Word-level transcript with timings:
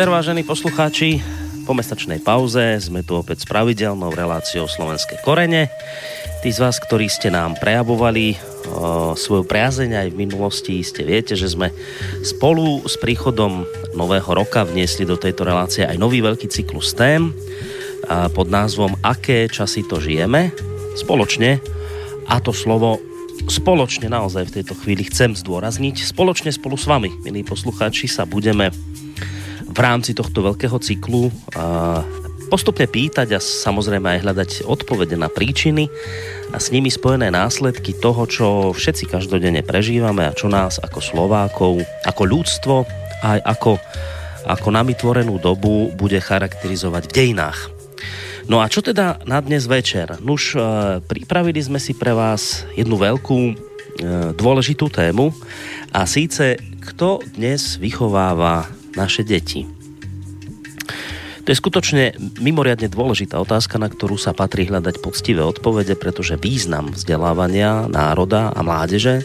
večer, 0.00 0.16
vážení 0.16 0.48
poslucháči. 0.48 1.20
Po 1.68 1.76
mesačnej 1.76 2.24
pauze 2.24 2.80
sme 2.80 3.04
tu 3.04 3.20
opäť 3.20 3.44
s 3.44 3.46
pravidelnou 3.52 4.08
reláciou 4.08 4.64
Slovenské 4.64 5.20
korene. 5.20 5.68
Tí 6.40 6.48
z 6.48 6.56
vás, 6.56 6.80
ktorí 6.80 7.04
ste 7.12 7.28
nám 7.28 7.60
prejavovali 7.60 8.32
o, 8.32 9.12
svoju 9.12 9.44
priazeň 9.44 10.00
aj 10.00 10.08
v 10.08 10.20
minulosti, 10.24 10.80
ste 10.80 11.04
viete, 11.04 11.36
že 11.36 11.52
sme 11.52 11.68
spolu 12.24 12.80
s 12.88 12.96
príchodom 12.96 13.68
nového 13.92 14.24
roka 14.32 14.64
vniesli 14.64 15.04
do 15.04 15.20
tejto 15.20 15.44
relácie 15.44 15.84
aj 15.84 16.00
nový 16.00 16.24
veľký 16.24 16.48
cyklus 16.48 16.96
tém 16.96 17.36
a 18.08 18.32
pod 18.32 18.48
názvom 18.48 18.96
Aké 19.04 19.52
časy 19.52 19.84
to 19.84 20.00
žijeme 20.00 20.48
spoločne 20.96 21.60
a 22.24 22.40
to 22.40 22.56
slovo 22.56 23.04
spoločne 23.52 24.08
naozaj 24.08 24.48
v 24.48 24.64
tejto 24.64 24.80
chvíli 24.80 25.04
chcem 25.12 25.36
zdôrazniť. 25.36 26.08
Spoločne 26.08 26.48
spolu 26.56 26.80
s 26.80 26.88
vami, 26.88 27.12
milí 27.20 27.44
poslucháči, 27.44 28.08
sa 28.08 28.24
budeme 28.24 28.72
v 29.70 29.78
rámci 29.78 30.12
tohto 30.12 30.42
veľkého 30.42 30.76
cyklu 30.82 31.30
postupne 32.50 32.90
pýtať 32.90 33.38
a 33.38 33.40
samozrejme 33.40 34.18
aj 34.18 34.22
hľadať 34.26 34.50
odpovede 34.66 35.14
na 35.14 35.30
príčiny 35.30 35.86
a 36.50 36.58
s 36.58 36.74
nimi 36.74 36.90
spojené 36.90 37.30
následky 37.30 37.94
toho, 37.94 38.26
čo 38.26 38.46
všetci 38.74 39.06
každodenne 39.06 39.62
prežívame 39.62 40.26
a 40.26 40.34
čo 40.34 40.50
nás 40.50 40.82
ako 40.82 40.98
Slovákov, 40.98 41.86
ako 42.02 42.22
ľudstvo 42.26 42.76
aj 43.22 43.38
ako, 43.44 43.72
ako 44.48 44.68
nami 44.72 44.98
tvorenú 44.98 45.38
dobu 45.38 45.92
bude 45.94 46.18
charakterizovať 46.18 47.06
v 47.06 47.14
dejinách. 47.14 47.70
No 48.50 48.58
a 48.58 48.66
čo 48.66 48.82
teda 48.82 49.22
na 49.30 49.38
dnes 49.38 49.70
večer? 49.70 50.18
Nuž, 50.18 50.56
e, 50.56 50.60
pripravili 51.04 51.62
sme 51.62 51.78
si 51.78 51.94
pre 51.94 52.10
vás 52.10 52.66
jednu 52.74 52.98
veľkú 52.98 53.38
e, 53.46 53.54
dôležitú 54.34 54.90
tému 54.90 55.30
a 55.94 56.02
síce, 56.08 56.58
kto 56.82 57.22
dnes 57.36 57.78
vychováva 57.78 58.66
naše 58.94 59.22
deti. 59.26 59.66
To 61.44 61.48
je 61.48 61.56
skutočne 61.56 62.04
mimoriadne 62.38 62.86
dôležitá 62.92 63.40
otázka, 63.40 63.80
na 63.80 63.88
ktorú 63.88 64.20
sa 64.20 64.36
patrí 64.36 64.68
hľadať 64.68 65.00
poctivé 65.00 65.40
odpovede, 65.42 65.96
pretože 65.96 66.38
význam 66.38 66.92
vzdelávania 66.92 67.88
národa 67.88 68.52
a 68.52 68.60
mládeže 68.60 69.24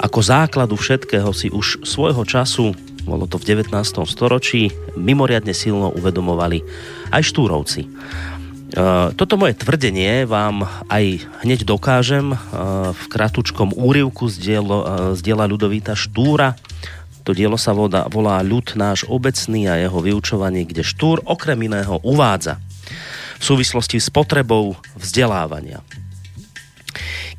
ako 0.00 0.20
základu 0.24 0.80
všetkého 0.80 1.28
si 1.36 1.52
už 1.52 1.84
svojho 1.84 2.24
času, 2.24 2.72
bolo 3.04 3.28
to 3.28 3.36
v 3.36 3.52
19. 3.52 3.68
storočí, 4.08 4.72
mimoriadne 4.96 5.52
silno 5.52 5.92
uvedomovali 5.92 6.64
aj 7.12 7.20
štúrovci. 7.20 7.84
E, 7.84 7.88
toto 9.12 9.36
moje 9.36 9.60
tvrdenie 9.60 10.24
vám 10.24 10.64
aj 10.88 11.20
hneď 11.44 11.68
dokážem 11.68 12.32
e, 12.32 12.36
v 12.96 13.04
kratučkom 13.12 13.76
úrivku 13.76 14.32
z 14.32 14.40
diela, 14.40 15.12
diela 15.20 15.44
Ľudovíta 15.44 15.92
Štúra, 15.92 16.56
to 17.22 17.36
dielo 17.36 17.60
sa 17.60 17.76
volá, 17.76 18.08
volá 18.08 18.40
Ľud 18.40 18.74
náš 18.74 19.04
obecný 19.06 19.68
a 19.68 19.76
jeho 19.76 20.00
vyučovanie, 20.00 20.64
kde 20.64 20.82
Štúr 20.84 21.20
okrem 21.24 21.60
iného 21.60 22.00
uvádza 22.00 22.58
v 23.40 23.42
súvislosti 23.44 23.96
s 23.96 24.12
potrebou 24.12 24.76
vzdelávania. 24.96 25.80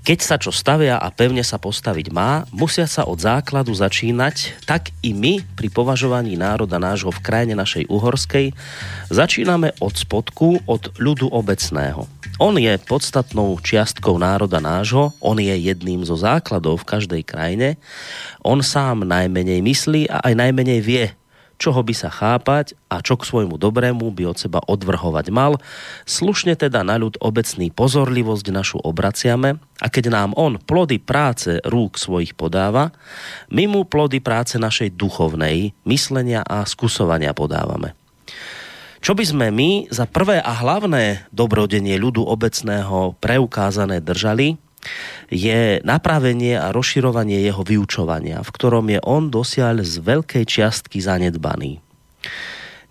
Keď 0.01 0.19
sa 0.25 0.41
čo 0.41 0.50
stavia 0.50 0.97
a 0.97 1.13
pevne 1.13 1.45
sa 1.45 1.62
postaviť 1.62 2.09
má, 2.09 2.41
musia 2.50 2.89
sa 2.89 3.06
od 3.06 3.22
základu 3.22 3.69
začínať, 3.69 4.66
tak 4.66 4.89
i 5.06 5.13
my 5.13 5.45
pri 5.53 5.69
považovaní 5.69 6.34
národa 6.34 6.81
nášho 6.81 7.13
v 7.13 7.22
krajine 7.22 7.53
našej 7.53 7.85
uhorskej 7.85 8.50
začíname 9.13 9.78
od 9.78 9.94
spodku, 9.94 10.57
od 10.66 10.89
ľudu 10.97 11.29
obecného. 11.29 12.09
On 12.41 12.57
je 12.57 12.73
podstatnou 12.81 13.53
čiastkou 13.62 14.17
národa 14.17 14.57
nášho, 14.57 15.13
on 15.22 15.38
je 15.38 15.53
jedným 15.53 16.01
zo 16.01 16.18
základov 16.18 16.81
v 16.81 16.97
každej 16.97 17.22
krajine, 17.22 17.78
on 18.41 18.66
sám 18.66 19.06
najmenej 19.06 19.62
myslí 19.62 20.09
a 20.09 20.25
aj 20.25 20.33
najmenej 20.33 20.79
vie, 20.81 21.06
čoho 21.61 21.85
by 21.85 21.94
sa 21.94 22.09
chápať 22.09 22.73
a 22.89 23.05
čo 23.05 23.22
k 23.22 23.29
svojmu 23.29 23.61
dobrému 23.61 24.09
by 24.09 24.33
od 24.33 24.38
seba 24.41 24.57
odvrhovať 24.66 25.29
mal. 25.29 25.61
Slušne 26.09 26.57
teda 26.57 26.81
na 26.81 26.97
ľud 26.97 27.22
obecný 27.22 27.69
pozorlivosť 27.69 28.45
našu 28.49 28.77
obraciame 28.81 29.61
a 29.77 29.88
keď 29.94 30.09
nám 30.09 30.33
on 30.33 30.57
plody 30.57 30.97
práce 30.97 31.61
rúk 31.61 32.01
svojich 32.01 32.33
podáva, 32.33 32.89
my 33.53 33.69
mu 33.69 33.85
plody 33.85 34.17
práce 34.17 34.57
našej 34.57 34.97
duchovnej, 34.97 35.77
myslenia 35.85 36.41
a 36.41 36.66
skusovania 36.66 37.38
podávame. 37.38 37.94
Čo 39.01 39.17
by 39.17 39.25
sme 39.25 39.47
my 39.50 39.89
za 39.89 40.05
prvé 40.05 40.38
a 40.41 40.53
hlavné 40.53 41.25
dobrodenie 41.33 41.97
ľudu 41.97 42.21
obecného 42.21 43.17
preukázané 43.17 43.97
držali, 43.97 44.61
je 45.31 45.80
napravenie 45.86 46.59
a 46.59 46.74
rozširovanie 46.75 47.40
jeho 47.46 47.64
vyučovania, 47.64 48.44
v 48.44 48.50
ktorom 48.52 48.86
je 48.92 49.00
on 49.06 49.31
dosiaľ 49.31 49.86
z 49.86 50.02
veľkej 50.02 50.44
čiastky 50.44 51.00
zanedbaný. 51.00 51.80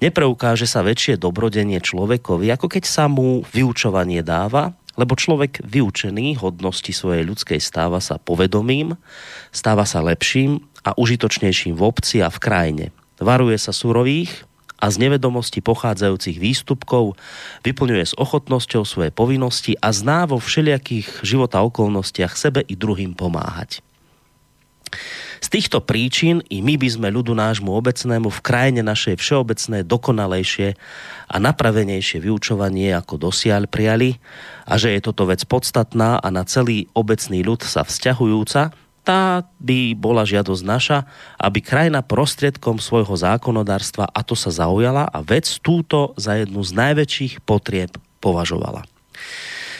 Nepreukáže 0.00 0.64
sa 0.64 0.80
väčšie 0.80 1.20
dobrodenie 1.20 1.76
človekovi, 1.76 2.48
ako 2.56 2.72
keď 2.72 2.84
sa 2.88 3.04
mu 3.04 3.44
vyučovanie 3.52 4.24
dáva, 4.24 4.72
lebo 4.96 5.12
človek 5.12 5.60
vyučený 5.60 6.40
hodnosti 6.40 6.88
svojej 6.88 7.24
ľudskej 7.28 7.60
stáva 7.60 8.00
sa 8.00 8.16
povedomím, 8.16 8.96
stáva 9.52 9.84
sa 9.84 10.00
lepším 10.00 10.64
a 10.84 10.96
užitočnejším 10.96 11.76
v 11.76 11.82
obci 11.84 12.24
a 12.24 12.32
v 12.32 12.38
krajine. 12.40 12.86
Varuje 13.20 13.60
sa 13.60 13.76
surových, 13.76 14.48
a 14.80 14.86
z 14.88 14.96
nevedomosti 14.96 15.60
pochádzajúcich 15.60 16.40
výstupkov, 16.40 17.14
vyplňuje 17.62 18.04
s 18.10 18.16
ochotnosťou 18.16 18.82
svoje 18.88 19.12
povinnosti 19.12 19.76
a 19.78 19.92
zná 19.92 20.24
vo 20.26 20.40
všelijakých 20.40 21.20
života 21.20 21.60
okolnostiach 21.60 22.32
sebe 22.34 22.64
i 22.64 22.74
druhým 22.74 23.12
pomáhať. 23.12 23.84
Z 25.40 25.48
týchto 25.48 25.80
príčin 25.80 26.44
i 26.52 26.60
my 26.60 26.76
by 26.76 26.88
sme 26.90 27.08
ľudu 27.08 27.32
nášmu 27.32 27.72
obecnému 27.72 28.28
v 28.28 28.44
krajine 28.44 28.84
našej 28.84 29.16
všeobecné 29.16 29.88
dokonalejšie 29.88 30.76
a 31.32 31.36
napravenejšie 31.40 32.20
vyučovanie 32.20 32.92
ako 32.92 33.30
dosiaľ 33.30 33.64
prijali 33.64 34.20
a 34.68 34.76
že 34.76 34.92
je 34.92 35.00
toto 35.00 35.24
vec 35.24 35.40
podstatná 35.48 36.20
a 36.20 36.28
na 36.28 36.44
celý 36.44 36.92
obecný 36.92 37.40
ľud 37.40 37.64
sa 37.64 37.88
vzťahujúca, 37.88 38.76
tá 39.00 39.48
by 39.58 39.96
bola 39.96 40.28
žiadosť 40.28 40.62
naša, 40.64 40.98
aby 41.40 41.64
krajina 41.64 42.04
prostriedkom 42.04 42.76
svojho 42.76 43.16
zákonodárstva 43.16 44.08
a 44.12 44.20
to 44.20 44.36
sa 44.36 44.52
zaujala 44.52 45.08
a 45.08 45.18
vec 45.24 45.48
túto 45.64 46.12
za 46.20 46.36
jednu 46.36 46.60
z 46.60 46.72
najväčších 46.76 47.32
potrieb 47.42 47.96
považovala. 48.20 48.84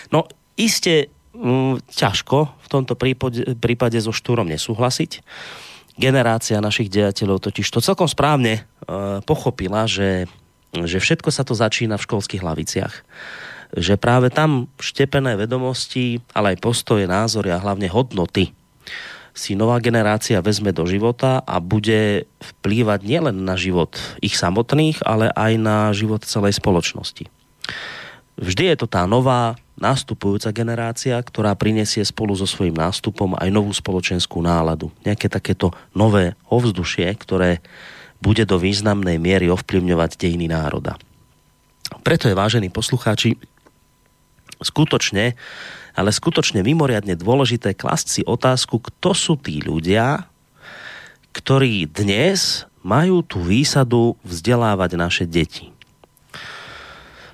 No, 0.09 0.27
iste 0.57 1.13
mm, 1.37 1.85
ťažko 1.93 2.39
v 2.49 2.69
tomto 2.69 2.97
prípade, 2.97 3.55
prípade 3.61 4.01
so 4.01 4.11
Štúrom 4.11 4.49
nesúhlasiť. 4.49 5.21
Generácia 6.01 6.65
našich 6.65 6.89
dejateľov 6.89 7.45
totiž 7.45 7.69
to 7.69 7.85
celkom 7.85 8.09
správne 8.09 8.53
e, 8.57 8.63
pochopila, 9.21 9.85
že, 9.85 10.25
že 10.73 10.97
všetko 10.97 11.29
sa 11.29 11.45
to 11.45 11.53
začína 11.53 12.01
v 12.01 12.05
školských 12.09 12.43
hlaviciach 12.43 12.95
že 13.71 13.95
práve 13.95 14.35
tam 14.35 14.67
štepené 14.83 15.39
vedomosti, 15.39 16.19
ale 16.35 16.59
aj 16.59 16.59
postoje, 16.59 17.07
názory 17.07 17.55
a 17.55 17.63
hlavne 17.63 17.87
hodnoty 17.87 18.51
si 19.31 19.55
nová 19.55 19.79
generácia 19.79 20.43
vezme 20.43 20.75
do 20.75 20.85
života 20.85 21.41
a 21.47 21.63
bude 21.63 22.27
vplývať 22.43 23.07
nielen 23.07 23.47
na 23.47 23.55
život 23.55 23.97
ich 24.21 24.35
samotných, 24.35 25.01
ale 25.07 25.31
aj 25.33 25.53
na 25.57 25.77
život 25.95 26.27
celej 26.27 26.59
spoločnosti. 26.59 27.31
Vždy 28.41 28.75
je 28.75 28.77
to 28.77 28.87
tá 28.89 29.05
nová 29.05 29.55
nástupujúca 29.81 30.53
generácia, 30.53 31.17
ktorá 31.17 31.57
prinesie 31.57 32.05
spolu 32.05 32.37
so 32.37 32.45
svojím 32.45 32.77
nástupom 32.77 33.33
aj 33.37 33.49
novú 33.49 33.73
spoločenskú 33.73 34.45
náladu. 34.45 34.93
Nejaké 35.05 35.33
takéto 35.33 35.73
nové 35.97 36.37
ovzdušie, 36.53 37.09
ktoré 37.17 37.65
bude 38.21 38.45
do 38.45 38.61
významnej 38.61 39.17
miery 39.17 39.49
ovplyvňovať 39.49 40.21
dejiny 40.21 40.53
národa. 40.53 41.01
Preto 42.05 42.29
je, 42.29 42.37
vážení 42.37 42.69
poslucháči, 42.69 43.41
skutočne 44.61 45.35
ale 45.95 46.15
skutočne 46.15 46.63
mimoriadne 46.63 47.19
dôležité 47.19 47.75
klasť 47.75 48.07
si 48.09 48.23
otázku, 48.27 48.79
kto 48.79 49.11
sú 49.15 49.35
tí 49.39 49.63
ľudia, 49.63 50.29
ktorí 51.31 51.87
dnes 51.87 52.67
majú 52.81 53.21
tú 53.21 53.45
výsadu 53.45 54.17
vzdelávať 54.25 54.91
naše 54.97 55.25
deti. 55.29 55.71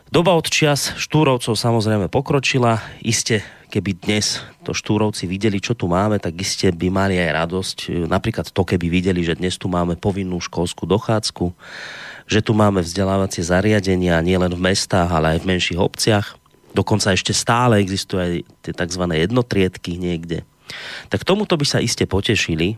Doba 0.07 0.39
od 0.39 0.47
čias 0.47 0.95
štúrovcov 0.97 1.59
samozrejme 1.59 2.07
pokročila. 2.07 2.79
Iste, 3.03 3.43
keby 3.75 3.99
dnes 3.99 4.41
to 4.63 4.71
štúrovci 4.71 5.27
videli, 5.27 5.59
čo 5.59 5.75
tu 5.75 5.91
máme, 5.91 6.23
tak 6.23 6.39
iste 6.39 6.71
by 6.71 6.89
mali 6.89 7.19
aj 7.19 7.31
radosť. 7.35 8.07
Napríklad 8.07 8.49
to, 8.55 8.63
keby 8.63 8.87
videli, 8.87 9.27
že 9.27 9.35
dnes 9.35 9.59
tu 9.59 9.67
máme 9.67 9.99
povinnú 9.99 10.39
školskú 10.39 10.87
dochádzku, 10.87 11.53
že 12.31 12.41
tu 12.41 12.55
máme 12.55 12.87
vzdelávacie 12.87 13.43
zariadenia 13.43 14.23
nielen 14.23 14.55
v 14.55 14.65
mestách, 14.73 15.11
ale 15.11 15.37
aj 15.37 15.39
v 15.43 15.49
menších 15.53 15.79
obciach 15.79 16.39
dokonca 16.77 17.17
ešte 17.17 17.33
stále 17.33 17.81
existujú 17.81 18.21
aj 18.21 18.33
tie 18.61 18.73
tzv. 18.77 19.03
jednotriedky 19.17 19.97
niekde. 19.97 20.45
Tak 21.09 21.25
tomuto 21.25 21.57
by 21.57 21.65
sa 21.65 21.81
iste 21.81 22.05
potešili. 22.05 22.77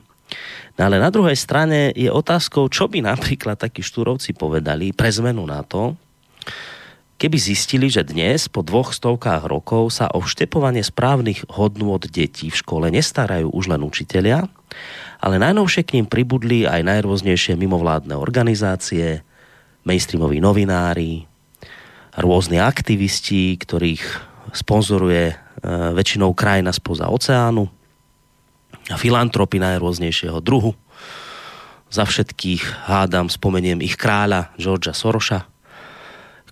No 0.78 0.86
ale 0.86 1.02
na 1.02 1.10
druhej 1.10 1.34
strane 1.34 1.90
je 1.96 2.06
otázkou, 2.06 2.70
čo 2.70 2.86
by 2.86 3.02
napríklad 3.02 3.58
takí 3.58 3.82
štúrovci 3.82 4.36
povedali 4.36 4.94
pre 4.94 5.10
zmenu 5.10 5.42
na 5.42 5.66
to, 5.66 5.98
keby 7.18 7.34
zistili, 7.34 7.90
že 7.90 8.06
dnes 8.06 8.46
po 8.46 8.62
dvoch 8.62 8.94
stovkách 8.94 9.50
rokov 9.50 9.90
sa 9.90 10.06
o 10.14 10.22
vštepovanie 10.22 10.86
správnych 10.86 11.50
hodnôt 11.50 11.98
detí 11.98 12.48
v 12.48 12.60
škole 12.60 12.86
nestarajú 12.94 13.50
už 13.50 13.74
len 13.74 13.82
učitelia, 13.82 14.46
ale 15.18 15.42
najnovšie 15.42 15.82
k 15.82 15.98
ním 15.98 16.06
pribudli 16.06 16.62
aj 16.64 16.86
najrôznejšie 16.86 17.58
mimovládne 17.58 18.14
organizácie, 18.14 19.26
mainstreamoví 19.82 20.38
novinári, 20.38 21.27
rôzni 22.16 22.62
aktivisti, 22.62 23.58
ktorých 23.60 24.04
sponzoruje 24.56 25.32
e, 25.32 25.36
väčšinou 25.92 26.32
krajina 26.32 26.72
spoza 26.72 27.10
oceánu, 27.12 27.68
a 28.88 28.96
filantropy 28.96 29.60
najrôznejšieho 29.60 30.40
druhu. 30.40 30.72
Za 31.88 32.04
všetkých 32.04 32.88
hádam 32.88 33.32
spomeniem 33.32 33.80
ich 33.80 33.96
kráľa 33.96 34.52
Georgia 34.60 34.92
Soroša, 34.92 35.48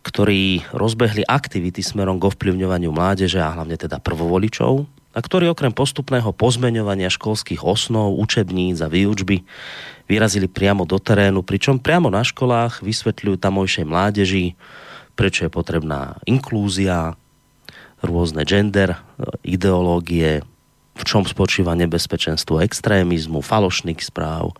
ktorí 0.00 0.64
rozbehli 0.72 1.26
aktivity 1.26 1.82
smerom 1.82 2.16
k 2.16 2.28
ovplyvňovaniu 2.32 2.94
mládeže 2.94 3.42
a 3.42 3.52
hlavne 3.52 3.76
teda 3.76 4.00
prvovoličov 4.00 4.86
a 5.16 5.18
ktorí 5.18 5.48
okrem 5.48 5.72
postupného 5.72 6.28
pozmeňovania 6.36 7.08
školských 7.08 7.64
osnov, 7.64 8.20
učebníc 8.20 8.84
a 8.84 8.88
výučby 8.92 9.44
vyrazili 10.06 10.46
priamo 10.46 10.84
do 10.84 11.00
terénu, 11.00 11.40
pričom 11.40 11.80
priamo 11.80 12.12
na 12.12 12.20
školách 12.20 12.84
vysvetľujú 12.84 13.36
tamojšej 13.40 13.84
mládeži, 13.88 14.54
prečo 15.16 15.48
je 15.48 15.50
potrebná 15.50 16.20
inklúzia, 16.28 17.16
rôzne 18.04 18.44
gender, 18.44 19.00
ideológie, 19.40 20.44
v 20.96 21.02
čom 21.04 21.24
spočíva 21.24 21.72
nebezpečenstvo 21.72 22.60
extrémizmu, 22.60 23.40
falošných 23.40 24.00
správ. 24.04 24.52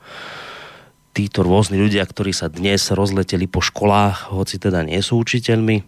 Títo 1.17 1.45
rôzni 1.45 1.81
ľudia, 1.81 2.05
ktorí 2.05 2.33
sa 2.33 2.49
dnes 2.49 2.93
rozleteli 2.93 3.49
po 3.49 3.65
školách, 3.65 4.33
hoci 4.33 4.61
teda 4.61 4.85
nie 4.85 5.01
sú 5.01 5.21
učiteľmi, 5.21 5.85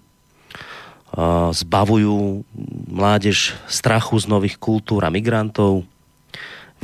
zbavujú 1.53 2.45
mládež 2.93 3.57
strachu 3.65 4.21
z 4.21 4.27
nových 4.29 4.57
kultúr 4.61 5.05
a 5.05 5.13
migrantov, 5.13 5.89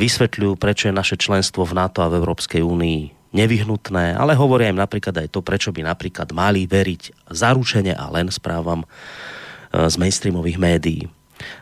vysvetľujú, 0.00 0.56
prečo 0.60 0.88
je 0.88 0.96
naše 0.96 1.16
členstvo 1.20 1.64
v 1.64 1.76
NATO 1.76 2.00
a 2.04 2.08
v 2.08 2.20
Európskej 2.20 2.60
únii 2.64 3.23
nevyhnutné, 3.34 4.14
ale 4.14 4.38
hovoria 4.38 4.70
im 4.70 4.78
napríklad 4.78 5.26
aj 5.26 5.28
to, 5.34 5.42
prečo 5.42 5.74
by 5.74 5.82
napríklad 5.82 6.30
mali 6.30 6.70
veriť 6.70 7.26
zaručene 7.34 7.90
a 7.90 8.06
len 8.14 8.30
správam 8.30 8.86
e, 8.86 8.88
z 9.90 9.94
mainstreamových 9.98 10.58
médií. 10.62 11.02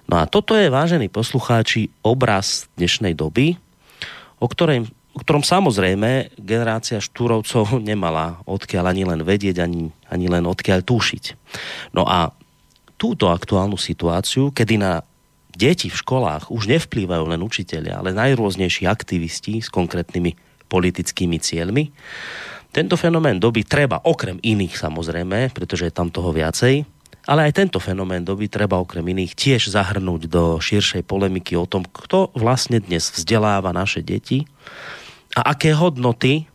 No 0.06 0.20
a 0.20 0.28
toto 0.28 0.52
je, 0.52 0.69
vážení 0.69 1.08
poslucháči, 1.08 1.88
obraz 2.04 2.69
dnešnej 2.76 3.16
doby, 3.16 3.56
o, 4.36 4.46
ktorej, 4.46 4.84
o 5.16 5.19
ktorom 5.24 5.40
samozrejme 5.40 6.36
generácia 6.36 7.00
štúrovcov 7.00 7.80
nemala 7.90 8.44
odkiaľ 8.44 8.92
ani 8.92 9.02
len 9.08 9.20
vedieť, 9.24 9.64
ani, 9.64 9.88
ani 10.12 10.26
len 10.28 10.44
odkiaľ 10.44 10.84
túšiť. 10.84 11.24
No 11.96 12.04
a 12.04 12.36
túto 13.00 13.32
aktuálnu 13.32 13.80
situáciu, 13.80 14.52
kedy 14.52 14.76
na 14.78 15.02
deti 15.56 15.88
v 15.88 16.00
školách 16.00 16.52
už 16.52 16.69
nevplývajú 16.69 17.24
len 17.28 17.40
učiteľia, 17.40 18.00
ale 18.00 18.16
najrôznejší 18.16 18.88
aktivisti 18.88 19.60
s 19.60 19.69
konkrétnymi 19.69 20.51
politickými 20.72 21.36
cieľmi. 21.36 21.92
Tento 22.72 22.96
fenomén 22.96 23.36
doby 23.36 23.69
treba, 23.69 24.00
okrem 24.00 24.40
iných 24.40 24.80
samozrejme, 24.80 25.52
pretože 25.52 25.92
je 25.92 25.92
tam 25.92 26.08
toho 26.08 26.32
viacej, 26.32 26.88
ale 27.28 27.46
aj 27.46 27.52
tento 27.54 27.78
fenomén 27.78 28.24
doby 28.24 28.48
treba 28.48 28.80
okrem 28.80 29.04
iných 29.04 29.36
tiež 29.36 29.70
zahrnúť 29.70 30.26
do 30.26 30.56
širšej 30.58 31.04
polemiky 31.04 31.54
o 31.54 31.69
tom, 31.69 31.84
kto 31.84 32.32
vlastne 32.34 32.80
dnes 32.80 33.12
vzdeláva 33.12 33.70
naše 33.70 34.00
deti 34.00 34.48
a 35.36 35.54
aké 35.54 35.76
hodnoty 35.76 36.50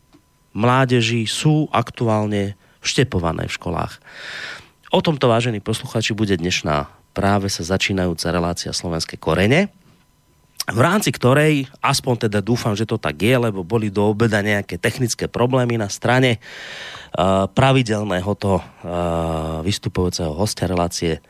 mládeži 0.58 1.30
sú 1.30 1.70
aktuálne 1.70 2.58
vštepované 2.82 3.48
v 3.48 3.56
školách. 3.56 4.02
O 4.92 5.00
tomto, 5.00 5.30
vážení 5.30 5.62
posluchači, 5.62 6.18
bude 6.18 6.36
dnešná 6.36 6.90
práve 7.16 7.48
sa 7.50 7.64
začínajúca 7.66 8.30
relácia 8.30 8.72
Slovenské 8.74 9.18
korene, 9.18 9.74
v 10.68 10.80
rámci 10.84 11.16
ktorej, 11.16 11.72
aspoň 11.80 12.28
teda 12.28 12.44
dúfam, 12.44 12.76
že 12.76 12.84
to 12.84 13.00
tak 13.00 13.16
je, 13.24 13.36
lebo 13.40 13.64
boli 13.64 13.88
do 13.88 14.04
obeda 14.12 14.44
nejaké 14.44 14.76
technické 14.76 15.32
problémy 15.32 15.80
na 15.80 15.88
strane 15.88 16.44
uh, 17.16 17.48
pravidelného 17.48 18.32
to 18.36 18.60
uh, 18.60 19.64
vystupujúceho 19.64 20.36
hostia 20.36 20.68
relácie 20.68 21.24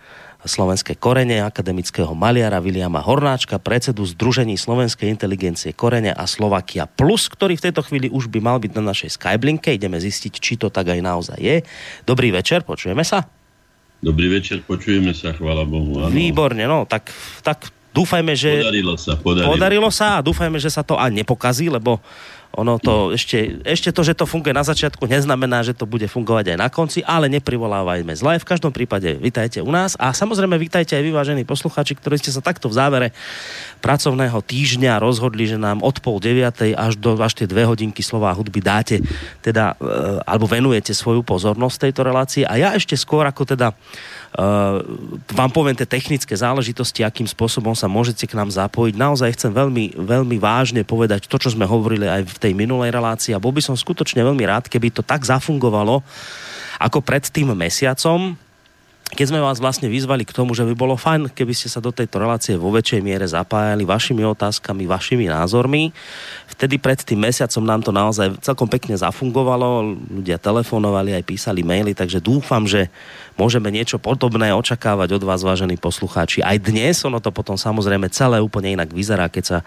Slovenské 0.48 0.96
korene, 0.98 1.44
akademického 1.44 2.14
maliara 2.14 2.62
Viliama 2.62 3.02
Hornáčka, 3.02 3.58
predsedu 3.62 4.06
Združení 4.06 4.56
Slovenskej 4.56 5.10
inteligencie 5.10 5.74
Korene 5.74 6.14
a 6.14 6.24
Slovakia 6.30 6.86
Plus, 6.86 7.26
ktorý 7.28 7.58
v 7.58 7.66
tejto 7.70 7.82
chvíli 7.82 8.08
už 8.08 8.30
by 8.30 8.40
mal 8.42 8.58
byť 8.62 8.72
na 8.78 8.94
našej 8.94 9.18
Skyblinke. 9.18 9.74
Ideme 9.74 9.98
zistiť, 9.98 10.34
či 10.38 10.56
to 10.56 10.70
tak 10.70 10.94
aj 10.94 11.02
naozaj 11.02 11.38
je. 11.42 11.66
Dobrý 12.06 12.30
večer, 12.30 12.62
počujeme 12.64 13.02
sa? 13.02 13.26
Dobrý 13.98 14.30
večer, 14.30 14.62
počujeme 14.62 15.10
sa, 15.18 15.34
chvála 15.34 15.66
Bohu. 15.66 16.06
Áno. 16.06 16.14
Výborne, 16.14 16.70
no, 16.70 16.86
tak, 16.86 17.10
tak 17.42 17.74
dúfajme, 17.98 18.38
že... 18.38 18.62
Podarilo 18.62 18.94
sa, 18.94 19.14
podarilo. 19.18 19.50
podarilo 19.50 19.90
sa 19.90 20.08
a 20.22 20.24
dúfajme, 20.24 20.62
že 20.62 20.70
sa 20.70 20.86
to 20.86 20.94
aj 20.94 21.10
nepokazí, 21.10 21.74
lebo 21.74 21.98
ono 22.56 22.80
to 22.80 23.12
ešte, 23.12 23.62
ešte 23.68 23.92
to, 23.92 24.02
že 24.02 24.16
to 24.16 24.26
funguje 24.26 24.56
na 24.56 24.64
začiatku, 24.64 25.04
neznamená, 25.04 25.62
že 25.62 25.76
to 25.76 25.84
bude 25.84 26.08
fungovať 26.08 26.56
aj 26.56 26.58
na 26.58 26.70
konci, 26.72 27.04
ale 27.04 27.28
neprivolávajme 27.28 28.10
zle. 28.16 28.40
V 28.40 28.50
každom 28.50 28.72
prípade 28.72 29.20
vítajte 29.20 29.60
u 29.60 29.70
nás 29.70 30.00
a 30.00 30.16
samozrejme 30.16 30.56
vítajte 30.56 30.96
aj 30.96 31.04
vyvážení 31.04 31.44
posluchači, 31.44 32.00
ktorí 32.00 32.18
ste 32.18 32.32
sa 32.32 32.40
takto 32.40 32.72
v 32.72 32.78
závere 32.80 33.08
pracovného 33.84 34.40
týždňa 34.42 34.98
rozhodli, 34.98 35.46
že 35.46 35.60
nám 35.60 35.84
od 35.84 36.00
pol 36.00 36.18
deviatej 36.18 36.74
až 36.74 36.96
do 36.98 37.14
až 37.20 37.36
tie 37.36 37.46
dve 37.46 37.68
hodinky 37.68 38.02
slová 38.02 38.32
hudby 38.34 38.64
dáte, 38.64 39.04
teda, 39.44 39.78
e, 39.78 40.24
alebo 40.26 40.50
venujete 40.50 40.96
svoju 40.96 41.22
pozornosť 41.22 41.90
tejto 41.90 42.02
relácii. 42.08 42.44
A 42.48 42.58
ja 42.58 42.70
ešte 42.74 42.96
skôr 42.98 43.28
ako 43.28 43.44
teda 43.44 43.76
vám 45.34 45.50
poviem 45.50 45.74
tie 45.74 45.90
technické 45.90 46.38
záležitosti, 46.38 47.02
akým 47.02 47.26
spôsobom 47.26 47.74
sa 47.74 47.90
môžete 47.90 48.30
k 48.30 48.38
nám 48.38 48.54
zapojiť. 48.54 48.94
Naozaj 48.94 49.34
chcem 49.34 49.50
veľmi, 49.50 49.98
veľmi 49.98 50.38
vážne 50.38 50.86
povedať 50.86 51.26
to, 51.26 51.42
čo 51.42 51.58
sme 51.58 51.66
hovorili 51.66 52.06
aj 52.06 52.38
v 52.38 52.38
tej 52.38 52.54
minulej 52.54 52.94
relácii 52.94 53.34
a 53.34 53.42
bol 53.42 53.50
by 53.50 53.66
som 53.66 53.74
skutočne 53.74 54.22
veľmi 54.22 54.46
rád, 54.46 54.70
keby 54.70 54.94
to 54.94 55.02
tak 55.02 55.26
zafungovalo 55.26 56.06
ako 56.78 57.02
pred 57.02 57.26
tým 57.26 57.58
mesiacom, 57.58 58.38
keď 59.08 59.26
sme 59.32 59.40
vás 59.40 59.64
vlastne 59.64 59.88
vyzvali 59.88 60.28
k 60.28 60.36
tomu, 60.36 60.52
že 60.52 60.68
by 60.68 60.76
bolo 60.76 61.00
fajn, 61.00 61.32
keby 61.32 61.56
ste 61.56 61.72
sa 61.72 61.80
do 61.80 61.96
tejto 61.96 62.20
relácie 62.20 62.60
vo 62.60 62.76
väčšej 62.76 63.00
miere 63.00 63.24
zapájali 63.24 63.88
vašimi 63.88 64.20
otázkami, 64.20 64.84
vašimi 64.84 65.32
názormi. 65.32 65.96
Vtedy 66.52 66.76
pred 66.76 67.00
tým 67.00 67.24
mesiacom 67.24 67.64
nám 67.64 67.82
to 67.88 67.96
naozaj 67.96 68.36
celkom 68.44 68.68
pekne 68.68 69.00
zafungovalo, 69.00 69.96
ľudia 70.12 70.36
telefonovali, 70.36 71.16
aj 71.16 71.24
písali 71.24 71.64
maily, 71.64 71.96
takže 71.96 72.20
dúfam, 72.20 72.68
že 72.68 72.92
môžeme 73.38 73.70
niečo 73.72 74.02
podobné 74.02 74.50
očakávať 74.52 75.14
od 75.22 75.24
vás, 75.24 75.46
vážení 75.46 75.78
poslucháči. 75.78 76.42
Aj 76.42 76.58
dnes, 76.58 77.06
ono 77.06 77.22
to 77.22 77.30
potom 77.32 77.56
samozrejme 77.56 78.10
celé 78.10 78.42
úplne 78.42 78.72
inak 78.76 78.92
vyzerá, 78.92 79.30
keď 79.30 79.44
sa 79.46 79.62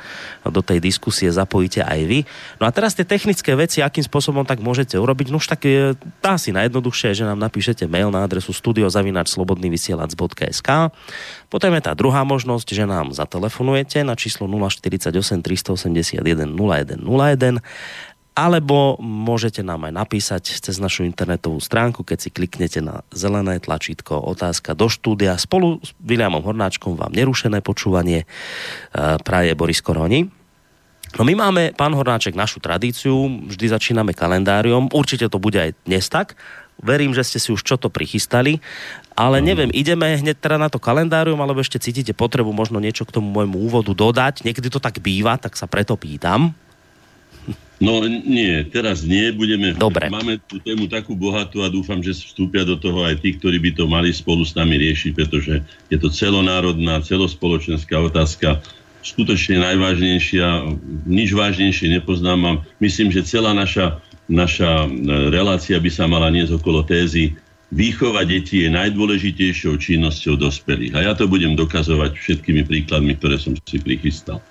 do 0.44 0.60
tej 0.60 0.80
diskusie 0.82 1.30
zapojíte 1.30 1.86
aj 1.86 2.04
vy. 2.04 2.26
No 2.58 2.66
a 2.66 2.74
teraz 2.74 2.98
tie 2.98 3.06
technické 3.06 3.54
veci, 3.54 3.78
akým 3.80 4.02
spôsobom 4.02 4.42
tak 4.44 4.58
môžete 4.60 4.98
urobiť, 4.98 5.30
no 5.30 5.38
už 5.38 5.46
tak 5.46 5.62
tá 6.20 6.36
si 6.36 6.52
najjednoduchšie, 6.52 7.14
že 7.14 7.24
nám 7.24 7.38
napíšete 7.38 7.86
mail 7.86 8.10
na 8.10 8.26
adresu 8.26 8.50
studiozavinačslobodnyvysielac.sk 8.52 10.90
potom 11.50 11.74
je 11.74 11.82
tá 11.82 11.98
druhá 11.98 12.22
možnosť, 12.22 12.70
že 12.70 12.86
nám 12.86 13.10
zatelefonujete 13.10 14.06
na 14.06 14.14
číslo 14.14 14.46
048 14.46 15.10
381 15.42 16.46
0101 16.46 17.58
alebo 18.34 18.96
môžete 19.02 19.60
nám 19.60 19.90
aj 19.90 19.92
napísať 19.94 20.42
cez 20.62 20.78
našu 20.78 21.02
internetovú 21.02 21.58
stránku, 21.58 22.06
keď 22.06 22.18
si 22.18 22.30
kliknete 22.30 22.80
na 22.80 23.02
zelené 23.10 23.58
tlačítko 23.58 24.16
otázka 24.22 24.78
do 24.78 24.86
štúdia. 24.86 25.34
Spolu 25.36 25.82
s 25.82 25.90
Williamom 26.00 26.40
Hornáčkom 26.40 26.94
vám 26.94 27.10
nerušené 27.10 27.58
počúvanie 27.60 28.24
e, 28.24 28.26
praje 29.26 29.52
Boris 29.58 29.82
Koroni. 29.82 30.30
No 31.18 31.26
my 31.26 31.34
máme, 31.34 31.62
pán 31.74 31.90
Hornáček, 31.90 32.38
našu 32.38 32.62
tradíciu, 32.62 33.42
vždy 33.50 33.66
začíname 33.66 34.14
kalendáriom, 34.14 34.94
určite 34.94 35.26
to 35.26 35.42
bude 35.42 35.58
aj 35.58 35.74
dnes 35.82 36.06
tak, 36.06 36.38
verím, 36.78 37.10
že 37.10 37.26
ste 37.26 37.38
si 37.42 37.50
už 37.50 37.66
čo 37.66 37.74
to 37.74 37.90
prichystali, 37.90 38.62
ale 39.18 39.42
neviem, 39.42 39.74
ideme 39.74 40.06
hneď 40.16 40.38
teda 40.38 40.56
na 40.56 40.70
to 40.70 40.78
kalendárium, 40.78 41.42
alebo 41.42 41.60
ešte 41.60 41.82
cítite 41.82 42.14
potrebu 42.14 42.54
možno 42.54 42.78
niečo 42.78 43.02
k 43.02 43.18
tomu 43.18 43.26
môjmu 43.34 43.58
úvodu 43.58 43.90
dodať, 43.90 44.46
niekedy 44.46 44.70
to 44.70 44.78
tak 44.78 45.02
býva, 45.02 45.34
tak 45.34 45.58
sa 45.58 45.66
preto 45.66 45.98
pýtam. 45.98 46.54
No 47.80 48.04
nie, 48.04 48.60
teraz 48.68 49.00
nie, 49.08 49.32
budeme... 49.32 49.72
Dobre. 49.72 50.12
Máme 50.12 50.36
tú 50.44 50.60
tému 50.60 50.84
takú 50.84 51.16
bohatú 51.16 51.64
a 51.64 51.72
dúfam, 51.72 52.04
že 52.04 52.12
vstúpia 52.12 52.60
do 52.68 52.76
toho 52.76 53.08
aj 53.08 53.24
tí, 53.24 53.32
ktorí 53.40 53.56
by 53.56 53.70
to 53.72 53.84
mali 53.88 54.12
spolu 54.12 54.44
s 54.44 54.52
nami 54.52 54.76
riešiť, 54.76 55.16
pretože 55.16 55.64
je 55.88 55.96
to 55.96 56.12
celonárodná, 56.12 57.00
celospoločenská 57.00 57.96
otázka, 57.96 58.60
skutočne 59.00 59.64
najvážnejšia, 59.64 60.76
nič 61.08 61.32
vážnejšie 61.32 61.88
nepoznám 61.96 62.60
myslím, 62.84 63.08
že 63.08 63.24
celá 63.24 63.56
naša, 63.56 63.96
naša 64.28 64.84
e, 64.84 64.88
relácia 65.32 65.80
by 65.80 65.88
sa 65.88 66.04
mala 66.04 66.28
niesť 66.28 66.60
okolo 66.60 66.84
tézy 66.84 67.32
Výchova 67.70 68.26
detí 68.26 68.66
je 68.66 68.70
najdôležitejšou 68.74 69.78
činnosťou 69.78 70.34
dospelých. 70.34 70.90
A 70.98 71.06
ja 71.06 71.12
to 71.14 71.30
budem 71.30 71.54
dokazovať 71.54 72.18
všetkými 72.18 72.66
príkladmi, 72.66 73.14
ktoré 73.14 73.38
som 73.38 73.54
si 73.54 73.78
prichystal. 73.78 74.42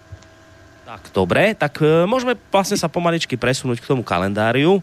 Tak 0.90 1.14
dobre, 1.14 1.54
tak 1.54 1.86
e, 1.86 2.10
môžeme 2.10 2.34
vlastne 2.50 2.74
sa 2.74 2.90
pomaličky 2.90 3.38
presunúť 3.38 3.78
k 3.78 3.94
tomu 3.94 4.02
kalendáriu. 4.02 4.82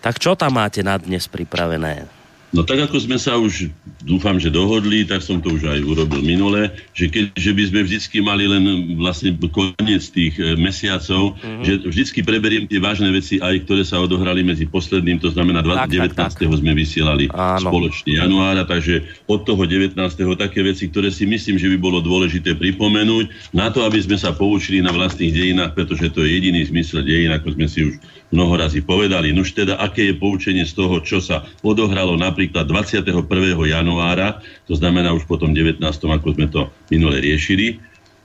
Tak 0.00 0.16
čo 0.16 0.32
tam 0.32 0.56
máte 0.56 0.80
na 0.80 0.96
dnes 0.96 1.28
pripravené? 1.28 2.08
No 2.52 2.60
tak 2.60 2.84
ako 2.84 3.00
sme 3.00 3.16
sa 3.16 3.40
už, 3.40 3.72
dúfam, 4.04 4.36
že 4.36 4.52
dohodli, 4.52 5.08
tak 5.08 5.24
som 5.24 5.40
to 5.40 5.56
už 5.56 5.72
aj 5.72 5.80
urobil 5.88 6.20
minule, 6.20 6.68
že 6.92 7.08
keďže 7.08 7.50
by 7.56 7.64
sme 7.72 7.80
vždycky 7.88 8.16
mali 8.20 8.44
len 8.44 8.92
vlastne 9.00 9.32
koniec 9.48 10.04
tých 10.12 10.36
e, 10.36 10.52
mesiacov, 10.60 11.32
mm-hmm. 11.40 11.64
že 11.64 11.72
vždycky 11.88 12.20
preberiem 12.20 12.68
tie 12.68 12.76
vážne 12.76 13.08
veci 13.08 13.40
aj, 13.40 13.64
ktoré 13.64 13.88
sa 13.88 14.04
odohrali 14.04 14.44
medzi 14.44 14.68
posledným, 14.68 15.16
to 15.16 15.32
znamená 15.32 15.64
20, 15.64 15.80
tak, 15.80 15.88
19. 16.12 16.12
Tak, 16.12 16.32
tak. 16.44 16.52
sme 16.52 16.72
vysielali 16.76 17.24
Áno. 17.32 17.72
spoločne 17.72 18.20
januára, 18.20 18.68
takže 18.68 19.00
od 19.32 19.48
toho 19.48 19.64
19. 19.64 19.96
také 20.36 20.60
veci, 20.60 20.92
ktoré 20.92 21.08
si 21.08 21.24
myslím, 21.24 21.56
že 21.56 21.72
by 21.72 21.76
bolo 21.80 22.04
dôležité 22.04 22.52
pripomenúť, 22.52 23.56
na 23.56 23.72
to, 23.72 23.88
aby 23.88 23.96
sme 23.96 24.20
sa 24.20 24.36
poučili 24.36 24.84
na 24.84 24.92
vlastných 24.92 25.32
dejinách, 25.32 25.72
pretože 25.72 26.12
to 26.12 26.20
je 26.20 26.36
jediný 26.36 26.68
zmysel 26.68 27.00
dejín, 27.00 27.32
ako 27.32 27.56
sme 27.56 27.64
si 27.64 27.88
už 27.88 27.96
mnoho 28.32 28.56
razy 28.56 28.80
povedali. 28.80 29.30
Nuž 29.30 29.52
teda, 29.52 29.78
aké 29.78 30.10
je 30.10 30.14
poučenie 30.16 30.64
z 30.64 30.74
toho, 30.74 30.98
čo 31.04 31.20
sa 31.20 31.44
odohralo 31.60 32.16
napríklad 32.16 32.64
21. 32.64 33.28
januára, 33.68 34.40
to 34.64 34.74
znamená 34.74 35.12
už 35.12 35.28
potom 35.28 35.52
19. 35.52 35.78
ako 35.84 36.28
sme 36.34 36.48
to 36.48 36.72
minule 36.88 37.14
riešili, 37.20 37.78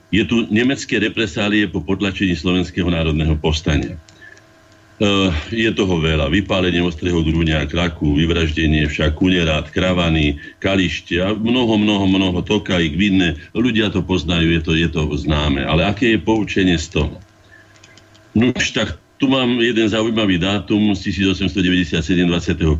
je 0.08 0.24
tu 0.24 0.48
nemecké 0.48 0.96
represálie 0.96 1.68
po 1.68 1.84
potlačení 1.84 2.32
Slovenského 2.32 2.88
národného 2.88 3.36
povstania. 3.36 4.00
Uh, 4.98 5.30
je 5.54 5.70
toho 5.70 6.02
veľa. 6.02 6.26
Vypálenie 6.26 6.82
ostrého 6.82 7.22
grúňa, 7.22 7.70
kraku, 7.70 8.18
vyvraždenie 8.18 8.82
však 8.90 9.14
kunerát, 9.14 9.70
kravany, 9.70 10.42
kališťa, 10.58 11.38
mnoho, 11.38 11.78
mnoho, 11.78 12.10
mnoho 12.10 12.38
tokaj, 12.42 12.82
gvidne. 12.98 13.38
Ľudia 13.54 13.94
to 13.94 14.02
poznajú, 14.02 14.58
je 14.58 14.60
to, 14.64 14.72
je 14.74 14.88
to 14.90 15.06
známe. 15.14 15.62
Ale 15.62 15.86
aké 15.86 16.18
je 16.18 16.18
poučenie 16.18 16.74
z 16.74 16.98
toho? 16.98 17.14
No 18.34 18.50
tak 18.50 18.98
tu 19.18 19.26
mám 19.28 19.58
jeden 19.58 19.88
zaujímavý 19.88 20.38
dátum 20.38 20.94
z 20.94 21.10
1897 21.10 22.30
21. 22.30 22.78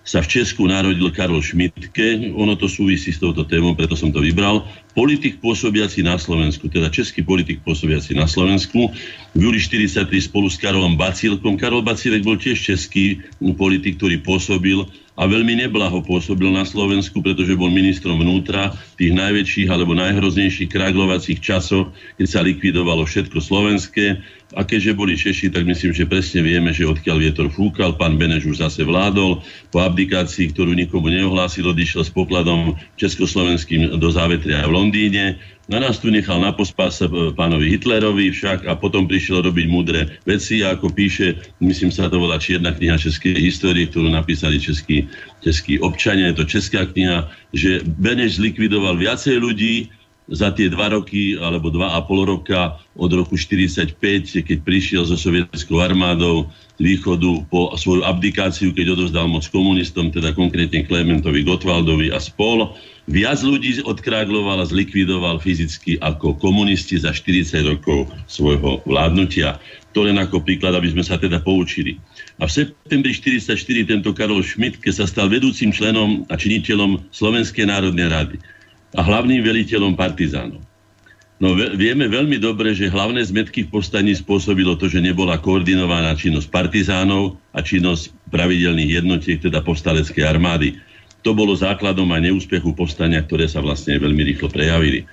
sa 0.00 0.24
v 0.24 0.26
Česku 0.26 0.64
narodil 0.64 1.12
Karol 1.12 1.44
Šmitke. 1.44 2.32
Ono 2.32 2.56
to 2.56 2.64
súvisí 2.64 3.12
s 3.12 3.20
touto 3.20 3.44
témou, 3.44 3.76
preto 3.76 3.92
som 3.92 4.08
to 4.08 4.24
vybral. 4.24 4.64
Politik 4.96 5.36
pôsobiaci 5.44 6.00
na 6.00 6.16
Slovensku, 6.16 6.72
teda 6.72 6.88
český 6.88 7.20
politik 7.20 7.60
pôsobiaci 7.60 8.16
na 8.16 8.24
Slovensku. 8.24 8.88
V 9.36 9.38
júli 9.38 9.60
43 9.60 10.08
spolu 10.32 10.48
s 10.48 10.56
Karolom 10.56 10.96
Bacílkom. 10.96 11.60
Karol 11.60 11.84
Bacílek 11.84 12.24
bol 12.24 12.40
tiež 12.40 12.56
český 12.56 13.20
politik, 13.54 14.00
ktorý 14.00 14.24
pôsobil 14.24 14.88
a 15.20 15.28
veľmi 15.28 15.60
neblaho 15.60 16.00
pôsobil 16.00 16.48
na 16.48 16.64
Slovensku, 16.64 17.20
pretože 17.20 17.52
bol 17.52 17.68
ministrom 17.68 18.16
vnútra 18.16 18.72
tých 18.96 19.12
najväčších 19.12 19.68
alebo 19.68 19.92
najhroznejších 19.92 20.72
kráglovacích 20.72 21.44
časov, 21.44 21.92
keď 22.16 22.26
sa 22.26 22.40
likvidovalo 22.40 23.04
všetko 23.04 23.36
slovenské. 23.36 24.16
A 24.56 24.66
keďže 24.66 24.96
boli 24.98 25.14
Češi, 25.14 25.52
tak 25.52 25.62
myslím, 25.68 25.94
že 25.94 26.08
presne 26.10 26.42
vieme, 26.42 26.74
že 26.74 26.88
odkiaľ 26.88 27.16
vietor 27.22 27.52
fúkal, 27.52 27.94
pán 27.94 28.18
Beneš 28.18 28.50
už 28.50 28.64
zase 28.64 28.82
vládol. 28.82 29.44
Po 29.70 29.78
abdikácii, 29.84 30.50
ktorú 30.50 30.74
nikomu 30.74 31.12
neohlásil, 31.12 31.68
odišiel 31.68 32.02
s 32.02 32.10
pokladom 32.10 32.74
československým 32.98 33.94
do 34.00 34.08
závetria 34.10 34.66
v 34.66 34.74
Londýne. 34.74 35.38
Na 35.70 35.78
nás 35.78 36.02
tu 36.02 36.10
nechal 36.10 36.42
na 36.42 36.50
pospas 36.50 36.98
e, 36.98 37.06
pánovi 37.30 37.70
Hitlerovi 37.70 38.34
však 38.34 38.66
a 38.66 38.74
potom 38.74 39.06
prišiel 39.06 39.46
robiť 39.46 39.66
múdre 39.70 40.18
veci 40.26 40.66
ako 40.66 40.90
píše, 40.90 41.38
myslím 41.62 41.94
sa 41.94 42.10
to 42.10 42.18
volá 42.18 42.42
Čierna 42.42 42.74
kniha 42.74 42.98
Českej 42.98 43.38
histórie, 43.38 43.86
ktorú 43.86 44.10
napísali 44.10 44.58
českí, 44.58 45.06
českí 45.46 45.78
občania, 45.78 46.34
je 46.34 46.42
to 46.42 46.50
česká 46.50 46.90
kniha, 46.90 47.30
že 47.54 47.86
Beneš 47.86 48.42
zlikvidoval 48.42 48.98
viacej 48.98 49.38
ľudí, 49.38 49.94
za 50.30 50.54
tie 50.54 50.70
dva 50.70 50.94
roky 50.94 51.34
alebo 51.34 51.74
dva 51.74 51.98
a 51.98 52.00
pol 52.06 52.22
roka 52.22 52.78
od 52.94 53.10
roku 53.10 53.34
45, 53.34 53.98
keď 54.46 54.58
prišiel 54.62 55.02
so 55.02 55.18
sovietskou 55.18 55.82
armádou 55.82 56.46
z 56.78 56.94
východu 56.94 57.50
po 57.50 57.74
svoju 57.74 58.06
abdikáciu, 58.06 58.70
keď 58.70 58.94
odozdal 58.94 59.26
moc 59.26 59.42
komunistom, 59.50 60.14
teda 60.14 60.30
konkrétne 60.32 60.86
Klementovi 60.86 61.42
Gotwaldovi 61.42 62.14
a 62.14 62.22
spol, 62.22 62.70
viac 63.10 63.42
ľudí 63.42 63.82
odkrágloval 63.82 64.62
a 64.62 64.70
zlikvidoval 64.70 65.42
fyzicky 65.42 65.98
ako 65.98 66.38
komunisti 66.38 66.94
za 66.94 67.10
40 67.10 67.66
rokov 67.66 68.06
svojho 68.30 68.86
vládnutia. 68.86 69.58
To 69.98 70.06
len 70.06 70.14
ako 70.22 70.46
príklad, 70.46 70.78
aby 70.78 70.94
sme 70.94 71.02
sa 71.02 71.18
teda 71.18 71.42
poučili. 71.42 71.98
A 72.38 72.46
v 72.46 72.64
septembri 72.64 73.10
1944 73.10 73.90
tento 73.90 74.14
Karol 74.14 74.46
Šmitke 74.46 74.94
sa 74.94 75.10
stal 75.10 75.26
vedúcim 75.26 75.74
členom 75.74 76.22
a 76.30 76.38
činiteľom 76.38 77.10
Slovenskej 77.10 77.66
národnej 77.66 78.06
rady 78.06 78.38
a 78.94 79.00
hlavným 79.00 79.42
veliteľom 79.42 79.94
partizánov. 79.94 80.62
No 81.40 81.56
vieme 81.56 82.04
veľmi 82.04 82.36
dobre, 82.36 82.76
že 82.76 82.92
hlavné 82.92 83.24
zmetky 83.24 83.64
v 83.64 83.80
povstaní 83.80 84.12
spôsobilo 84.12 84.76
to, 84.76 84.92
že 84.92 85.00
nebola 85.00 85.40
koordinovaná 85.40 86.12
činnosť 86.12 86.52
partizánov 86.52 87.40
a 87.56 87.64
činnosť 87.64 88.12
pravidelných 88.28 89.00
jednotiek, 89.00 89.40
teda 89.40 89.64
povstaleckej 89.64 90.20
armády. 90.20 90.76
To 91.24 91.32
bolo 91.32 91.56
základom 91.56 92.12
aj 92.12 92.28
neúspechu 92.28 92.76
povstania, 92.76 93.24
ktoré 93.24 93.48
sa 93.48 93.64
vlastne 93.64 93.96
veľmi 93.96 94.20
rýchlo 94.20 94.52
prejavili. 94.52 95.08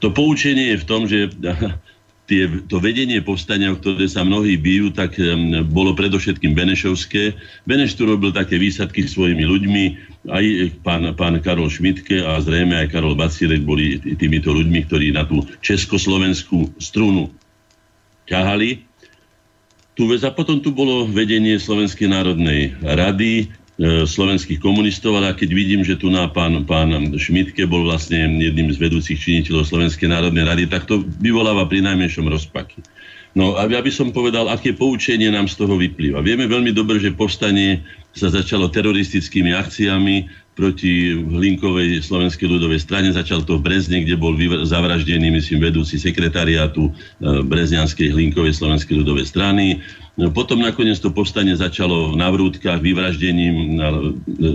To 0.00 0.08
poučenie 0.08 0.72
je 0.72 0.80
v 0.80 0.88
tom, 0.88 1.04
že 1.04 1.28
tie, 2.26 2.50
to 2.66 2.82
vedenie 2.82 3.22
povstania, 3.22 3.72
ktoré 3.72 4.10
sa 4.10 4.26
mnohí 4.26 4.58
bijú, 4.58 4.90
tak 4.90 5.14
um, 5.18 5.62
bolo 5.70 5.94
predovšetkým 5.94 6.52
Benešovské. 6.52 7.38
Beneš 7.64 7.94
tu 7.94 8.04
robil 8.04 8.34
také 8.34 8.58
výsadky 8.58 9.06
svojimi 9.06 9.46
ľuďmi, 9.46 9.84
aj 10.26 10.44
pán, 10.82 11.06
pán 11.14 11.38
Karol 11.38 11.70
Šmitke 11.70 12.20
a 12.26 12.42
zrejme 12.42 12.74
aj 12.74 12.90
Karol 12.90 13.14
Bacilek 13.14 13.62
boli 13.62 14.02
týmito 14.18 14.50
ľuďmi, 14.50 14.80
ktorí 14.90 15.14
na 15.14 15.22
tú 15.22 15.46
československú 15.62 16.74
strunu 16.82 17.30
ťahali. 18.26 18.82
Tu, 19.96 20.02
a 20.12 20.30
potom 20.34 20.60
tu 20.60 20.74
bolo 20.76 21.08
vedenie 21.08 21.56
Slovenskej 21.56 22.10
národnej 22.10 22.76
rady, 22.84 23.48
slovenských 23.84 24.56
komunistov, 24.56 25.20
ale 25.20 25.36
keď 25.36 25.50
vidím, 25.52 25.84
že 25.84 26.00
tu 26.00 26.08
na 26.08 26.24
pán, 26.32 26.64
pán 26.64 27.12
Šmitke 27.12 27.68
bol 27.68 27.84
vlastne 27.84 28.24
jedným 28.40 28.72
z 28.72 28.80
vedúcich 28.80 29.20
činiteľov 29.20 29.68
Slovenskej 29.68 30.08
národnej 30.08 30.48
rady, 30.48 30.64
tak 30.64 30.88
to 30.88 31.04
vyvoláva 31.20 31.68
pri 31.68 31.84
najmenšom 31.84 32.24
rozpaky. 32.24 32.80
No 33.36 33.52
a 33.60 33.68
ja 33.68 33.84
by 33.84 33.92
som 33.92 34.16
povedal, 34.16 34.48
aké 34.48 34.72
poučenie 34.72 35.28
nám 35.28 35.44
z 35.44 35.60
toho 35.60 35.76
vyplýva. 35.76 36.24
Vieme 36.24 36.48
veľmi 36.48 36.72
dobre, 36.72 36.96
že 36.96 37.12
povstanie 37.12 37.84
sa 38.16 38.32
začalo 38.32 38.72
teroristickými 38.72 39.52
akciami 39.52 40.45
proti 40.56 41.12
Hlinkovej 41.12 42.00
slovenskej 42.00 42.48
ľudovej 42.48 42.80
strane. 42.80 43.12
Začal 43.12 43.44
to 43.44 43.60
v 43.60 43.68
Brezne, 43.68 44.00
kde 44.00 44.16
bol 44.16 44.32
zavraždený, 44.64 45.28
myslím, 45.36 45.60
vedúci 45.60 46.00
sekretariátu 46.00 46.88
e, 46.88 46.92
Brezňanskej 47.44 48.16
Hlinkovej 48.16 48.56
slovenskej 48.56 49.04
ľudovej 49.04 49.28
strany. 49.28 49.84
No, 50.16 50.32
potom 50.32 50.64
nakoniec 50.64 50.96
to 50.96 51.12
povstanie 51.12 51.52
začalo 51.52 52.16
na 52.16 52.32
vrútkach 52.32 52.80
vyvraždením 52.80 53.76
e, 53.76 53.92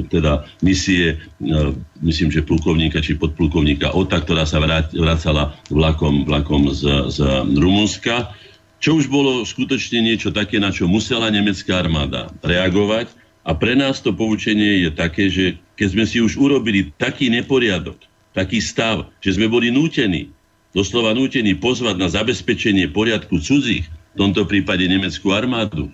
teda 0.09 0.49
misie, 0.65 1.21
e, 1.21 1.77
myslím, 2.01 2.33
že 2.33 2.41
plukovníka 2.49 2.97
či 2.97 3.13
podplukovníka 3.21 3.93
Ota, 3.93 4.25
ktorá 4.25 4.49
sa 4.49 4.57
vracala 4.57 5.53
vlakom, 5.69 6.25
vlakom 6.25 6.73
z, 6.73 7.13
z 7.13 7.45
Rumunska. 7.45 8.33
Čo 8.81 8.97
už 8.97 9.05
bolo 9.05 9.45
skutočne 9.45 10.01
niečo 10.01 10.33
také, 10.33 10.57
na 10.57 10.73
čo 10.73 10.89
musela 10.89 11.29
nemecká 11.29 11.77
armáda 11.77 12.33
reagovať 12.41 13.20
a 13.41 13.51
pre 13.57 13.73
nás 13.73 14.01
to 14.01 14.13
poučenie 14.13 14.85
je 14.85 14.89
také, 14.93 15.29
že 15.29 15.57
keď 15.73 15.87
sme 15.89 16.05
si 16.05 16.17
už 16.21 16.37
urobili 16.37 16.93
taký 16.93 17.33
neporiadok, 17.33 17.97
taký 18.37 18.61
stav, 18.61 19.09
že 19.17 19.33
sme 19.33 19.49
boli 19.49 19.73
nútení, 19.73 20.29
doslova 20.71 21.11
nútení 21.17 21.57
pozvať 21.57 21.95
na 21.97 22.07
zabezpečenie 22.07 22.93
poriadku 22.93 23.41
cudzích, 23.41 23.89
v 24.11 24.17
tomto 24.19 24.45
prípade 24.45 24.85
nemeckú 24.85 25.31
armádu, 25.31 25.89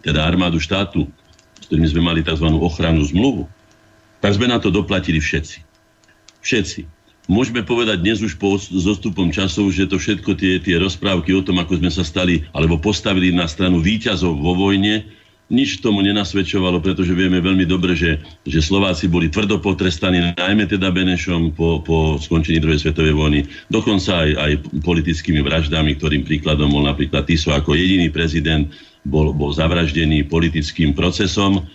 teda 0.00 0.24
armádu 0.24 0.62
štátu, 0.62 1.10
s 1.60 1.68
ktorými 1.68 1.88
sme 1.90 2.02
mali 2.02 2.20
tzv. 2.24 2.48
ochranu 2.48 3.02
zmluvu, 3.04 3.44
tak 4.22 4.38
sme 4.38 4.48
na 4.48 4.62
to 4.62 4.70
doplatili 4.70 5.18
všetci. 5.18 5.58
Všetci. 6.42 6.80
Môžeme 7.30 7.62
povedať 7.62 8.02
dnes 8.02 8.18
už 8.18 8.34
po 8.34 8.58
zostupom 8.58 9.30
časov, 9.30 9.70
že 9.70 9.86
to 9.86 9.94
všetko 9.94 10.34
tie, 10.34 10.58
tie 10.58 10.74
rozprávky 10.74 11.30
o 11.38 11.42
tom, 11.46 11.62
ako 11.62 11.78
sme 11.78 11.90
sa 11.90 12.02
stali 12.02 12.42
alebo 12.50 12.82
postavili 12.82 13.30
na 13.30 13.46
stranu 13.46 13.78
výťazov 13.78 14.42
vo 14.42 14.58
vojne, 14.58 15.06
nič 15.50 15.82
tomu 15.82 16.00
nenasvedčovalo, 16.00 16.80
pretože 16.80 17.12
vieme 17.12 17.42
veľmi 17.42 17.68
dobre, 17.68 17.92
že, 17.92 18.22
že 18.46 18.64
Slováci 18.64 19.10
boli 19.10 19.28
tvrdo 19.28 19.60
potrestaní, 19.60 20.32
najmä 20.38 20.64
teda 20.70 20.88
Benešom 20.88 21.52
po, 21.52 21.82
po 21.84 22.16
skončení 22.16 22.62
druhej 22.62 22.88
svetovej 22.88 23.12
vojny, 23.12 23.40
dokonca 23.68 24.22
aj, 24.22 24.30
aj 24.38 24.52
politickými 24.80 25.44
vraždami, 25.44 25.98
ktorým 25.98 26.24
príkladom 26.24 26.72
bol 26.72 26.88
napríklad 26.88 27.28
Tiso 27.28 27.52
ako 27.52 27.76
jediný 27.76 28.08
prezident, 28.08 28.70
bol, 29.02 29.34
bol 29.34 29.50
zavraždený 29.50 30.30
politickým 30.30 30.94
procesom, 30.94 31.66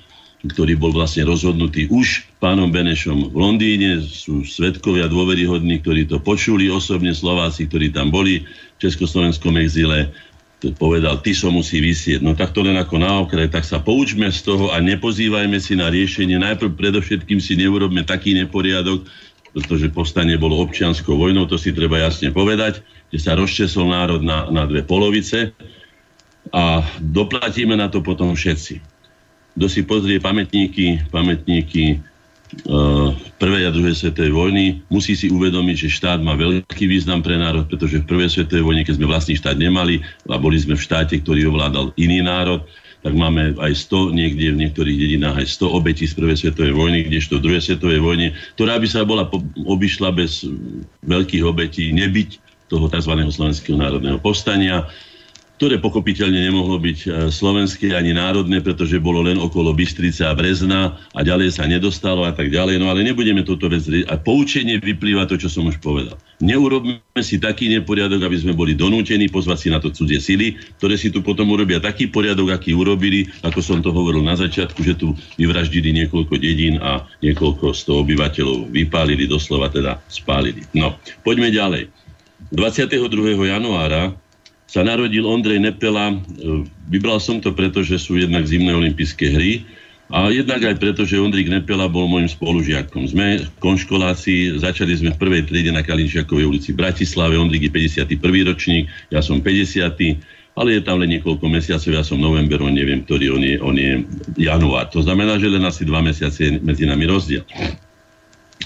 ktorý 0.45 0.77
bol 0.77 0.93
vlastne 0.93 1.25
rozhodnutý 1.25 1.89
už 1.89 2.29
pánom 2.37 2.69
Benešom 2.69 3.33
v 3.33 3.35
Londýne. 3.35 4.05
Sú 4.05 4.45
svetkovia 4.45 5.09
dôveryhodní, 5.09 5.81
ktorí 5.81 6.05
to 6.05 6.21
počuli 6.21 6.69
osobne 6.69 7.11
Slováci, 7.11 7.65
ktorí 7.65 7.89
tam 7.89 8.13
boli 8.13 8.45
v 8.45 8.77
Československom 8.77 9.57
exíle 9.57 10.13
povedal, 10.57 11.21
ty 11.21 11.37
som 11.37 11.53
musí 11.53 11.77
vysieť. 11.77 12.25
No 12.25 12.33
tak 12.33 12.49
to 12.49 12.65
len 12.65 12.73
ako 12.81 12.97
na 12.97 13.21
okraj, 13.21 13.53
tak 13.53 13.61
sa 13.61 13.77
poučme 13.77 14.25
z 14.33 14.41
toho 14.41 14.73
a 14.73 14.81
nepozývajme 14.81 15.57
si 15.61 15.77
na 15.77 15.93
riešenie. 15.93 16.41
Najprv 16.41 16.73
predovšetkým 16.73 17.37
si 17.37 17.53
neurobme 17.53 18.01
taký 18.01 18.33
neporiadok, 18.33 19.05
pretože 19.53 19.93
povstanie 19.93 20.37
bolo 20.37 20.57
občianskou 20.65 21.13
vojnou, 21.13 21.45
to 21.45 21.61
si 21.61 21.73
treba 21.73 22.01
jasne 22.01 22.33
povedať, 22.33 22.81
že 23.13 23.19
sa 23.21 23.37
rozčesol 23.37 23.93
národ 23.93 24.21
na, 24.25 24.49
na 24.49 24.65
dve 24.65 24.81
polovice 24.81 25.53
a 26.49 26.81
doplatíme 27.01 27.77
na 27.77 27.89
to 27.89 28.01
potom 28.01 28.33
všetci. 28.33 28.81
kto 29.57 29.65
si 29.69 29.81
pozrie 29.85 30.17
pamätníky, 30.17 31.05
pamätníky 31.13 32.01
prvej 33.37 33.63
a 33.67 33.71
druhej 33.75 33.95
svetovej 33.95 34.31
vojny, 34.31 34.65
musí 34.87 35.13
si 35.19 35.27
uvedomiť, 35.27 35.75
že 35.87 35.95
štát 35.99 36.19
má 36.23 36.33
veľký 36.39 36.87
význam 36.87 37.19
pre 37.19 37.35
národ, 37.35 37.67
pretože 37.67 37.99
v 38.01 38.09
prvej 38.09 38.29
svetovej 38.39 38.63
vojne, 38.63 38.83
keď 38.87 38.93
sme 38.99 39.11
vlastný 39.11 39.35
štát 39.35 39.57
nemali 39.59 39.99
a 40.31 40.35
boli 40.39 40.55
sme 40.55 40.79
v 40.79 40.85
štáte, 40.85 41.19
ktorý 41.19 41.51
ovládal 41.51 41.91
iný 41.99 42.23
národ, 42.23 42.63
tak 43.05 43.13
máme 43.13 43.55
aj 43.61 43.71
100, 43.87 44.17
niekde 44.17 44.57
v 44.57 44.61
niektorých 44.67 44.97
dedinách 44.97 45.39
aj 45.43 45.47
100 45.59 45.77
obetí 45.79 46.03
z 46.09 46.17
prvej 46.17 46.37
svetovej 46.43 46.73
vojny, 46.73 46.99
kdežto 47.07 47.37
v 47.37 47.43
druhej 47.45 47.63
svetovej 47.63 48.01
vojne, 48.01 48.27
ktorá 48.57 48.81
by 48.81 48.87
sa 48.89 49.05
bola 49.05 49.29
obišla 49.63 50.09
bez 50.15 50.43
veľkých 51.05 51.43
obetí, 51.45 51.93
nebyť 51.93 52.29
toho 52.67 52.91
tzv. 52.91 53.13
slovenského 53.31 53.79
národného 53.79 54.19
povstania 54.19 54.87
ktoré 55.57 55.81
pochopiteľne 55.81 56.37
nemohlo 56.37 56.77
byť 56.77 56.99
e, 57.03 57.07
slovenské 57.33 57.97
ani 57.97 58.13
národné, 58.13 58.61
pretože 58.61 59.01
bolo 59.01 59.25
len 59.25 59.41
okolo 59.41 59.73
Bystrice 59.73 60.21
a 60.21 60.37
Brezna 60.37 60.93
a 61.17 61.19
ďalej 61.25 61.57
sa 61.57 61.65
nedostalo 61.65 62.29
a 62.29 62.31
tak 62.31 62.53
ďalej. 62.53 62.77
No 62.77 62.93
ale 62.93 63.01
nebudeme 63.01 63.41
toto 63.41 63.65
vec... 63.65 63.81
A 64.05 64.15
poučenie 64.21 64.77
vyplýva 64.77 65.25
to, 65.25 65.33
čo 65.33 65.49
som 65.49 65.65
už 65.65 65.81
povedal. 65.81 66.13
Neurobme 66.45 67.01
si 67.25 67.41
taký 67.41 67.73
neporiadok, 67.73 68.21
aby 68.21 68.37
sme 68.37 68.53
boli 68.53 68.77
donútení 68.77 69.33
pozvať 69.33 69.57
si 69.57 69.67
na 69.73 69.81
to 69.81 69.89
cudzie 69.89 70.21
sily, 70.21 70.53
ktoré 70.77 70.93
si 70.93 71.09
tu 71.09 71.25
potom 71.25 71.49
urobia 71.49 71.81
taký 71.81 72.05
poriadok, 72.05 72.53
aký 72.53 72.77
urobili, 72.77 73.25
ako 73.41 73.57
som 73.57 73.81
to 73.81 73.89
hovoril 73.89 74.21
na 74.21 74.37
začiatku, 74.37 74.85
že 74.85 74.93
tu 74.93 75.17
vyvraždili 75.41 75.89
niekoľko 76.05 76.37
dedín 76.37 76.77
a 76.77 77.01
niekoľko 77.25 77.73
sto 77.73 78.05
obyvateľov 78.05 78.69
vypálili, 78.69 79.25
doslova 79.25 79.73
teda 79.73 79.97
spálili. 80.05 80.61
No, 80.77 81.01
poďme 81.25 81.49
ďalej. 81.49 81.89
22. 82.53 83.09
januára 83.49 84.13
sa 84.67 84.83
narodil 84.83 85.23
Ondrej 85.23 85.63
Nepela. 85.63 86.11
E, 86.11 86.15
vybral 86.91 87.23
som 87.23 87.39
to 87.39 87.55
preto, 87.55 87.81
že 87.81 87.95
sú 87.97 88.19
jednak 88.19 88.43
zimné 88.43 88.75
olympijské 88.75 89.31
hry 89.31 89.63
a 90.07 90.31
jednak 90.31 90.63
aj 90.63 90.79
preto, 90.79 91.03
že 91.03 91.19
Ondrik 91.19 91.51
Nepela 91.51 91.91
bol 91.91 92.07
môjim 92.07 92.31
spolužiakom. 92.31 93.11
Sme 93.11 93.43
konškoláci, 93.59 94.55
začali 94.55 94.95
sme 94.95 95.11
v 95.11 95.19
prvej 95.19 95.43
triede 95.51 95.71
na 95.75 95.83
Kalinčiakovej 95.83 96.47
ulici 96.47 96.71
v 96.71 96.79
Bratislave. 96.79 97.35
Ondrik 97.35 97.67
je 97.67 97.71
51. 98.07 98.47
ročník, 98.47 98.87
ja 99.11 99.19
som 99.19 99.43
50. 99.43 99.83
Ale 100.57 100.69
je 100.73 100.81
tam 100.81 101.03
len 101.03 101.11
niekoľko 101.11 101.45
mesiacov, 101.51 101.91
ja 101.91 102.01
som 102.07 102.17
november, 102.17 102.63
on 102.63 102.73
neviem, 102.73 103.03
ktorý 103.03 103.35
on 103.35 103.43
je, 103.43 103.55
on 103.61 103.75
je 103.77 103.91
január. 104.41 104.89
To 104.95 105.03
znamená, 105.03 105.37
že 105.37 105.51
len 105.51 105.61
asi 105.61 105.83
dva 105.85 105.99
mesiace 106.01 106.55
medzi 106.63 106.87
nami 106.87 107.05
rozdiel. 107.05 107.43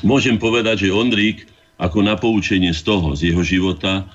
Môžem 0.05 0.37
povedať, 0.39 0.87
že 0.87 0.95
Ondrík 0.95 1.49
ako 1.81 2.05
na 2.05 2.15
poučenie 2.15 2.71
z 2.71 2.85
toho, 2.85 3.17
z 3.17 3.33
jeho 3.33 3.41
života, 3.41 4.05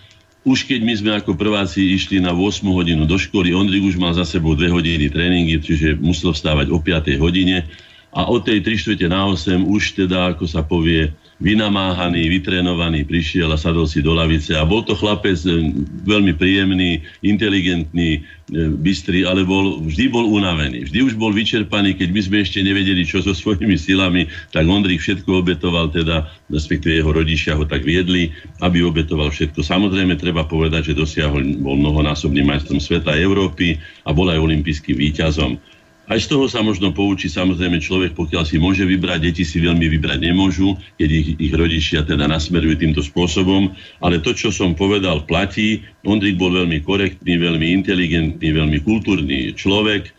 už 0.46 0.70
keď 0.70 0.80
my 0.86 0.94
sme 0.94 1.10
ako 1.18 1.34
prváci 1.34 1.98
išli 1.98 2.22
na 2.22 2.30
8 2.30 2.62
hodinu 2.70 3.02
do 3.02 3.18
školy, 3.18 3.50
Ondrik 3.50 3.82
už 3.82 3.98
mal 3.98 4.14
za 4.14 4.22
sebou 4.22 4.54
2 4.54 4.70
hodiny 4.70 5.10
tréningy, 5.10 5.58
čiže 5.58 5.98
musel 5.98 6.30
vstávať 6.30 6.70
o 6.70 6.78
5 6.78 7.18
hodine. 7.18 7.66
A 8.14 8.30
od 8.30 8.46
tej 8.46 8.62
3 8.62 8.78
čtvrte 8.78 9.10
na 9.10 9.26
8 9.26 9.66
už 9.66 9.98
teda, 9.98 10.30
ako 10.32 10.46
sa 10.46 10.62
povie, 10.62 11.10
vynamáhaný, 11.36 12.32
vytrénovaný, 12.32 13.04
prišiel 13.04 13.52
a 13.52 13.60
sadol 13.60 13.84
si 13.84 14.00
do 14.00 14.16
lavice 14.16 14.56
a 14.56 14.64
bol 14.64 14.80
to 14.80 14.96
chlapec 14.96 15.36
e, 15.44 15.68
veľmi 16.08 16.32
príjemný, 16.32 17.04
inteligentný, 17.20 18.24
e, 18.24 18.72
bystrý, 18.80 19.28
ale 19.28 19.44
bol, 19.44 19.84
vždy 19.84 20.08
bol 20.08 20.24
unavený. 20.24 20.88
Vždy 20.88 21.12
už 21.12 21.14
bol 21.20 21.36
vyčerpaný, 21.36 21.92
keď 22.00 22.08
my 22.08 22.20
sme 22.24 22.36
ešte 22.40 22.64
nevedeli, 22.64 23.04
čo 23.04 23.20
so 23.20 23.36
svojimi 23.36 23.76
silami, 23.76 24.32
tak 24.48 24.64
Ondrik 24.64 25.04
všetko 25.04 25.44
obetoval, 25.44 25.92
teda, 25.92 26.24
respektíve 26.48 27.04
jeho 27.04 27.12
rodičia 27.12 27.52
ho 27.52 27.68
tak 27.68 27.84
viedli, 27.84 28.32
aby 28.64 28.80
obetoval 28.80 29.28
všetko. 29.28 29.60
Samozrejme, 29.60 30.16
treba 30.16 30.48
povedať, 30.48 30.92
že 30.92 31.00
dosiahol, 31.04 31.44
bol 31.60 31.76
mnohonásobným 31.76 32.48
majstrom 32.48 32.80
sveta 32.80 33.12
Európy 33.12 33.76
a 34.08 34.16
bol 34.16 34.32
aj 34.32 34.40
olimpijským 34.40 34.96
víťazom. 34.96 35.75
Aj 36.06 36.22
z 36.22 36.30
toho 36.30 36.46
sa 36.46 36.62
možno 36.62 36.94
poučí 36.94 37.26
samozrejme 37.26 37.82
človek, 37.82 38.14
pokiaľ 38.14 38.46
si 38.46 38.62
môže 38.62 38.86
vybrať, 38.86 39.26
deti 39.26 39.42
si 39.42 39.58
veľmi 39.58 39.90
vybrať 39.90 40.22
nemôžu, 40.22 40.78
keď 41.02 41.08
ich, 41.10 41.28
ich 41.34 41.52
rodičia 41.52 42.06
teda 42.06 42.30
nasmerujú 42.30 42.78
týmto 42.78 43.02
spôsobom. 43.02 43.74
Ale 43.98 44.22
to, 44.22 44.30
čo 44.30 44.54
som 44.54 44.78
povedal, 44.78 45.26
platí. 45.26 45.82
Ondrik 46.06 46.38
bol 46.38 46.54
veľmi 46.54 46.78
korektný, 46.86 47.42
veľmi 47.42 47.74
inteligentný, 47.74 48.54
veľmi 48.54 48.78
kultúrny 48.86 49.50
človek, 49.58 50.14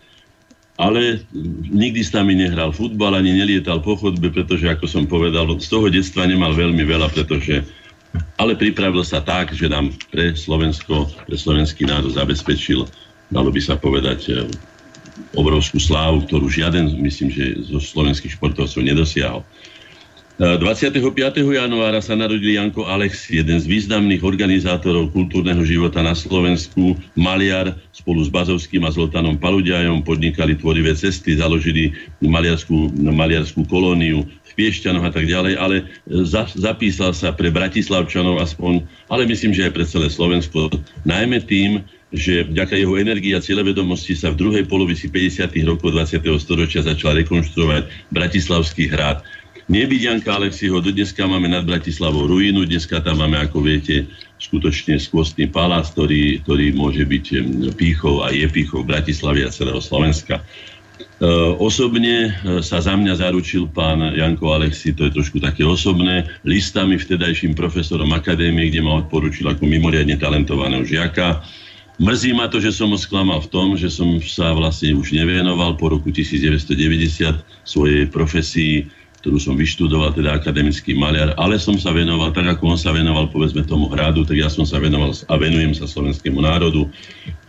ale 0.76 1.24
nikdy 1.72 2.04
s 2.04 2.12
nami 2.12 2.36
nehral 2.36 2.76
futbal, 2.76 3.16
ani 3.16 3.34
nelietal 3.34 3.80
po 3.80 3.96
chodbe, 3.96 4.28
pretože, 4.30 4.68
ako 4.68 4.86
som 4.86 5.08
povedal, 5.08 5.50
z 5.58 5.68
toho 5.72 5.88
detstva 5.88 6.28
nemal 6.28 6.52
veľmi 6.52 6.84
veľa, 6.84 7.16
pretože 7.16 7.64
ale 8.38 8.60
pripravil 8.60 9.02
sa 9.02 9.24
tak, 9.24 9.56
že 9.56 9.72
nám 9.72 9.96
pre 10.14 10.36
Slovensko, 10.38 11.10
pre 11.26 11.38
slovenský 11.38 11.90
národ 11.90 12.14
zabezpečil, 12.14 12.86
dalo 13.34 13.50
by 13.50 13.62
sa 13.62 13.76
povedať, 13.80 14.48
obrovskú 15.36 15.82
slávu, 15.82 16.24
ktorú 16.30 16.48
žiaden, 16.48 16.94
myslím, 17.04 17.34
že 17.34 17.60
zo 17.68 17.82
slovenských 17.82 18.38
športovcov 18.38 18.80
nedosiahol. 18.80 19.44
25. 20.38 20.94
E, 20.94 21.42
januára 21.58 21.98
sa 21.98 22.14
narodil 22.14 22.54
Janko 22.54 22.86
Alex, 22.86 23.26
jeden 23.34 23.58
z 23.58 23.66
významných 23.66 24.22
organizátorov 24.22 25.10
kultúrneho 25.10 25.66
života 25.66 26.06
na 26.06 26.14
Slovensku, 26.14 26.94
maliar, 27.18 27.74
spolu 27.90 28.22
s 28.22 28.30
Bazovským 28.30 28.86
a 28.86 28.94
Zoltanom 28.94 29.42
Paludiajom 29.42 30.06
podnikali 30.06 30.54
tvorivé 30.54 30.94
cesty, 30.94 31.42
založili 31.42 31.98
maliarskú, 32.22 32.94
maliarskú 33.02 33.66
kolóniu 33.66 34.30
v 34.30 34.52
Piešťanoch 34.54 35.10
a 35.10 35.12
tak 35.12 35.26
ďalej, 35.26 35.58
ale 35.58 35.90
za, 36.06 36.46
zapísal 36.54 37.18
sa 37.18 37.34
pre 37.34 37.50
Bratislavčanov 37.50 38.38
aspoň, 38.38 38.86
ale 39.10 39.26
myslím, 39.26 39.58
že 39.58 39.66
aj 39.66 39.74
pre 39.74 39.90
celé 39.90 40.06
Slovensko, 40.06 40.70
najmä 41.02 41.42
tým, 41.50 41.82
že 42.16 42.48
vďaka 42.48 42.80
jeho 42.80 42.96
energii 42.96 43.36
a 43.36 43.44
cieľevedomosti 43.44 44.16
sa 44.16 44.32
v 44.32 44.40
druhej 44.40 44.64
polovici 44.64 45.12
50. 45.12 45.52
rokov 45.68 45.92
20. 45.92 46.24
storočia 46.40 46.80
začal 46.80 47.20
rekonštruovať 47.20 48.14
Bratislavský 48.16 48.88
hrad. 48.88 49.28
Nebyť 49.68 50.02
Janka 50.08 50.40
Alexiho, 50.40 50.80
dneska 50.80 51.28
máme 51.28 51.52
nad 51.52 51.68
Bratislavou 51.68 52.24
ruinu, 52.32 52.64
dneska 52.64 53.04
tam 53.04 53.20
máme, 53.20 53.36
ako 53.36 53.60
viete, 53.60 54.08
skutočne 54.40 54.96
skvostný 54.96 55.52
palác, 55.52 55.92
ktorý, 55.92 56.40
ktorý 56.48 56.72
môže 56.72 57.04
byť 57.04 57.26
pýchou 57.76 58.24
a 58.24 58.32
je 58.32 58.48
pýchou 58.48 58.88
Bratislavy 58.88 59.44
a 59.44 59.52
celého 59.52 59.84
Slovenska. 59.84 60.40
E, 60.40 60.44
osobne 61.60 62.32
e, 62.32 62.64
sa 62.64 62.80
za 62.80 62.96
mňa 62.96 63.20
zaručil 63.20 63.68
pán 63.68 64.00
Janko 64.16 64.56
Alexi, 64.56 64.96
to 64.96 65.12
je 65.12 65.12
trošku 65.12 65.44
také 65.44 65.68
osobné, 65.68 66.32
listami 66.48 66.96
vtedajším 66.96 67.52
profesorom 67.52 68.16
akadémie, 68.16 68.72
kde 68.72 68.80
ma 68.80 69.04
odporučil 69.04 69.52
ako 69.52 69.68
mimoriadne 69.68 70.16
talentovaného 70.16 70.88
žiaka 70.88 71.44
Mrzí 71.98 72.30
ma 72.34 72.46
to, 72.46 72.62
že 72.62 72.70
som 72.70 72.94
ho 72.94 73.00
sklamal 73.00 73.42
v 73.42 73.50
tom, 73.50 73.68
že 73.74 73.90
som 73.90 74.22
sa 74.22 74.54
vlastne 74.54 74.94
už 74.94 75.18
nevenoval 75.18 75.82
po 75.82 75.90
roku 75.90 76.14
1990 76.14 77.42
svojej 77.66 78.06
profesii 78.06 78.86
ktorú 79.18 79.42
som 79.42 79.58
vyštudoval, 79.58 80.14
teda 80.14 80.38
akademický 80.38 80.94
maliar, 80.94 81.34
ale 81.42 81.58
som 81.58 81.74
sa 81.76 81.90
venoval, 81.90 82.30
tak 82.32 82.46
ako 82.46 82.78
on 82.78 82.80
sa 82.80 82.94
venoval, 82.94 83.28
povedzme 83.34 83.66
tomu 83.66 83.90
hradu, 83.90 84.22
tak 84.22 84.38
ja 84.38 84.46
som 84.46 84.64
sa 84.64 84.78
venoval 84.78 85.10
a 85.10 85.34
venujem 85.36 85.74
sa 85.74 85.90
slovenskému 85.90 86.38
národu. 86.38 86.86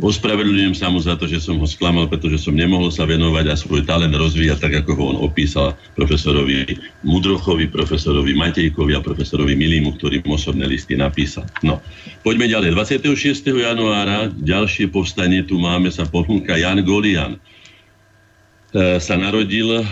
Ospravedlňujem 0.00 0.72
sa 0.72 0.88
mu 0.88 0.98
za 0.98 1.14
to, 1.20 1.28
že 1.28 1.44
som 1.44 1.60
ho 1.60 1.66
sklamal, 1.68 2.08
pretože 2.08 2.40
som 2.40 2.56
nemohol 2.56 2.88
sa 2.88 3.04
venovať 3.04 3.44
a 3.52 3.54
svoj 3.54 3.84
talent 3.84 4.16
rozvíjať, 4.16 4.58
tak 4.58 4.72
ako 4.80 4.90
ho 4.96 5.04
on 5.12 5.18
opísal 5.20 5.76
profesorovi 5.92 6.80
Mudrochovi, 7.04 7.68
profesorovi 7.68 8.32
Matejkovi 8.32 8.96
a 8.96 9.04
profesorovi 9.04 9.52
Milimu, 9.52 10.00
ktorý 10.00 10.24
osobné 10.24 10.64
listy 10.64 10.96
napísal. 10.96 11.44
No, 11.60 11.84
poďme 12.24 12.48
ďalej. 12.48 12.72
26. 12.74 13.52
januára 13.52 14.32
ďalšie 14.32 14.88
povstanie 14.88 15.44
tu 15.44 15.60
máme, 15.60 15.92
sa 15.92 16.08
ponúka 16.08 16.56
Jan 16.56 16.80
Golian 16.80 17.36
sa 18.76 19.16
narodil, 19.16 19.80
e, 19.80 19.82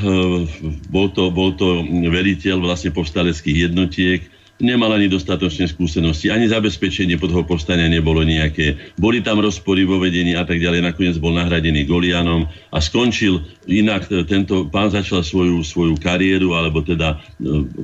bol 0.92 1.08
to, 1.08 1.32
bol 1.32 1.56
to 1.56 1.80
veliteľ 1.88 2.60
vlastne 2.60 2.92
povstaleckých 2.92 3.72
jednotiek, 3.72 4.20
nemal 4.60 4.92
ani 4.92 5.08
dostatočné 5.08 5.68
skúsenosti, 5.68 6.32
ani 6.32 6.48
zabezpečenie 6.48 7.20
pod 7.20 7.32
povstania 7.44 7.92
nebolo 7.92 8.24
nejaké. 8.24 8.76
Boli 8.96 9.20
tam 9.20 9.40
rozpory 9.40 9.84
vo 9.84 10.00
vedení 10.00 10.32
a 10.32 10.48
tak 10.48 10.60
ďalej. 10.60 10.80
Nakoniec 10.80 11.16
bol 11.20 11.36
nahradený 11.36 11.84
Golianom 11.84 12.48
a 12.72 12.78
skončil 12.80 13.40
inak. 13.64 14.12
E, 14.12 14.28
tento 14.28 14.68
pán 14.68 14.92
začal 14.92 15.24
svoju, 15.24 15.64
svoju 15.64 15.96
kariéru, 15.96 16.52
alebo 16.52 16.84
teda 16.84 17.16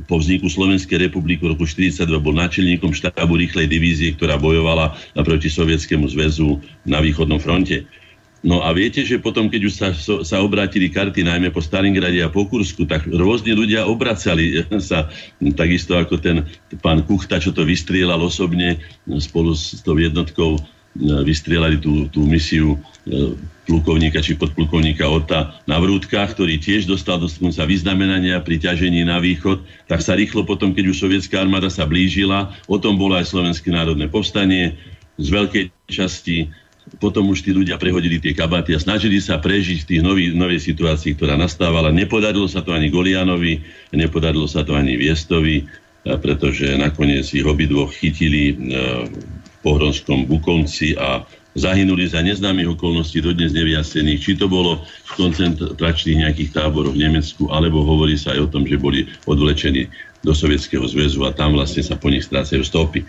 po 0.05 0.21
vzniku 0.21 0.53
Slovenskej 0.53 1.09
republiky 1.09 1.41
v 1.41 1.57
roku 1.57 1.65
1942 1.65 2.21
bol 2.21 2.37
náčelníkom 2.37 2.93
štábu 2.93 3.41
rýchlej 3.41 3.65
divízie, 3.65 4.13
ktorá 4.13 4.37
bojovala 4.37 4.93
proti 5.25 5.49
Sovietskému 5.49 6.05
zväzu 6.13 6.61
na 6.85 7.01
východnom 7.01 7.41
fronte. 7.41 7.89
No 8.43 8.59
a 8.67 8.75
viete, 8.75 9.07
že 9.07 9.23
potom, 9.23 9.47
keď 9.47 9.61
už 9.71 9.75
sa, 9.75 9.89
sa 10.27 10.37
obrátili 10.43 10.91
karty, 10.91 11.23
najmä 11.23 11.55
po 11.55 11.63
Stalingrade 11.63 12.19
a 12.27 12.33
po 12.33 12.43
Kursku, 12.51 12.91
tak 12.91 13.07
rôzni 13.07 13.55
ľudia 13.55 13.87
obracali 13.87 14.67
sa, 14.83 15.07
takisto 15.55 15.95
ako 15.95 16.19
ten 16.19 16.43
pán 16.83 17.07
Kuchta, 17.07 17.39
čo 17.39 17.55
to 17.55 17.63
vystrielal 17.63 18.19
osobne 18.19 18.83
spolu 19.23 19.55
s 19.55 19.79
tou 19.87 19.95
jednotkou, 19.95 20.59
vystrielali 20.99 21.81
tú, 21.81 22.11
tú 22.13 22.27
misiu 22.29 22.77
e, 23.09 23.33
plukovníka 23.65 24.21
či 24.21 24.37
podplukovníka 24.37 25.09
Ota 25.09 25.57
na 25.65 25.81
Vrútkach, 25.81 26.37
ktorý 26.37 26.61
tiež 26.61 26.85
dostal 26.85 27.17
dokonca 27.17 27.65
vyznamenania 27.65 28.43
pri 28.45 28.61
ťažení 28.61 29.01
na 29.07 29.17
východ, 29.17 29.65
tak 29.89 30.05
sa 30.05 30.13
rýchlo 30.13 30.45
potom, 30.45 30.77
keď 30.77 30.93
už 30.93 31.01
sovietská 31.01 31.41
armáda 31.41 31.73
sa 31.73 31.89
blížila, 31.89 32.53
o 32.69 32.77
tom 32.77 33.01
bolo 33.01 33.17
aj 33.17 33.25
Slovenské 33.25 33.73
národné 33.73 34.11
povstanie, 34.13 34.77
z 35.21 35.29
veľkej 35.29 35.65
časti 35.89 36.49
potom 37.01 37.33
už 37.33 37.45
tí 37.47 37.57
ľudia 37.57 37.81
prehodili 37.81 38.21
tie 38.21 38.37
kabaty 38.37 38.77
a 38.77 38.83
snažili 38.83 39.23
sa 39.23 39.41
prežiť 39.41 39.79
v 39.85 39.89
tých 39.89 40.03
nový, 40.05 40.25
novej 40.35 40.61
situácii, 40.61 41.17
ktorá 41.17 41.41
nastávala. 41.41 41.95
Nepodarilo 41.95 42.45
sa 42.51 42.61
to 42.61 42.77
ani 42.77 42.93
Golianovi, 42.93 43.65
nepodarilo 43.97 44.45
sa 44.45 44.61
to 44.61 44.77
ani 44.77 45.01
Viestovi, 45.01 45.65
pretože 46.03 46.75
nakoniec 46.77 47.25
ich 47.33 47.47
obidvoch 47.47 47.95
chytili 47.95 48.59
v 48.59 49.57
Pohronskom 49.63 50.27
Bukovci 50.27 50.99
a 50.99 51.23
zahynuli 51.53 52.09
za 52.09 52.25
neznámych 52.25 52.75
okolností 52.75 53.21
dodnes 53.21 53.53
nevyjasnených, 53.53 54.21
či 54.25 54.33
to 54.41 54.49
bolo 54.49 54.83
v 54.83 55.11
koncentračných 55.21 56.25
nejakých 56.25 56.57
táboroch 56.57 56.97
v 56.97 57.05
Nemecku, 57.07 57.53
alebo 57.53 57.85
hovorí 57.85 58.17
sa 58.17 58.33
aj 58.33 58.49
o 58.49 58.51
tom, 58.51 58.65
že 58.65 58.81
boli 58.81 59.05
odvlečení 59.29 59.87
do 60.25 60.33
Sovietskeho 60.33 60.83
zväzu 60.89 61.29
a 61.29 61.35
tam 61.35 61.53
vlastne 61.53 61.85
sa 61.85 61.95
po 61.95 62.09
nich 62.09 62.25
strácajú 62.25 62.65
stopy. 62.65 63.05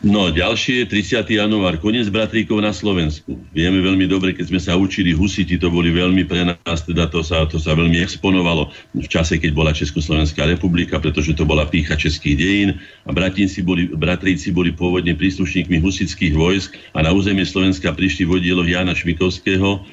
No, 0.00 0.32
ďalšie 0.32 0.88
je 0.88 1.12
30. 1.12 1.28
január, 1.28 1.76
koniec 1.76 2.08
bratríkov 2.08 2.64
na 2.64 2.72
Slovensku. 2.72 3.36
Vieme 3.52 3.84
veľmi 3.84 4.08
dobre, 4.08 4.32
keď 4.32 4.48
sme 4.48 4.56
sa 4.56 4.72
učili 4.72 5.12
husiti, 5.12 5.60
to 5.60 5.68
boli 5.68 5.92
veľmi 5.92 6.24
pre 6.24 6.48
nás, 6.48 6.88
teda 6.88 7.04
to 7.12 7.20
sa, 7.20 7.44
to 7.44 7.60
sa 7.60 7.76
veľmi 7.76 8.00
exponovalo 8.00 8.72
v 8.96 9.04
čase, 9.04 9.36
keď 9.36 9.52
bola 9.52 9.76
Československá 9.76 10.48
republika, 10.48 10.96
pretože 10.96 11.36
to 11.36 11.44
bola 11.44 11.68
pícha 11.68 12.00
českých 12.00 12.36
dejín 12.40 12.70
a 13.04 13.12
bratíci 13.12 13.60
boli, 13.60 13.92
bratríci 13.92 14.48
boli 14.56 14.72
pôvodne 14.72 15.12
príslušníkmi 15.12 15.76
husických 15.84 16.32
vojsk 16.32 16.80
a 16.96 17.04
na 17.04 17.12
územie 17.12 17.44
Slovenska 17.44 17.92
prišli 17.92 18.24
vodieloch 18.24 18.72
Jana 18.72 18.96
Šmikovského, 18.96 19.84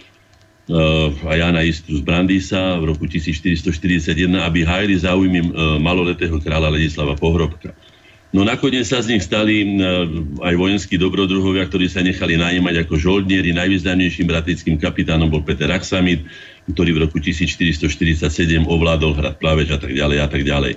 a 1.23 1.31
Jana 1.35 1.63
Istru 1.63 1.95
z 1.95 2.03
Brandýsa 2.03 2.75
v 2.83 2.91
roku 2.91 3.07
1441, 3.07 4.35
aby 4.43 4.67
hájili 4.67 4.99
záujmy 4.99 5.39
e, 5.39 5.47
maloletého 5.79 6.43
kráľa 6.43 6.75
Ladislava 6.75 7.15
Pohrobka. 7.15 7.71
No 8.35 8.43
nakoniec 8.43 8.83
sa 8.83 8.99
z 8.99 9.15
nich 9.15 9.23
stali 9.23 9.79
aj 10.43 10.53
vojenskí 10.59 10.99
dobrodruhovia, 10.99 11.63
ktorí 11.63 11.87
sa 11.87 12.03
nechali 12.03 12.35
najímať 12.35 12.83
ako 12.83 12.99
žoldnieri. 12.99 13.55
Najvýznamnejším 13.55 14.27
bratickým 14.27 14.75
kapitánom 14.75 15.31
bol 15.31 15.47
Peter 15.47 15.71
Aksamit, 15.71 16.27
ktorý 16.67 16.91
v 16.99 16.99
roku 17.07 17.23
1447 17.23 18.27
ovládol 18.67 19.15
hrad 19.15 19.39
Plaveč 19.39 19.71
a 19.71 19.79
tak 19.79 19.95
ďalej 19.95 20.17
a 20.19 20.27
tak 20.27 20.43
ďalej. 20.43 20.75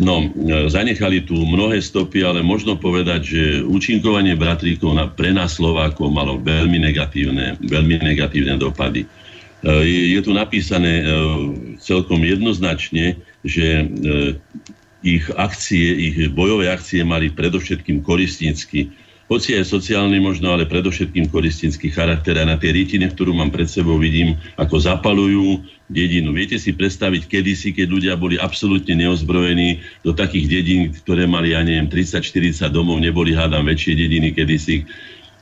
No, 0.00 0.24
e, 0.24 0.26
zanechali 0.66 1.28
tu 1.28 1.36
mnohé 1.36 1.78
stopy, 1.78 2.24
ale 2.24 2.40
možno 2.40 2.80
povedať, 2.80 3.20
že 3.20 3.42
účinkovanie 3.60 4.32
bratríkov 4.32 4.96
na, 4.96 5.06
pre 5.06 5.30
nás 5.30 5.60
Slovákov 5.60 6.08
malo 6.08 6.40
veľmi 6.40 6.80
negatívne, 6.80 7.60
veľmi 7.60 8.00
negatívne 8.00 8.56
dopady. 8.56 9.04
E, 9.04 9.08
je, 9.84 10.02
je 10.16 10.20
tu 10.24 10.32
napísané 10.32 11.04
e, 11.04 11.12
celkom 11.78 12.24
jednoznačne, 12.24 13.20
že 13.44 13.88
ich 15.00 15.24
akcie, 15.32 15.96
ich 15.96 16.16
bojové 16.32 16.68
akcie 16.68 17.00
mali 17.04 17.32
predovšetkým 17.32 18.04
koristnícky, 18.04 18.92
hoci 19.30 19.54
aj 19.54 19.70
sociálny 19.70 20.18
možno, 20.18 20.50
ale 20.50 20.66
predovšetkým 20.66 21.30
koristnícky 21.30 21.94
charakter. 21.94 22.34
A 22.34 22.50
na 22.50 22.58
tej 22.58 22.82
rítine, 22.82 23.06
ktorú 23.06 23.30
mám 23.30 23.54
pred 23.54 23.70
sebou, 23.70 23.94
vidím, 23.94 24.34
ako 24.58 24.82
zapalujú 24.82 25.62
dedinu. 25.86 26.34
Viete 26.34 26.58
si 26.58 26.74
predstaviť 26.74 27.30
kedysi, 27.30 27.70
keď 27.70 27.86
ľudia 27.86 28.14
boli 28.18 28.42
absolútne 28.42 28.98
neozbrojení 28.98 29.78
do 30.02 30.10
takých 30.10 30.50
dedín, 30.50 30.90
ktoré 30.90 31.30
mali, 31.30 31.54
ja 31.54 31.62
neviem, 31.62 31.86
30-40 31.86 32.74
domov, 32.74 32.98
neboli 32.98 33.30
hádam 33.30 33.70
väčšie 33.70 33.94
dediny 33.94 34.34
kedysi, 34.34 34.82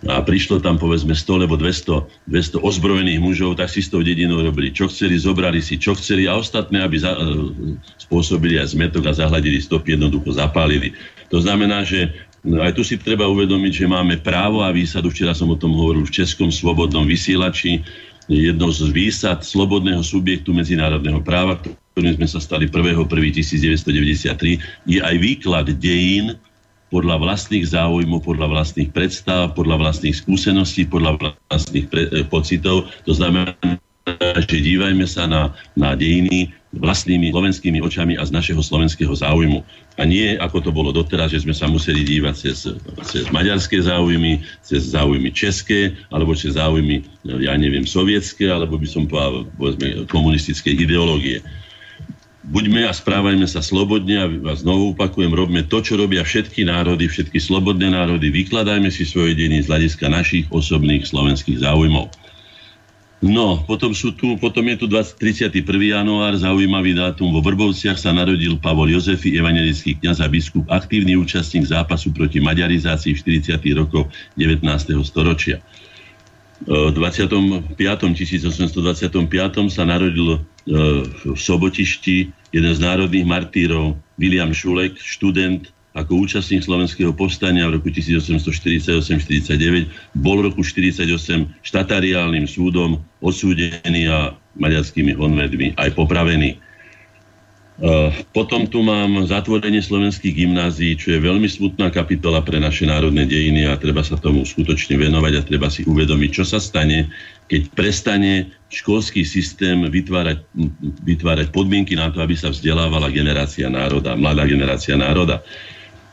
a 0.07 0.23
prišlo 0.23 0.63
tam 0.63 0.79
povedzme 0.79 1.11
100 1.11 1.43
alebo 1.43 1.59
200, 1.59 2.31
200 2.31 2.63
ozbrojených 2.63 3.19
mužov, 3.19 3.59
tak 3.59 3.67
si 3.67 3.83
s 3.83 3.91
tou 3.91 3.99
dedinou 3.99 4.39
robili 4.39 4.71
čo 4.71 4.87
chceli, 4.87 5.19
zobrali 5.19 5.59
si 5.59 5.75
čo 5.75 5.99
chceli 5.99 6.31
a 6.31 6.39
ostatné, 6.39 6.87
aby 6.87 7.03
za, 7.03 7.19
e, 7.19 7.51
spôsobili 8.07 8.63
aj 8.63 8.79
zmetok 8.79 9.11
a 9.11 9.19
zahladili 9.19 9.59
stopy, 9.59 9.99
jednoducho 9.99 10.39
zapálili. 10.39 10.95
To 11.35 11.43
znamená, 11.43 11.83
že 11.83 12.15
no, 12.47 12.63
aj 12.63 12.79
tu 12.79 12.87
si 12.87 12.95
treba 12.95 13.27
uvedomiť, 13.27 13.73
že 13.75 13.91
máme 13.91 14.23
právo 14.23 14.63
a 14.63 14.71
výsadu, 14.71 15.11
včera 15.11 15.35
som 15.35 15.51
o 15.51 15.59
tom 15.59 15.75
hovoril 15.75 16.07
v 16.07 16.15
Českom 16.15 16.55
slobodnom 16.55 17.03
vysielači, 17.03 17.83
jednou 18.31 18.71
z 18.71 18.93
výsad 18.93 19.41
slobodného 19.43 20.05
subjektu 20.05 20.53
medzinárodného 20.53 21.25
práva, 21.25 21.59
ktorým 21.97 22.15
sme 22.23 22.29
sa 22.29 22.39
stali 22.39 22.71
1.1.1993, 22.71 24.63
je 24.87 25.01
aj 25.01 25.17
výklad 25.17 25.75
dejín 25.81 26.39
podľa 26.89 27.21
vlastných 27.21 27.69
záujmov, 27.69 28.25
podľa 28.25 28.49
vlastných 28.49 28.91
predstav, 28.93 29.53
podľa 29.53 29.89
vlastných 29.89 30.17
skúseností, 30.17 30.89
podľa 30.89 31.37
vlastných 31.53 31.87
pre, 31.93 32.03
e, 32.09 32.25
pocitov. 32.25 32.89
To 33.05 33.13
znamená, 33.13 33.53
že 34.41 34.57
dívajme 34.65 35.05
sa 35.05 35.29
na, 35.29 35.53
na 35.77 35.93
dejiny 35.93 36.49
vlastnými 36.73 37.33
slovenskými 37.33 37.81
očami 37.81 38.21
a 38.21 38.25
z 38.25 38.33
našeho 38.33 38.61
slovenského 38.61 39.13
záujmu. 39.13 39.65
A 39.97 40.03
nie, 40.05 40.37
ako 40.37 40.69
to 40.69 40.71
bolo 40.73 40.93
doteraz, 40.93 41.33
že 41.33 41.45
sme 41.45 41.57
sa 41.57 41.69
museli 41.69 42.05
dívať 42.05 42.35
cez, 42.37 42.69
cez 43.09 43.25
maďarské 43.33 43.81
záujmy, 43.81 44.45
cez 44.61 44.93
záujmy 44.93 45.33
české, 45.33 45.97
alebo 46.13 46.37
cez 46.37 46.57
záujmy, 46.57 47.05
ja 47.25 47.57
neviem, 47.57 47.89
sovietské, 47.89 48.49
alebo 48.53 48.77
by 48.77 48.89
som 48.89 49.09
povedal, 49.09 49.49
povedzme, 49.57 50.09
komunistickej 50.09 50.75
ideológie 50.77 51.41
buďme 52.49 52.89
a 52.89 52.93
správajme 52.97 53.45
sa 53.45 53.61
slobodne 53.61 54.17
a 54.19 54.27
znovu 54.57 54.97
opakujem, 54.97 55.31
robme 55.31 55.61
to, 55.69 55.85
čo 55.85 56.01
robia 56.01 56.25
všetky 56.25 56.65
národy, 56.65 57.07
všetky 57.07 57.37
slobodné 57.37 57.93
národy, 57.93 58.33
vykladajme 58.33 58.89
si 58.89 59.05
svoje 59.05 59.37
deny 59.37 59.61
z 59.61 59.69
hľadiska 59.69 60.09
našich 60.09 60.49
osobných 60.49 61.05
slovenských 61.05 61.61
záujmov. 61.61 62.09
No, 63.19 63.59
potom, 63.67 63.91
sú 63.99 64.15
tu, 64.15 64.39
potom 64.39 64.63
je 64.71 64.79
tu 64.79 64.87
20, 64.87 65.19
31. 65.51 65.67
január, 65.67 66.39
zaujímavý 66.39 66.95
dátum. 66.95 67.35
Vo 67.35 67.43
Vrbovciach 67.43 67.99
sa 67.99 68.15
narodil 68.15 68.55
Pavol 68.63 68.95
Jozefi, 68.95 69.35
evangelický 69.35 69.99
kniaz 69.99 70.23
a 70.23 70.31
biskup, 70.31 70.63
aktívny 70.71 71.19
účastník 71.19 71.67
zápasu 71.67 72.15
proti 72.15 72.39
maďarizácii 72.39 73.19
v 73.19 73.43
40. 73.43 73.59
rokoch 73.75 74.07
19. 74.39 74.63
storočia. 75.03 75.59
25. 76.67 77.79
1825 77.79 79.71
sa 79.71 79.83
narodil 79.87 80.29
e, 80.35 80.39
v 81.07 81.39
Sobotišti 81.39 82.35
jeden 82.51 82.73
z 82.75 82.81
národných 82.83 83.27
martírov 83.29 83.95
William 84.19 84.51
Šulek, 84.51 84.99
študent 84.99 85.71
ako 85.99 86.29
účastník 86.29 86.63
slovenského 86.63 87.11
povstania 87.11 87.67
v 87.67 87.81
roku 87.81 87.91
1848-49, 87.91 89.91
bol 90.15 90.39
v 90.43 90.45
roku 90.53 90.63
1948 90.63 91.49
štatariálnym 91.65 92.47
súdom 92.47 93.03
odsúdený 93.19 94.07
a 94.07 94.39
maďarskými 94.59 95.15
honvedmi 95.19 95.75
aj 95.75 95.91
popravený. 95.99 96.63
Eh, 97.79 98.11
potom 98.35 98.67
tu 98.67 98.83
mám 98.83 99.23
zatvorenie 99.31 99.79
slovenských 99.79 100.35
gymnázií, 100.35 100.99
čo 100.99 101.15
je 101.15 101.23
veľmi 101.23 101.47
smutná 101.47 101.95
kapitola 101.95 102.43
pre 102.43 102.59
naše 102.59 102.91
národné 102.91 103.23
dejiny 103.23 103.71
a 103.71 103.79
treba 103.79 104.03
sa 104.03 104.19
tomu 104.19 104.43
skutočne 104.43 104.99
venovať 104.99 105.33
a 105.39 105.47
treba 105.47 105.71
si 105.71 105.87
uvedomiť, 105.87 106.31
čo 106.35 106.43
sa 106.43 106.59
stane, 106.59 107.07
keď 107.47 107.71
prestane 107.79 108.51
školský 108.75 109.23
systém 109.23 109.87
vytvárať, 109.87 110.43
vytvárať 111.07 111.55
podmienky 111.55 111.95
na 111.95 112.11
to, 112.11 112.19
aby 112.19 112.35
sa 112.35 112.51
vzdelávala 112.51 113.15
generácia 113.15 113.71
národa, 113.71 114.19
mladá 114.19 114.43
generácia 114.43 114.99
národa. 114.99 115.39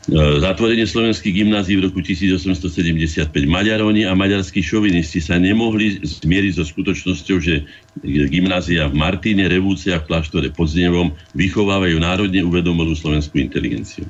E, 0.06 0.38
zatvorenie 0.38 0.86
slovenských 0.86 1.42
gymnázií 1.42 1.82
v 1.82 1.90
roku 1.90 1.98
1875 1.98 3.26
Maďaroni 3.42 4.06
a 4.06 4.14
maďarskí 4.14 4.62
šovinisti 4.62 5.18
sa 5.18 5.34
nemohli 5.34 5.98
zmieriť 5.98 6.52
so 6.54 6.62
skutočnosťou, 6.62 7.36
že 7.42 7.66
gymnázia 8.06 8.86
v 8.86 8.94
Martíne, 8.94 9.50
Revúce 9.50 9.90
a 9.90 9.98
v 9.98 10.06
kláštore 10.06 10.54
pod 10.54 10.70
Znevom 10.70 11.10
vychovávajú 11.34 11.98
národne 11.98 12.38
uvedomelú 12.46 12.94
slovenskú 12.94 13.42
inteligenciu. 13.42 14.06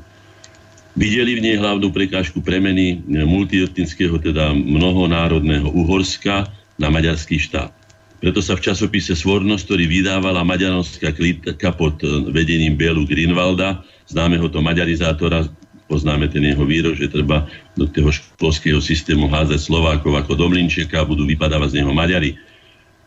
Videli 1.00 1.40
v 1.40 1.44
nej 1.48 1.56
hlavnú 1.56 1.88
prekážku 1.88 2.44
premeny 2.44 3.00
multietnického, 3.08 4.20
teda 4.20 4.52
mnohonárodného 4.52 5.72
Uhorska 5.72 6.48
na 6.76 6.92
maďarský 6.92 7.40
štát. 7.40 7.72
Preto 8.20 8.40
sa 8.40 8.56
v 8.56 8.64
časopise 8.68 9.12
Svornosť, 9.12 9.64
ktorý 9.64 9.84
vydávala 9.88 10.44
maďarovská 10.44 11.12
klitka 11.12 11.68
pod 11.72 12.00
vedením 12.32 12.76
Bielu 12.76 13.04
Greenwalda, 13.04 13.84
známeho 14.08 14.48
to 14.48 14.64
maďarizátora, 14.64 15.44
poznáme 15.86 16.26
ten 16.30 16.42
jeho 16.42 16.66
výrok, 16.66 16.98
že 16.98 17.10
treba 17.10 17.46
do 17.78 17.86
toho 17.86 18.10
školského 18.10 18.82
systému 18.82 19.30
házať 19.30 19.58
Slovákov 19.62 20.18
ako 20.18 20.34
Domlinčeka 20.34 21.02
a 21.02 21.08
budú 21.08 21.26
vypadávať 21.26 21.74
z 21.74 21.76
neho 21.82 21.94
Maďari. 21.94 22.38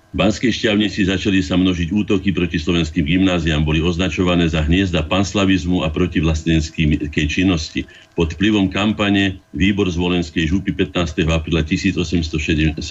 V 0.10 0.18
Banskej 0.18 0.50
šťavnici 0.50 1.06
začali 1.06 1.38
sa 1.38 1.54
množiť 1.54 1.94
útoky 1.94 2.34
proti 2.34 2.58
slovenským 2.58 3.06
gymnáziám, 3.06 3.62
boli 3.62 3.78
označované 3.78 4.50
za 4.50 4.66
hniezda 4.66 5.06
panslavizmu 5.06 5.86
a 5.86 5.94
protivlasteneckej 5.94 7.26
činnosti. 7.30 7.86
Pod 8.18 8.34
vplyvom 8.34 8.74
kampane 8.74 9.38
výbor 9.54 9.86
z 9.86 10.02
Volenskej 10.02 10.50
župy 10.50 10.74
15. 10.74 11.30
apríla 11.30 11.62
1874 11.62 12.82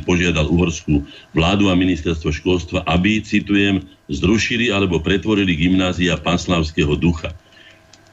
požiadal 0.00 0.48
uhorskú 0.48 1.04
vládu 1.36 1.68
a 1.68 1.76
ministerstvo 1.76 2.32
školstva, 2.32 2.88
aby, 2.88 3.20
citujem, 3.20 3.84
zrušili 4.08 4.72
alebo 4.72 4.96
pretvorili 4.96 5.52
gymnázia 5.52 6.16
panslavského 6.16 6.96
ducha. 6.96 7.36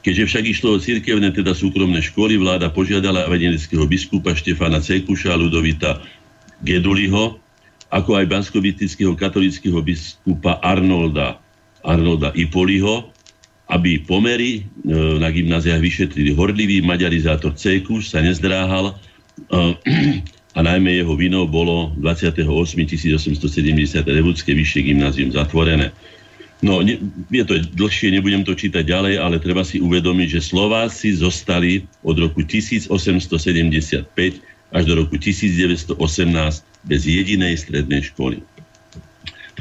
Keďže 0.08 0.24
však 0.24 0.44
išlo 0.48 0.68
o 0.72 0.80
cirkevné, 0.80 1.36
teda 1.36 1.52
súkromné 1.52 2.00
školy, 2.00 2.40
vláda 2.40 2.72
požiadala 2.72 3.28
evangelického 3.28 3.84
biskupa 3.84 4.32
Štefana 4.32 4.80
Cejkuša 4.80 5.36
a 5.36 5.40
Ludovita 5.40 6.00
Geduliho, 6.64 7.36
ako 7.92 8.16
aj 8.16 8.24
banskovistického 8.32 9.12
katolického 9.12 9.76
biskupa 9.84 10.64
Arnolda, 10.64 11.36
Arnolda 11.84 12.32
Ipoliho, 12.32 13.12
aby 13.68 14.00
pomery 14.00 14.64
e, 14.64 14.88
na 15.20 15.28
gymnáziách 15.28 15.76
vyšetrili. 15.76 16.32
Horlivý 16.32 16.80
maďarizátor 16.80 17.52
Cejkuš 17.52 18.08
sa 18.08 18.24
nezdráhal 18.24 18.96
e, 18.96 19.76
a 20.56 20.60
najmä 20.64 21.04
jeho 21.04 21.12
vinou 21.20 21.44
bolo 21.44 21.92
28. 22.00 22.48
1870 22.48 24.08
Revúdske 24.08 24.56
vyššie 24.56 24.88
gymnázium 24.88 25.36
zatvorené. 25.36 25.92
No, 26.58 26.82
ne, 26.82 26.98
je 27.30 27.44
to 27.46 27.54
dlhšie, 27.62 28.10
nebudem 28.10 28.42
to 28.42 28.50
čítať 28.50 28.82
ďalej, 28.82 29.14
ale 29.22 29.38
treba 29.38 29.62
si 29.62 29.78
uvedomiť, 29.78 30.28
že 30.38 30.48
Slováci 30.50 31.14
zostali 31.14 31.86
od 32.02 32.18
roku 32.18 32.42
1875 32.42 34.10
až 34.74 34.82
do 34.84 34.94
roku 34.98 35.14
1918 35.14 35.94
bez 36.82 37.00
jedinej 37.06 37.54
strednej 37.62 38.02
školy. 38.10 38.42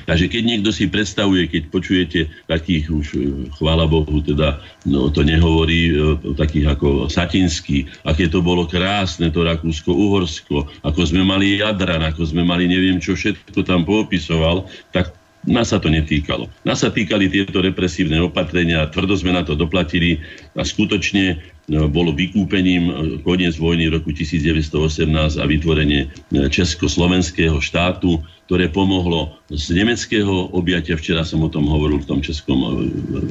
Takže 0.08 0.32
keď 0.32 0.44
niekto 0.48 0.72
si 0.72 0.88
predstavuje, 0.88 1.52
keď 1.52 1.64
počujete 1.68 2.20
takých 2.48 2.86
už, 2.88 3.08
e, 3.12 3.52
chvála 3.60 3.92
Bohu, 3.92 4.24
teda 4.24 4.64
no, 4.88 5.12
to 5.12 5.20
nehovorí 5.20 5.92
e, 5.92 6.16
takých 6.32 6.80
ako 6.80 7.12
Satinsky, 7.12 7.92
aké 8.08 8.32
to 8.32 8.40
bolo 8.40 8.64
krásne, 8.64 9.28
to 9.34 9.44
Rakúsko-Uhorsko, 9.44 10.86
ako 10.88 11.02
sme 11.04 11.28
mali 11.28 11.60
Jadran, 11.60 12.08
ako 12.08 12.24
sme 12.24 12.48
mali 12.48 12.72
neviem 12.72 13.04
čo 13.04 13.20
všetko 13.20 13.60
tam 13.68 13.84
poopisoval, 13.84 14.70
tak 14.96 15.17
nás 15.48 15.72
sa 15.72 15.80
to 15.80 15.88
netýkalo. 15.88 16.52
Nás 16.68 16.84
sa 16.84 16.92
týkali 16.92 17.32
tieto 17.32 17.64
represívne 17.64 18.20
opatrenia, 18.20 18.92
tvrdo 18.92 19.16
sme 19.16 19.32
na 19.32 19.48
to 19.48 19.56
doplatili 19.56 20.20
a 20.54 20.62
skutočne 20.68 21.40
no, 21.72 21.88
bolo 21.88 22.12
vykúpením 22.12 22.84
e, 22.84 22.94
koniec 23.24 23.56
vojny 23.56 23.88
roku 23.88 24.12
1918 24.12 25.08
a 25.40 25.44
vytvorenie 25.48 26.02
e, 26.04 26.08
Československého 26.52 27.64
štátu, 27.64 28.20
ktoré 28.52 28.68
pomohlo 28.68 29.40
z 29.48 29.72
nemeckého 29.72 30.52
objatia, 30.52 31.00
včera 31.00 31.24
som 31.24 31.40
o 31.44 31.50
tom 31.52 31.68
hovoril 31.72 32.04
v 32.04 32.10
tom 32.12 32.20
českom 32.20 32.60
e, 32.60 32.70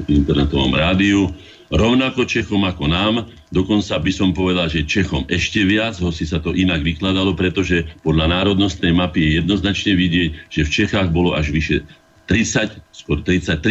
internetovom 0.09 0.73
rádiu, 0.73 1.29
rovnako 1.69 2.25
Čechom 2.25 2.65
ako 2.65 2.85
nám, 2.89 3.15
dokonca 3.53 3.93
by 4.01 4.13
som 4.13 4.33
povedal, 4.33 4.73
že 4.73 4.89
Čechom 4.89 5.29
ešte 5.29 5.69
viac, 5.69 6.01
hoci 6.01 6.25
sa 6.25 6.41
to 6.41 6.57
inak 6.57 6.81
vykladalo, 6.81 7.37
pretože 7.37 7.85
podľa 8.01 8.41
národnostnej 8.41 8.97
mapy 8.97 9.21
je 9.21 9.31
jednoznačne 9.45 9.93
vidieť, 9.93 10.31
že 10.49 10.65
v 10.65 10.73
Čechách 10.73 11.13
bolo 11.13 11.37
až 11.37 11.53
vyše 11.53 11.85
30, 12.27 12.83
skôr 12.91 13.23
33%, 13.23 13.63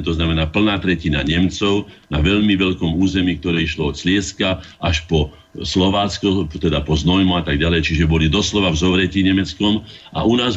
to 0.00 0.16
znamená 0.16 0.48
plná 0.48 0.80
tretina 0.80 1.20
Nemcov 1.20 1.92
na 2.08 2.24
veľmi 2.24 2.56
veľkom 2.56 2.96
území, 2.96 3.36
ktoré 3.36 3.68
išlo 3.68 3.92
od 3.92 4.00
Slieska 4.00 4.64
až 4.80 5.04
po 5.04 5.28
Slovácko, 5.60 6.48
teda 6.48 6.80
po 6.84 6.96
Znojmu 6.96 7.36
a 7.36 7.44
tak 7.44 7.60
ďalej, 7.60 7.84
čiže 7.84 8.08
boli 8.08 8.32
doslova 8.32 8.72
v 8.72 8.80
zovretí 8.80 9.20
Nemeckom 9.20 9.84
a 10.16 10.24
u 10.24 10.40
nás 10.40 10.56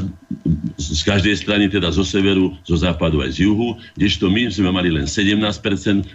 z 0.80 1.02
každej 1.04 1.36
strany, 1.44 1.68
teda 1.68 1.92
zo 1.92 2.08
severu, 2.08 2.56
zo 2.64 2.80
západu 2.80 3.20
aj 3.20 3.36
z 3.36 3.52
juhu, 3.52 3.76
kdežto 4.00 4.32
my 4.32 4.48
sme 4.48 4.72
mali 4.72 4.88
len 4.88 5.04
17% 5.04 5.44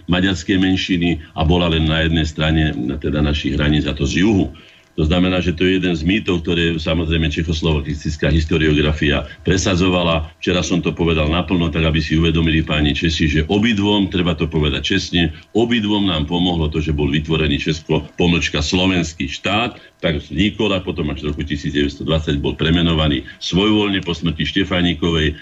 maďarskej 0.09 0.57
menšiny 0.57 1.21
a 1.37 1.45
bola 1.45 1.69
len 1.69 1.85
na 1.85 2.05
jednej 2.05 2.25
strane 2.25 2.63
teda 2.97 3.21
našich 3.21 3.53
hraníc 3.57 3.85
a 3.85 3.93
to 3.93 4.09
z 4.09 4.25
juhu. 4.25 4.49
To 4.97 5.05
znamená, 5.05 5.45
že 5.45 5.53
to 5.53 5.61
je 5.61 5.77
jeden 5.77 5.93
z 5.93 6.01
mýtov, 6.01 6.41
ktoré 6.41 6.73
samozrejme 6.73 7.29
čechoslovakistická 7.29 8.33
historiografia 8.33 9.29
presadzovala. 9.45 10.33
Včera 10.41 10.65
som 10.65 10.81
to 10.81 10.89
povedal 10.89 11.29
naplno, 11.29 11.69
tak 11.69 11.85
aby 11.85 12.01
si 12.01 12.17
uvedomili 12.17 12.65
páni 12.65 12.97
Česi, 12.97 13.29
že 13.29 13.45
obidvom, 13.45 14.09
treba 14.09 14.33
to 14.33 14.49
povedať 14.49 14.97
čestne, 14.97 15.37
obidvom 15.53 16.09
nám 16.09 16.25
pomohlo 16.25 16.65
to, 16.73 16.81
že 16.81 16.97
bol 16.97 17.13
vytvorený 17.13 17.61
Česko, 17.61 18.09
pomlčka 18.17 18.65
slovenský 18.65 19.29
štát, 19.29 19.77
tak 20.01 20.17
vznikol 20.17 20.73
a 20.73 20.81
potom 20.81 21.13
až 21.13 21.29
v 21.29 21.29
roku 21.29 21.45
1920 21.45 22.01
bol 22.41 22.57
premenovaný 22.57 23.21
svojvoľne 23.37 24.01
po 24.01 24.17
smrti 24.17 24.49
Štefánikovej 24.49 25.27
e, 25.29 25.33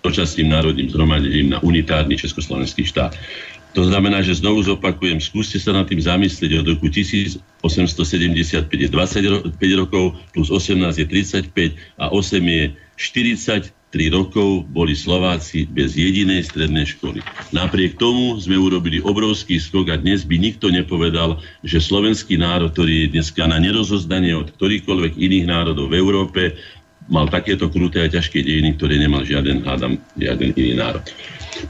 dočasným 0.00 0.48
národným 0.48 0.88
zhromadením 0.88 1.52
na 1.52 1.58
unitárny 1.60 2.16
Československý 2.16 2.88
štát. 2.88 3.12
To 3.74 3.82
znamená, 3.82 4.22
že 4.22 4.38
znovu 4.38 4.62
zopakujem, 4.62 5.18
skúste 5.18 5.58
sa 5.58 5.74
nad 5.74 5.90
tým 5.90 5.98
zamyslieť. 5.98 6.62
Od 6.62 6.66
roku 6.78 6.86
1875 6.86 8.70
je 8.70 8.88
25 8.88 9.50
rokov, 9.74 10.14
plus 10.30 10.48
18 10.48 10.78
je 11.02 11.06
35 11.50 11.74
a 11.98 12.14
8 12.14 12.38
je 12.38 12.62
43 12.94 13.74
rokov 14.14 14.70
boli 14.70 14.94
Slováci 14.94 15.66
bez 15.66 15.98
jedinej 15.98 16.46
strednej 16.46 16.86
školy. 16.86 17.18
Napriek 17.50 17.98
tomu 17.98 18.38
sme 18.38 18.54
urobili 18.54 19.02
obrovský 19.02 19.58
skok 19.58 19.90
a 19.90 19.96
dnes 19.98 20.22
by 20.22 20.38
nikto 20.38 20.70
nepovedal, 20.70 21.42
že 21.66 21.82
slovenský 21.82 22.38
národ, 22.38 22.70
ktorý 22.70 23.06
je 23.06 23.18
dneska 23.18 23.42
na 23.50 23.58
nerozozdanie 23.58 24.38
od 24.38 24.54
ktorýchkoľvek 24.54 25.18
iných 25.18 25.46
národov 25.50 25.90
v 25.90 25.98
Európe, 25.98 26.54
mal 27.10 27.26
takéto 27.26 27.68
kruté 27.68 28.06
a 28.06 28.08
ťažké 28.08 28.40
dejiny, 28.40 28.78
ktoré 28.78 29.02
nemal 29.02 29.26
žiaden, 29.26 29.66
hádam, 29.66 29.98
žiaden 30.14 30.54
iný 30.54 30.78
národ. 30.78 31.04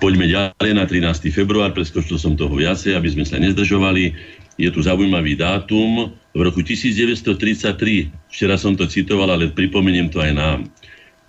Poďme 0.01 0.27
ďalej 0.27 0.73
na 0.73 0.85
13. 0.89 1.29
február, 1.29 1.77
preskočil 1.77 2.17
som 2.17 2.33
toho 2.33 2.53
viacej, 2.57 2.97
aby 2.97 3.09
sme 3.13 3.25
sa 3.29 3.37
nezdržovali. 3.37 4.17
Je 4.57 4.71
tu 4.73 4.81
zaujímavý 4.81 5.37
dátum. 5.37 6.15
V 6.35 6.41
roku 6.41 6.65
1933, 6.65 8.11
včera 8.33 8.57
som 8.57 8.73
to 8.75 8.89
citoval, 8.89 9.29
ale 9.29 9.53
pripomeniem 9.53 10.09
to 10.09 10.25
aj 10.25 10.33
nám. 10.33 10.59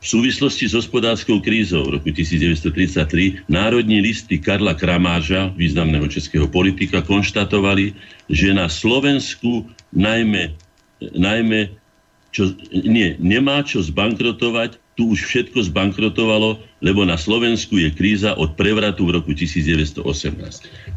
V 0.05 0.21
súvislosti 0.21 0.69
s 0.69 0.77
hospodárskou 0.77 1.41
krízou 1.41 1.89
v 1.89 1.97
roku 1.97 2.13
1933 2.13 3.49
národní 3.49 4.05
listy 4.05 4.37
Karla 4.37 4.77
Kramáža, 4.77 5.49
významného 5.57 6.05
českého 6.05 6.45
politika, 6.45 7.01
konštatovali, 7.01 7.97
že 8.29 8.53
na 8.53 8.69
Slovensku 8.69 9.65
najmä, 9.89 10.53
najmä 11.17 11.73
čo, 12.29 12.53
nie, 12.69 13.17
nemá 13.17 13.65
čo 13.65 13.81
zbankrotovať 13.81 14.77
tu 14.95 15.11
už 15.11 15.27
všetko 15.27 15.59
zbankrotovalo, 15.67 16.55
lebo 16.79 17.03
na 17.03 17.19
Slovensku 17.19 17.75
je 17.75 17.91
kríza 17.91 18.31
od 18.39 18.55
prevratu 18.55 19.03
v 19.03 19.19
roku 19.19 19.35
1918. 19.35 19.99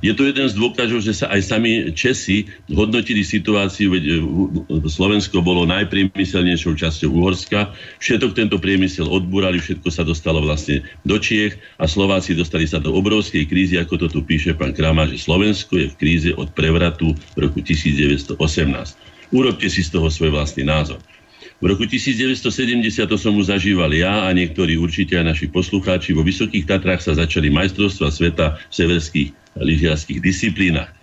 Je 0.06 0.12
to 0.14 0.22
jeden 0.22 0.46
z 0.46 0.54
dôkazov, 0.54 1.02
že 1.02 1.18
sa 1.18 1.26
aj 1.34 1.42
sami 1.42 1.90
Česi 1.90 2.46
hodnotili 2.70 3.26
situáciu, 3.26 3.90
veď 3.90 4.04
e, 4.06 4.16
Slovensko 4.86 5.42
bolo 5.42 5.66
najpriemyselnejšou 5.66 6.78
časťou 6.78 7.10
Uhorska, 7.10 7.74
všetok 7.98 8.38
tento 8.38 8.62
priemysel 8.62 9.10
odbúrali, 9.10 9.58
všetko 9.58 9.90
sa 9.90 10.06
dostalo 10.06 10.46
vlastne 10.46 10.86
do 11.02 11.18
Čiech 11.18 11.58
a 11.82 11.90
Slováci 11.90 12.38
dostali 12.38 12.70
sa 12.70 12.78
do 12.78 12.94
obrovskej 12.94 13.50
krízy, 13.50 13.82
ako 13.82 14.06
to 14.06 14.06
tu 14.06 14.22
píše 14.22 14.54
pán 14.54 14.70
Krama, 14.70 15.10
že 15.10 15.18
Slovensko 15.18 15.74
je 15.74 15.90
v 15.90 15.98
kríze 15.98 16.30
od 16.38 16.54
prevratu 16.54 17.18
v 17.34 17.38
roku 17.50 17.58
1918. 17.58 18.38
Urobte 19.34 19.66
si 19.66 19.82
z 19.82 19.90
toho 19.90 20.06
svoj 20.06 20.38
vlastný 20.38 20.64
názor. 20.64 21.02
V 21.58 21.66
roku 21.66 21.90
1970 21.90 22.38
to 23.10 23.18
som 23.18 23.34
už 23.34 23.50
zažíval 23.50 23.90
ja 23.90 24.26
a 24.26 24.28
niektorí 24.30 24.78
určite 24.78 25.18
aj 25.18 25.34
naši 25.34 25.46
poslucháči. 25.50 26.14
Vo 26.14 26.22
Vysokých 26.22 26.70
Tatrách 26.70 27.02
sa 27.02 27.18
začali 27.18 27.50
majstrovstva 27.50 28.14
sveta 28.14 28.62
v 28.70 28.74
severských 28.78 29.28
lyžiarských 29.58 30.22
disciplínach. 30.22 30.94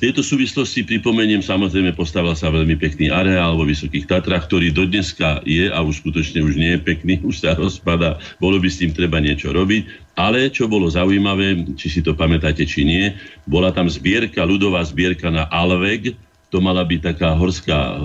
V 0.00 0.08
tejto 0.08 0.24
súvislosti 0.24 0.88
pripomeniem, 0.88 1.44
samozrejme 1.44 1.92
postavil 1.92 2.32
sa 2.32 2.48
veľmi 2.48 2.72
pekný 2.80 3.12
areál 3.12 3.60
vo 3.60 3.68
Vysokých 3.68 4.08
Tatrách, 4.08 4.48
ktorý 4.48 4.72
dodneska 4.72 5.44
je 5.44 5.68
a 5.68 5.76
už 5.84 6.00
skutočne 6.00 6.40
už 6.40 6.56
nie 6.56 6.72
je 6.72 6.80
pekný, 6.80 7.20
už 7.28 7.44
sa 7.44 7.52
rozpada, 7.52 8.16
bolo 8.40 8.56
by 8.56 8.72
s 8.72 8.80
tým 8.80 8.96
treba 8.96 9.20
niečo 9.20 9.52
robiť. 9.52 10.16
Ale 10.16 10.48
čo 10.48 10.64
bolo 10.64 10.88
zaujímavé, 10.88 11.76
či 11.76 11.92
si 11.92 12.00
to 12.00 12.16
pamätáte, 12.16 12.64
či 12.64 12.88
nie, 12.88 13.12
bola 13.44 13.68
tam 13.68 13.84
zbierka, 13.92 14.48
ľudová 14.48 14.80
zbierka 14.80 15.28
na 15.28 15.44
Alveg, 15.52 16.16
to 16.48 16.58
mala 16.58 16.82
byť 16.88 17.00
taká 17.14 17.36
horská, 17.36 18.00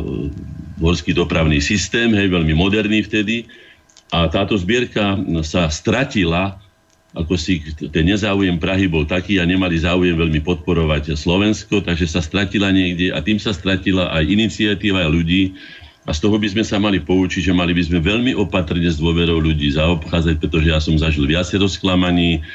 horský 0.79 1.15
dopravný 1.15 1.59
systém, 1.63 2.11
hej, 2.13 2.27
veľmi 2.31 2.53
moderný 2.55 3.03
vtedy. 3.05 3.47
A 4.13 4.29
táto 4.29 4.55
zbierka 4.55 5.17
sa 5.41 5.67
stratila, 5.67 6.61
ako 7.15 7.39
si 7.39 7.63
ten 7.89 8.05
nezáujem 8.05 8.59
Prahy 8.59 8.91
bol 8.91 9.07
taký 9.07 9.39
a 9.39 9.47
nemali 9.47 9.79
záujem 9.79 10.13
veľmi 10.13 10.43
podporovať 10.43 11.15
Slovensko, 11.15 11.81
takže 11.81 12.11
sa 12.11 12.21
stratila 12.21 12.69
niekde 12.69 13.15
a 13.15 13.23
tým 13.23 13.39
sa 13.39 13.55
stratila 13.55 14.11
aj 14.11 14.23
iniciatíva 14.27 15.07
ľudí, 15.07 15.55
a 16.05 16.13
z 16.13 16.21
toho 16.21 16.37
by 16.37 16.45
sme 16.53 16.61
sa 16.61 16.77
mali 16.77 17.01
poučiť, 17.01 17.49
že 17.49 17.53
mali 17.53 17.73
by 17.73 17.81
sme 17.81 17.97
veľmi 17.97 18.37
opatrne 18.37 18.85
s 18.85 19.01
dôverou 19.01 19.41
ľudí 19.41 19.73
zaobchádzať, 19.73 20.37
pretože 20.37 20.69
ja 20.69 20.77
som 20.77 20.93
zažil 21.01 21.25
viacero 21.25 21.65
sklamaní, 21.65 22.45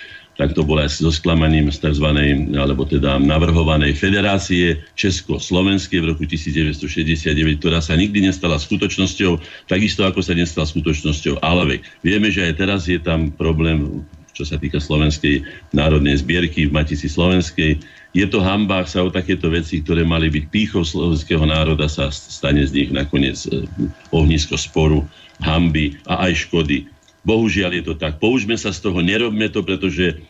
tak 0.40 0.56
to 0.56 0.64
bolo 0.64 0.80
aj 0.80 1.04
so 1.04 1.12
sklamaním 1.12 1.68
z 1.68 1.84
tzv. 1.84 2.08
alebo 2.56 2.88
teda 2.88 3.20
navrhovanej 3.20 3.92
federácie 3.92 4.80
Česko-Slovenskej 4.96 6.00
v 6.00 6.16
roku 6.16 6.24
1969, 6.24 7.60
ktorá 7.60 7.84
sa 7.84 7.92
nikdy 7.92 8.24
nestala 8.24 8.56
skutočnosťou, 8.56 9.36
takisto 9.68 10.08
ako 10.08 10.24
sa 10.24 10.32
nestala 10.32 10.64
skutočnosťou 10.64 11.44
Alavek. 11.44 11.84
Vieme, 12.00 12.32
že 12.32 12.48
aj 12.48 12.54
teraz 12.56 12.88
je 12.88 12.96
tam 12.96 13.28
problém 13.36 14.08
čo 14.30 14.48
sa 14.48 14.56
týka 14.56 14.80
Slovenskej 14.80 15.44
národnej 15.76 16.16
zbierky 16.16 16.64
v 16.64 16.72
Matici 16.72 17.12
Slovenskej. 17.12 17.76
Je 18.16 18.24
to 18.24 18.40
hamba, 18.40 18.88
sa 18.88 19.04
o 19.04 19.12
takéto 19.12 19.52
veci, 19.52 19.84
ktoré 19.84 20.00
mali 20.00 20.32
byť 20.32 20.44
pýchou 20.48 20.80
slovenského 20.80 21.44
národa, 21.44 21.92
sa 21.92 22.08
stane 22.08 22.64
z 22.64 22.72
nich 22.72 22.88
nakoniec 22.88 23.36
eh, 23.52 23.68
ohnisko 24.08 24.56
sporu, 24.56 25.04
hamby 25.44 26.00
a 26.08 26.24
aj 26.24 26.48
škody. 26.48 26.88
Bohužiaľ 27.20 27.76
je 27.76 27.84
to 27.84 27.94
tak. 28.00 28.16
Použme 28.16 28.56
sa 28.56 28.72
z 28.72 28.80
toho, 28.80 29.04
nerobme 29.04 29.52
to, 29.52 29.60
pretože 29.60 30.24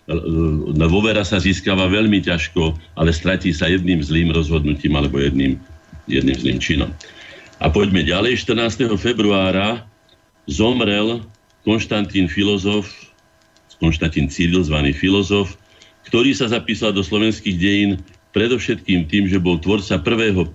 dôvera 0.74 1.22
sa 1.22 1.38
získava 1.38 1.86
veľmi 1.86 2.18
ťažko, 2.18 2.74
ale 2.98 3.14
stratí 3.14 3.54
sa 3.54 3.70
jedným 3.70 4.02
zlým 4.02 4.34
rozhodnutím 4.34 4.98
alebo 4.98 5.22
jedným, 5.22 5.54
jedným 6.10 6.36
zlým 6.36 6.58
činom. 6.58 6.90
A 7.62 7.70
poďme 7.70 8.02
ďalej. 8.02 8.42
14. 8.42 8.90
februára 8.98 9.86
zomrel 10.50 11.22
Konštantín 11.62 12.26
filozof, 12.26 12.90
Konštantín 13.78 14.26
Cyril, 14.26 14.66
zvaný 14.66 14.90
filozof, 14.90 15.54
ktorý 16.10 16.34
sa 16.34 16.50
zapísal 16.50 16.90
do 16.90 17.06
slovenských 17.06 17.56
dejín 17.56 18.02
predovšetkým 18.34 19.06
tým, 19.06 19.24
že 19.30 19.38
bol 19.38 19.62
tvorca 19.62 20.00
prvého 20.02 20.50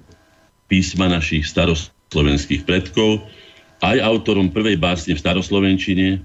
písma 0.68 1.08
našich 1.08 1.48
staroslovenských 1.48 2.68
predkov, 2.68 3.24
aj 3.84 3.98
autorom 4.00 4.52
prvej 4.52 4.80
básne 4.80 5.16
v 5.16 5.24
staroslovenčine, 5.24 6.24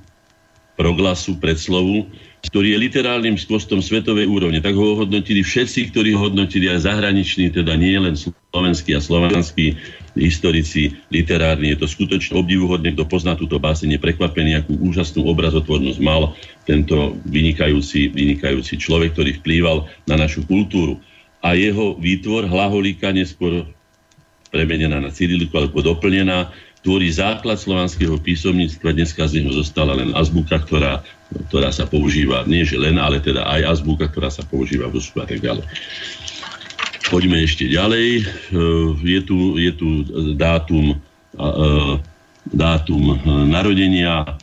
proglasu, 0.81 1.37
predslovu, 1.37 2.09
ktorý 2.41 2.73
je 2.73 2.83
literálnym 2.89 3.37
spôsobom 3.37 3.85
svetovej 3.85 4.25
úrovne. 4.25 4.65
Tak 4.65 4.73
ho 4.73 5.05
hodnotili 5.05 5.45
všetci, 5.45 5.93
ktorí 5.93 6.17
ho 6.17 6.33
hodnotili 6.33 6.73
aj 6.73 6.89
zahraniční, 6.89 7.53
teda 7.53 7.77
nie 7.77 8.01
len 8.01 8.17
slovenskí 8.17 8.97
a 8.97 9.01
slovanskí 9.05 9.77
historici 10.17 10.97
literárni. 11.13 11.77
Je 11.77 11.85
to 11.85 11.87
skutočne 11.87 12.41
obdivuhodné, 12.41 12.97
kto 12.97 13.05
pozná 13.05 13.37
túto 13.37 13.61
básne, 13.61 14.01
prekvapený, 14.01 14.57
akú 14.57 14.73
úžasnú 14.81 15.29
obrazotvornosť 15.29 16.01
mal 16.01 16.33
tento 16.65 17.13
vynikajúci, 17.29 18.17
vynikajúci 18.17 18.81
človek, 18.81 19.13
ktorý 19.13 19.37
vplýval 19.45 19.85
na 20.09 20.17
našu 20.17 20.49
kultúru. 20.49 20.97
A 21.45 21.53
jeho 21.53 21.93
výtvor, 22.01 22.49
hlaholika, 22.49 23.13
neskôr 23.13 23.69
premenená 24.49 24.99
na 24.99 25.13
cyriliku 25.13 25.61
alebo 25.61 25.85
doplnená, 25.85 26.51
tvorí 26.81 27.13
základ 27.13 27.61
slovanského 27.61 28.17
písomníctva. 28.17 28.97
Dneska 28.97 29.29
z 29.29 29.41
neho 29.41 29.53
zostala 29.53 29.97
len 29.97 30.17
azbuka, 30.17 30.57
ktorá, 30.65 31.05
ktorá 31.53 31.69
sa 31.73 31.85
používa, 31.85 32.45
nie 32.49 32.65
že 32.65 32.81
len, 32.81 32.97
ale 32.97 33.21
teda 33.21 33.45
aj 33.45 33.81
azbuka, 33.81 34.09
ktorá 34.09 34.33
sa 34.33 34.45
používa 34.49 34.89
v 34.89 34.97
Rusku 34.97 35.21
a 35.21 35.27
tak 35.29 35.45
ďalej. 35.45 35.65
Poďme 37.11 37.43
ešte 37.43 37.67
ďalej. 37.69 38.09
E, 38.21 38.23
je 39.03 39.21
tu, 39.27 39.59
je 39.59 39.73
tu 39.75 39.89
dátum, 40.39 40.97
e, 41.35 41.47
dátum 42.49 43.19
narodenia 43.51 44.41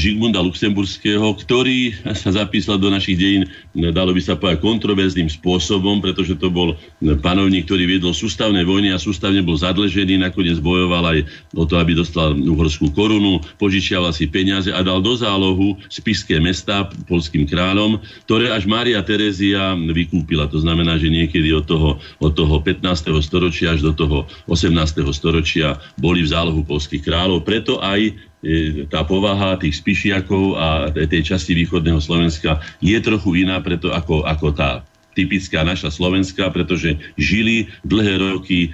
Žigmunda 0.00 0.40
Luxemburského, 0.40 1.36
ktorý 1.44 1.92
sa 2.16 2.32
zapísal 2.32 2.80
do 2.80 2.88
našich 2.88 3.20
dejín, 3.20 3.44
dalo 3.92 4.16
by 4.16 4.20
sa 4.24 4.32
povedať, 4.32 4.64
kontroverzným 4.64 5.28
spôsobom, 5.28 6.00
pretože 6.00 6.40
to 6.40 6.48
bol 6.48 6.72
panovník, 7.20 7.68
ktorý 7.68 7.84
viedol 7.84 8.16
sústavné 8.16 8.64
vojny 8.64 8.96
a 8.96 8.98
sústavne 8.98 9.44
bol 9.44 9.60
zadlžený, 9.60 10.24
nakoniec 10.24 10.56
bojoval 10.64 11.04
aj 11.04 11.18
o 11.52 11.68
to, 11.68 11.76
aby 11.76 11.92
dostal 11.92 12.32
uhorskú 12.32 12.96
korunu, 12.96 13.44
požičiaval 13.60 14.16
si 14.16 14.24
peniaze 14.24 14.72
a 14.72 14.80
dal 14.80 15.04
do 15.04 15.12
zálohu 15.12 15.76
spiské 15.92 16.40
mesta 16.40 16.88
polským 17.04 17.44
kráľom, 17.44 18.00
ktoré 18.24 18.48
až 18.56 18.64
Mária 18.64 19.04
Terezia 19.04 19.76
vykúpila. 19.76 20.48
To 20.48 20.64
znamená, 20.64 20.96
že 20.96 21.12
niekedy 21.12 21.52
od 21.52 21.68
toho, 21.68 22.00
od 22.24 22.32
toho 22.32 22.56
15. 22.64 22.80
storočia 23.20 23.76
až 23.76 23.84
do 23.84 23.92
toho 23.92 24.24
18. 24.48 24.72
storočia 25.12 25.76
boli 26.00 26.24
v 26.24 26.32
zálohu 26.32 26.64
polských 26.64 27.04
kráľov. 27.04 27.44
Preto 27.44 27.84
aj 27.84 28.16
tá 28.88 29.04
povaha 29.04 29.60
tých 29.60 29.84
spišiakov 29.84 30.44
a 30.56 30.66
tej 30.92 31.22
časti 31.34 31.52
východného 31.52 32.00
Slovenska 32.00 32.64
je 32.80 32.96
trochu 33.04 33.44
iná 33.44 33.60
preto 33.60 33.92
ako, 33.92 34.24
ako 34.24 34.48
tá 34.56 34.80
typická 35.20 35.60
naša 35.60 35.92
Slovenska, 35.92 36.48
pretože 36.48 36.96
žili 37.20 37.68
dlhé 37.84 38.16
roky 38.16 38.58
e, 38.64 38.68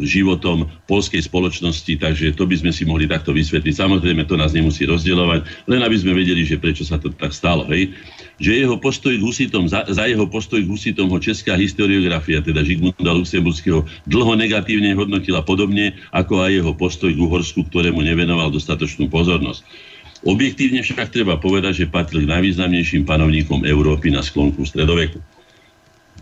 životom 0.00 0.64
polskej 0.88 1.20
spoločnosti, 1.20 2.00
takže 2.00 2.32
to 2.32 2.48
by 2.48 2.56
sme 2.56 2.72
si 2.72 2.88
mohli 2.88 3.04
takto 3.04 3.36
vysvetliť. 3.36 3.74
Samozrejme, 3.76 4.24
to 4.24 4.40
nás 4.40 4.56
nemusí 4.56 4.88
rozdielovať, 4.88 5.68
len 5.68 5.80
aby 5.84 5.96
sme 6.00 6.16
vedeli, 6.16 6.48
že 6.48 6.56
prečo 6.56 6.88
sa 6.88 6.96
to 6.96 7.12
tak 7.12 7.36
stalo. 7.36 7.68
Hej? 7.68 7.92
Že 8.40 8.64
jeho 8.64 8.76
postoj 8.80 9.12
k 9.12 9.22
husitom, 9.22 9.68
za, 9.68 9.84
za 9.84 10.08
jeho 10.08 10.24
postoj 10.24 10.64
k 10.64 10.70
husitom 10.72 11.12
ho 11.12 11.20
česká 11.20 11.52
historiografia, 11.60 12.40
teda 12.40 12.64
Žigmunda 12.64 13.12
Luxemburského, 13.12 13.84
dlho 14.08 14.32
negatívne 14.40 14.96
hodnotila 14.96 15.44
podobne, 15.44 15.92
ako 16.16 16.40
aj 16.40 16.50
jeho 16.64 16.72
postoj 16.72 17.12
k 17.12 17.20
Uhorsku, 17.20 17.68
ktorému 17.68 18.00
nevenoval 18.00 18.48
dostatočnú 18.48 19.12
pozornosť. 19.12 19.92
Objektívne 20.24 20.80
však 20.80 21.12
treba 21.12 21.36
povedať, 21.36 21.84
že 21.84 21.92
patril 21.92 22.24
k 22.24 22.32
najvýznamnejším 22.32 23.04
panovníkom 23.04 23.68
Európy 23.68 24.08
na 24.08 24.24
sklonku 24.24 24.64
stredoveku. 24.64 25.20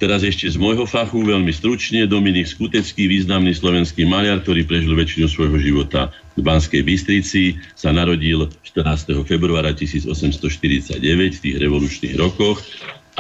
Teraz 0.01 0.25
ešte 0.25 0.49
z 0.49 0.57
môjho 0.59 0.89
fachu 0.89 1.23
veľmi 1.23 1.53
stručne. 1.53 2.09
Dominik 2.09 2.49
Skutecký, 2.49 3.07
významný 3.07 3.55
slovenský 3.55 4.09
maliar, 4.09 4.41
ktorý 4.41 4.67
prežil 4.67 4.97
väčšinu 4.97 5.27
svojho 5.29 5.59
života 5.61 6.11
v 6.35 6.43
Banskej 6.43 6.83
Bystrici, 6.83 7.61
sa 7.77 7.93
narodil 7.95 8.49
14. 8.67 9.15
februára 9.29 9.77
1849 9.77 10.99
v 10.99 11.39
tých 11.39 11.57
revolučných 11.61 12.17
rokoch. 12.19 12.65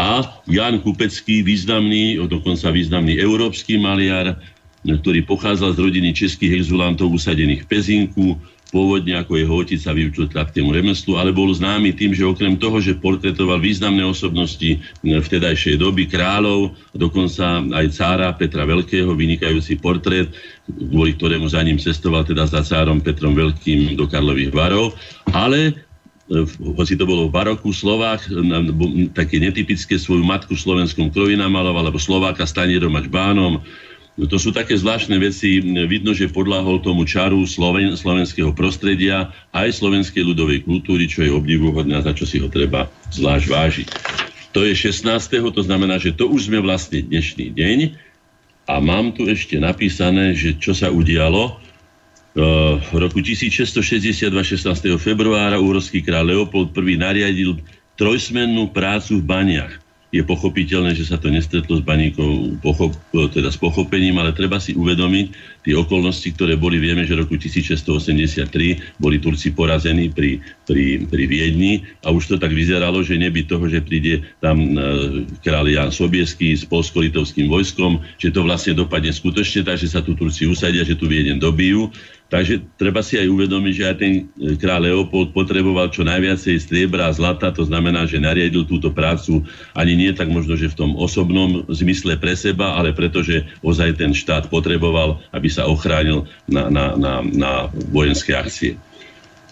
A 0.00 0.40
Jan 0.48 0.80
Kupecký, 0.80 1.44
významný, 1.44 2.16
dokonca 2.24 2.72
významný 2.72 3.20
európsky 3.20 3.76
maliar, 3.76 4.40
ktorý 4.82 5.22
pochádzal 5.28 5.76
z 5.76 5.78
rodiny 5.78 6.10
českých 6.16 6.64
exulantov 6.64 7.12
usadených 7.14 7.62
v 7.62 7.70
Pezinku, 7.70 8.26
pôvodne 8.72 9.20
ako 9.20 9.36
jeho 9.36 9.52
otec 9.52 9.76
sa 9.76 9.92
vyučil 9.92 10.32
krátkému 10.32 10.72
remeslu, 10.72 11.20
ale 11.20 11.28
bol 11.28 11.52
známy 11.52 11.92
tým, 11.92 12.16
že 12.16 12.24
okrem 12.24 12.56
toho, 12.56 12.80
že 12.80 12.96
portretoval 12.96 13.60
významné 13.60 14.00
osobnosti 14.00 14.80
vtedajšej 15.04 15.76
doby, 15.76 16.08
kráľov, 16.08 16.72
dokonca 16.96 17.60
aj 17.68 17.86
cára 17.92 18.32
Petra 18.32 18.64
Veľkého, 18.64 19.12
vynikajúci 19.12 19.76
portrét, 19.76 20.32
kvôli 20.64 21.12
ktorému 21.12 21.52
za 21.52 21.60
ním 21.60 21.76
cestoval 21.76 22.24
teda 22.24 22.48
za 22.48 22.64
cárom 22.64 23.04
Petrom 23.04 23.36
Veľkým 23.36 23.92
do 23.92 24.08
Karlových 24.08 24.56
varov, 24.56 24.96
ale 25.36 25.76
e, 26.32 26.42
hoci 26.72 26.96
to 26.96 27.04
bolo 27.04 27.28
v 27.28 27.34
baroku, 27.36 27.76
Slovák, 27.76 28.24
také 29.12 29.36
netypické, 29.36 30.00
svoju 30.00 30.24
matku 30.24 30.56
v 30.56 30.64
slovenskom 30.64 31.12
kroji 31.12 31.36
namaloval, 31.36 31.92
alebo 31.92 32.00
Slováka 32.00 32.48
stanierom 32.48 32.96
a 32.96 33.04
čbánom, 33.04 33.60
No 34.12 34.28
to 34.28 34.36
sú 34.36 34.52
také 34.52 34.76
zvláštne 34.76 35.16
veci. 35.16 35.64
Vidno, 35.64 36.12
že 36.12 36.28
podľahol 36.28 36.84
tomu 36.84 37.08
čaru 37.08 37.48
sloven, 37.48 37.96
slovenského 37.96 38.52
prostredia 38.52 39.32
aj 39.56 39.80
slovenskej 39.80 40.20
ľudovej 40.20 40.68
kultúry, 40.68 41.08
čo 41.08 41.24
je 41.24 41.32
obdivuhodné 41.32 41.96
a 41.96 42.04
za 42.04 42.12
čo 42.12 42.28
si 42.28 42.36
ho 42.36 42.52
treba 42.52 42.92
zvlášť 43.08 43.46
vážiť. 43.48 43.88
To 44.52 44.68
je 44.68 44.76
16. 44.76 45.08
to 45.56 45.62
znamená, 45.64 45.96
že 45.96 46.12
to 46.12 46.28
už 46.28 46.52
sme 46.52 46.60
vlastne 46.60 47.00
dnešný 47.00 47.56
deň 47.56 47.78
a 48.68 48.84
mám 48.84 49.16
tu 49.16 49.24
ešte 49.24 49.56
napísané, 49.56 50.36
že 50.36 50.60
čo 50.60 50.76
sa 50.76 50.92
udialo. 50.92 51.56
V 52.36 52.92
roku 52.96 53.20
1662, 53.20 54.28
16. 54.28 54.92
februára, 55.00 55.56
úrovský 55.56 56.04
kráľ 56.04 56.36
Leopold 56.36 56.72
I 56.76 56.96
nariadil 57.00 57.60
trojsmennú 57.96 58.72
prácu 58.72 59.20
v 59.20 59.24
baniach 59.24 59.81
je 60.12 60.20
pochopiteľné, 60.20 60.92
že 60.92 61.08
sa 61.08 61.16
to 61.16 61.32
nestretlo 61.32 61.80
s 61.80 61.82
baníkou 61.82 62.60
pochop, 62.60 62.92
teda 63.32 63.48
s 63.48 63.56
pochopením, 63.56 64.20
ale 64.20 64.36
treba 64.36 64.60
si 64.60 64.76
uvedomiť 64.76 65.26
tie 65.64 65.72
okolnosti, 65.72 66.28
ktoré 66.36 66.60
boli, 66.60 66.76
vieme, 66.76 67.08
že 67.08 67.16
roku 67.16 67.40
1683 67.40 69.00
boli 69.00 69.16
Turci 69.16 69.56
porazení 69.56 70.12
pri, 70.12 70.44
pri, 70.68 71.08
pri 71.08 71.24
Viedni 71.24 71.88
a 72.04 72.12
už 72.12 72.28
to 72.28 72.36
tak 72.36 72.52
vyzeralo, 72.52 73.00
že 73.00 73.16
neby 73.16 73.48
toho, 73.48 73.64
že 73.72 73.80
príde 73.80 74.20
tam 74.44 74.76
e, 74.76 75.24
kráľ 75.40 75.72
Jan 75.72 75.90
Sobieský 75.90 76.60
s 76.60 76.68
polsko-litovským 76.68 77.48
vojskom, 77.48 78.04
že 78.20 78.28
to 78.28 78.44
vlastne 78.44 78.76
dopadne 78.76 79.16
skutočne 79.16 79.64
tak, 79.64 79.80
že 79.80 79.88
sa 79.88 80.04
tu 80.04 80.12
Turci 80.12 80.44
usadia, 80.44 80.84
že 80.84 80.92
tu 80.92 81.08
Viedeň 81.08 81.40
dobijú 81.40 81.88
Takže 82.32 82.64
treba 82.80 83.04
si 83.04 83.20
aj 83.20 83.28
uvedomiť, 83.28 83.74
že 83.76 83.84
aj 83.92 83.96
ten 84.00 84.24
e, 84.40 84.56
kráľ 84.56 84.88
Leopold 84.88 85.36
potreboval 85.36 85.92
čo 85.92 86.00
najviacej 86.00 86.64
striebra 86.64 87.12
a 87.12 87.12
zlata, 87.12 87.52
to 87.52 87.68
znamená, 87.68 88.08
že 88.08 88.24
nariadil 88.24 88.64
túto 88.64 88.88
prácu 88.88 89.44
ani 89.76 89.92
nie 89.92 90.16
tak 90.16 90.32
možno, 90.32 90.56
že 90.56 90.72
v 90.72 90.78
tom 90.80 90.96
osobnom 90.96 91.68
zmysle 91.68 92.16
pre 92.16 92.32
seba, 92.32 92.80
ale 92.80 92.96
pretože 92.96 93.44
ozaj 93.60 94.00
ten 94.00 94.16
štát 94.16 94.48
potreboval, 94.48 95.20
aby 95.36 95.52
sa 95.52 95.68
ochránil 95.68 96.24
na, 96.48 96.72
na, 96.72 96.96
na, 96.96 97.20
na 97.20 97.68
vojenské 97.92 98.32
akcie. 98.32 98.80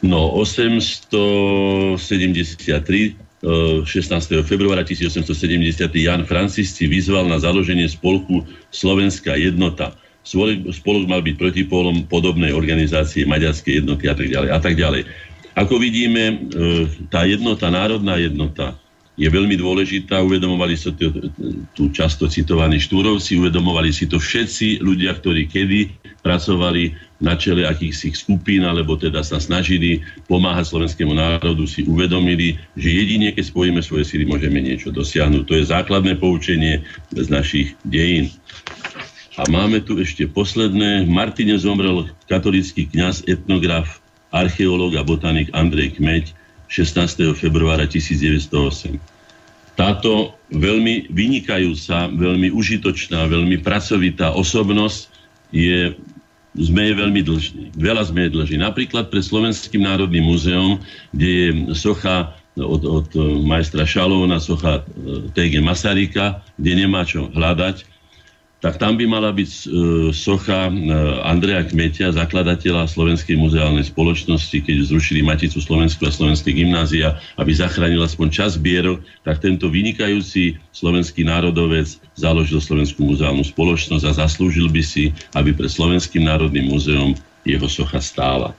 No 0.00 0.32
873 0.40 2.00
16. 3.44 3.84
E, 3.84 4.40
februára 4.40 4.88
1870 4.88 5.84
Jan 6.00 6.24
Francisci 6.24 6.88
vyzval 6.88 7.28
na 7.28 7.36
založenie 7.36 7.92
spolku 7.92 8.48
Slovenská 8.72 9.36
jednota 9.36 9.92
spolok 10.24 11.04
mal 11.08 11.24
byť 11.24 11.34
protipólom 11.36 12.06
podobnej 12.06 12.52
organizácie 12.52 13.24
maďarskej 13.24 13.84
jednoty 13.84 14.04
a 14.06 14.14
tak 14.14 14.28
ďalej. 14.28 14.48
A 14.52 14.58
tak 14.60 14.74
ďalej. 14.76 15.02
Ako 15.58 15.82
vidíme, 15.82 16.22
e, 16.30 16.34
tá 17.10 17.26
jednota, 17.26 17.72
národná 17.72 18.16
jednota 18.20 18.78
je 19.20 19.28
veľmi 19.28 19.52
dôležitá. 19.60 20.24
Uvedomovali 20.24 20.80
sa 20.80 20.96
to, 20.96 21.12
tu 21.76 21.92
často 21.92 22.24
citovaní 22.24 22.80
štúrovci, 22.80 23.36
uvedomovali 23.36 23.92
si 23.92 24.08
to 24.08 24.16
všetci 24.16 24.80
ľudia, 24.80 25.12
ktorí 25.20 25.44
kedy 25.44 25.92
pracovali 26.24 26.96
na 27.20 27.36
čele 27.36 27.68
akýchsi 27.68 28.16
skupín, 28.16 28.64
alebo 28.64 28.96
teda 28.96 29.20
sa 29.20 29.36
snažili 29.36 30.00
pomáhať 30.24 30.72
slovenskému 30.72 31.12
národu, 31.12 31.68
si 31.68 31.84
uvedomili, 31.84 32.56
že 32.80 32.88
jedine, 32.96 33.28
keď 33.36 33.44
spojíme 33.52 33.80
svoje 33.84 34.08
síly, 34.08 34.24
môžeme 34.24 34.56
niečo 34.56 34.88
dosiahnuť. 34.88 35.44
To 35.44 35.52
je 35.52 35.68
základné 35.68 36.16
poučenie 36.16 36.80
z 37.12 37.28
našich 37.28 37.76
dejín. 37.84 38.32
A 39.38 39.46
máme 39.46 39.78
tu 39.78 39.98
ešte 40.02 40.26
posledné. 40.26 41.06
Martine 41.06 41.54
zomrel 41.54 42.10
katolický 42.26 42.90
kňaz, 42.90 43.22
etnograf, 43.30 44.02
archeológ 44.34 44.98
a 44.98 45.06
botanik 45.06 45.50
Andrej 45.54 45.98
Kmeď 45.98 46.34
16. 46.66 47.34
februára 47.38 47.86
1908. 47.86 48.98
Táto 49.78 50.34
veľmi 50.50 51.10
vynikajúca, 51.14 52.10
veľmi 52.10 52.50
užitočná, 52.50 53.30
veľmi 53.30 53.62
pracovitá 53.62 54.34
osobnosť 54.34 55.08
je, 55.54 55.94
sme 56.58 56.82
je 56.90 56.94
veľmi 56.94 57.20
dlžní. 57.22 57.64
Veľa 57.78 58.10
sme 58.10 58.26
je 58.26 58.34
dlžní. 58.34 58.58
Napríklad 58.62 59.14
pre 59.14 59.22
Slovenským 59.22 59.86
národným 59.86 60.26
múzeum, 60.26 60.82
kde 61.14 61.28
je 61.30 61.48
socha 61.74 62.34
od, 62.58 62.82
od 62.82 63.08
majstra 63.46 63.86
Šalóna, 63.86 64.42
socha 64.42 64.82
eh, 64.82 65.30
T.G. 65.32 65.62
Masaryka, 65.62 66.42
kde 66.58 66.72
nemá 66.86 67.06
čo 67.06 67.30
hľadať, 67.30 67.86
tak 68.60 68.76
tam 68.76 69.00
by 69.00 69.08
mala 69.08 69.32
byť 69.32 69.48
e, 69.48 69.62
socha 70.12 70.68
e, 70.68 70.72
Andreja 71.24 71.64
Kmetia, 71.64 72.12
zakladateľa 72.12 72.92
Slovenskej 72.92 73.40
muzeálnej 73.40 73.88
spoločnosti, 73.88 74.52
keď 74.60 74.84
zrušili 74.84 75.24
Maticu 75.24 75.64
Slovensku 75.64 76.04
a 76.04 76.12
Slovenské 76.12 76.52
gymnázia, 76.52 77.16
aby 77.40 77.56
zachránil 77.56 78.04
aspoň 78.04 78.28
čas 78.28 78.60
bierok, 78.60 79.00
tak 79.24 79.40
tento 79.40 79.72
vynikajúci 79.72 80.60
slovenský 80.76 81.24
národovec 81.24 81.88
založil 82.20 82.60
Slovenskú 82.60 83.08
muzeálnu 83.08 83.48
spoločnosť 83.48 84.04
a 84.04 84.28
zaslúžil 84.28 84.68
by 84.68 84.84
si, 84.84 85.16
aby 85.32 85.56
pre 85.56 85.66
Slovenským 85.66 86.28
národným 86.28 86.68
múzeum 86.68 87.16
jeho 87.48 87.64
socha 87.64 88.04
stála. 88.04 88.52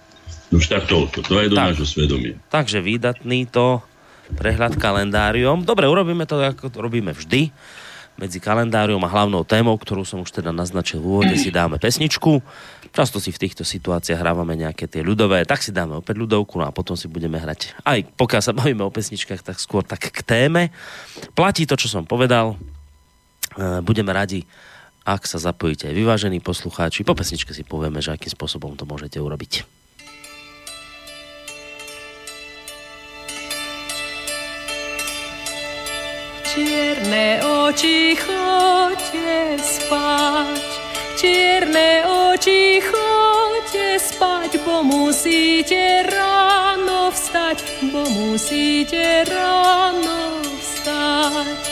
Už 0.49 0.66
tak 0.66 0.89
toľko, 0.89 1.22
to 1.30 1.38
je 1.45 1.47
do 1.54 1.56
tak, 1.56 1.78
nášho 1.78 1.86
svedomia. 1.86 2.36
Takže 2.49 2.82
výdatný 2.82 3.45
to 3.54 3.86
prehľad 4.34 4.82
kalendáriom. 4.82 5.62
Dobre, 5.62 5.86
urobíme 5.86 6.26
to, 6.26 6.41
ako 6.41 6.74
to 6.74 6.82
robíme 6.82 7.14
vždy 7.14 7.54
medzi 8.22 8.38
kalendáriom 8.38 9.01
a 9.01 9.09
hlavnou 9.09 9.41
témou, 9.41 9.74
ktorú 9.74 10.05
som 10.05 10.22
už 10.22 10.30
teda 10.30 10.53
naznačil 10.53 11.01
v 11.01 11.05
úvode, 11.09 11.34
si 11.41 11.49
dáme 11.49 11.82
pesničku. 11.82 12.38
Často 12.93 13.17
si 13.17 13.34
v 13.34 13.41
týchto 13.41 13.65
situáciách 13.65 14.22
hrávame 14.22 14.53
nejaké 14.53 14.86
tie 14.86 15.01
ľudové, 15.01 15.41
tak 15.49 15.65
si 15.65 15.74
dáme 15.74 15.97
opäť 15.97 16.22
ľudovku 16.22 16.61
no 16.61 16.69
a 16.69 16.76
potom 16.76 16.93
si 16.93 17.09
budeme 17.09 17.41
hrať. 17.41 17.74
Aj 17.82 17.97
pokiaľ 17.97 18.41
sa 18.45 18.53
bavíme 18.53 18.86
o 18.86 18.93
pesničkách, 18.93 19.41
tak 19.41 19.57
skôr 19.57 19.82
tak 19.82 20.13
k 20.13 20.22
téme. 20.22 20.69
Platí 21.34 21.65
to, 21.65 21.74
čo 21.74 21.89
som 21.89 22.05
povedal. 22.05 22.53
E, 23.57 23.82
budeme 23.82 24.13
radi, 24.13 24.45
ak 25.01 25.26
sa 25.26 25.41
zapojíte 25.41 25.89
aj 25.89 25.95
vyvážení 25.97 26.38
poslucháči. 26.43 27.01
Po 27.01 27.17
pesničke 27.17 27.57
si 27.57 27.65
povieme, 27.65 28.03
že 28.05 28.13
akým 28.13 28.30
spôsobom 28.30 28.78
to 28.78 28.86
môžete 28.86 29.17
urobiť. 29.17 29.80
Čierne 36.52 37.39
oči 37.39 38.12
chodte 38.20 39.56
spať, 39.56 40.68
čierne 41.16 42.04
oči 42.04 42.84
chodte 42.84 43.95
spať, 43.95 44.60
bo 44.68 44.84
musíte 44.84 46.04
ráno 46.12 47.08
vstať, 47.16 47.88
bo 47.95 48.04
musíte 48.04 49.24
ráno 49.32 50.43
vstať. 50.60 51.64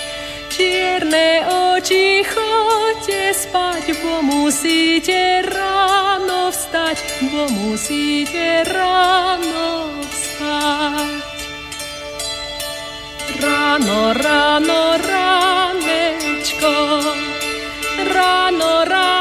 Čierne 0.47 1.43
oči 1.43 2.23
chodte 2.23 3.35
spať, 3.35 3.83
bo 3.99 4.23
musíte 4.23 5.43
ráno 5.43 6.55
vstať, 6.55 7.03
bo 7.27 7.51
musíte 7.51 8.63
ráno 8.63 9.91
vstať. 10.07 11.38
Ráno, 13.37 14.13
ráno, 14.13 14.97
ránečko, 14.97 16.73
ráno, 18.09 18.71
ráno, 18.89 19.18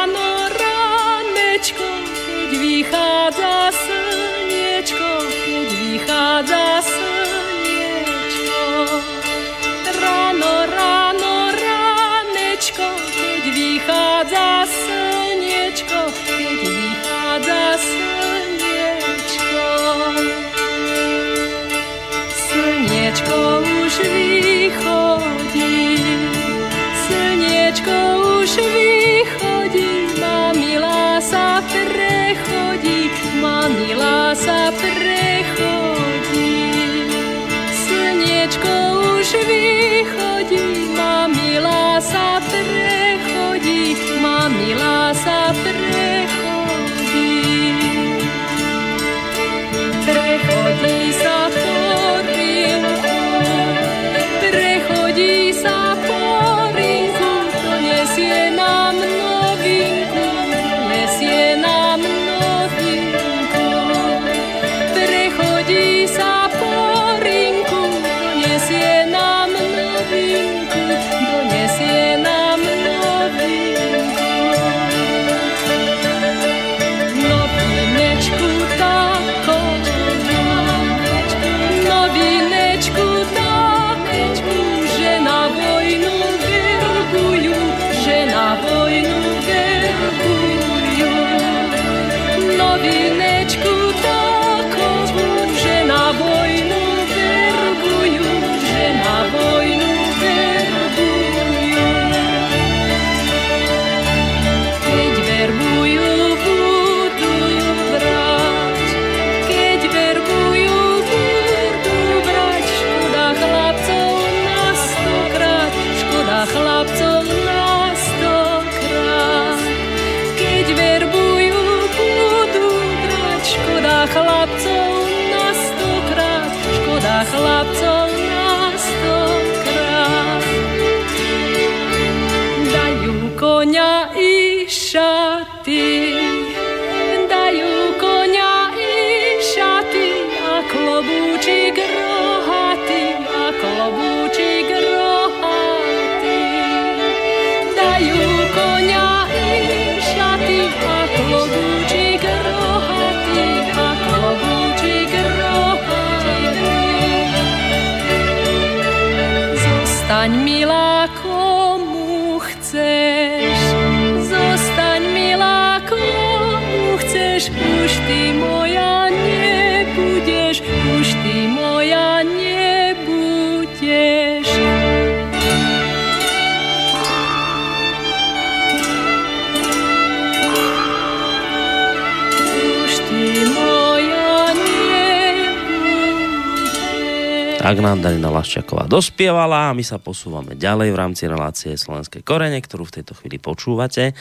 tak 187.68 187.84
nám 187.84 188.00
Danina 188.00 188.32
Laščaková 188.32 188.88
dospievala 188.88 189.68
a 189.68 189.76
my 189.76 189.84
sa 189.84 190.00
posúvame 190.00 190.56
ďalej 190.56 190.88
v 190.88 190.96
rámci 190.96 191.28
relácie 191.28 191.76
Slovenskej 191.76 192.24
korene, 192.24 192.64
ktorú 192.64 192.88
v 192.88 192.96
tejto 192.96 193.12
chvíli 193.12 193.36
počúvate. 193.36 194.16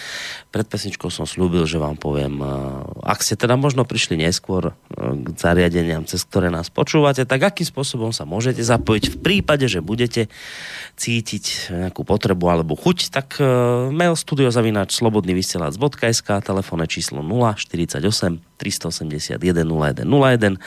Pred 0.51 0.67
pesničkou 0.67 1.07
som 1.07 1.23
slúbil, 1.23 1.63
že 1.63 1.79
vám 1.79 1.95
poviem, 1.95 2.43
eh, 2.43 2.47
ak 3.07 3.23
ste 3.23 3.39
teda 3.39 3.55
možno 3.55 3.87
prišli 3.87 4.19
neskôr 4.19 4.75
eh, 4.75 5.15
k 5.23 5.31
zariadeniam, 5.39 6.03
cez 6.03 6.27
ktoré 6.27 6.51
nás 6.51 6.67
počúvate, 6.67 7.23
tak 7.23 7.39
akým 7.39 7.63
spôsobom 7.63 8.11
sa 8.11 8.27
môžete 8.27 8.59
zapojiť 8.59 9.15
v 9.15 9.17
prípade, 9.23 9.71
že 9.71 9.79
budete 9.79 10.27
cítiť 10.97 11.69
nejakú 11.69 12.01
potrebu 12.01 12.49
alebo 12.49 12.73
chuť, 12.73 13.13
tak 13.13 13.37
uh, 13.37 13.93
mail 13.93 14.17
studiozavinač 14.17 14.97
slobodnyvysielac.sk 14.97 16.41
telefónne 16.41 16.89
číslo 16.89 17.21
048 17.21 18.41
381 18.57 19.37
0101 19.37 20.57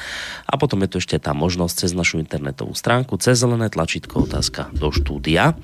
a 0.47 0.55
potom 0.55 0.79
je 0.87 0.89
tu 0.89 0.97
ešte 1.03 1.19
tá 1.19 1.35
možnosť 1.35 1.75
cez 1.85 1.91
našu 1.91 2.23
internetovú 2.23 2.79
stránku, 2.79 3.19
cez 3.19 3.43
zelené 3.43 3.67
tlačítko 3.67 4.31
otázka 4.31 4.71
do 4.71 4.95
štúdia. 4.95 5.59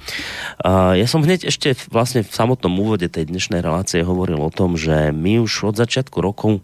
Uh, 0.59 0.99
ja 0.99 1.07
som 1.07 1.23
hneď 1.23 1.47
ešte 1.47 1.79
vlastne 1.87 2.27
v 2.27 2.35
samotnom 2.35 2.75
úvode 2.83 3.07
tej 3.07 3.31
dnešnej 3.31 3.62
relácie 3.62 4.03
hovoril 4.03 4.43
o 4.43 4.51
tom, 4.51 4.75
že 4.75 5.14
my 5.14 5.47
už 5.47 5.71
od 5.71 5.79
začiatku 5.79 6.19
rokov 6.19 6.59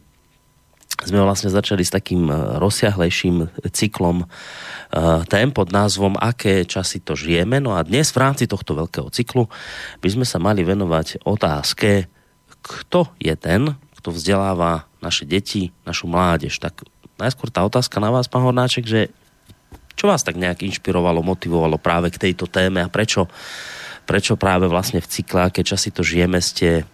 sme 1.03 1.21
vlastne 1.23 1.51
začali 1.51 1.83
s 1.83 1.95
takým 1.95 2.31
rozsiahlejším 2.59 3.51
cyklom 3.75 4.27
Eh, 4.93 5.25
tém 5.25 5.49
pod 5.49 5.73
názvom 5.73 6.21
Aké 6.21 6.69
časy 6.69 7.01
to 7.01 7.17
žijeme. 7.17 7.65
No 7.65 7.73
a 7.73 7.81
dnes 7.81 8.13
v 8.13 8.29
rámci 8.29 8.45
tohto 8.45 8.77
veľkého 8.77 9.09
cyklu 9.09 9.49
by 10.05 10.09
sme 10.13 10.29
sa 10.29 10.37
mali 10.37 10.61
venovať 10.69 11.25
otázke, 11.25 12.13
kto 12.61 13.09
je 13.17 13.33
ten, 13.33 13.73
kto 13.97 14.13
vzdeláva 14.13 14.85
naše 15.01 15.25
deti, 15.25 15.73
našu 15.89 16.13
mládež. 16.13 16.61
Tak 16.61 16.85
najskôr 17.17 17.49
tá 17.49 17.65
otázka 17.65 18.05
na 18.05 18.13
vás, 18.13 18.29
pán 18.29 18.45
Hornáček, 18.45 18.85
že 18.85 19.09
čo 19.97 20.13
vás 20.13 20.21
tak 20.21 20.37
nejak 20.37 20.61
inšpirovalo, 20.61 21.25
motivovalo 21.25 21.81
práve 21.81 22.13
k 22.13 22.29
tejto 22.29 22.45
téme 22.45 22.85
a 22.85 22.93
prečo, 22.93 23.33
prečo 24.05 24.37
práve 24.37 24.69
vlastne 24.69 25.01
v 25.01 25.09
cykle 25.09 25.49
Aké 25.49 25.65
časy 25.65 25.89
to 25.89 26.05
žijeme 26.05 26.37
ste 26.45 26.85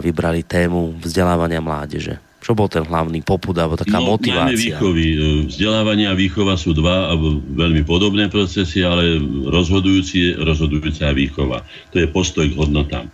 vybrali 0.00 0.48
tému 0.48 0.96
vzdelávania 0.96 1.60
mládeže? 1.60 2.27
Čo 2.48 2.56
bol 2.56 2.72
ten 2.72 2.80
hlavný 2.80 3.20
popud 3.20 3.52
alebo 3.60 3.76
taká 3.76 4.00
no, 4.00 4.16
motivácia? 4.16 4.80
Výchovy. 4.80 5.06
E, 5.12 5.16
vzdelávanie 5.52 6.08
a 6.08 6.16
výchova 6.16 6.56
sú 6.56 6.72
dva 6.72 7.12
veľmi 7.36 7.84
podobné 7.84 8.32
procesy, 8.32 8.80
ale 8.80 9.20
rozhodujúci, 9.52 10.40
rozhodujúca 10.40 11.12
výchova. 11.12 11.60
To 11.92 12.00
je 12.00 12.08
postoj 12.08 12.48
k 12.48 12.56
hodnotám. 12.56 13.12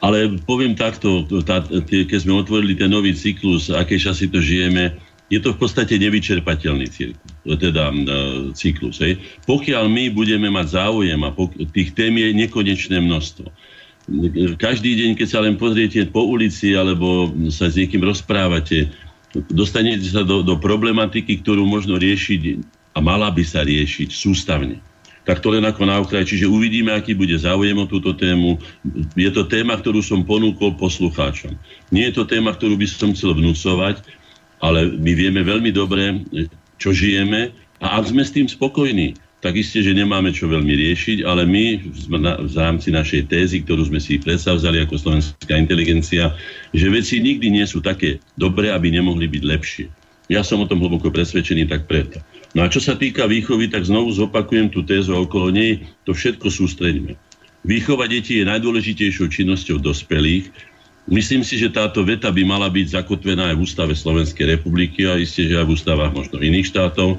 Ale 0.00 0.32
poviem 0.48 0.72
takto, 0.72 1.28
tá, 1.44 1.60
tie, 1.60 2.08
keď 2.08 2.24
sme 2.24 2.40
otvorili 2.40 2.72
ten 2.72 2.88
nový 2.88 3.12
cyklus, 3.12 3.68
aké 3.68 4.00
časy 4.00 4.32
to 4.32 4.40
žijeme, 4.40 4.96
je 5.28 5.38
to 5.44 5.52
v 5.52 5.60
podstate 5.60 6.00
nevyčerpateľný 6.00 6.88
cyklus, 6.88 7.30
teda 7.44 7.92
uh, 7.92 8.48
cyklus. 8.56 8.96
Hej. 8.98 9.20
Pokiaľ 9.44 9.92
my 9.92 10.08
budeme 10.10 10.48
mať 10.48 10.80
záujem 10.80 11.20
a 11.20 11.30
pok- 11.30 11.54
tých 11.76 11.92
tém 11.92 12.16
je 12.16 12.32
nekonečné 12.32 12.96
množstvo, 12.96 13.46
každý 14.58 14.98
deň, 14.98 15.10
keď 15.14 15.28
sa 15.30 15.40
len 15.42 15.54
pozriete 15.54 16.02
po 16.10 16.26
ulici 16.26 16.74
alebo 16.74 17.30
sa 17.48 17.70
s 17.70 17.78
niekým 17.78 18.02
rozprávate, 18.02 18.90
dostanete 19.50 20.06
sa 20.10 20.26
do, 20.26 20.42
do 20.42 20.58
problematiky, 20.58 21.40
ktorú 21.40 21.62
možno 21.62 21.96
riešiť 21.96 22.58
a 22.94 22.98
mala 22.98 23.30
by 23.30 23.44
sa 23.46 23.62
riešiť 23.62 24.10
sústavne. 24.10 24.82
Tak 25.22 25.44
to 25.44 25.52
len 25.54 25.62
ako 25.62 25.86
na 25.86 26.00
okraj. 26.02 26.26
Čiže 26.26 26.50
uvidíme, 26.50 26.90
aký 26.90 27.14
bude 27.14 27.36
záujem 27.38 27.76
o 27.78 27.86
túto 27.86 28.16
tému. 28.16 28.58
Je 29.14 29.30
to 29.30 29.46
téma, 29.46 29.78
ktorú 29.78 30.02
som 30.02 30.26
ponúkol 30.26 30.74
poslucháčom. 30.74 31.54
Nie 31.94 32.10
je 32.10 32.18
to 32.18 32.24
téma, 32.26 32.56
ktorú 32.56 32.74
by 32.74 32.86
som 32.88 33.14
chcel 33.14 33.36
vnúcovať, 33.38 34.02
ale 34.58 34.90
my 34.90 35.12
vieme 35.14 35.44
veľmi 35.46 35.70
dobre, 35.70 36.24
čo 36.80 36.90
žijeme 36.90 37.54
a 37.78 38.00
ak 38.00 38.10
sme 38.10 38.22
s 38.24 38.34
tým 38.34 38.48
spokojní, 38.48 39.14
tak 39.40 39.56
isté, 39.56 39.80
že 39.80 39.96
nemáme 39.96 40.36
čo 40.36 40.52
veľmi 40.52 40.68
riešiť, 40.68 41.24
ale 41.24 41.48
my 41.48 41.64
v 42.44 42.54
rámci 42.60 42.92
našej 42.92 43.32
tézy, 43.32 43.64
ktorú 43.64 43.88
sme 43.88 43.96
si 43.96 44.20
predsavzali 44.20 44.84
ako 44.84 45.00
slovenská 45.00 45.56
inteligencia, 45.56 46.36
že 46.76 46.92
veci 46.92 47.24
nikdy 47.24 47.48
nie 47.48 47.64
sú 47.64 47.80
také 47.80 48.20
dobré, 48.36 48.68
aby 48.68 48.92
nemohli 48.92 49.24
byť 49.32 49.42
lepšie. 49.42 49.86
Ja 50.28 50.44
som 50.44 50.60
o 50.62 50.68
tom 50.68 50.84
hlboko 50.84 51.08
presvedčený, 51.10 51.66
tak 51.72 51.88
preto. 51.88 52.20
No 52.52 52.62
a 52.62 52.70
čo 52.70 52.84
sa 52.84 52.94
týka 52.94 53.26
výchovy, 53.26 53.72
tak 53.72 53.88
znovu 53.88 54.12
zopakujem 54.12 54.68
tú 54.70 54.84
tézu 54.84 55.16
a 55.16 55.24
okolo 55.24 55.50
nej 55.50 55.88
to 56.04 56.12
všetko 56.12 56.52
sústredíme. 56.52 57.16
Výchova 57.64 58.06
detí 58.06 58.38
je 58.38 58.46
najdôležitejšou 58.46 59.26
činnosťou 59.26 59.80
dospelých. 59.80 60.52
Myslím 61.08 61.42
si, 61.42 61.56
že 61.56 61.72
táto 61.72 62.04
veta 62.04 62.28
by 62.28 62.44
mala 62.44 62.68
byť 62.68 62.92
zakotvená 63.02 63.50
aj 63.50 63.56
v 63.56 63.64
ústave 63.64 63.92
Slovenskej 63.96 64.60
republiky 64.60 65.08
a 65.08 65.16
isté, 65.16 65.48
že 65.48 65.56
aj 65.56 65.66
v 65.66 65.74
ústavách 65.74 66.12
možno 66.12 66.36
iných 66.38 66.68
štátov, 66.70 67.18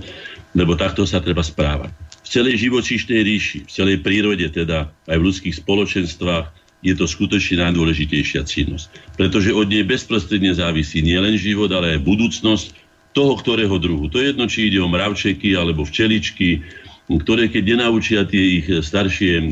lebo 0.56 0.78
takto 0.78 1.04
sa 1.04 1.20
treba 1.20 1.44
správať 1.44 2.01
celej 2.32 2.64
živočíšnej 2.64 3.20
ríši, 3.28 3.60
v 3.68 3.72
celej 3.72 3.98
prírode, 4.00 4.48
teda 4.48 4.88
aj 5.12 5.18
v 5.20 5.26
ľudských 5.28 5.56
spoločenstvách, 5.60 6.48
je 6.82 6.98
to 6.98 7.06
skutočne 7.06 7.62
najdôležitejšia 7.62 8.42
činnosť. 8.48 9.20
Pretože 9.20 9.54
od 9.54 9.70
nej 9.70 9.86
bezprostredne 9.86 10.56
závisí 10.56 11.04
nielen 11.04 11.38
život, 11.38 11.70
ale 11.70 12.00
aj 12.00 12.08
budúcnosť 12.08 12.74
toho, 13.14 13.38
ktorého 13.38 13.76
druhu. 13.78 14.10
To 14.10 14.18
je 14.18 14.34
jedno, 14.34 14.48
či 14.48 14.72
ide 14.72 14.80
o 14.82 14.90
mravčeky 14.90 15.54
alebo 15.54 15.86
včeličky, 15.86 16.64
ktoré 17.12 17.52
keď 17.52 17.76
nenaučia 17.76 18.24
tie 18.24 18.64
ich 18.64 18.68
staršie 18.72 19.44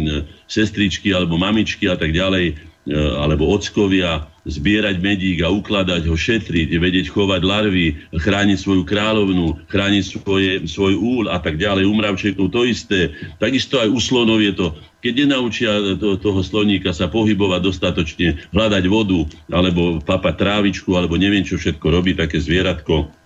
sestričky 0.48 1.12
alebo 1.12 1.36
mamičky 1.36 1.92
a 1.92 2.00
tak 2.00 2.16
ďalej, 2.16 2.56
E, 2.90 2.96
alebo 2.96 3.54
ockovia, 3.54 4.26
zbierať 4.50 4.98
medík 4.98 5.46
a 5.46 5.54
ukladať 5.54 6.10
ho, 6.10 6.16
šetriť, 6.18 6.76
vedieť 6.82 7.14
chovať 7.14 7.42
larvy, 7.46 7.96
chrániť 8.12 8.58
svoju 8.58 8.84
kráľovnú, 8.84 9.62
chrániť 9.70 10.04
svoje, 10.04 10.52
svoj 10.66 10.94
úl 10.98 11.26
a 11.30 11.38
tak 11.38 11.62
ďalej. 11.62 11.86
U 11.86 11.94
mravčekov 11.94 12.50
to 12.50 12.66
isté. 12.66 13.14
Takisto 13.38 13.78
aj 13.78 13.90
u 13.94 14.00
slonov 14.02 14.42
je 14.42 14.54
to. 14.58 14.74
Keď 15.00 15.14
nenaučia 15.16 15.96
to, 15.96 16.20
toho 16.20 16.44
sloníka 16.44 16.92
sa 16.92 17.08
pohybovať 17.08 17.62
dostatočne, 17.64 18.28
hľadať 18.52 18.84
vodu, 18.92 19.24
alebo 19.48 20.04
papať 20.04 20.36
trávičku, 20.36 20.92
alebo 20.98 21.16
neviem 21.16 21.46
čo 21.46 21.56
všetko 21.56 21.86
robí 21.88 22.18
také 22.18 22.42
zvieratko, 22.42 23.19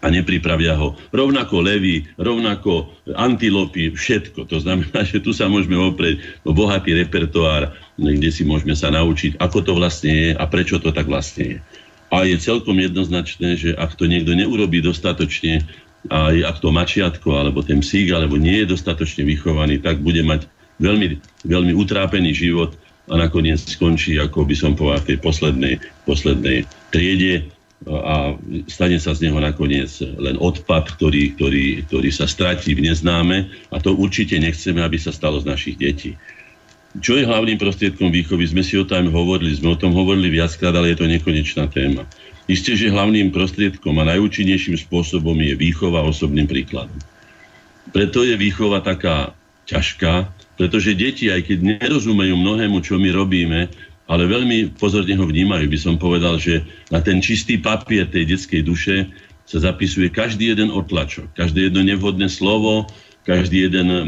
a 0.00 0.06
nepripravia 0.08 0.72
ho. 0.72 0.96
Rovnako 1.12 1.60
levy, 1.60 2.08
rovnako 2.16 2.88
antilopy, 3.12 3.92
všetko. 3.92 4.48
To 4.48 4.58
znamená, 4.60 5.04
že 5.10 5.20
tu 5.20 5.36
sa 5.36 5.46
môžeme 5.46 5.76
oprieť 5.76 6.24
o 6.48 6.56
bohatý 6.56 6.96
repertoár, 6.96 7.76
kde 8.00 8.30
si 8.32 8.42
môžeme 8.42 8.72
sa 8.72 8.88
naučiť, 8.92 9.36
ako 9.36 9.58
to 9.62 9.72
vlastne 9.76 10.12
je 10.12 10.28
a 10.32 10.44
prečo 10.48 10.80
to 10.80 10.92
tak 10.92 11.08
vlastne 11.08 11.44
je. 11.44 11.58
A 12.14 12.22
je 12.22 12.38
celkom 12.38 12.78
jednoznačné, 12.78 13.58
že 13.58 13.70
ak 13.74 13.98
to 13.98 14.06
niekto 14.06 14.32
neurobí 14.32 14.78
dostatočne, 14.78 15.66
a 16.06 16.30
ak 16.30 16.62
to 16.62 16.70
mačiatko, 16.70 17.34
alebo 17.34 17.66
ten 17.66 17.82
psík, 17.82 18.14
alebo 18.14 18.38
nie 18.38 18.62
je 18.62 18.78
dostatočne 18.78 19.26
vychovaný, 19.26 19.82
tak 19.82 19.98
bude 19.98 20.22
mať 20.22 20.46
veľmi, 20.78 21.18
veľmi 21.42 21.72
utrápený 21.74 22.30
život 22.30 22.78
a 23.10 23.18
nakoniec 23.18 23.58
skončí, 23.58 24.14
ako 24.18 24.46
by 24.46 24.54
som 24.54 24.78
povedal, 24.78 25.02
v 25.02 25.08
tej 25.10 25.18
poslednej, 25.18 25.74
poslednej 26.06 26.62
triede 26.94 27.50
a 27.84 28.32
stane 28.72 28.96
sa 28.96 29.12
z 29.12 29.28
neho 29.28 29.36
nakoniec 29.36 30.00
len 30.16 30.40
odpad, 30.40 30.96
ktorý, 30.96 31.36
ktorý, 31.36 31.84
ktorý 31.84 32.08
sa 32.08 32.24
stratí 32.24 32.72
v 32.72 32.88
neznáme 32.88 33.52
a 33.68 33.76
to 33.76 33.92
určite 33.92 34.32
nechceme, 34.40 34.80
aby 34.80 34.96
sa 34.96 35.12
stalo 35.12 35.36
z 35.44 35.44
našich 35.44 35.76
detí. 35.76 36.16
Čo 37.04 37.20
je 37.20 37.28
hlavným 37.28 37.60
prostriedkom 37.60 38.08
výchovy? 38.08 38.48
Sme 38.48 38.64
si 38.64 38.80
o 38.80 38.88
tom 38.88 39.12
hovorili, 39.12 39.52
sme 39.52 39.76
o 39.76 39.80
tom 39.80 39.92
hovorili 39.92 40.32
viackrát, 40.32 40.72
ale 40.72 40.96
je 40.96 41.04
to 41.04 41.06
nekonečná 41.06 41.68
téma. 41.68 42.08
Isté, 42.48 42.72
že 42.72 42.88
hlavným 42.88 43.28
prostriedkom 43.34 43.92
a 44.00 44.08
najúčinnejším 44.08 44.80
spôsobom 44.80 45.36
je 45.36 45.52
výchova 45.58 46.00
osobným 46.00 46.48
príkladom. 46.48 46.96
Preto 47.92 48.24
je 48.24 48.40
výchova 48.40 48.80
taká 48.80 49.36
ťažká, 49.68 50.30
pretože 50.56 50.96
deti, 50.96 51.28
aj 51.28 51.52
keď 51.52 51.82
nerozumejú 51.84 52.32
mnohému, 52.38 52.80
čo 52.80 52.96
my 52.96 53.12
robíme, 53.12 53.68
ale 54.06 54.30
veľmi 54.30 54.78
pozorne 54.78 55.18
ho 55.18 55.26
vnímajú. 55.26 55.66
By 55.66 55.78
som 55.78 55.94
povedal, 55.98 56.38
že 56.38 56.62
na 56.94 57.02
ten 57.02 57.18
čistý 57.18 57.58
papier 57.58 58.06
tej 58.06 58.34
detskej 58.34 58.62
duše 58.62 59.10
sa 59.46 59.62
zapisuje 59.62 60.10
každý 60.10 60.54
jeden 60.54 60.70
otlačok, 60.74 61.30
každé 61.34 61.70
jedno 61.70 61.82
nevhodné 61.82 62.26
slovo, 62.26 62.86
každý 63.26 63.70
jeden 63.70 63.86
e, 63.90 63.98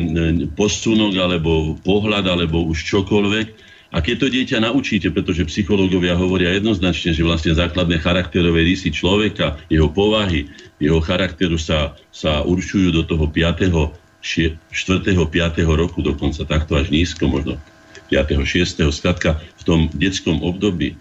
posunok 0.55 1.15
alebo 1.19 1.75
pohľad 1.83 2.27
alebo 2.27 2.63
už 2.67 2.87
čokoľvek. 2.87 3.47
A 3.89 4.05
keď 4.05 4.15
to 4.21 4.29
dieťa 4.29 4.59
naučíte, 4.69 5.09
pretože 5.09 5.49
psychológovia 5.49 6.13
hovoria 6.13 6.53
jednoznačne, 6.53 7.17
že 7.17 7.25
vlastne 7.25 7.57
základné 7.57 7.99
charakterové 8.05 8.61
rysy 8.63 8.93
človeka, 8.93 9.57
jeho 9.73 9.89
povahy, 9.89 10.47
jeho 10.77 11.01
charakteru 11.01 11.57
sa, 11.57 11.97
sa 12.13 12.45
určujú 12.45 12.93
do 12.93 13.03
toho 13.03 13.27
5. 13.27 13.73
4. 14.19 14.69
5. 14.71 15.15
roku, 15.65 16.05
dokonca 16.05 16.43
takto 16.45 16.77
až 16.77 16.93
nízko, 16.93 17.31
možno 17.31 17.57
5. 18.11 18.45
6. 18.45 18.85
skratka 18.91 19.37
v 19.37 19.63
tom 19.63 19.81
detskom 19.93 20.41
období, 20.41 20.97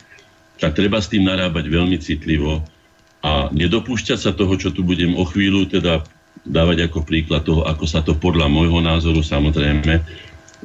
tak 0.59 0.75
treba 0.75 0.99
s 0.99 1.11
tým 1.11 1.25
narábať 1.25 1.65
veľmi 1.69 1.97
citlivo 2.01 2.61
a 3.23 3.49
nedopúšťať 3.49 4.19
sa 4.19 4.31
toho, 4.33 4.53
čo 4.59 4.69
tu 4.71 4.83
budem 4.85 5.15
o 5.17 5.23
chvíľu 5.25 5.67
teda 5.67 6.05
dávať 6.47 6.87
ako 6.87 7.03
príklad 7.03 7.43
toho, 7.43 7.65
ako 7.65 7.85
sa 7.89 8.05
to 8.05 8.15
podľa 8.15 8.47
môjho 8.47 8.79
názoru 8.79 9.19
samozrejme 9.19 9.99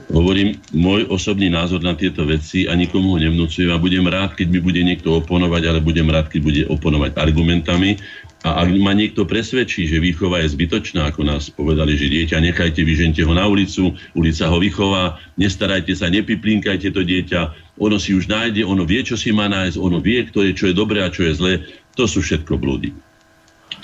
hovorím 0.08 0.56
môj 0.72 1.04
osobný 1.12 1.52
názor 1.52 1.84
na 1.84 1.92
tieto 1.92 2.24
veci 2.24 2.64
a 2.64 2.72
nikomu 2.72 3.16
ho 3.16 3.18
nevnúcujem 3.20 3.68
a 3.68 3.80
budem 3.80 4.04
rád, 4.08 4.32
keď 4.32 4.48
mi 4.48 4.60
bude 4.64 4.80
niekto 4.80 5.20
oponovať, 5.20 5.68
ale 5.68 5.84
budem 5.84 6.08
rád, 6.08 6.32
keď 6.32 6.40
bude 6.40 6.62
oponovať 6.68 7.20
argumentami 7.20 8.00
A 8.42 8.66
ak 8.66 8.74
ma 8.74 8.90
niekto 8.90 9.22
presvedčí, 9.22 9.86
že 9.86 10.02
výchova 10.02 10.42
je 10.42 10.50
zbytočná, 10.50 11.06
ako 11.06 11.22
nás 11.22 11.46
povedali, 11.46 11.94
že 11.94 12.10
dieťa 12.10 12.42
nechajte, 12.42 12.82
vyžente 12.82 13.22
ho 13.22 13.30
na 13.30 13.46
ulicu, 13.46 13.94
ulica 14.18 14.50
ho 14.50 14.58
vychová, 14.58 15.22
nestarajte 15.38 15.94
sa, 15.94 16.10
nepiplínkajte 16.10 16.90
to 16.90 17.06
dieťa, 17.06 17.54
ono 17.78 18.02
si 18.02 18.18
už 18.18 18.26
nájde, 18.26 18.66
ono 18.66 18.82
vie, 18.82 19.06
čo 19.06 19.14
si 19.14 19.30
má 19.30 19.46
nájsť, 19.46 19.78
ono 19.78 20.02
vie, 20.02 20.26
kto 20.26 20.42
je, 20.42 20.58
čo 20.58 20.64
je 20.66 20.74
dobré 20.74 21.06
a 21.06 21.14
čo 21.14 21.22
je 21.22 21.38
zlé, 21.38 21.52
to 21.94 22.10
sú 22.10 22.18
všetko 22.18 22.58
blúdy. 22.58 22.90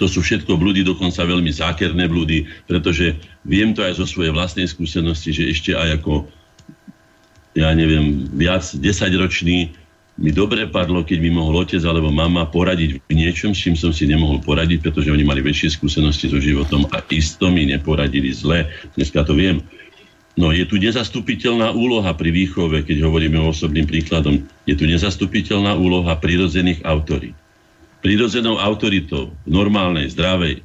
To 0.02 0.10
sú 0.10 0.26
všetko 0.26 0.58
blúdy, 0.58 0.82
dokonca 0.82 1.22
veľmi 1.22 1.54
zákerné 1.54 2.10
blúdy, 2.10 2.50
pretože 2.66 3.14
viem 3.46 3.78
to 3.78 3.86
aj 3.86 4.02
zo 4.02 4.10
svojej 4.10 4.34
vlastnej 4.34 4.66
skúsenosti, 4.66 5.30
že 5.38 5.54
ešte 5.54 5.70
aj 5.78 6.02
ako, 6.02 6.26
ja 7.54 7.70
neviem, 7.78 8.26
viac 8.34 8.66
desaťročný 8.74 9.70
mi 10.18 10.34
dobre 10.34 10.66
padlo, 10.66 11.06
keď 11.06 11.18
mi 11.22 11.30
mohol 11.30 11.62
otec 11.62 11.78
alebo 11.86 12.10
mama 12.10 12.42
poradiť 12.50 13.06
v 13.06 13.12
niečom, 13.14 13.54
s 13.54 13.62
čím 13.62 13.78
som 13.78 13.94
si 13.94 14.10
nemohol 14.10 14.42
poradiť, 14.42 14.82
pretože 14.82 15.14
oni 15.14 15.22
mali 15.22 15.40
väčšie 15.46 15.78
skúsenosti 15.78 16.26
so 16.26 16.42
životom 16.42 16.90
a 16.90 16.98
isto 17.14 17.46
mi 17.54 17.70
neporadili 17.70 18.34
zle. 18.34 18.66
Dneska 18.98 19.22
to 19.22 19.38
viem. 19.38 19.62
No 20.38 20.54
je 20.54 20.66
tu 20.66 20.78
nezastupiteľná 20.78 21.74
úloha 21.74 22.14
pri 22.14 22.30
výchove, 22.30 22.86
keď 22.86 23.06
hovoríme 23.06 23.38
o 23.42 23.50
osobným 23.50 23.86
príkladom, 23.86 24.42
je 24.66 24.74
tu 24.74 24.86
nezastupiteľná 24.86 25.74
úloha 25.78 26.14
prirodzených 26.18 26.82
autorít. 26.86 27.34
Prirodzenou 28.02 28.58
autoritou 28.58 29.34
v 29.46 29.50
normálnej, 29.50 30.10
zdravej, 30.14 30.62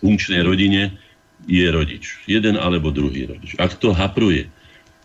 funkčnej 0.00 0.40
rodine 0.40 0.96
je 1.44 1.68
rodič. 1.68 2.20
Jeden 2.24 2.56
alebo 2.56 2.88
druhý 2.88 3.28
rodič. 3.28 3.56
Ak 3.60 3.76
to 3.76 3.92
hapruje, 3.92 4.48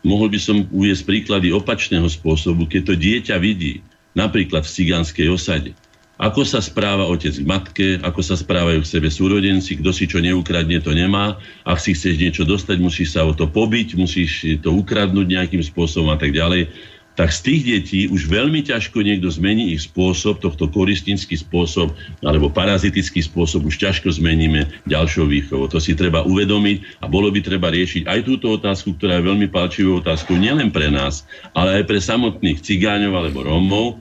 mohol 0.07 0.31
by 0.31 0.39
som 0.39 0.63
uviesť 0.71 1.03
príklady 1.03 1.51
opačného 1.51 2.07
spôsobu, 2.07 2.65
keď 2.65 2.81
to 2.87 2.95
dieťa 2.95 3.35
vidí, 3.43 3.83
napríklad 4.15 4.63
v 4.63 4.73
cigánskej 4.73 5.27
osade, 5.27 5.71
ako 6.17 6.41
sa 6.49 6.57
správa 6.57 7.05
otec 7.05 7.29
k 7.29 7.45
matke, 7.45 7.87
ako 8.01 8.25
sa 8.25 8.33
správajú 8.33 8.81
k 8.81 8.89
sebe 8.89 9.09
súrodenci, 9.13 9.77
kto 9.77 9.93
si 9.93 10.09
čo 10.09 10.17
neukradne, 10.17 10.81
to 10.81 10.89
nemá. 10.89 11.37
Ak 11.61 11.77
si 11.77 11.93
chceš 11.93 12.17
niečo 12.17 12.41
dostať, 12.41 12.81
musíš 12.81 13.13
sa 13.13 13.21
o 13.21 13.37
to 13.37 13.45
pobiť, 13.45 13.93
musíš 13.93 14.57
to 14.65 14.73
ukradnúť 14.73 15.27
nejakým 15.29 15.61
spôsobom 15.61 16.09
a 16.09 16.17
tak 16.17 16.33
ďalej 16.33 16.73
tak 17.17 17.33
z 17.33 17.39
tých 17.41 17.61
detí 17.65 18.01
už 18.05 18.29
veľmi 18.29 18.61
ťažko 18.61 19.01
niekto 19.01 19.33
zmení 19.33 19.73
ich 19.73 19.89
spôsob, 19.89 20.37
tohto 20.37 20.69
koristinský 20.69 21.33
spôsob 21.33 21.97
alebo 22.21 22.53
parazitický 22.53 23.25
spôsob 23.25 23.65
už 23.65 23.81
ťažko 23.81 24.13
zmeníme 24.13 24.69
ďalšou 24.85 25.25
výchovou. 25.25 25.65
To 25.73 25.81
si 25.81 25.97
treba 25.97 26.21
uvedomiť 26.21 27.01
a 27.01 27.09
bolo 27.09 27.33
by 27.33 27.41
treba 27.41 27.73
riešiť 27.73 28.05
aj 28.05 28.19
túto 28.21 28.53
otázku, 28.53 28.93
ktorá 28.95 29.17
je 29.17 29.27
veľmi 29.33 29.49
palčivou 29.49 29.97
otázkou 29.97 30.37
nielen 30.37 30.69
pre 30.69 30.93
nás, 30.93 31.25
ale 31.57 31.81
aj 31.81 31.89
pre 31.89 31.97
samotných 31.97 32.61
cigáňov 32.61 33.13
alebo 33.17 33.41
Rómov, 33.41 33.97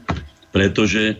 pretože 0.53 1.17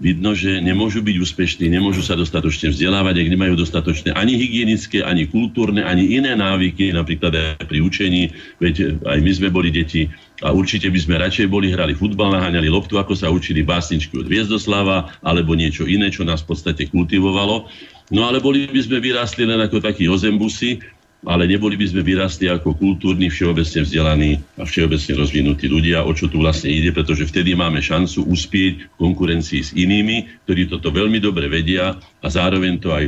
vidno, 0.00 0.32
že 0.32 0.64
nemôžu 0.64 1.04
byť 1.04 1.16
úspešní, 1.20 1.68
nemôžu 1.68 2.00
sa 2.00 2.16
dostatočne 2.16 2.72
vzdelávať, 2.72 3.20
ak 3.20 3.32
nemajú 3.36 3.54
dostatočné 3.54 4.16
ani 4.16 4.34
hygienické, 4.34 5.04
ani 5.04 5.28
kultúrne, 5.28 5.84
ani 5.84 6.16
iné 6.16 6.32
návyky, 6.32 6.96
napríklad 6.96 7.36
aj 7.36 7.68
pri 7.68 7.84
učení, 7.84 8.32
veď 8.58 9.04
aj 9.04 9.18
my 9.20 9.30
sme 9.36 9.48
boli 9.52 9.68
deti, 9.68 10.08
a 10.40 10.56
určite 10.56 10.88
by 10.88 10.96
sme 10.96 11.20
radšej 11.20 11.52
boli 11.52 11.68
hrali 11.68 11.92
futbal, 11.92 12.32
naháňali 12.32 12.72
loptu, 12.72 12.96
ako 12.96 13.12
sa 13.12 13.28
učili 13.28 13.60
básničky 13.60 14.16
od 14.16 14.24
Viezdoslava 14.24 15.12
alebo 15.20 15.52
niečo 15.52 15.84
iné, 15.84 16.08
čo 16.08 16.24
nás 16.24 16.40
v 16.40 16.56
podstate 16.56 16.88
kultivovalo. 16.88 17.68
No 18.10 18.24
ale 18.24 18.40
boli 18.40 18.64
by 18.66 18.80
sme 18.80 19.04
vyrástli 19.04 19.44
len 19.44 19.60
ako 19.60 19.84
takí 19.84 20.08
ozembusy, 20.08 20.80
ale 21.20 21.44
neboli 21.44 21.76
by 21.76 21.86
sme 21.92 22.00
vyrastli 22.00 22.48
ako 22.48 22.72
kultúrni, 22.80 23.28
všeobecne 23.28 23.84
vzdelaní 23.84 24.32
a 24.56 24.64
všeobecne 24.64 25.12
rozvinutí 25.20 25.68
ľudia, 25.68 26.08
o 26.08 26.12
čo 26.16 26.32
tu 26.32 26.40
vlastne 26.40 26.72
ide, 26.72 26.96
pretože 26.96 27.28
vtedy 27.28 27.52
máme 27.52 27.84
šancu 27.84 28.24
uspieť 28.24 28.88
v 28.88 28.94
konkurencii 28.96 29.60
s 29.60 29.70
inými, 29.76 30.48
ktorí 30.48 30.72
toto 30.72 30.88
veľmi 30.88 31.20
dobre 31.20 31.52
vedia 31.52 31.92
a 31.98 32.26
zároveň 32.28 32.72
to 32.80 32.88
aj 32.88 33.04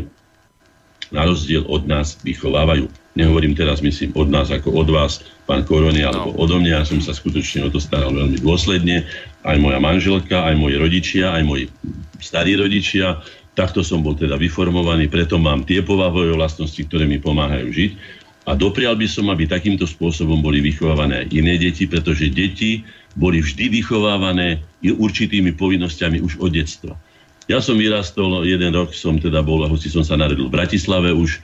na 1.12 1.28
rozdiel 1.28 1.64
od 1.68 1.84
nás 1.84 2.20
vychovávajú. 2.24 2.88
Nehovorím 3.12 3.52
teraz, 3.52 3.84
myslím, 3.84 4.16
od 4.16 4.32
nás 4.32 4.48
ako 4.48 4.72
od 4.72 4.88
vás, 4.88 5.20
pán 5.44 5.68
Korony, 5.68 6.00
alebo 6.00 6.32
no. 6.32 6.40
odo 6.40 6.56
mňa. 6.56 6.80
Ja 6.80 6.88
som 6.88 6.96
sa 7.04 7.12
skutočne 7.12 7.68
o 7.68 7.68
to 7.68 7.76
staral 7.76 8.16
veľmi 8.16 8.40
dôsledne. 8.40 9.04
Aj 9.44 9.56
moja 9.60 9.76
manželka, 9.76 10.48
aj 10.48 10.56
moji 10.56 10.80
rodičia, 10.80 11.36
aj 11.36 11.44
moji 11.44 11.64
starí 12.16 12.56
rodičia. 12.56 13.20
Takto 13.52 13.84
som 13.84 14.00
bol 14.00 14.16
teda 14.16 14.40
vyformovaný, 14.40 15.12
preto 15.12 15.36
mám 15.36 15.68
tie 15.68 15.84
povahové 15.84 16.32
vlastnosti, 16.32 16.80
ktoré 16.88 17.04
mi 17.04 17.20
pomáhajú 17.20 17.68
žiť. 17.68 17.90
A 18.48 18.58
doprial 18.58 18.98
by 18.98 19.06
som, 19.06 19.30
aby 19.30 19.46
takýmto 19.46 19.86
spôsobom 19.86 20.40
boli 20.42 20.58
vychovávané 20.64 21.22
aj 21.22 21.26
iné 21.30 21.54
deti, 21.60 21.86
pretože 21.86 22.32
deti 22.32 22.82
boli 23.14 23.44
vždy 23.44 23.70
vychovávané 23.70 24.64
určitými 24.82 25.54
povinnosťami 25.54 26.18
už 26.24 26.40
od 26.42 26.50
detstva. 26.50 26.96
Ja 27.46 27.60
som 27.60 27.78
vyrastol, 27.78 28.48
jeden 28.48 28.72
rok 28.72 28.96
som 28.96 29.20
teda 29.20 29.44
bol, 29.44 29.62
hoci 29.68 29.92
som 29.92 30.02
sa 30.02 30.16
narodil 30.16 30.48
v 30.48 30.56
Bratislave 30.58 31.12
už, 31.12 31.38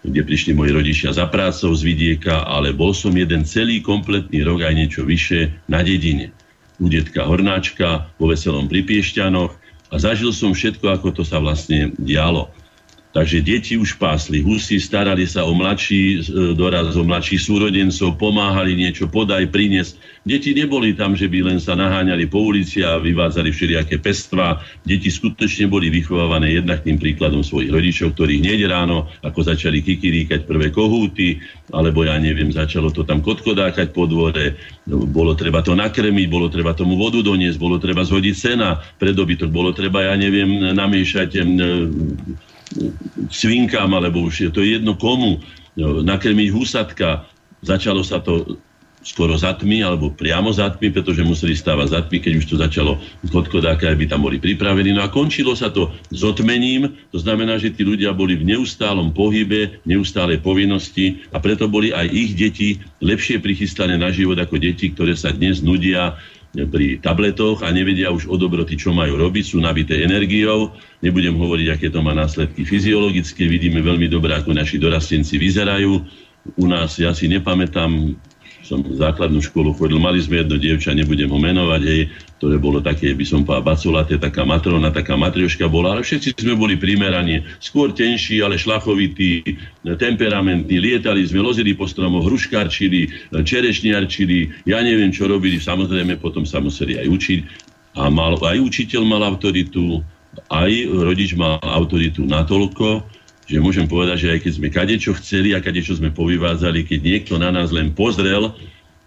kde 0.00 0.24
prišli 0.24 0.56
moji 0.56 0.72
rodičia 0.72 1.12
za 1.12 1.28
prácou 1.28 1.76
z 1.76 1.82
vidieka, 1.84 2.48
ale 2.48 2.72
bol 2.72 2.96
som 2.96 3.12
jeden 3.12 3.44
celý 3.44 3.84
kompletný 3.84 4.40
rok 4.40 4.64
aj 4.64 4.74
niečo 4.74 5.04
vyššie 5.04 5.68
na 5.68 5.84
dedine. 5.84 6.32
U 6.80 6.88
detka 6.88 7.28
Hornáčka, 7.28 8.08
vo 8.16 8.32
Veselom 8.32 8.66
pri 8.66 8.80
Piešťanoch 8.88 9.52
a 9.90 9.94
zažil 9.98 10.30
som 10.30 10.54
všetko, 10.54 10.86
ako 10.86 11.10
to 11.10 11.22
sa 11.26 11.42
vlastne 11.42 11.90
dialo. 11.98 12.48
Takže 13.10 13.42
deti 13.42 13.74
už 13.74 13.98
pásli 13.98 14.38
husy, 14.38 14.78
starali 14.78 15.26
sa 15.26 15.42
o 15.42 15.50
mladší 15.50 16.02
e, 16.14 16.18
doraz, 16.54 16.94
o 16.94 17.02
mladších 17.02 17.42
súrodencov, 17.42 18.14
pomáhali 18.14 18.78
niečo 18.78 19.10
podaj, 19.10 19.50
priniesť. 19.50 19.98
Deti 20.22 20.54
neboli 20.54 20.94
tam, 20.94 21.18
že 21.18 21.26
by 21.26 21.50
len 21.50 21.58
sa 21.58 21.74
naháňali 21.74 22.30
po 22.30 22.38
ulici 22.38 22.86
a 22.86 23.02
vyvádzali 23.02 23.50
všelijaké 23.50 23.98
pestva. 23.98 24.62
Deti 24.86 25.10
skutočne 25.10 25.66
boli 25.66 25.90
vychovávané 25.90 26.54
jednak 26.54 26.86
tým 26.86 27.02
príkladom 27.02 27.42
svojich 27.42 27.74
rodičov, 27.74 28.14
ktorí 28.14 28.46
hneď 28.46 28.70
ráno, 28.70 29.10
ako 29.26 29.42
začali 29.42 29.82
kikiríkať 29.82 30.46
prvé 30.46 30.70
kohúty, 30.70 31.42
alebo 31.74 32.06
ja 32.06 32.14
neviem, 32.14 32.54
začalo 32.54 32.94
to 32.94 33.02
tam 33.02 33.26
kotkodákať 33.26 33.90
po 33.90 34.06
dvore, 34.06 34.54
no, 34.86 35.02
bolo 35.02 35.34
treba 35.34 35.66
to 35.66 35.74
nakrmiť, 35.74 36.26
bolo 36.30 36.46
treba 36.46 36.78
tomu 36.78 36.94
vodu 36.94 37.18
doniesť, 37.26 37.58
bolo 37.58 37.82
treba 37.82 38.06
zhodiť 38.06 38.34
sena 38.38 38.78
pre 39.02 39.10
bolo 39.50 39.74
treba, 39.74 40.06
ja 40.06 40.14
neviem, 40.14 40.78
namiešať 40.78 41.30
svinkám, 43.30 43.90
alebo 43.90 44.26
už 44.26 44.34
je 44.46 44.50
to 44.50 44.62
jedno 44.62 44.94
komu, 44.94 45.42
no, 45.74 46.02
nakrmiť 46.02 46.48
husatka. 46.54 47.26
Začalo 47.60 48.00
sa 48.06 48.22
to 48.22 48.58
skoro 49.00 49.32
za 49.32 49.56
tmy, 49.56 49.80
alebo 49.80 50.12
priamo 50.12 50.52
za 50.52 50.68
tmy, 50.76 50.92
pretože 50.92 51.24
museli 51.24 51.56
stávať 51.56 51.88
za 51.88 52.00
tmy, 52.04 52.20
keď 52.20 52.32
už 52.36 52.46
to 52.46 52.56
začalo 52.60 53.00
kodkodáka, 53.32 53.88
aby 53.88 54.04
tam 54.04 54.28
boli 54.28 54.36
pripravení. 54.36 54.92
No 54.92 55.00
a 55.00 55.08
končilo 55.08 55.56
sa 55.56 55.72
to 55.72 55.88
s 56.12 56.20
otmením, 56.20 56.92
to 57.08 57.18
znamená, 57.18 57.56
že 57.56 57.72
tí 57.72 57.80
ľudia 57.80 58.12
boli 58.12 58.36
v 58.36 58.52
neustálom 58.52 59.16
pohybe, 59.16 59.80
neustálej 59.88 60.44
povinnosti 60.44 61.24
a 61.32 61.40
preto 61.40 61.64
boli 61.64 61.96
aj 61.96 62.06
ich 62.12 62.36
deti 62.36 62.68
lepšie 63.00 63.40
prichystané 63.40 63.96
na 63.96 64.12
život 64.12 64.36
ako 64.36 64.60
deti, 64.60 64.92
ktoré 64.92 65.16
sa 65.16 65.32
dnes 65.32 65.64
nudia 65.64 66.20
pri 66.50 66.98
tabletoch 66.98 67.62
a 67.62 67.70
nevedia 67.70 68.10
už 68.10 68.26
o 68.26 68.34
dobroty, 68.34 68.74
čo 68.74 68.90
majú 68.90 69.14
robiť, 69.14 69.44
sú 69.54 69.62
nabité 69.62 70.02
energiou. 70.02 70.74
Nebudem 70.98 71.38
hovoriť, 71.38 71.66
aké 71.70 71.86
to 71.94 72.02
má 72.02 72.10
následky 72.10 72.66
fyziologické. 72.66 73.46
Vidíme 73.46 73.78
veľmi 73.78 74.10
dobre, 74.10 74.34
ako 74.34 74.58
naši 74.58 74.82
dorastenci 74.82 75.38
vyzerajú. 75.38 75.92
U 76.58 76.66
nás, 76.66 76.98
ja 76.98 77.14
si 77.14 77.30
nepamätám, 77.30 78.18
som 78.66 78.82
základnú 78.82 79.38
školu 79.38 79.78
chodil, 79.78 80.02
mali 80.02 80.18
sme 80.18 80.42
jedno 80.42 80.58
dievča, 80.58 80.96
nebudem 80.96 81.30
ho 81.30 81.38
menovať, 81.38 81.82
hej, 81.86 82.02
ktoré 82.40 82.56
bolo 82.56 82.80
také, 82.80 83.12
by 83.12 83.20
som 83.28 83.44
povedal, 83.44 83.76
baculaté, 83.76 84.16
taká 84.16 84.48
matrona, 84.48 84.88
taká 84.88 85.12
matrioška 85.12 85.68
bola, 85.68 85.92
ale 85.92 86.00
všetci 86.00 86.40
sme 86.40 86.56
boli 86.56 86.80
primerani, 86.80 87.44
skôr 87.60 87.92
tenší, 87.92 88.40
ale 88.40 88.56
šlachovití, 88.56 89.44
temperamentní, 89.84 90.80
lietali 90.80 91.20
sme, 91.20 91.44
lozili 91.44 91.76
po 91.76 91.84
stromoch, 91.84 92.24
hruškarčili, 92.24 93.28
čerešniarčili, 93.44 94.64
ja 94.64 94.80
neviem, 94.80 95.12
čo 95.12 95.28
robili, 95.28 95.60
samozrejme, 95.60 96.16
potom 96.16 96.48
sa 96.48 96.64
museli 96.64 96.96
aj 96.96 97.12
učiť. 97.12 97.40
A 98.00 98.08
mal, 98.08 98.40
aj 98.40 98.56
učiteľ 98.56 99.04
mal 99.04 99.20
autoritu, 99.20 100.00
aj 100.48 100.72
rodič 100.96 101.36
mal 101.36 101.60
autoritu 101.60 102.24
natoľko, 102.24 103.04
že 103.44 103.60
môžem 103.60 103.84
povedať, 103.84 104.16
že 104.16 104.28
aj 104.32 104.40
keď 104.48 104.52
sme 104.56 104.68
kadečo 104.72 105.12
chceli 105.20 105.52
a 105.52 105.60
kadečo 105.60 105.92
sme 105.92 106.08
povyvázali, 106.08 106.88
keď 106.88 107.00
niekto 107.04 107.34
na 107.36 107.52
nás 107.52 107.68
len 107.68 107.92
pozrel 107.92 108.56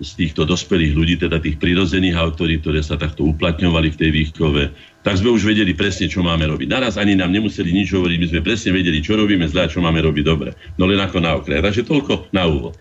z 0.04 0.12
týchto 0.20 0.44
dospelých 0.44 0.94
ľudí, 0.94 1.16
teda 1.18 1.40
tých 1.40 1.58
prirodzených 1.58 2.20
autorít, 2.20 2.62
ktoré 2.62 2.84
sa 2.84 3.00
takto 3.00 3.24
uplatňovali 3.24 3.90
v 3.96 4.00
tej 4.00 4.10
výchove, 4.12 4.64
tak 5.02 5.16
sme 5.20 5.32
už 5.32 5.48
vedeli 5.48 5.72
presne, 5.72 6.12
čo 6.12 6.20
máme 6.22 6.44
robiť. 6.48 6.68
Naraz 6.68 7.00
ani 7.00 7.16
nám 7.16 7.32
nemuseli 7.32 7.72
nič 7.72 7.96
hovoriť, 7.96 8.18
my 8.20 8.28
sme 8.30 8.42
presne 8.44 8.72
vedeli, 8.76 9.00
čo 9.00 9.16
robíme 9.16 9.48
zle 9.48 9.66
a 9.66 9.72
čo 9.72 9.80
máme 9.80 10.04
robiť 10.04 10.24
dobre. 10.24 10.52
No 10.76 10.86
len 10.86 11.00
ako 11.00 11.18
na 11.24 11.40
okraj. 11.40 11.64
Takže 11.64 11.88
toľko 11.88 12.30
na 12.36 12.44
úvod. 12.48 12.76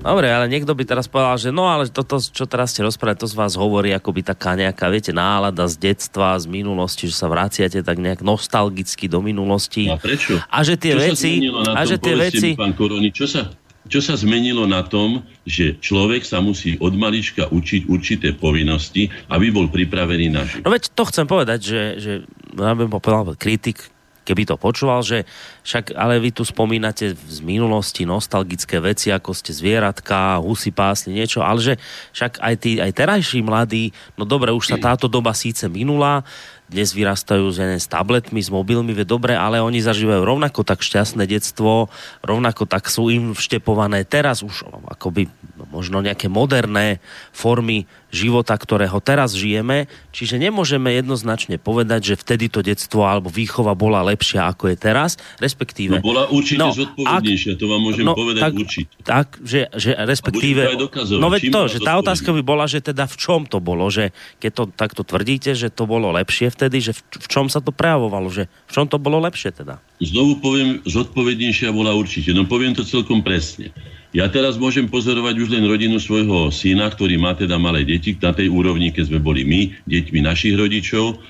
Dobre, 0.00 0.32
ale 0.32 0.48
niekto 0.48 0.72
by 0.72 0.88
teraz 0.88 1.04
povedal, 1.04 1.36
že 1.36 1.52
no 1.52 1.68
ale 1.68 1.92
toto, 1.92 2.16
čo 2.16 2.48
teraz 2.48 2.72
ste 2.72 2.80
rozprávali, 2.80 3.20
to 3.20 3.28
z 3.28 3.36
vás 3.36 3.52
hovorí 3.52 3.92
ako 3.92 4.16
by 4.16 4.32
taká 4.32 4.56
nejaká, 4.56 4.88
viete, 4.88 5.12
nálada 5.12 5.68
z 5.68 5.76
detstva, 5.76 6.40
z 6.40 6.48
minulosti, 6.48 7.04
že 7.04 7.20
sa 7.20 7.28
vraciate 7.28 7.84
tak 7.84 8.00
nejak 8.00 8.24
nostalgicky 8.24 9.12
do 9.12 9.20
minulosti. 9.20 9.92
A 9.92 10.00
prečo? 10.00 10.40
A 10.48 10.64
že 10.64 10.80
tie 10.80 10.96
čo 10.96 11.00
veci... 11.04 11.32
a 11.52 11.80
že 11.84 12.00
tie 12.00 12.16
veci... 12.16 12.56
Mi, 12.56 12.56
pán 12.56 12.72
Koroni, 12.72 13.12
čo 13.12 13.28
sa, 13.28 13.52
čo 13.90 13.98
sa 13.98 14.14
zmenilo 14.14 14.70
na 14.70 14.86
tom, 14.86 15.26
že 15.42 15.74
človek 15.82 16.22
sa 16.22 16.38
musí 16.38 16.78
od 16.78 16.94
malička 16.94 17.50
učiť 17.50 17.90
určité 17.90 18.32
povinnosti, 18.38 19.10
aby 19.26 19.50
bol 19.50 19.66
pripravený 19.66 20.26
na 20.30 20.46
život? 20.46 20.64
No 20.64 20.70
veď 20.70 20.94
to 20.94 21.02
chcem 21.10 21.26
povedať, 21.26 21.60
že, 21.60 21.82
že 21.98 22.12
ja 22.54 22.72
bym 22.78 22.86
povedal 22.86 23.34
kritik 23.34 23.90
keby 24.30 24.46
to 24.46 24.54
počúval, 24.54 25.02
že 25.02 25.26
však, 25.66 25.96
ale 25.98 26.22
vy 26.22 26.30
tu 26.30 26.46
spomínate 26.46 27.18
z 27.18 27.38
minulosti 27.42 28.06
nostalgické 28.06 28.78
veci, 28.78 29.10
ako 29.10 29.34
ste 29.34 29.50
zvieratka, 29.50 30.38
husy 30.38 30.70
pásli, 30.70 31.18
niečo, 31.18 31.42
ale 31.42 31.58
že 31.58 31.74
však 32.14 32.38
aj, 32.38 32.54
tí, 32.62 32.78
aj 32.78 32.94
terajší 32.94 33.42
mladí, 33.42 33.90
no 34.14 34.22
dobre, 34.22 34.54
už 34.54 34.70
sa 34.70 34.78
táto 34.78 35.10
doba 35.10 35.34
síce 35.34 35.66
minula, 35.66 36.22
dnes 36.70 36.94
vyrastajú 36.94 37.50
s 37.50 37.86
tabletmi, 37.90 38.38
s 38.38 38.46
mobilmi, 38.46 38.94
vie 38.94 39.02
dobre, 39.02 39.34
ale 39.34 39.58
oni 39.58 39.82
zažívajú 39.82 40.22
rovnako 40.22 40.62
tak 40.62 40.86
šťastné 40.86 41.26
detstvo, 41.26 41.90
rovnako 42.22 42.70
tak 42.70 42.86
sú 42.86 43.10
im 43.10 43.34
vštepované 43.34 44.06
teraz 44.06 44.46
už 44.46 44.70
akoby 44.86 45.26
možno 45.74 45.98
nejaké 45.98 46.30
moderné 46.30 47.02
formy 47.34 47.90
života, 48.10 48.54
ktorého 48.58 48.98
teraz 48.98 49.32
žijeme. 49.34 49.86
Čiže 50.10 50.36
nemôžeme 50.36 50.90
jednoznačne 50.94 51.56
povedať, 51.56 52.12
že 52.12 52.14
vtedy 52.18 52.50
to 52.50 52.60
detstvo 52.60 53.06
alebo 53.06 53.30
výchova 53.30 53.78
bola 53.78 54.02
lepšia 54.02 54.50
ako 54.50 54.74
je 54.74 54.76
teraz, 54.76 55.16
respektíve... 55.38 56.02
No 56.02 56.04
bola 56.04 56.26
určite 56.28 56.60
no, 56.60 56.74
zodpovednejšia, 56.74 57.54
ak, 57.54 57.58
to 57.58 57.66
vám 57.70 57.80
môžem 57.80 58.04
no, 58.04 58.14
povedať 58.18 58.42
tak, 58.42 58.52
určite. 58.58 58.94
Tak, 59.06 59.26
že, 59.42 59.60
že 59.74 59.90
respektíve... 59.94 60.60
No 61.16 61.30
veď 61.30 61.42
to, 61.48 61.60
že 61.70 61.78
tá 61.80 61.96
otázka 61.96 62.34
by 62.34 62.42
bola, 62.42 62.66
že 62.66 62.82
teda 62.82 63.06
v 63.06 63.16
čom 63.16 63.46
to 63.46 63.62
bolo, 63.62 63.86
že 63.88 64.10
keď 64.42 64.50
to 64.52 64.62
takto 64.74 65.02
tvrdíte, 65.06 65.54
že 65.54 65.70
to 65.70 65.86
bolo 65.86 66.10
lepšie 66.10 66.50
vtedy, 66.50 66.82
že 66.82 66.92
v, 66.92 67.00
v 67.24 67.26
čom 67.30 67.46
sa 67.46 67.62
to 67.62 67.70
prejavovalo, 67.70 68.28
že 68.28 68.50
v 68.66 68.70
čom 68.74 68.90
to 68.90 68.98
bolo 68.98 69.22
lepšie 69.22 69.54
teda? 69.54 69.78
Znovu 70.02 70.42
poviem, 70.42 70.82
zodpovednejšia 70.82 71.70
bola 71.70 71.94
určite, 71.94 72.34
no 72.34 72.48
poviem 72.48 72.74
to 72.74 72.82
celkom 72.82 73.22
presne. 73.22 73.70
Ja 74.10 74.26
teraz 74.26 74.58
môžem 74.58 74.90
pozorovať 74.90 75.38
už 75.38 75.48
len 75.54 75.70
rodinu 75.70 76.02
svojho 76.02 76.50
syna, 76.50 76.90
ktorý 76.90 77.14
má 77.14 77.38
teda 77.38 77.62
malé 77.62 77.86
deti 77.86 78.18
na 78.18 78.34
tej 78.34 78.50
úrovni, 78.50 78.90
keď 78.90 79.06
sme 79.06 79.20
boli 79.22 79.46
my, 79.46 79.70
deťmi 79.86 80.26
našich 80.26 80.58
rodičov 80.58 81.22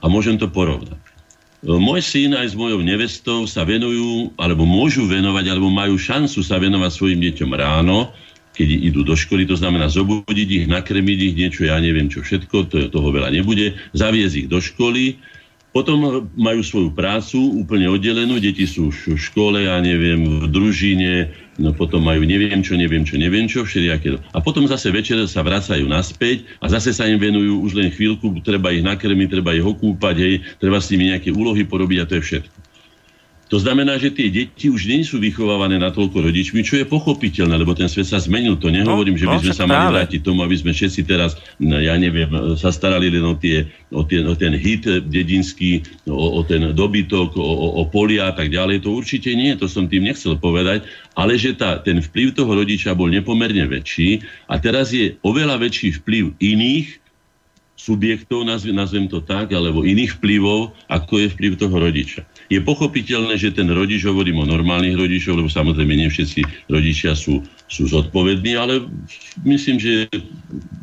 a 0.00 0.08
môžem 0.08 0.40
to 0.40 0.48
porovnať. 0.48 0.96
E, 0.96 1.76
môj 1.76 2.00
syn 2.00 2.32
aj 2.32 2.52
s 2.52 2.54
mojou 2.56 2.80
nevestou 2.80 3.44
sa 3.44 3.68
venujú, 3.68 4.32
alebo 4.40 4.64
môžu 4.64 5.04
venovať, 5.04 5.44
alebo 5.52 5.68
majú 5.68 6.00
šancu 6.00 6.40
sa 6.40 6.56
venovať 6.56 6.90
svojim 6.90 7.20
deťom 7.20 7.52
ráno, 7.52 8.16
keď 8.56 8.68
idú 8.80 9.00
do 9.04 9.12
školy, 9.12 9.44
to 9.44 9.56
znamená 9.56 9.92
zobudiť 9.92 10.48
ich, 10.48 10.66
nakrmiť 10.68 11.18
ich, 11.20 11.34
niečo, 11.36 11.68
ja 11.68 11.76
neviem 11.80 12.08
čo 12.08 12.24
všetko, 12.24 12.68
to, 12.72 12.76
toho 12.88 13.08
veľa 13.12 13.28
nebude, 13.28 13.76
zaviesť 13.92 14.44
ich 14.44 14.48
do 14.48 14.60
školy, 14.60 15.20
potom 15.72 16.28
majú 16.36 16.60
svoju 16.60 16.92
prácu 16.92 17.40
úplne 17.40 17.88
oddelenú, 17.88 18.36
deti 18.36 18.68
sú 18.68 18.92
v 18.92 19.16
škole, 19.16 19.64
ja 19.64 19.80
neviem, 19.80 20.44
v 20.44 20.52
družine, 20.52 21.32
no 21.60 21.74
potom 21.76 22.00
majú 22.00 22.24
neviem 22.24 22.64
čo, 22.64 22.78
neviem 22.78 23.04
čo, 23.04 23.20
neviem 23.20 23.44
čo, 23.50 23.66
všelijaké. 23.66 24.16
A 24.32 24.38
potom 24.40 24.64
zase 24.64 24.88
večer 24.88 25.20
sa 25.28 25.44
vracajú 25.44 25.84
naspäť 25.84 26.48
a 26.62 26.70
zase 26.70 26.96
sa 26.96 27.04
im 27.04 27.20
venujú 27.20 27.60
už 27.66 27.72
len 27.76 27.88
chvíľku, 27.92 28.40
treba 28.40 28.72
ich 28.72 28.84
nakrmiť, 28.84 29.28
treba 29.28 29.52
ich 29.52 29.64
okúpať, 29.66 30.16
hej, 30.16 30.34
treba 30.56 30.80
s 30.80 30.88
nimi 30.88 31.12
nejaké 31.12 31.34
úlohy 31.34 31.66
porobiť 31.68 31.98
a 32.00 32.08
to 32.08 32.16
je 32.16 32.22
všetko. 32.22 32.61
To 33.52 33.60
znamená, 33.60 34.00
že 34.00 34.08
tie 34.08 34.32
deti 34.32 34.72
už 34.72 34.88
nie 34.88 35.04
sú 35.04 35.20
vychovávané 35.20 35.76
na 35.76 35.92
toľko 35.92 36.24
rodičmi, 36.24 36.64
čo 36.64 36.80
je 36.80 36.88
pochopiteľné, 36.88 37.60
lebo 37.60 37.76
ten 37.76 37.84
svet 37.84 38.08
sa 38.08 38.16
zmenil. 38.16 38.56
To 38.56 38.72
nehovorím, 38.72 39.12
no, 39.12 39.20
že 39.20 39.28
by 39.28 39.36
no, 39.36 39.42
sme 39.44 39.52
sa 39.52 39.68
mali 39.68 39.92
vrátiť 39.92 40.24
tomu, 40.24 40.40
aby 40.40 40.56
sme 40.56 40.72
všetci 40.72 41.04
teraz, 41.04 41.36
no, 41.60 41.76
ja 41.76 41.92
neviem, 42.00 42.32
sa 42.56 42.72
starali 42.72 43.12
len 43.12 43.20
o, 43.20 43.36
tie, 43.36 43.68
o, 43.92 44.08
tie, 44.08 44.24
o 44.24 44.32
ten 44.32 44.56
hit 44.56 44.88
dedinský, 44.88 45.84
o, 46.08 46.40
o 46.40 46.40
ten 46.48 46.72
dobytok, 46.72 47.36
o, 47.36 47.44
o, 47.44 47.66
o 47.76 47.92
polia 47.92 48.32
a 48.32 48.34
tak 48.34 48.48
ďalej. 48.48 48.88
To 48.88 48.96
určite 48.96 49.28
nie, 49.36 49.52
to 49.52 49.68
som 49.68 49.84
tým 49.84 50.08
nechcel 50.08 50.32
povedať, 50.40 50.88
ale 51.12 51.36
že 51.36 51.52
tá, 51.52 51.76
ten 51.76 52.00
vplyv 52.00 52.32
toho 52.32 52.56
rodiča 52.56 52.96
bol 52.96 53.12
nepomerne 53.12 53.68
väčší 53.68 54.24
a 54.48 54.56
teraz 54.56 54.96
je 54.96 55.20
oveľa 55.20 55.60
väčší 55.60 56.00
vplyv 56.00 56.40
iných 56.40 57.04
subjektov, 57.82 58.46
nazvem, 58.46 58.78
nazvem 58.78 59.10
to 59.10 59.18
tak, 59.20 59.50
alebo 59.50 59.82
iných 59.82 60.22
vplyvov, 60.22 60.70
ako 60.86 61.12
je 61.20 61.28
vplyv 61.34 61.52
toho 61.58 61.76
rodiča. 61.76 62.22
Je 62.52 62.60
pochopiteľné, 62.60 63.40
že 63.40 63.56
ten 63.56 63.64
rodič, 63.64 64.04
hovorím 64.04 64.44
o 64.44 64.50
normálnych 64.52 64.92
rodičoch, 64.92 65.40
lebo 65.40 65.48
samozrejme 65.48 65.96
nie 65.96 66.12
všetci 66.12 66.68
rodičia 66.68 67.16
sú, 67.16 67.40
sú 67.64 67.88
zodpovední, 67.88 68.60
ale 68.60 68.84
myslím, 69.48 69.80
že 69.80 70.12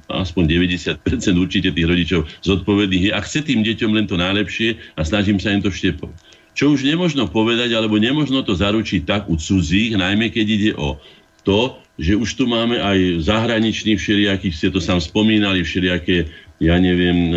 aspoň 0.10 0.66
90% 0.66 0.98
určite 1.38 1.70
tých 1.70 1.86
rodičov 1.86 2.26
zodpovedných 2.42 3.04
je 3.10 3.12
a 3.14 3.22
chce 3.22 3.46
tým 3.46 3.62
deťom 3.62 3.94
len 3.94 4.10
to 4.10 4.18
najlepšie 4.18 4.82
a 4.98 5.06
snažím 5.06 5.38
sa 5.38 5.54
im 5.54 5.62
to 5.62 5.70
vštepovať. 5.70 6.18
Čo 6.58 6.74
už 6.74 6.82
nemožno 6.82 7.30
povedať, 7.30 7.78
alebo 7.78 8.02
nemožno 8.02 8.42
to 8.42 8.58
zaručiť 8.58 9.06
tak 9.06 9.30
u 9.30 9.38
cudzích, 9.38 9.94
najmä 9.94 10.34
keď 10.34 10.48
ide 10.50 10.72
o 10.74 10.98
to, 11.46 11.78
že 12.02 12.18
už 12.18 12.34
tu 12.34 12.50
máme 12.50 12.82
aj 12.82 13.30
zahraničných 13.30 14.02
všelijakých, 14.02 14.58
ste 14.58 14.68
to 14.74 14.82
sám 14.82 14.98
spomínali, 14.98 15.62
všelijaké 15.62 16.34
ja 16.60 16.76
neviem, 16.76 17.32
e, 17.32 17.36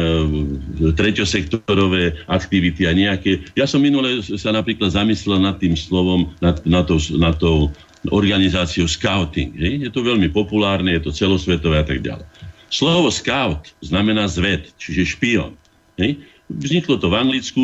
treťosektorové 0.99 2.27
aktivity 2.27 2.91
a 2.91 2.93
nejaké. 2.93 3.47
Ja 3.55 3.71
som 3.71 3.79
minule 3.79 4.19
sa 4.23 4.51
napríklad 4.51 4.91
zamyslel 4.91 5.39
nad 5.39 5.63
tým 5.63 5.79
slovom, 5.79 6.35
nad, 6.43 6.59
nad, 6.67 6.85
tou, 6.91 6.99
nad 7.15 7.39
tou 7.39 7.71
organizáciou 8.11 8.91
scouting. 8.91 9.55
Hej? 9.55 9.87
Je 9.87 9.91
to 9.95 10.03
veľmi 10.03 10.27
populárne, 10.35 10.91
je 10.99 11.07
to 11.07 11.15
celosvetové 11.15 11.81
a 11.81 11.87
tak 11.87 12.03
ďalej. 12.03 12.27
Slovo 12.73 13.15
scout 13.15 13.71
znamená 13.79 14.27
zved, 14.27 14.75
čiže 14.75 15.15
špion. 15.15 15.55
Hej? 16.03 16.19
Vzniklo 16.53 16.99
to 16.99 17.09
v 17.09 17.17
Anglicku, 17.17 17.63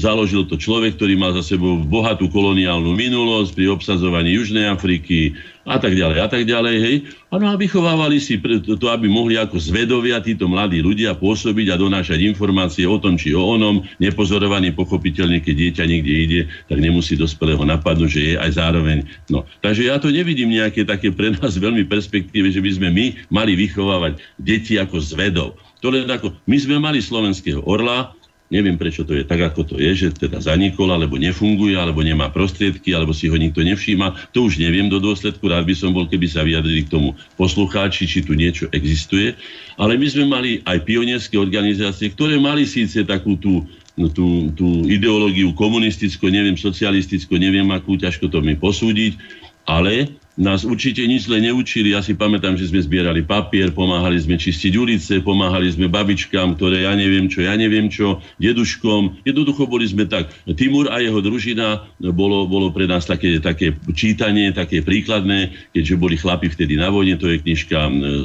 založil 0.00 0.48
to 0.48 0.56
človek, 0.58 0.96
ktorý 0.98 1.14
mal 1.20 1.36
za 1.36 1.44
sebou 1.54 1.78
bohatú 1.84 2.26
koloniálnu 2.32 2.96
minulosť 2.96 3.54
pri 3.54 3.70
obsadzovaní 3.70 4.34
Južnej 4.34 4.66
Afriky 4.66 5.36
a 5.62 5.78
tak 5.78 5.94
ďalej 5.94 6.18
a 6.18 6.28
tak 6.28 6.42
ďalej. 6.42 6.76
Hej. 6.82 6.96
Ano 7.30 7.46
a 7.48 7.54
vychovávali 7.54 8.18
si 8.18 8.36
to, 8.62 8.86
aby 8.90 9.06
mohli 9.06 9.38
ako 9.38 9.56
zvedovia 9.62 10.18
títo 10.18 10.50
mladí 10.50 10.82
ľudia 10.82 11.14
pôsobiť 11.14 11.72
a 11.72 11.80
donášať 11.80 12.18
informácie 12.26 12.84
o 12.84 12.98
tom 12.98 13.14
či 13.14 13.32
o 13.32 13.42
onom. 13.42 13.86
Nepozorovaný 14.02 14.74
pochopiteľne, 14.74 15.38
keď 15.38 15.54
dieťa 15.54 15.84
niekde 15.86 16.14
ide, 16.14 16.40
tak 16.66 16.82
nemusí 16.82 17.14
dospelého 17.14 17.62
napadnúť, 17.62 18.10
že 18.10 18.22
je 18.22 18.34
aj 18.36 18.50
zároveň. 18.58 19.06
No. 19.30 19.46
Takže 19.62 19.86
ja 19.86 20.02
to 20.02 20.10
nevidím 20.10 20.50
nejaké 20.50 20.82
také 20.82 21.14
pre 21.14 21.30
nás 21.30 21.54
veľmi 21.54 21.86
perspektíve, 21.86 22.50
že 22.50 22.58
by 22.58 22.70
sme 22.82 22.88
my 22.90 23.06
mali 23.30 23.54
vychovávať 23.54 24.18
deti 24.42 24.76
ako 24.76 24.98
zvedov. 24.98 25.54
To 25.82 25.90
len 25.90 26.06
ako, 26.06 26.34
my 26.46 26.56
sme 26.58 26.78
mali 26.78 27.02
slovenského 27.02 27.62
orla, 27.66 28.14
neviem 28.52 28.76
prečo 28.76 29.08
to 29.08 29.16
je 29.16 29.24
tak, 29.24 29.40
ako 29.40 29.64
to 29.64 29.76
je, 29.80 29.96
že 29.96 30.08
teda 30.12 30.44
zanikol, 30.44 30.92
alebo 30.92 31.16
nefunguje, 31.16 31.72
alebo 31.72 32.04
nemá 32.04 32.28
prostriedky, 32.28 32.92
alebo 32.92 33.16
si 33.16 33.32
ho 33.32 33.36
nikto 33.40 33.64
nevšíma. 33.64 34.36
To 34.36 34.44
už 34.44 34.60
neviem 34.60 34.92
do 34.92 35.00
dôsledku, 35.00 35.48
rád 35.48 35.64
by 35.64 35.72
som 35.72 35.96
bol, 35.96 36.04
keby 36.04 36.28
sa 36.28 36.44
vyjadrili 36.44 36.84
k 36.84 36.92
tomu 36.92 37.16
poslucháči, 37.40 38.04
či 38.04 38.20
tu 38.20 38.36
niečo 38.36 38.68
existuje. 38.76 39.32
Ale 39.80 39.96
my 39.96 40.04
sme 40.04 40.24
mali 40.28 40.60
aj 40.68 40.84
pionierské 40.84 41.40
organizácie, 41.40 42.12
ktoré 42.12 42.36
mali 42.36 42.68
síce 42.68 43.00
takú 43.08 43.40
tú 43.40 43.64
no, 43.96 44.12
tú, 44.12 44.52
tú 44.52 44.84
ideológiu 44.84 45.56
komunistickú, 45.56 46.28
neviem, 46.28 46.60
socialistickú, 46.60 47.40
neviem 47.40 47.68
akú, 47.72 47.96
ťažko 47.96 48.28
to 48.28 48.44
mi 48.44 48.52
posúdiť, 48.52 49.16
ale 49.64 50.12
nás 50.40 50.64
určite 50.64 51.04
nič 51.04 51.28
zle 51.28 51.44
neučili. 51.44 51.92
Ja 51.92 52.00
si 52.00 52.16
pamätám, 52.16 52.56
že 52.56 52.72
sme 52.72 52.80
zbierali 52.80 53.20
papier, 53.20 53.68
pomáhali 53.68 54.16
sme 54.16 54.40
čistiť 54.40 54.72
ulice, 54.80 55.20
pomáhali 55.20 55.68
sme 55.68 55.92
babičkám, 55.92 56.56
ktoré 56.56 56.88
ja 56.88 56.96
neviem 56.96 57.28
čo, 57.28 57.44
ja 57.44 57.52
neviem 57.52 57.92
čo, 57.92 58.24
deduškom. 58.40 59.28
Jednoducho 59.28 59.68
boli 59.68 59.84
sme 59.84 60.08
tak. 60.08 60.32
Timur 60.56 60.88
a 60.88 61.04
jeho 61.04 61.20
družina 61.20 61.84
bolo, 62.00 62.48
bolo 62.48 62.72
pre 62.72 62.88
nás 62.88 63.04
také, 63.04 63.36
také 63.44 63.76
čítanie, 63.92 64.56
také 64.56 64.80
príkladné, 64.80 65.52
keďže 65.76 65.94
boli 66.00 66.16
chlapi 66.16 66.48
vtedy 66.48 66.80
na 66.80 66.88
vojne, 66.88 67.20
to 67.20 67.28
je 67.28 67.36
knižka 67.36 67.78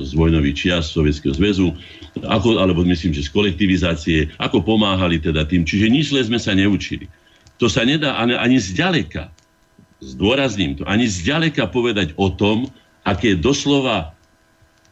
z 0.08 0.12
vojnových 0.16 0.56
čias 0.56 0.88
Sovietskeho 0.96 1.36
zväzu, 1.36 1.76
ako, 2.24 2.56
alebo 2.56 2.88
myslím, 2.88 3.12
že 3.12 3.28
z 3.28 3.34
kolektivizácie, 3.36 4.32
ako 4.40 4.64
pomáhali 4.64 5.20
teda 5.20 5.44
tým. 5.44 5.68
Čiže 5.68 5.92
nič 5.92 6.16
zle 6.16 6.24
sme 6.24 6.40
sa 6.40 6.56
neučili. 6.56 7.12
To 7.58 7.68
sa 7.68 7.84
nedá 7.84 8.16
ani, 8.22 8.38
ani 8.38 8.62
zďaleka 8.62 9.37
zdôrazním 10.04 10.78
to, 10.78 10.84
ani 10.86 11.10
zďaleka 11.10 11.70
povedať 11.70 12.14
o 12.18 12.30
tom, 12.30 12.70
aké 13.08 13.34
doslova 13.34 14.14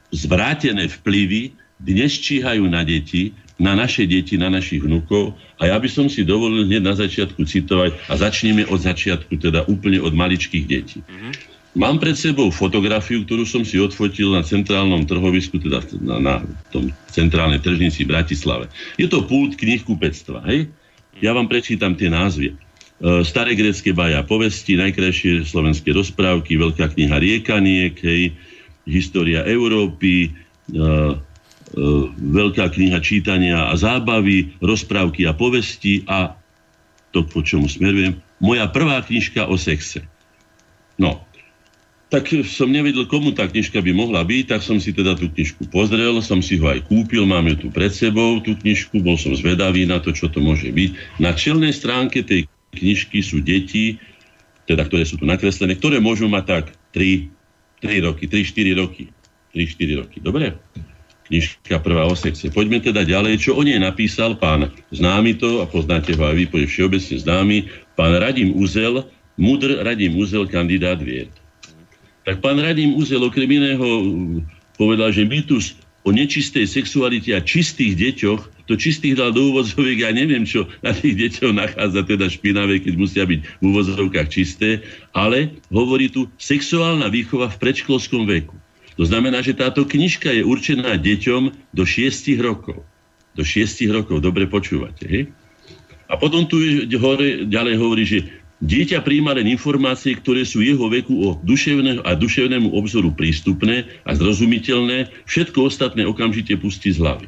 zvrátené 0.10 0.88
vplyvy 0.88 1.54
dnes 1.76 2.16
číhajú 2.16 2.64
na 2.72 2.88
deti, 2.88 3.36
na 3.60 3.76
naše 3.76 4.08
deti, 4.08 4.40
na 4.40 4.48
našich 4.48 4.84
vnúkov. 4.84 5.36
A 5.60 5.72
ja 5.72 5.78
by 5.80 5.88
som 5.92 6.08
si 6.08 6.24
dovolil 6.24 6.68
hneď 6.68 6.84
na 6.84 6.96
začiatku 6.96 7.44
citovať 7.44 8.12
a 8.12 8.14
začneme 8.16 8.68
od 8.68 8.80
začiatku, 8.80 9.40
teda 9.40 9.68
úplne 9.68 10.00
od 10.00 10.16
maličkých 10.16 10.66
detí. 10.68 11.00
Mm-hmm. 11.04 11.56
Mám 11.76 12.00
pred 12.00 12.16
sebou 12.16 12.48
fotografiu, 12.56 13.28
ktorú 13.28 13.44
som 13.44 13.68
si 13.68 13.76
odfotil 13.76 14.32
na 14.32 14.48
centrálnom 14.48 15.04
trhovisku, 15.04 15.60
teda 15.60 15.84
na, 16.00 16.18
na 16.24 16.36
tom 16.72 16.88
centrálnej 17.12 17.60
tržnici 17.60 18.08
v 18.08 18.16
Bratislave. 18.16 18.72
Je 18.96 19.12
to 19.12 19.28
pult 19.28 19.60
knihkupectva, 19.60 20.48
hej? 20.48 20.72
Ja 21.20 21.36
vám 21.36 21.52
prečítam 21.52 22.00
tie 22.00 22.08
názvy. 22.08 22.56
E, 22.96 23.28
staré 23.28 23.60
grecké 23.60 23.92
baja 23.92 24.24
povesti, 24.24 24.80
najkrajšie 24.80 25.44
slovenské 25.44 25.92
rozprávky, 25.92 26.56
veľká 26.56 26.96
kniha 26.96 27.20
Riekaniek, 27.20 27.96
hej, 28.00 28.32
história 28.86 29.42
Európy, 29.50 30.30
uh, 30.78 31.18
uh, 31.18 32.06
veľká 32.14 32.70
kniha 32.70 33.02
čítania 33.02 33.68
a 33.68 33.74
zábavy, 33.74 34.54
rozprávky 34.62 35.26
a 35.26 35.34
povesti 35.34 36.06
a 36.06 36.38
to, 37.10 37.26
po 37.26 37.42
čomu 37.42 37.66
smerujem, 37.66 38.22
moja 38.38 38.70
prvá 38.70 39.02
knižka 39.02 39.50
o 39.50 39.58
sexe. 39.58 40.06
No, 41.02 41.26
tak 42.14 42.30
som 42.46 42.70
nevedel, 42.70 43.10
komu 43.10 43.34
tá 43.34 43.50
knižka 43.50 43.82
by 43.82 43.92
mohla 43.92 44.22
byť, 44.22 44.56
tak 44.56 44.62
som 44.62 44.78
si 44.78 44.94
teda 44.94 45.18
tú 45.18 45.28
knižku 45.34 45.68
pozrel, 45.74 46.22
som 46.22 46.40
si 46.40 46.62
ho 46.62 46.70
aj 46.70 46.86
kúpil, 46.86 47.26
mám 47.26 47.50
ju 47.50 47.68
tu 47.68 47.68
pred 47.74 47.90
sebou, 47.90 48.38
tú 48.40 48.54
knižku, 48.54 49.02
bol 49.02 49.18
som 49.18 49.34
zvedavý 49.34 49.90
na 49.90 49.98
to, 49.98 50.14
čo 50.14 50.30
to 50.30 50.38
môže 50.40 50.70
byť. 50.70 51.20
Na 51.20 51.34
čelnej 51.34 51.74
stránke 51.74 52.22
tej 52.22 52.46
knižky 52.76 53.24
sú 53.24 53.40
deti, 53.40 53.98
teda 54.66 54.84
ktoré 54.86 55.08
sú 55.08 55.16
tu 55.16 55.26
nakreslené, 55.26 55.78
ktoré 55.78 56.04
môžu 56.04 56.28
mať 56.28 56.44
tak 56.44 56.66
3, 56.94 57.32
3 57.82 58.06
roky, 58.06 58.26
3-4 58.28 58.82
roky. 58.82 59.04
3-4 59.56 60.02
roky, 60.04 60.18
dobre? 60.20 60.52
Knižka 61.32 61.80
prvá 61.80 62.06
o 62.06 62.14
sexe. 62.14 62.52
Poďme 62.52 62.84
teda 62.84 63.08
ďalej, 63.08 63.40
čo 63.40 63.56
o 63.56 63.64
nej 63.64 63.80
napísal 63.80 64.36
pán 64.36 64.70
známy 64.92 65.40
to, 65.40 65.64
a 65.64 65.66
poznáte 65.66 66.14
ho 66.14 66.24
aj 66.28 66.36
vy, 66.36 66.46
všeobecne 66.68 67.16
známy, 67.18 67.58
pán 67.96 68.14
Radim 68.20 68.52
Uzel, 68.54 69.08
mudr 69.40 69.80
Radim 69.82 70.20
Uzel, 70.20 70.46
kandidát 70.52 71.00
vied. 71.00 71.32
Tak 72.28 72.44
pán 72.44 72.60
Radim 72.60 73.00
Uzel 73.00 73.24
okrem 73.24 73.48
iného 73.48 73.88
povedal, 74.76 75.16
že 75.16 75.24
mýtus 75.24 75.80
o 76.06 76.14
nečistej 76.14 76.68
sexualite 76.70 77.34
a 77.34 77.42
čistých 77.42 77.98
deťoch, 77.98 78.55
to 78.66 78.74
čistých 78.78 79.18
dal 79.18 79.30
do 79.30 79.54
úvodzoviek, 79.54 80.06
ja 80.06 80.12
neviem, 80.12 80.46
čo 80.46 80.66
na 80.82 80.92
tých 80.94 81.16
deťoch 81.16 81.54
nachádza 81.54 82.02
teda 82.02 82.26
špinavé, 82.30 82.82
keď 82.82 82.94
musia 82.98 83.24
byť 83.26 83.40
v 83.42 83.64
úvodzovkách 83.64 84.28
čisté, 84.30 84.82
ale 85.14 85.62
hovorí 85.70 86.10
tu 86.10 86.26
sexuálna 86.42 87.10
výchova 87.14 87.50
v 87.54 87.60
predškolskom 87.62 88.26
veku. 88.26 88.58
To 88.96 89.04
znamená, 89.04 89.44
že 89.44 89.54
táto 89.58 89.84
knižka 89.84 90.32
je 90.32 90.42
určená 90.42 90.96
deťom 90.98 91.74
do 91.76 91.84
6 91.84 92.32
rokov. 92.40 92.82
Do 93.36 93.44
6 93.44 93.86
rokov, 93.92 94.24
dobre 94.24 94.48
počúvate. 94.48 95.04
Hej? 95.06 95.24
A 96.08 96.16
potom 96.16 96.48
tu 96.48 96.62
hore, 97.02 97.44
ďalej 97.50 97.76
hovorí, 97.76 98.04
že 98.08 98.20
Dieťa 98.64 99.04
príjma 99.04 99.36
len 99.36 99.52
informácie, 99.52 100.16
ktoré 100.16 100.48
sú 100.48 100.64
jeho 100.64 100.88
veku 100.88 101.12
o 101.28 101.30
duševného 101.44 102.08
a 102.08 102.16
duševnému 102.16 102.72
obzoru 102.72 103.12
prístupné 103.12 103.84
a 104.08 104.16
zrozumiteľné, 104.16 105.12
všetko 105.28 105.68
ostatné 105.68 106.08
okamžite 106.08 106.56
pustí 106.56 106.96
z 106.96 107.04
hlavy. 107.04 107.28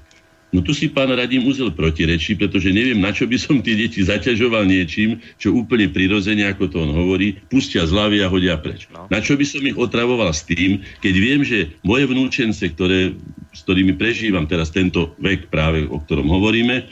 No 0.56 0.64
tu 0.64 0.72
si 0.72 0.88
pán 0.88 1.12
Radim 1.12 1.44
Uzel 1.44 1.76
protirečí, 1.76 2.40
pretože 2.40 2.72
neviem, 2.72 2.96
na 2.96 3.12
čo 3.12 3.28
by 3.28 3.36
som 3.36 3.60
tie 3.60 3.76
deti 3.76 4.00
zaťažoval 4.00 4.64
niečím, 4.64 5.20
čo 5.36 5.52
úplne 5.52 5.92
prirodzene, 5.92 6.48
ako 6.48 6.72
to 6.72 6.78
on 6.88 6.96
hovorí, 6.96 7.36
pustia 7.52 7.84
z 7.84 7.92
hlavy 7.92 8.24
a 8.24 8.32
hodia 8.32 8.56
preč. 8.56 8.88
No. 8.88 9.12
Na 9.12 9.20
čo 9.20 9.36
by 9.36 9.44
som 9.44 9.60
ich 9.68 9.76
otravoval 9.76 10.32
s 10.32 10.48
tým, 10.48 10.80
keď 11.04 11.14
viem, 11.20 11.42
že 11.44 11.76
moje 11.84 12.08
vnúčence, 12.08 12.64
ktoré, 12.64 13.20
s 13.52 13.60
ktorými 13.68 14.00
prežívam 14.00 14.48
teraz 14.48 14.72
tento 14.72 15.20
vek 15.20 15.52
práve, 15.52 15.84
o 15.84 16.00
ktorom 16.00 16.32
hovoríme, 16.32 16.88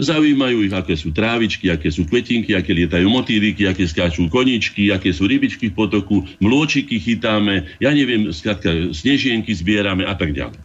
Zaujímajú 0.00 0.64
ich, 0.64 0.72
aké 0.72 0.96
sú 0.96 1.12
trávičky, 1.12 1.68
aké 1.68 1.92
sú 1.92 2.08
kvetinky, 2.08 2.56
aké 2.56 2.72
lietajú 2.72 3.06
motýliky, 3.12 3.68
aké 3.68 3.84
skáču 3.84 4.24
koničky, 4.32 4.88
aké 4.88 5.12
sú 5.12 5.28
rybičky 5.28 5.68
v 5.68 5.76
potoku, 5.76 6.24
mlôčiky 6.40 6.96
chytáme, 6.96 7.68
ja 7.76 7.92
neviem, 7.92 8.32
skrátka, 8.32 8.72
snežienky 8.90 9.52
zbierame 9.52 10.08
a 10.08 10.16
tak 10.16 10.32
ďalej. 10.32 10.56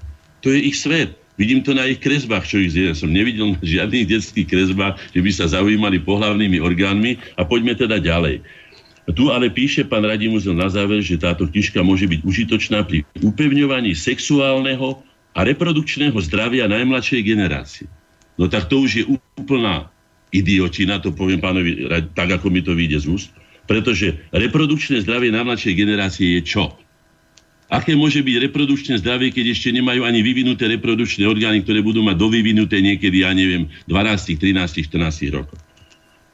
To 0.41 0.47
je 0.47 0.59
ich 0.63 0.79
svet. 0.79 1.26
Vidím 1.37 1.61
to 1.61 1.77
na 1.77 1.85
ich 1.85 2.01
kresbách, 2.01 2.49
čo 2.49 2.57
ich 2.57 2.73
zje. 2.73 2.97
Som 2.97 3.13
nevidel 3.13 3.53
na 3.55 3.61
žiadnych 3.61 4.09
detských 4.09 4.49
kresbách, 4.49 4.97
že 5.13 5.21
by 5.21 5.31
sa 5.31 5.45
zaujímali 5.45 6.01
pohlavnými 6.01 6.57
orgánmi. 6.57 7.21
A 7.37 7.45
poďme 7.45 7.77
teda 7.77 8.01
ďalej. 8.01 8.41
Tu 9.07 9.31
ale 9.31 9.47
píše 9.47 9.87
pán 9.87 10.03
Radimuzel 10.03 10.51
na 10.51 10.67
záver, 10.67 10.99
že 10.99 11.15
táto 11.15 11.47
knižka 11.47 11.79
môže 11.79 12.11
byť 12.11 12.27
užitočná 12.27 12.83
pri 12.83 13.07
upevňovaní 13.23 13.95
sexuálneho 13.95 14.99
a 15.31 15.39
reprodukčného 15.47 16.17
zdravia 16.27 16.67
najmladšej 16.67 17.21
generácie. 17.23 17.87
No 18.35 18.51
tak 18.51 18.67
to 18.67 18.83
už 18.83 18.91
je 18.99 19.03
úplná 19.39 19.87
idiotina, 20.35 20.99
to 20.99 21.15
poviem 21.15 21.39
pánovi 21.39 21.87
tak, 22.11 22.35
ako 22.35 22.51
mi 22.51 22.59
to 22.59 22.75
vyjde 22.75 22.99
z 22.99 23.07
úst. 23.07 23.29
Pretože 23.63 24.19
reprodukčné 24.35 24.99
zdravie 25.07 25.31
najmladšej 25.31 25.73
generácie 25.75 26.27
je 26.39 26.41
čo? 26.43 26.75
Aké 27.67 27.99
môže 27.99 28.23
byť 28.23 28.47
reprodukčné 28.47 28.95
zdravie, 29.03 29.27
keď 29.27 29.51
ešte 29.51 29.75
nemajú 29.75 30.07
ani 30.07 30.23
vyvinuté 30.23 30.71
reprodukčné 30.71 31.27
orgány, 31.27 31.67
ktoré 31.67 31.83
budú 31.83 31.99
mať 31.99 32.15
dovyvinuté 32.15 32.79
niekedy, 32.79 33.27
ja 33.27 33.35
neviem, 33.35 33.67
12, 33.91 34.39
13, 34.39 34.87
14 34.87 35.35
rokov. 35.35 35.66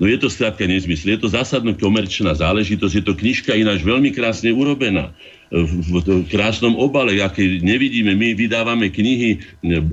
No 0.01 0.09
je 0.09 0.17
to 0.17 0.25
skrátka 0.25 0.65
nezmysl. 0.65 1.13
Je 1.13 1.21
to 1.21 1.29
zásadná 1.29 1.77
komerčná 1.77 2.33
záležitosť. 2.33 2.93
Je 2.97 3.03
to 3.05 3.13
knižka 3.13 3.53
ináč 3.53 3.85
veľmi 3.85 4.09
krásne 4.09 4.49
urobená 4.49 5.13
v 5.53 6.25
krásnom 6.33 6.73
obale, 6.81 7.21
aké 7.21 7.61
nevidíme. 7.61 8.17
My 8.17 8.33
vydávame 8.33 8.89
knihy, 8.89 9.37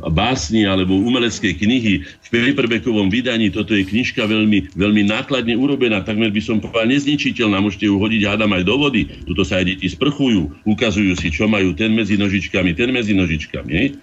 básni 0.09 0.65
alebo 0.65 0.97
umelecké 0.97 1.53
knihy 1.53 2.01
v 2.01 2.27
paperbackovom 2.33 3.13
vydaní. 3.13 3.53
Toto 3.53 3.77
je 3.77 3.85
knižka 3.85 4.25
veľmi, 4.25 4.73
veľmi 4.73 5.03
nákladne 5.13 5.53
urobená, 5.61 6.01
takmer 6.01 6.33
by 6.33 6.41
som 6.41 6.65
povedal 6.65 6.89
nezničiteľná. 6.89 7.61
Môžete 7.61 7.93
ju 7.93 8.01
hodiť, 8.01 8.25
hádam, 8.25 8.57
aj 8.57 8.65
do 8.65 8.77
vody. 8.81 9.05
Tuto 9.29 9.45
sa 9.45 9.61
aj 9.61 9.77
deti 9.77 9.93
sprchujú, 9.93 10.65
ukazujú 10.65 11.13
si, 11.21 11.29
čo 11.29 11.45
majú 11.45 11.77
ten 11.77 11.93
medzi 11.93 12.17
nožičkami, 12.17 12.73
ten 12.73 12.89
medzi 12.89 13.13
nožičkami. 13.13 14.01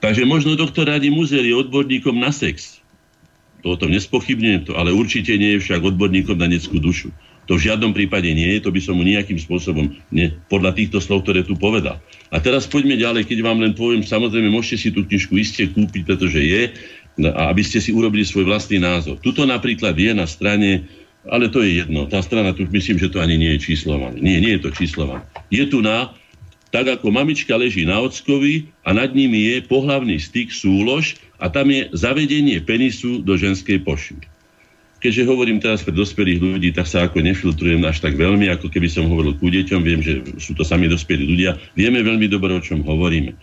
Takže 0.00 0.24
možno 0.24 0.56
doktor 0.56 0.88
Radi 0.88 1.12
Muzer 1.12 1.44
je 1.44 1.52
odborníkom 1.52 2.16
na 2.16 2.32
sex. 2.32 2.77
To 3.66 3.74
o 3.74 3.80
tom 3.80 3.90
nespochybňujem 3.90 4.70
to, 4.70 4.72
ale 4.78 4.94
určite 4.94 5.34
nie 5.34 5.58
je 5.58 5.62
však 5.64 5.82
odborníkom 5.82 6.38
na 6.38 6.46
detskú 6.46 6.78
dušu. 6.78 7.10
To 7.48 7.56
v 7.56 7.64
žiadnom 7.64 7.96
prípade 7.96 8.28
nie 8.28 8.44
je, 8.54 8.68
to 8.68 8.70
by 8.70 8.76
som 8.76 9.00
mu 9.00 9.02
nejakým 9.08 9.40
spôsobom, 9.40 9.96
nie, 10.12 10.28
podľa 10.52 10.76
týchto 10.76 11.00
slov, 11.00 11.24
ktoré 11.24 11.42
tu 11.48 11.56
povedal. 11.56 11.96
A 12.28 12.44
teraz 12.44 12.68
poďme 12.68 13.00
ďalej, 13.00 13.24
keď 13.24 13.38
vám 13.40 13.64
len 13.64 13.72
poviem, 13.72 14.04
samozrejme 14.04 14.52
môžete 14.52 14.76
si 14.76 14.88
tú 14.92 15.08
knižku 15.08 15.32
iste 15.40 15.64
kúpiť, 15.72 16.02
pretože 16.04 16.44
je, 16.44 16.62
a 17.24 17.48
aby 17.48 17.64
ste 17.64 17.80
si 17.80 17.90
urobili 17.90 18.22
svoj 18.22 18.46
vlastný 18.46 18.78
názor. 18.84 19.16
Tuto 19.24 19.48
napríklad 19.48 19.96
je 19.96 20.12
na 20.12 20.28
strane, 20.28 20.86
ale 21.24 21.48
to 21.48 21.64
je 21.64 21.82
jedno, 21.82 22.04
tá 22.04 22.20
strana 22.20 22.52
tu 22.52 22.68
myslím, 22.68 23.00
že 23.00 23.08
to 23.08 23.18
ani 23.18 23.40
nie 23.40 23.56
je 23.56 23.72
číslované. 23.72 24.20
Nie, 24.20 24.44
nie 24.44 24.60
je 24.60 24.68
to 24.68 24.70
číslované. 24.70 25.24
Je 25.48 25.64
tu 25.66 25.80
na, 25.80 26.12
tak 26.68 27.00
ako 27.00 27.08
mamička 27.08 27.56
leží 27.56 27.88
na 27.88 27.96
ockovi 28.04 28.68
a 28.84 28.92
nad 28.92 29.16
nimi 29.16 29.56
je 29.56 29.64
pohlavný 29.64 30.20
styk, 30.20 30.52
súlož 30.52 31.16
a 31.38 31.46
tam 31.48 31.70
je 31.70 31.88
zavedenie 31.94 32.58
penisu 32.62 33.22
do 33.22 33.38
ženskej 33.38 33.80
pošvy 33.86 34.26
keďže 34.98 35.30
hovorím 35.30 35.62
teraz 35.62 35.86
pre 35.86 35.94
dospelých 35.94 36.42
ľudí, 36.42 36.68
tak 36.74 36.90
sa 36.90 37.06
ako 37.06 37.22
nefiltrujem 37.22 37.82
až 37.86 38.02
tak 38.02 38.18
veľmi, 38.18 38.50
ako 38.50 38.66
keby 38.66 38.90
som 38.90 39.06
hovoril 39.06 39.38
ku 39.38 39.46
deťom, 39.50 39.80
viem, 39.82 40.02
že 40.02 40.26
sú 40.42 40.58
to 40.58 40.66
sami 40.66 40.90
dospelí 40.90 41.22
ľudia, 41.22 41.54
vieme 41.78 42.02
veľmi 42.02 42.26
dobre, 42.26 42.54
o 42.54 42.62
čom 42.62 42.82
hovoríme. 42.82 43.34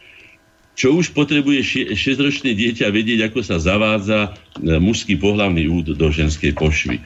Čo 0.75 0.99
už 0.99 1.15
potrebuje 1.15 1.95
6-ročné 1.95 2.51
dieťa 2.51 2.91
vedieť, 2.91 3.31
ako 3.31 3.39
sa 3.39 3.55
zavádza 3.63 4.35
e, 4.59 4.75
mužský 4.75 5.15
pohlavný 5.15 5.71
úd 5.71 5.95
do 5.95 6.07
ženskej 6.11 6.51
pošvy. 6.51 6.99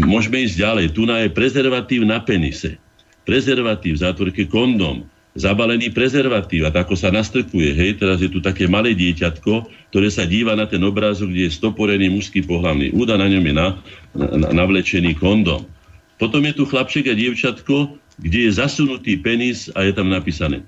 Môžeme 0.00 0.40
ísť 0.40 0.56
ďalej. 0.56 0.96
Tu 0.96 1.04
je 1.04 1.28
prezervatív 1.28 2.08
na 2.08 2.24
penise. 2.24 2.80
Prezervatív 3.28 4.00
v 4.00 4.02
zátvorke 4.08 4.48
kondom 4.48 5.04
zabalený 5.32 5.92
prezervatív 5.96 6.68
a 6.68 6.70
tako 6.74 6.92
sa 6.92 7.08
nastrkuje. 7.08 7.72
Hej, 7.72 8.04
teraz 8.04 8.20
je 8.20 8.28
tu 8.28 8.44
také 8.44 8.68
malé 8.68 8.92
dieťatko, 8.92 9.68
ktoré 9.88 10.08
sa 10.12 10.28
díva 10.28 10.52
na 10.52 10.68
ten 10.68 10.80
obrázok, 10.84 11.32
kde 11.32 11.48
je 11.48 11.56
stoporený 11.56 12.12
mužský 12.12 12.44
pohlavný 12.44 12.92
úda, 12.92 13.16
na 13.16 13.28
ňom 13.28 13.44
je 13.44 13.54
na, 13.56 13.68
na, 14.12 14.48
navlečený 14.64 15.16
kondom. 15.16 15.64
Potom 16.20 16.44
je 16.44 16.52
tu 16.52 16.68
chlapček 16.68 17.08
a 17.08 17.14
dievčatko, 17.16 17.96
kde 18.20 18.38
je 18.48 18.50
zasunutý 18.52 19.16
penis 19.18 19.72
a 19.72 19.88
je 19.88 19.92
tam 19.96 20.12
napísané 20.12 20.60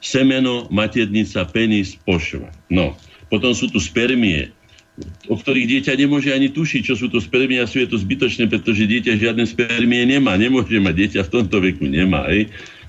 semeno, 0.00 0.66
maternica, 0.72 1.44
penis, 1.44 1.94
pošva. 2.08 2.48
No, 2.72 2.96
potom 3.28 3.52
sú 3.52 3.68
tu 3.68 3.78
spermie, 3.78 4.48
o 5.30 5.36
ktorých 5.38 5.70
dieťa 5.78 5.92
nemôže 5.94 6.34
ani 6.34 6.50
tušiť, 6.50 6.82
čo 6.90 6.94
sú 6.98 7.06
to 7.06 7.22
spermie 7.22 7.62
a 7.62 7.68
sú 7.68 7.82
je 7.82 7.88
to 7.88 7.98
zbytočné, 8.00 8.50
pretože 8.50 8.88
dieťa 8.88 9.20
žiadne 9.20 9.44
spermie 9.46 10.02
nemá, 10.08 10.34
nemôže 10.34 10.76
mať 10.80 10.94
dieťa 10.96 11.20
v 11.26 11.32
tomto 11.32 11.56
veku, 11.62 11.86
nemá. 11.86 12.26
Aj. 12.26 12.40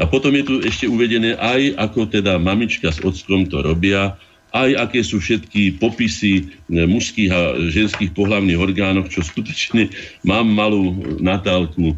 A 0.02 0.04
potom 0.10 0.34
je 0.34 0.44
tu 0.44 0.54
ešte 0.66 0.90
uvedené 0.90 1.38
aj, 1.38 1.78
ako 1.78 2.10
teda 2.10 2.42
mamička 2.42 2.90
s 2.90 3.04
ockom 3.04 3.46
to 3.46 3.62
robia, 3.62 4.18
aj 4.52 4.70
aké 4.76 5.00
sú 5.00 5.24
všetky 5.24 5.80
popisy 5.80 6.44
e, 6.44 6.84
mužských 6.84 7.32
a 7.32 7.40
ženských 7.72 8.12
pohlavných 8.12 8.60
orgánov, 8.60 9.08
čo 9.08 9.24
skutočne 9.24 9.88
mám 10.28 10.44
malú 10.52 11.00
natálku. 11.24 11.96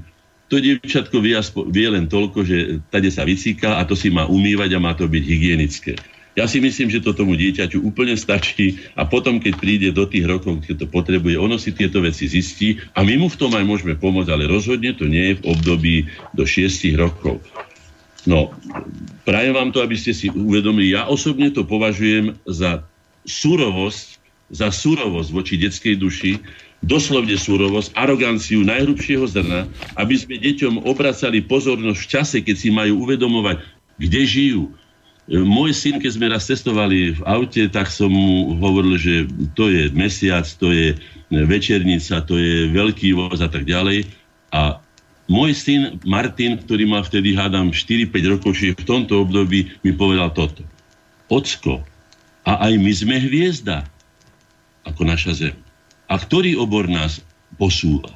To 0.53 0.61
dievčatko 0.61 1.17
vie, 1.17 1.33
vie 1.73 1.87
len 1.89 2.05
toľko, 2.05 2.45
že 2.45 2.77
tade 2.93 3.09
sa 3.09 3.25
vycíka 3.25 3.81
a 3.81 3.87
to 3.89 3.97
si 3.97 4.13
má 4.13 4.29
umývať 4.29 4.69
a 4.77 4.83
má 4.83 4.93
to 4.93 5.09
byť 5.09 5.23
hygienické. 5.25 5.97
Ja 6.33 6.49
si 6.49 6.57
myslím, 6.57 6.89
že 6.89 7.03
to 7.05 7.13
tomu 7.13 7.37
dieťaťu 7.37 7.85
úplne 7.85 8.17
stačí 8.17 8.81
a 8.97 9.05
potom, 9.05 9.37
keď 9.37 9.53
príde 9.61 9.89
do 9.93 10.09
tých 10.09 10.25
rokov, 10.25 10.65
keď 10.65 10.85
to 10.85 10.87
potrebuje, 10.89 11.37
ono 11.37 11.61
si 11.61 11.69
tieto 11.69 12.01
veci 12.01 12.25
zistí 12.25 12.81
a 12.97 13.05
my 13.05 13.21
mu 13.21 13.27
v 13.29 13.37
tom 13.37 13.53
aj 13.53 13.61
môžeme 13.61 13.93
pomôcť, 13.93 14.33
ale 14.33 14.49
rozhodne 14.49 14.97
to 14.97 15.05
nie 15.05 15.33
je 15.33 15.37
v 15.37 15.45
období 15.45 15.95
do 16.33 16.41
6 16.41 16.89
rokov. 16.97 17.37
No, 18.25 18.49
prajem 19.29 19.53
vám 19.53 19.69
to, 19.75 19.85
aby 19.85 19.93
ste 19.93 20.15
si 20.15 20.31
uvedomili. 20.31 20.95
Ja 20.95 21.05
osobne 21.05 21.53
to 21.53 21.67
považujem 21.67 22.39
za 22.49 22.81
surovosť, 23.29 24.17
za 24.49 24.73
surovosť 24.73 25.29
voči 25.29 25.55
detskej 25.61 25.95
duši, 26.01 26.41
doslovne 26.83 27.37
surovosť, 27.37 27.95
aroganciu 27.95 28.65
najhrubšieho 28.65 29.23
zrna, 29.27 29.69
aby 29.95 30.15
sme 30.17 30.41
deťom 30.41 30.83
obracali 30.83 31.45
pozornosť 31.45 31.99
v 31.99 32.09
čase, 32.09 32.37
keď 32.41 32.55
si 32.57 32.69
majú 32.73 33.07
uvedomovať, 33.07 33.63
kde 34.01 34.21
žijú, 34.25 34.63
môj 35.29 35.71
syn, 35.71 36.03
keď 36.03 36.11
sme 36.11 36.31
raz 36.31 36.43
cestovali 36.47 37.15
v 37.15 37.21
aute, 37.23 37.69
tak 37.71 37.87
som 37.87 38.11
mu 38.11 38.59
hovoril, 38.59 38.99
že 38.99 39.27
to 39.55 39.71
je 39.71 39.87
mesiac, 39.95 40.43
to 40.59 40.71
je 40.71 40.97
večernica, 41.31 42.23
to 42.27 42.35
je 42.35 42.69
veľký 42.75 43.15
voz 43.15 43.39
a 43.39 43.47
tak 43.47 43.63
ďalej. 43.63 44.07
A 44.51 44.83
Môj 45.31 45.55
syn 45.55 46.03
Martin, 46.03 46.59
ktorý 46.59 46.83
mal 46.83 47.07
vtedy, 47.07 47.31
hádam, 47.31 47.71
4-5 47.71 48.11
rokov, 48.27 48.59
čiže 48.59 48.75
v 48.75 48.87
tomto 48.87 49.23
období 49.23 49.71
mi 49.79 49.95
povedal 49.95 50.35
toto. 50.35 50.67
Ocko, 51.31 51.79
a 52.43 52.67
aj 52.67 52.73
my 52.75 52.91
sme 52.91 53.15
hviezda, 53.23 53.87
ako 54.83 55.07
naša 55.07 55.31
Zem. 55.31 55.55
A 56.11 56.19
ktorý 56.19 56.59
obor 56.59 56.91
nás 56.91 57.23
posúva? 57.55 58.11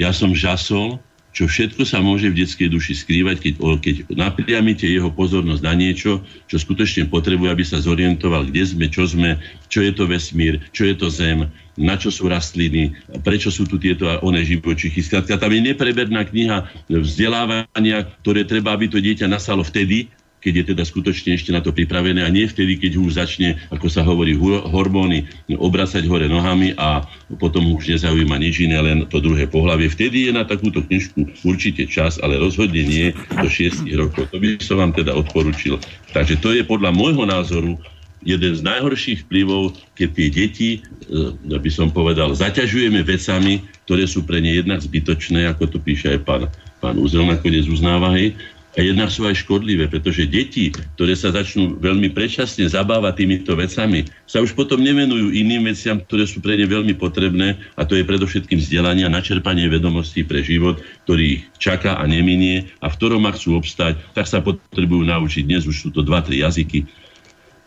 Ja 0.00 0.16
som 0.16 0.32
žasol, 0.32 0.96
čo 1.32 1.48
všetko 1.48 1.88
sa 1.88 2.04
môže 2.04 2.28
v 2.28 2.44
detskej 2.44 2.68
duši 2.68 2.92
skrývať, 2.92 3.40
keď, 3.40 3.54
keď 3.80 3.94
napriamite 4.12 4.84
jeho 4.84 5.08
pozornosť 5.08 5.62
na 5.64 5.72
niečo, 5.72 6.20
čo 6.44 6.56
skutočne 6.60 7.08
potrebuje, 7.08 7.48
aby 7.48 7.64
sa 7.64 7.80
zorientoval, 7.80 8.52
kde 8.52 8.62
sme, 8.68 8.86
čo 8.92 9.08
sme, 9.08 9.40
čo 9.72 9.80
je 9.80 9.92
to 9.96 10.04
vesmír, 10.04 10.60
čo 10.76 10.84
je 10.84 10.94
to 10.94 11.08
zem, 11.08 11.48
na 11.80 11.96
čo 11.96 12.12
sú 12.12 12.28
rastliny, 12.28 12.92
prečo 13.24 13.48
sú 13.48 13.64
tu 13.64 13.80
tieto 13.80 14.04
a 14.04 14.20
one 14.20 14.44
živočichy. 14.44 15.00
Skladka, 15.00 15.40
tam 15.40 15.56
je 15.56 15.72
nepreberná 15.72 16.20
kniha 16.28 16.68
vzdelávania, 16.92 18.12
ktoré 18.20 18.44
treba, 18.44 18.76
aby 18.76 18.92
to 18.92 19.00
dieťa 19.00 19.24
nasalo 19.24 19.64
vtedy, 19.64 20.12
keď 20.42 20.52
je 20.52 20.64
teda 20.74 20.82
skutočne 20.82 21.38
ešte 21.38 21.54
na 21.54 21.62
to 21.62 21.70
pripravené 21.70 22.26
a 22.26 22.34
nie 22.34 22.50
vtedy, 22.50 22.76
keď 22.76 22.98
už 22.98 23.14
začne, 23.14 23.56
ako 23.70 23.86
sa 23.86 24.02
hovorí, 24.02 24.34
hormóny 24.66 25.24
obracať 25.54 26.02
hore 26.10 26.26
nohami 26.26 26.74
a 26.74 27.06
potom 27.38 27.70
už 27.72 27.94
nezaujíma 27.94 28.36
nič 28.42 28.66
iné, 28.66 28.82
len 28.82 29.06
to 29.06 29.22
druhé 29.22 29.46
pohlavie. 29.46 29.86
Vtedy 29.86 30.26
je 30.28 30.32
na 30.34 30.42
takúto 30.42 30.82
knižku 30.82 31.46
určite 31.46 31.86
čas, 31.86 32.18
ale 32.18 32.42
rozhodne 32.42 32.82
nie 32.82 33.14
do 33.38 33.46
6 33.46 33.86
rokov. 33.94 34.28
To 34.34 34.42
by 34.42 34.58
som 34.58 34.82
vám 34.82 34.92
teda 34.92 35.14
odporučil. 35.14 35.78
Takže 36.10 36.42
to 36.42 36.50
je 36.50 36.66
podľa 36.66 36.90
môjho 36.90 37.22
názoru 37.22 37.78
jeden 38.22 38.52
z 38.54 38.62
najhorších 38.62 39.26
vplyvov, 39.26 39.74
keď 39.98 40.08
tie 40.14 40.28
deti, 40.30 40.70
e, 40.78 41.58
by 41.58 41.70
som 41.70 41.90
povedal, 41.90 42.34
zaťažujeme 42.34 43.02
vecami, 43.02 43.66
ktoré 43.86 44.06
sú 44.06 44.22
pre 44.22 44.38
ne 44.38 44.54
jednak 44.62 44.78
zbytočné, 44.78 45.50
ako 45.50 45.76
to 45.76 45.78
píše 45.82 46.14
aj 46.14 46.20
pán, 46.22 46.42
pán 46.78 46.96
Úzel 46.98 47.26
nakoniec 47.26 47.66
uznáva, 47.66 48.14
hej, 48.14 48.34
a 48.72 48.80
jednak 48.80 49.12
sú 49.12 49.28
aj 49.28 49.44
škodlivé, 49.44 49.84
pretože 49.88 50.24
deti, 50.24 50.72
ktoré 50.96 51.12
sa 51.12 51.28
začnú 51.28 51.76
veľmi 51.76 52.08
predčasne 52.16 52.64
zabávať 52.64 53.12
týmito 53.20 53.52
vecami, 53.52 54.08
sa 54.24 54.40
už 54.40 54.56
potom 54.56 54.80
nevenujú 54.80 55.28
iným 55.28 55.68
veciam, 55.68 56.00
ktoré 56.00 56.24
sú 56.24 56.40
pre 56.40 56.56
ne 56.56 56.64
veľmi 56.64 56.96
potrebné 56.96 57.60
a 57.76 57.84
to 57.84 58.00
je 58.00 58.08
predovšetkým 58.08 58.56
vzdelanie 58.56 59.04
a 59.04 59.12
načerpanie 59.12 59.68
vedomostí 59.68 60.24
pre 60.24 60.40
život, 60.40 60.80
ktorý 61.04 61.36
ich 61.36 61.42
čaká 61.60 62.00
a 62.00 62.04
neminie 62.08 62.72
a 62.80 62.88
v 62.88 62.96
ktorom 62.96 63.28
ak 63.28 63.36
chcú 63.36 63.60
obstať, 63.60 64.00
tak 64.16 64.24
sa 64.24 64.40
potrebujú 64.40 65.04
naučiť. 65.04 65.44
Dnes 65.44 65.68
už 65.68 65.76
sú 65.76 65.88
to 65.92 66.00
2-3 66.00 66.40
jazyky, 66.40 66.88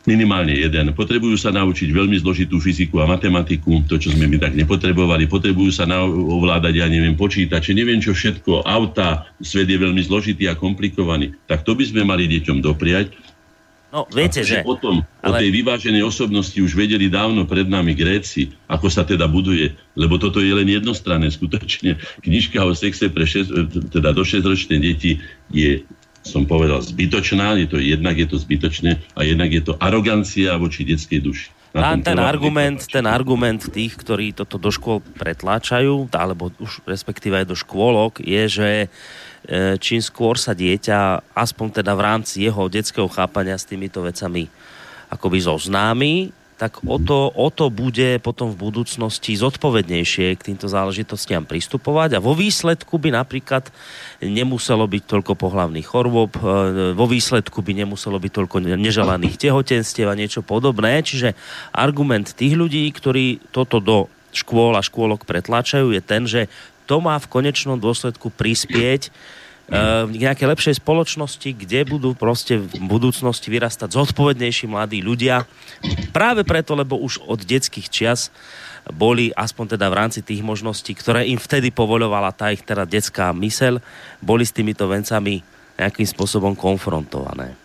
minimálne 0.05 0.53
jeden. 0.53 0.93
Potrebujú 0.93 1.35
sa 1.35 1.49
naučiť 1.51 1.89
veľmi 1.89 2.17
zložitú 2.21 2.61
fyziku 2.61 3.01
a 3.01 3.09
matematiku, 3.09 3.83
to, 3.89 3.97
čo 3.97 4.13
sme 4.13 4.29
my 4.29 4.37
tak 4.37 4.53
nepotrebovali. 4.53 5.25
Potrebujú 5.25 5.73
sa 5.73 5.89
na, 5.89 6.05
ovládať, 6.05 6.73
ja 6.81 6.87
neviem, 6.87 7.17
počítače, 7.17 7.73
neviem 7.73 7.99
čo 7.99 8.13
všetko, 8.13 8.63
auta, 8.63 9.29
svet 9.41 9.67
je 9.67 9.77
veľmi 9.77 10.01
zložitý 10.05 10.45
a 10.47 10.55
komplikovaný. 10.55 11.33
Tak 11.49 11.65
to 11.65 11.73
by 11.73 11.83
sme 11.83 12.05
mali 12.05 12.29
deťom 12.29 12.61
dopriať. 12.61 13.17
No, 13.95 14.03
viete, 14.11 14.43
že... 14.43 14.59
Potom 14.59 15.07
ale... 15.23 15.29
o 15.31 15.31
tej 15.39 15.49
vyváženej 15.55 16.03
osobnosti 16.03 16.59
už 16.59 16.75
vedeli 16.75 17.07
dávno 17.07 17.47
pred 17.47 17.63
nami 17.63 17.95
Gréci, 17.95 18.51
ako 18.67 18.91
sa 18.91 19.07
teda 19.07 19.23
buduje, 19.31 19.71
lebo 19.95 20.19
toto 20.19 20.43
je 20.43 20.51
len 20.51 20.67
jednostranné. 20.67 21.31
Skutočne 21.31 21.95
knižka 22.19 22.59
o 22.59 22.75
sexe 22.75 23.07
pre 23.07 23.23
šest, 23.23 23.55
teda 23.95 24.11
do 24.11 24.27
6-ročné 24.27 24.83
deti 24.83 25.23
je 25.47 25.87
som 26.25 26.43
povedal, 26.49 26.81
zbytočná, 26.81 27.53
je 27.61 27.67
to, 27.69 27.77
jednak 27.77 28.17
je 28.17 28.25
to 28.25 28.41
zbytočné 28.41 28.97
a 29.13 29.21
jednak 29.21 29.53
je 29.53 29.61
to 29.61 29.77
arogancia 29.77 30.57
voči 30.57 30.81
detskej 30.81 31.21
duši. 31.21 31.47
A 31.75 31.99
ten 31.99 32.15
argument, 32.23 32.87
ten 32.87 33.03
argument 33.03 33.67
tých, 33.67 33.99
ktorí 33.99 34.31
toto 34.31 34.55
do 34.55 34.71
škôl 34.71 35.03
pretláčajú, 35.03 36.07
alebo 36.15 36.47
už 36.63 36.79
respektíve 36.87 37.35
aj 37.43 37.51
do 37.51 37.55
škôlok, 37.59 38.23
je, 38.23 38.43
že 38.47 38.69
e, 38.87 38.87
čím 39.75 39.99
skôr 39.99 40.39
sa 40.39 40.55
dieťa, 40.55 41.35
aspoň 41.35 41.83
teda 41.83 41.91
v 41.91 42.01
rámci 42.01 42.47
jeho 42.47 42.71
detského 42.71 43.11
chápania 43.11 43.59
s 43.59 43.67
týmito 43.67 43.99
vecami 43.99 44.47
akoby 45.11 45.37
zoznámi, 45.43 46.31
tak 46.55 46.79
o 46.87 46.95
to, 46.95 47.27
o 47.35 47.51
to 47.51 47.67
bude 47.67 48.23
potom 48.23 48.47
v 48.47 48.71
budúcnosti 48.71 49.35
zodpovednejšie 49.35 50.39
k 50.39 50.45
týmto 50.51 50.71
záležitostiam 50.71 51.43
pristupovať 51.43 52.15
a 52.15 52.23
vo 52.23 52.31
výsledku 52.31 52.95
by 52.95 53.11
napríklad 53.11 53.67
nemuselo 54.23 54.87
byť 54.87 55.03
toľko 55.03 55.35
pohlavných 55.35 55.83
chorôb, 55.83 56.31
e, 56.39 56.95
vo 56.95 57.05
výsledku 57.11 57.59
by 57.59 57.83
nemuselo 57.83 58.15
byť 58.15 58.31
toľko 58.31 58.57
neželaných 58.71 59.35
tehotenstiev 59.35 60.07
a 60.07 60.15
niečo 60.15 60.47
podobné. 60.47 61.03
Čiže 61.03 61.35
argument 61.75 62.31
tých 62.31 62.55
ľudí, 62.55 62.87
ktorí 62.87 63.51
toto 63.51 63.83
do 63.83 64.07
škôl 64.31 64.79
a 64.79 64.83
škôlok 64.83 65.27
pretlačajú, 65.27 65.91
je 65.91 65.99
ten, 65.99 66.23
že 66.23 66.47
to 66.87 67.03
má 67.03 67.19
v 67.19 67.27
konečnom 67.27 67.75
dôsledku 67.75 68.31
prispieť 68.31 69.11
k 69.65 70.13
nejakej 70.13 70.45
lepšej 70.45 70.75
spoločnosti, 70.77 71.49
kde 71.57 71.89
budú 71.89 72.13
proste 72.13 72.61
v 72.61 72.69
budúcnosti 72.85 73.49
vyrastať 73.49 73.97
zodpovednejší 73.97 74.69
mladí 74.69 75.01
ľudia. 75.01 75.49
Práve 76.13 76.45
preto, 76.45 76.77
lebo 76.77 77.01
už 77.01 77.25
od 77.25 77.41
detských 77.41 77.89
čias 77.89 78.29
boli, 78.85 79.33
aspoň 79.33 79.77
teda 79.77 79.89
v 79.89 79.97
rámci 79.97 80.21
tých 80.21 80.45
možností, 80.45 80.93
ktoré 80.93 81.25
im 81.25 81.41
vtedy 81.41 81.73
povoľovala 81.73 82.29
tá 82.37 82.53
ich 82.53 82.61
teda 82.61 82.85
detská 82.85 83.33
mysel, 83.41 83.81
boli 84.21 84.45
s 84.45 84.53
týmito 84.53 84.85
vencami 84.85 85.41
nejakým 85.81 86.05
spôsobom 86.05 86.53
konfrontované. 86.53 87.57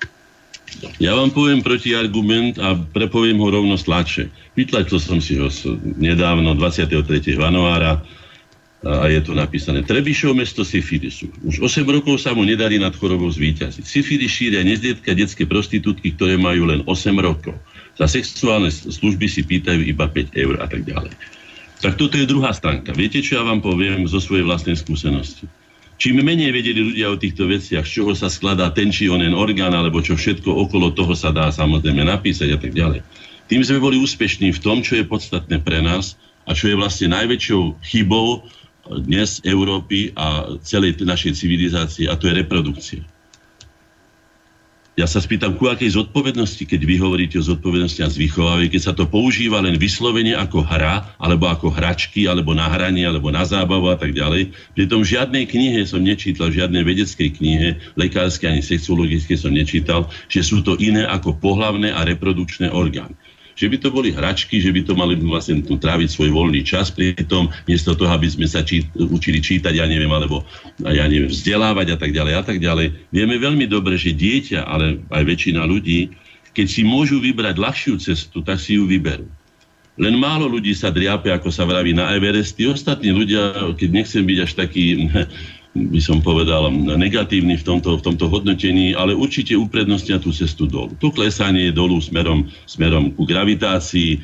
Ja 1.02 1.18
vám 1.18 1.34
poviem 1.34 1.60
protiargument 1.60 2.56
a 2.62 2.78
prepoviem 2.78 3.36
ho 3.42 3.48
rovno 3.50 3.74
sladšie. 3.76 4.30
Vytlačil 4.54 5.02
som 5.02 5.18
si 5.20 5.36
ho 5.36 5.50
nedávno, 5.98 6.54
23. 6.56 7.36
januára, 7.36 8.00
a 8.80 9.12
je 9.12 9.20
to 9.20 9.36
napísané. 9.36 9.84
Trebišov 9.84 10.32
mesto 10.32 10.64
syfilisu. 10.64 11.28
Už 11.44 11.60
8 11.60 11.84
rokov 11.84 12.16
sa 12.16 12.32
mu 12.32 12.48
nedarí 12.48 12.80
nad 12.80 12.96
chorobou 12.96 13.28
zvýťaziť. 13.28 13.84
Syfilis 13.84 14.32
šíria 14.32 14.64
nezdietka 14.64 15.12
detské 15.12 15.44
prostitútky, 15.44 16.16
ktoré 16.16 16.40
majú 16.40 16.64
len 16.64 16.80
8 16.88 17.12
rokov. 17.20 17.52
Za 18.00 18.08
sexuálne 18.08 18.72
služby 18.72 19.28
si 19.28 19.44
pýtajú 19.44 19.84
iba 19.84 20.08
5 20.08 20.32
eur 20.32 20.64
a 20.64 20.66
tak 20.66 20.88
ďalej. 20.88 21.12
Tak 21.80 22.00
toto 22.00 22.16
je 22.16 22.24
druhá 22.24 22.56
stránka. 22.56 22.96
Viete, 22.96 23.20
čo 23.20 23.40
ja 23.40 23.42
vám 23.44 23.60
poviem 23.60 24.08
zo 24.08 24.16
svojej 24.16 24.48
vlastnej 24.48 24.76
skúsenosti? 24.76 25.44
Čím 26.00 26.24
menej 26.24 26.48
vedeli 26.48 26.80
ľudia 26.80 27.12
o 27.12 27.20
týchto 27.20 27.44
veciach, 27.44 27.84
z 27.84 28.00
čoho 28.00 28.16
sa 28.16 28.32
skladá 28.32 28.72
ten 28.72 28.88
či 28.88 29.12
onen 29.12 29.36
orgán, 29.36 29.76
alebo 29.76 30.00
čo 30.00 30.16
všetko 30.16 30.48
okolo 30.48 30.96
toho 30.96 31.12
sa 31.12 31.28
dá 31.28 31.52
samozrejme 31.52 32.00
napísať 32.08 32.56
a 32.56 32.58
tak 32.60 32.72
ďalej, 32.72 33.04
tým 33.52 33.60
sme 33.60 33.84
boli 33.84 34.00
úspešní 34.00 34.56
v 34.56 34.62
tom, 34.64 34.80
čo 34.80 34.96
je 34.96 35.04
podstatné 35.04 35.60
pre 35.60 35.84
nás 35.84 36.16
a 36.48 36.56
čo 36.56 36.72
je 36.72 36.80
vlastne 36.80 37.12
najväčšou 37.12 37.84
chybou 37.84 38.48
dnes 38.98 39.38
Európy 39.46 40.10
a 40.18 40.58
celej 40.66 40.98
našej 40.98 41.38
civilizácie 41.38 42.10
a 42.10 42.18
to 42.18 42.26
je 42.26 42.34
reprodukcia. 42.34 43.02
Ja 44.98 45.08
sa 45.08 45.22
spýtam, 45.22 45.56
ku 45.56 45.70
akej 45.70 45.96
zodpovednosti, 45.96 46.60
keď 46.66 46.80
vy 46.84 47.00
hovoríte 47.00 47.40
o 47.40 47.46
zodpovednosti 47.46 48.04
a 48.04 48.12
zvychovaví, 48.12 48.68
keď 48.68 48.82
sa 48.84 48.92
to 48.92 49.08
používa 49.08 49.62
len 49.62 49.80
vyslovene 49.80 50.36
ako 50.36 50.60
hra, 50.60 51.16
alebo 51.16 51.48
ako 51.48 51.72
hračky, 51.72 52.28
alebo 52.28 52.52
na 52.52 52.68
hranie, 52.68 53.08
alebo 53.08 53.32
na 53.32 53.40
zábavu 53.46 53.88
a 53.88 53.96
tak 53.96 54.12
ďalej. 54.12 54.52
Pritom 54.76 55.00
v 55.00 55.10
žiadnej 55.16 55.44
knihe 55.48 55.88
som 55.88 56.04
nečítal, 56.04 56.52
v 56.52 56.60
žiadnej 56.60 56.84
vedeckej 56.84 57.28
knihe, 57.32 57.68
lekárskej 57.96 58.52
ani 58.52 58.60
sexologickej 58.60 59.38
som 59.40 59.56
nečítal, 59.56 60.04
že 60.28 60.44
sú 60.44 60.60
to 60.60 60.76
iné 60.76 61.08
ako 61.08 61.38
pohlavné 61.38 61.96
a 61.96 62.04
reprodukčné 62.04 62.68
orgány 62.68 63.16
že 63.60 63.68
by 63.68 63.76
to 63.76 63.92
boli 63.92 64.08
hračky, 64.08 64.56
že 64.56 64.72
by 64.72 64.88
to 64.88 64.96
mali 64.96 65.20
vlastne 65.20 65.60
tu 65.60 65.76
tráviť 65.76 66.08
svoj 66.08 66.32
voľný 66.32 66.64
čas 66.64 66.88
pri 66.88 67.12
tom, 67.28 67.52
miesto 67.68 67.92
toho, 67.92 68.08
aby 68.08 68.24
sme 68.24 68.48
sa 68.48 68.64
či, 68.64 68.88
učili 68.96 69.44
čítať, 69.44 69.76
ja 69.76 69.84
neviem, 69.84 70.08
alebo 70.08 70.48
ja 70.80 71.04
neviem, 71.04 71.28
vzdelávať 71.28 71.92
a 71.92 71.96
tak 72.00 72.16
ďalej 72.16 72.32
a 72.40 72.42
tak 72.42 72.56
ďalej. 72.56 73.12
Vieme 73.12 73.36
veľmi 73.36 73.68
dobre, 73.68 74.00
že 74.00 74.16
dieťa, 74.16 74.64
ale 74.64 75.04
aj 75.12 75.22
väčšina 75.28 75.60
ľudí, 75.68 76.08
keď 76.56 76.66
si 76.72 76.80
môžu 76.88 77.20
vybrať 77.20 77.60
ľahšiu 77.60 78.00
cestu, 78.00 78.40
tak 78.40 78.56
si 78.56 78.80
ju 78.80 78.88
vyberú. 78.88 79.28
Len 80.00 80.16
málo 80.16 80.48
ľudí 80.48 80.72
sa 80.72 80.88
driape, 80.88 81.28
ako 81.28 81.52
sa 81.52 81.68
vraví, 81.68 81.92
na 81.92 82.16
Everest. 82.16 82.56
Tí 82.56 82.64
ostatní 82.64 83.12
ľudia, 83.12 83.76
keď 83.76 83.88
nechcem 83.92 84.24
byť 84.24 84.38
až 84.40 84.52
taký 84.56 84.84
by 85.70 86.00
som 86.02 86.18
povedal, 86.18 86.66
negatívny 86.74 87.54
v 87.54 87.64
tomto, 87.66 87.94
v 87.98 88.02
tomto 88.02 88.26
hodnotení, 88.26 88.90
ale 88.90 89.14
určite 89.14 89.54
uprednostnia 89.54 90.18
tú 90.18 90.34
cestu 90.34 90.66
dolu. 90.66 90.98
To 90.98 91.14
klesanie 91.14 91.70
dolu 91.70 92.02
smerom, 92.02 92.50
smerom 92.66 93.14
ku 93.14 93.22
gravitácii 93.22 94.18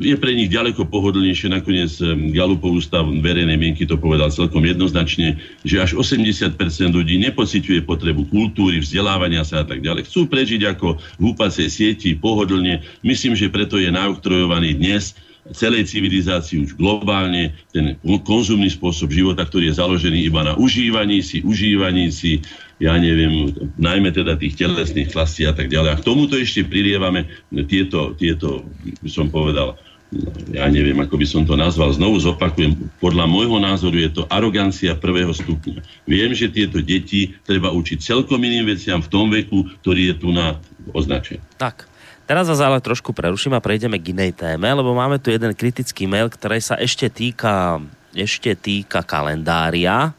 je 0.00 0.16
pre 0.16 0.32
nich 0.32 0.48
ďaleko 0.48 0.88
pohodlnejšie. 0.88 1.52
Nakoniec 1.52 2.00
Galupov 2.32 2.80
ústav 2.80 3.04
verejnej 3.04 3.60
mienky 3.60 3.84
to 3.84 4.00
povedal 4.00 4.32
celkom 4.32 4.64
jednoznačne, 4.64 5.36
že 5.68 5.76
až 5.84 6.00
80% 6.00 6.56
ľudí 6.96 7.20
nepociťuje 7.28 7.84
potrebu 7.84 8.24
kultúry, 8.32 8.80
vzdelávania 8.80 9.44
sa 9.44 9.60
a 9.60 9.68
tak 9.68 9.84
ďalej. 9.84 10.08
Chcú 10.08 10.32
prežiť 10.32 10.64
ako 10.72 10.96
v 11.20 11.22
úpacej 11.28 11.68
sieti, 11.68 12.16
pohodlne. 12.16 12.80
Myslím, 13.04 13.36
že 13.36 13.52
preto 13.52 13.76
je 13.76 13.92
naoktrojovaný 13.92 14.80
dnes 14.80 15.12
celej 15.54 15.92
civilizácii 15.92 16.66
už 16.66 16.74
globálne, 16.74 17.54
ten 17.70 17.94
konzumný 18.26 18.72
spôsob 18.72 19.12
života, 19.12 19.46
ktorý 19.46 19.70
je 19.70 19.78
založený 19.78 20.26
iba 20.26 20.42
na 20.42 20.58
užívaní 20.58 21.22
si, 21.22 21.44
užívaní 21.44 22.10
si, 22.10 22.42
ja 22.82 22.98
neviem, 22.98 23.54
najmä 23.78 24.10
teda 24.10 24.34
tých 24.34 24.58
telesných 24.58 25.12
klastí 25.14 25.46
a 25.46 25.54
tak 25.54 25.70
ďalej. 25.70 25.90
A 25.94 25.98
k 26.00 26.06
tomuto 26.06 26.34
ešte 26.34 26.66
prilievame 26.66 27.30
tieto, 27.70 28.18
tieto 28.18 28.66
by 29.02 29.10
som 29.10 29.30
povedal, 29.30 29.78
ja 30.54 30.70
neviem, 30.70 30.94
ako 31.02 31.18
by 31.18 31.26
som 31.26 31.42
to 31.42 31.58
nazval, 31.58 31.90
znovu 31.90 32.22
zopakujem, 32.22 32.78
podľa 33.02 33.26
môjho 33.26 33.58
názoru 33.58 33.98
je 33.98 34.10
to 34.14 34.22
arogancia 34.30 34.94
prvého 34.94 35.34
stupňa. 35.34 35.82
Viem, 36.06 36.30
že 36.30 36.46
tieto 36.46 36.78
deti 36.78 37.34
treba 37.42 37.74
učiť 37.74 37.98
celkom 37.98 38.38
iným 38.38 38.70
veciam 38.70 39.02
v 39.02 39.10
tom 39.10 39.26
veku, 39.34 39.66
ktorý 39.82 40.14
je 40.14 40.14
tu 40.14 40.28
na 40.30 40.62
označený. 40.94 41.42
Tak, 41.58 41.90
teraz 42.26 42.50
vás 42.50 42.60
ale 42.60 42.82
trošku 42.82 43.14
preruším 43.14 43.56
a 43.56 43.64
prejdeme 43.64 43.96
k 43.96 44.12
inej 44.12 44.36
téme, 44.36 44.66
lebo 44.66 44.92
máme 44.92 45.16
tu 45.22 45.32
jeden 45.32 45.54
kritický 45.54 46.10
mail, 46.10 46.28
ktorý 46.28 46.58
sa 46.60 46.76
ešte 46.76 47.06
týka, 47.08 47.80
ešte 48.12 48.52
týka 48.58 49.06
kalendária. 49.06 50.12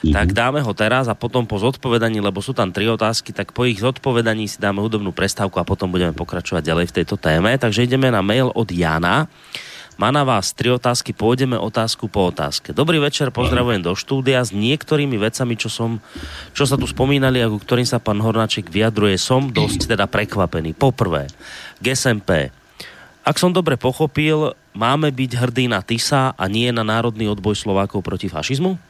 Mm-hmm. 0.00 0.16
Tak 0.16 0.32
dáme 0.32 0.64
ho 0.64 0.72
teraz 0.72 1.12
a 1.12 1.14
potom 1.18 1.44
po 1.44 1.60
zodpovedaní, 1.60 2.24
lebo 2.24 2.40
sú 2.40 2.56
tam 2.56 2.72
tri 2.72 2.88
otázky, 2.88 3.36
tak 3.36 3.52
po 3.52 3.68
ich 3.68 3.84
zodpovedaní 3.84 4.48
si 4.48 4.56
dáme 4.56 4.80
hudobnú 4.80 5.12
prestávku 5.12 5.60
a 5.60 5.68
potom 5.68 5.92
budeme 5.92 6.16
pokračovať 6.16 6.64
ďalej 6.64 6.86
v 6.88 6.94
tejto 7.02 7.20
téme. 7.20 7.52
Takže 7.52 7.84
ideme 7.84 8.08
na 8.08 8.24
mail 8.24 8.48
od 8.48 8.64
Jana. 8.72 9.28
Má 9.98 10.14
na 10.14 10.22
vás 10.22 10.54
tri 10.54 10.70
otázky, 10.70 11.10
pôjdeme 11.10 11.58
otázku 11.58 12.06
po 12.06 12.30
otázke. 12.30 12.70
Dobrý 12.70 13.02
večer, 13.02 13.34
pozdravujem 13.34 13.82
do 13.82 13.92
štúdia 13.98 14.44
s 14.44 14.54
niektorými 14.54 15.18
vecami, 15.18 15.54
čo, 15.58 15.66
som, 15.66 15.98
čo 16.54 16.64
sa 16.68 16.78
tu 16.78 16.86
spomínali 16.86 17.42
a 17.42 17.50
ku 17.50 17.58
ktorým 17.58 17.88
sa 17.88 17.98
pán 17.98 18.22
Hornáček 18.22 18.70
vyjadruje, 18.70 19.18
som 19.18 19.50
dosť 19.50 19.90
teda 19.90 20.06
prekvapený. 20.06 20.76
Poprvé, 20.76 21.26
GSMP. 21.82 22.54
Ak 23.20 23.36
som 23.36 23.52
dobre 23.52 23.76
pochopil, 23.76 24.56
máme 24.72 25.12
byť 25.12 25.30
hrdí 25.36 25.66
na 25.68 25.84
TISA 25.84 26.32
a 26.32 26.44
nie 26.48 26.72
na 26.72 26.86
národný 26.86 27.28
odboj 27.28 27.58
Slovákov 27.58 28.00
proti 28.00 28.32
fašizmu? 28.32 28.80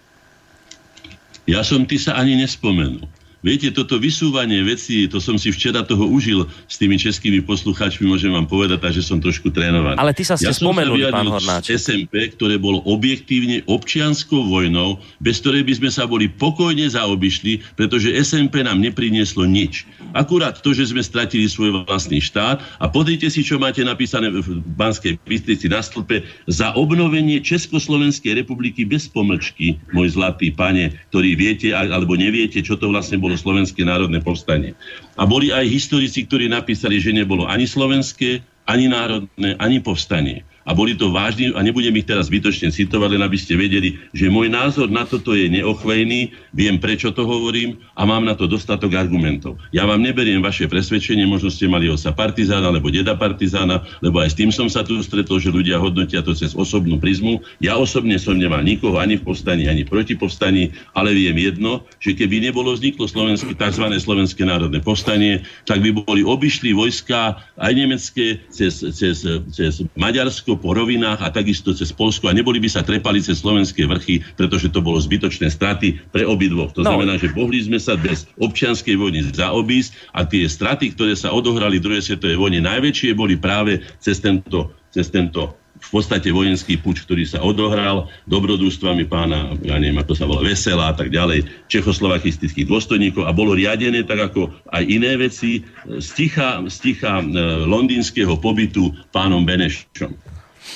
Ja 1.51 1.67
som 1.67 1.83
ty 1.89 1.99
sa 1.99 2.15
ani 2.15 2.39
nespomenul. 2.39 3.20
Viete, 3.41 3.73
toto 3.73 3.97
vysúvanie 3.97 4.61
vecí, 4.61 5.09
to 5.09 5.17
som 5.17 5.41
si 5.41 5.49
včera 5.49 5.81
toho 5.81 6.05
užil 6.05 6.45
s 6.69 6.77
tými 6.77 7.01
českými 7.01 7.41
poslucháčmi, 7.41 8.05
môžem 8.05 8.29
vám 8.37 8.45
povedať, 8.45 8.93
že 8.93 9.01
som 9.01 9.17
trošku 9.17 9.49
trénovaný. 9.49 9.97
Ale 9.97 10.13
ty 10.13 10.29
sa 10.29 10.37
ste 10.37 10.53
ja 10.53 10.57
spomenuli, 10.57 11.09
pán 11.09 11.25
Hornáček. 11.25 11.81
SMP, 11.81 12.37
ktoré 12.37 12.61
bolo 12.61 12.85
objektívne 12.85 13.65
občianskou 13.65 14.45
vojnou, 14.45 15.01
bez 15.25 15.41
ktorej 15.41 15.65
by 15.65 15.73
sme 15.81 15.91
sa 15.91 16.05
boli 16.05 16.29
pokojne 16.29 16.85
zaobišli, 16.85 17.81
pretože 17.81 18.13
SMP 18.13 18.61
nám 18.61 18.77
neprinieslo 18.77 19.49
nič. 19.49 19.89
Akurát 20.13 20.61
to, 20.61 20.77
že 20.77 20.93
sme 20.93 21.01
stratili 21.01 21.49
svoj 21.49 21.87
vlastný 21.89 22.21
štát 22.21 22.61
a 22.77 22.87
podrite 22.93 23.31
si, 23.33 23.41
čo 23.41 23.57
máte 23.57 23.81
napísané 23.81 24.29
v 24.29 24.61
Banskej 24.77 25.17
Bystrici 25.25 25.71
na 25.71 25.81
stĺpe 25.81 26.27
za 26.45 26.77
obnovenie 26.77 27.41
Československej 27.41 28.43
republiky 28.43 28.85
bez 28.85 29.09
pomlčky, 29.09 29.81
môj 29.95 30.13
zlatý 30.19 30.53
pane, 30.53 30.93
ktorý 31.09 31.39
viete 31.39 31.73
alebo 31.73 32.19
neviete, 32.19 32.61
čo 32.61 32.75
to 32.77 32.91
vlastne 32.91 33.23
bolo 33.23 33.30
bolo 33.31 33.39
Slovenské 33.39 33.87
národné 33.87 34.19
povstanie. 34.19 34.75
A 35.15 35.23
boli 35.23 35.55
aj 35.55 35.71
historici, 35.71 36.27
ktorí 36.27 36.51
napísali, 36.51 36.99
že 36.99 37.15
nebolo 37.15 37.47
ani 37.47 37.71
slovenské, 37.71 38.43
ani 38.67 38.91
národné, 38.91 39.55
ani 39.59 39.79
povstanie 39.79 40.43
a 40.65 40.71
boli 40.77 40.97
to 40.97 41.13
vážni, 41.13 41.53
a 41.53 41.61
nebudem 41.65 41.97
ich 41.97 42.09
teraz 42.09 42.29
zbytočne 42.29 42.73
citovať, 42.73 43.17
len 43.17 43.23
aby 43.25 43.37
ste 43.37 43.57
vedeli, 43.57 44.01
že 44.17 44.33
môj 44.33 44.49
názor 44.49 44.89
na 44.89 45.05
toto 45.05 45.37
je 45.37 45.49
neochvejný, 45.53 46.33
viem 46.57 46.77
prečo 46.81 47.13
to 47.13 47.29
hovorím 47.29 47.79
a 47.95 48.03
mám 48.09 48.25
na 48.25 48.33
to 48.33 48.49
dostatok 48.49 48.97
argumentov. 48.97 49.61
Ja 49.71 49.85
vám 49.85 50.01
neberiem 50.01 50.41
vaše 50.41 50.71
presvedčenie, 50.71 51.29
možno 51.29 51.53
ste 51.53 51.69
mali 51.69 51.87
osa 51.87 52.11
partizána 52.11 52.73
alebo 52.73 52.89
deda 52.89 53.15
partizána, 53.15 53.85
lebo 54.01 54.21
aj 54.25 54.33
s 54.33 54.39
tým 54.39 54.51
som 54.51 54.67
sa 54.67 54.87
tu 54.87 54.97
stretol, 55.05 55.43
že 55.43 55.53
ľudia 55.53 55.77
hodnotia 55.77 56.25
to 56.25 56.33
cez 56.33 56.57
osobnú 56.57 56.97
prizmu. 57.03 57.45
Ja 57.61 57.77
osobne 57.77 58.17
som 58.17 58.39
nemal 58.39 58.65
nikoho 58.65 58.97
ani 58.97 59.21
v 59.21 59.27
povstaní, 59.27 59.69
ani 59.69 59.85
proti 59.85 60.17
povstaní, 60.17 60.73
ale 60.97 61.13
viem 61.15 61.37
jedno, 61.37 61.85
že 62.01 62.17
keby 62.17 62.51
nebolo 62.51 62.73
vzniklo 62.75 63.07
slovenské, 63.07 63.55
tzv. 63.55 63.85
slovenské 64.01 64.43
národné 64.47 64.81
povstanie, 64.81 65.45
tak 65.69 65.85
by 65.85 65.93
boli 66.07 66.23
obišli 66.25 66.73
vojska 66.73 67.43
aj 67.61 67.73
nemecké 67.75 68.41
cez, 68.49 68.81
cez, 68.81 69.23
cez 69.53 69.73
Maďarsko, 69.95 70.50
Slovensko 70.51 70.67
po 70.67 70.75
rovinách 70.75 71.23
a 71.23 71.31
takisto 71.31 71.71
cez 71.71 71.95
Polsko 71.95 72.27
a 72.27 72.35
neboli 72.35 72.59
by 72.59 72.67
sa 72.67 72.83
trepali 72.83 73.23
cez 73.23 73.39
slovenské 73.39 73.87
vrchy, 73.87 74.19
pretože 74.35 74.67
to 74.75 74.83
bolo 74.83 74.99
zbytočné 74.99 75.47
straty 75.47 76.03
pre 76.11 76.27
obidvoch. 76.27 76.75
To 76.75 76.83
no. 76.83 76.91
znamená, 76.91 77.15
že 77.23 77.31
mohli 77.31 77.63
sme 77.63 77.79
sa 77.79 77.95
bez 77.95 78.27
občianskej 78.43 78.99
vojny 78.99 79.31
zaobísť 79.31 80.11
a 80.11 80.27
tie 80.27 80.51
straty, 80.51 80.99
ktoré 80.99 81.15
sa 81.15 81.31
odohrali 81.31 81.79
v 81.79 81.87
druhej 81.87 82.03
svetovej 82.03 82.35
vojne, 82.35 82.67
najväčšie 82.67 83.15
boli 83.15 83.39
práve 83.39 83.79
cez 84.03 84.19
tento, 84.19 84.75
cez 84.91 85.07
tento 85.07 85.55
v 85.81 85.89
podstate 85.89 86.29
vojenský 86.29 86.77
puč, 86.77 87.09
ktorý 87.09 87.25
sa 87.25 87.41
odohral 87.41 88.13
dobrodružstvami 88.29 89.09
pána, 89.09 89.57
ja 89.65 89.81
neviem, 89.81 89.97
ako 89.97 90.13
sa 90.13 90.29
volá, 90.29 90.45
Vesela 90.45 90.93
a 90.93 90.95
tak 90.95 91.09
ďalej, 91.09 91.49
čechoslovakistických 91.73 92.69
dôstojníkov 92.69 93.25
a 93.25 93.33
bolo 93.33 93.57
riadené 93.57 94.05
tak 94.05 94.35
ako 94.35 94.53
aj 94.69 94.83
iné 94.85 95.17
veci 95.17 95.65
z 95.89 96.09
ticha, 96.13 96.61
z 96.69 96.77
ticha 96.85 97.25
e, 97.25 97.25
londýnskeho 97.65 98.37
pobytu 98.37 98.93
pánom 99.09 99.41
Benešom. 99.49 100.30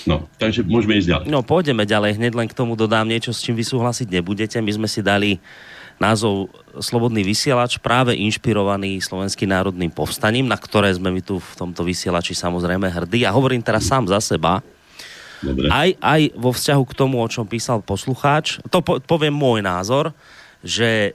No, 0.04 0.28
takže 0.36 0.60
môžeme 0.64 1.00
ísť 1.00 1.08
ďalej. 1.08 1.24
No, 1.32 1.40
pôjdeme 1.40 1.88
ďalej. 1.88 2.20
Hneď 2.20 2.32
len 2.36 2.48
k 2.48 2.56
tomu 2.56 2.76
dodám 2.76 3.08
niečo, 3.08 3.32
s 3.32 3.40
čím 3.40 3.56
vy 3.56 3.64
súhlasiť 3.64 4.08
nebudete. 4.12 4.60
My 4.60 4.72
sme 4.72 4.88
si 4.88 5.00
dali 5.00 5.40
názov 5.96 6.50
Slobodný 6.74 7.22
vysielač, 7.22 7.78
práve 7.78 8.18
inšpirovaný 8.18 8.98
Slovenským 8.98 9.46
národným 9.46 9.94
povstaním, 9.94 10.50
na 10.50 10.58
ktoré 10.58 10.90
sme 10.90 11.14
my 11.14 11.22
tu 11.22 11.38
v 11.38 11.52
tomto 11.54 11.86
vysielači 11.86 12.34
samozrejme 12.34 12.90
hrdí. 12.90 13.22
A 13.24 13.34
hovorím 13.34 13.62
teraz 13.62 13.86
sám 13.86 14.10
za 14.10 14.18
seba. 14.18 14.60
Dobre. 15.44 15.68
Aj, 15.70 15.90
aj 16.00 16.22
vo 16.34 16.50
vzťahu 16.50 16.82
k 16.88 16.96
tomu, 16.96 17.20
o 17.20 17.28
čom 17.28 17.44
písal 17.44 17.84
poslucháč, 17.84 18.58
to 18.72 18.80
po, 18.80 18.98
poviem 19.04 19.36
môj 19.36 19.60
názor, 19.60 20.10
že 20.64 21.12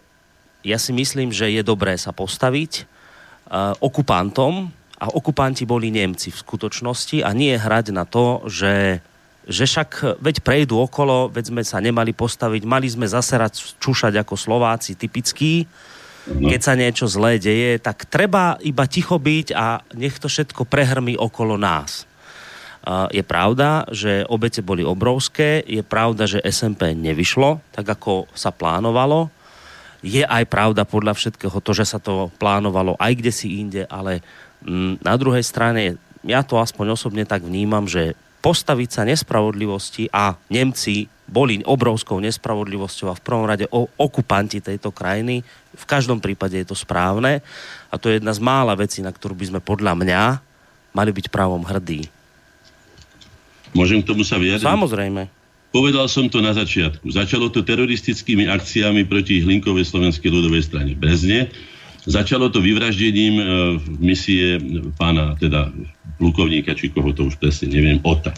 ja 0.61 0.77
si 0.77 0.91
myslím, 0.93 1.33
že 1.33 1.49
je 1.49 1.61
dobré 1.65 1.97
sa 1.97 2.13
postaviť 2.13 2.85
uh, 3.49 3.73
okupantom, 3.81 4.69
a 5.00 5.08
okupanti 5.16 5.64
boli 5.64 5.89
Nemci 5.89 6.30
v 6.30 6.41
skutočnosti 6.43 7.24
a 7.24 7.32
nie 7.32 7.56
hrať 7.56 7.95
na 7.95 8.04
to, 8.04 8.43
že 8.45 9.00
že 9.50 9.66
však 9.66 10.22
veď 10.22 10.45
prejdú 10.45 10.78
okolo, 10.78 11.34
veď 11.34 11.50
sme 11.50 11.66
sa 11.66 11.82
nemali 11.82 12.14
postaviť, 12.14 12.70
mali 12.70 12.86
sme 12.86 13.10
zaserať, 13.10 13.82
čúšať 13.82 14.22
ako 14.22 14.38
Slováci 14.38 14.93
typickí, 14.93 15.66
no. 16.30 16.54
keď 16.54 16.62
sa 16.62 16.78
niečo 16.78 17.10
zlé 17.10 17.41
deje, 17.41 17.82
tak 17.82 18.06
treba 18.06 18.62
iba 18.62 18.86
ticho 18.86 19.18
byť 19.18 19.47
a 19.58 19.82
nech 19.97 20.22
to 20.22 20.30
všetko 20.30 20.70
prehrmí 20.70 21.18
okolo 21.18 21.58
nás. 21.58 22.06
Je 23.10 23.26
pravda, 23.26 23.89
že 23.91 24.24
obete 24.30 24.62
boli 24.62 24.86
obrovské, 24.86 25.66
je 25.66 25.82
pravda, 25.82 26.30
že 26.30 26.45
SMP 26.45 26.93
nevyšlo 26.93 27.60
tak, 27.74 27.89
ako 27.89 28.30
sa 28.38 28.54
plánovalo. 28.54 29.34
Je 30.00 30.24
aj 30.24 30.47
pravda 30.47 30.88
podľa 30.88 31.12
všetkého 31.12 31.60
to, 31.60 31.76
že 31.76 31.86
sa 31.89 32.00
to 32.00 32.32
plánovalo 32.39 32.95
aj 32.95 33.20
kde 33.20 33.32
si 33.36 33.60
inde, 33.60 33.84
ale 33.91 34.24
na 34.99 35.16
druhej 35.16 35.43
strane, 35.43 35.95
ja 36.24 36.43
to 36.43 36.60
aspoň 36.60 36.99
osobne 36.99 37.24
tak 37.24 37.47
vnímam, 37.47 37.88
že 37.88 38.16
postaviť 38.39 38.89
sa 38.91 39.03
nespravodlivosti 39.07 40.12
a 40.12 40.36
Nemci 40.47 41.07
boli 41.30 41.62
obrovskou 41.62 42.18
nespravodlivosťou 42.24 43.07
a 43.12 43.18
v 43.20 43.24
prvom 43.24 43.45
rade 43.45 43.70
o, 43.70 43.86
okupanti 43.99 44.64
tejto 44.64 44.89
krajiny. 44.89 45.45
V 45.78 45.86
každom 45.86 46.18
prípade 46.18 46.57
je 46.57 46.68
to 46.68 46.76
správne 46.76 47.43
a 47.91 47.95
to 48.01 48.10
je 48.10 48.18
jedna 48.18 48.34
z 48.34 48.41
mála 48.41 48.74
vecí, 48.74 49.05
na 49.05 49.14
ktorú 49.14 49.38
by 49.38 49.45
sme 49.53 49.60
podľa 49.62 49.93
mňa 49.93 50.22
mali 50.95 51.12
byť 51.14 51.30
právom 51.30 51.62
hrdí. 51.62 52.10
Môžem 53.78 54.01
k 54.01 54.10
tomu 54.10 54.26
sa 54.26 54.41
vyjadriť? 54.41 54.66
Samozrejme. 54.66 55.30
Povedal 55.70 56.10
som 56.10 56.26
to 56.26 56.41
na 56.41 56.49
začiatku. 56.49 57.14
Začalo 57.14 57.53
to 57.53 57.62
teroristickými 57.62 58.49
akciami 58.49 59.05
proti 59.05 59.45
Hlinkovej 59.45 59.86
slovenskej 59.86 60.34
ľudovej 60.34 60.66
strane 60.66 60.97
Brezne 60.97 61.53
Začalo 62.10 62.49
to 62.49 62.57
vyvraždením 62.57 63.36
e, 63.38 63.43
misie 64.01 64.58
pána, 64.97 65.38
teda 65.38 65.70
plukovníka, 66.17 66.74
či 66.74 66.89
koho 66.89 67.13
to 67.13 67.29
už 67.29 67.38
presne 67.38 67.70
neviem, 67.70 68.01
Ota. 68.01 68.33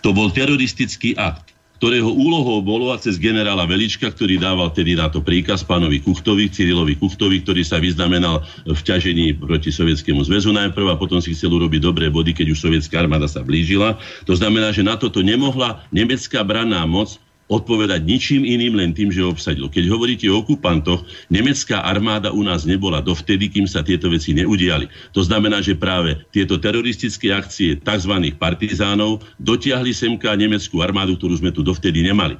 To 0.00 0.16
bol 0.16 0.32
teroristický 0.32 1.12
akt, 1.20 1.52
ktorého 1.80 2.12
úlohou 2.12 2.60
bolo 2.60 2.92
a 2.92 3.00
cez 3.00 3.16
generála 3.16 3.64
Velička, 3.64 4.08
ktorý 4.08 4.36
dával 4.36 4.68
tedy 4.72 4.96
na 4.96 5.08
to 5.08 5.24
príkaz 5.24 5.64
pánovi 5.64 6.00
Kuchtovi, 6.00 6.48
Cyrilovi 6.52 6.96
Kuchtovi, 6.96 7.40
ktorý 7.40 7.64
sa 7.64 7.80
vyznamenal 7.80 8.44
v 8.68 8.80
ťažení 8.80 9.36
proti 9.36 9.72
Sovietskému 9.72 10.20
zväzu 10.24 10.52
najprv 10.52 10.92
a 10.92 11.00
potom 11.00 11.24
si 11.24 11.32
chcel 11.32 11.52
urobiť 11.56 11.80
dobré 11.80 12.12
body, 12.12 12.36
keď 12.36 12.52
už 12.52 12.68
sovietská 12.68 13.00
armáda 13.00 13.24
sa 13.28 13.40
blížila. 13.40 13.96
To 14.28 14.36
znamená, 14.36 14.76
že 14.76 14.84
na 14.84 15.00
toto 15.00 15.24
nemohla 15.24 15.84
nemecká 15.88 16.44
branná 16.44 16.84
moc 16.84 17.16
odpovedať 17.50 18.06
ničím 18.06 18.46
iným, 18.46 18.78
len 18.78 18.94
tým, 18.94 19.10
že 19.10 19.26
obsadil. 19.26 19.66
Keď 19.66 19.90
hovoríte 19.90 20.30
o 20.30 20.38
okupantoch, 20.38 21.02
nemecká 21.26 21.82
armáda 21.82 22.30
u 22.30 22.46
nás 22.46 22.62
nebola 22.62 23.02
dovtedy, 23.02 23.50
kým 23.50 23.66
sa 23.66 23.82
tieto 23.82 24.06
veci 24.06 24.30
neudiali. 24.30 24.86
To 25.12 25.26
znamená, 25.26 25.58
že 25.58 25.74
práve 25.74 26.22
tieto 26.30 26.62
teroristické 26.62 27.34
akcie 27.34 27.82
tzv. 27.82 28.14
partizánov 28.38 29.26
dotiahli 29.42 29.90
semka 29.90 30.30
nemeckú 30.38 30.78
armádu, 30.78 31.18
ktorú 31.18 31.42
sme 31.42 31.50
tu 31.50 31.66
dovtedy 31.66 32.06
nemali. 32.06 32.38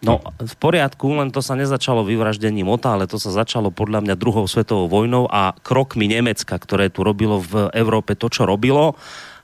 No, 0.00 0.16
v 0.40 0.54
poriadku, 0.56 1.12
len 1.12 1.28
to 1.28 1.44
sa 1.44 1.52
nezačalo 1.52 2.08
vyvraždením 2.08 2.72
OTA, 2.72 2.96
ale 2.96 3.04
to 3.04 3.20
sa 3.20 3.44
začalo 3.44 3.68
podľa 3.68 4.00
mňa 4.00 4.14
druhou 4.16 4.48
svetovou 4.48 4.88
vojnou 4.88 5.28
a 5.28 5.52
krokmi 5.60 6.08
Nemecka, 6.08 6.56
ktoré 6.56 6.88
tu 6.88 7.04
robilo 7.04 7.36
v 7.36 7.68
Európe 7.76 8.16
to, 8.16 8.32
čo 8.32 8.48
robilo. 8.48 8.96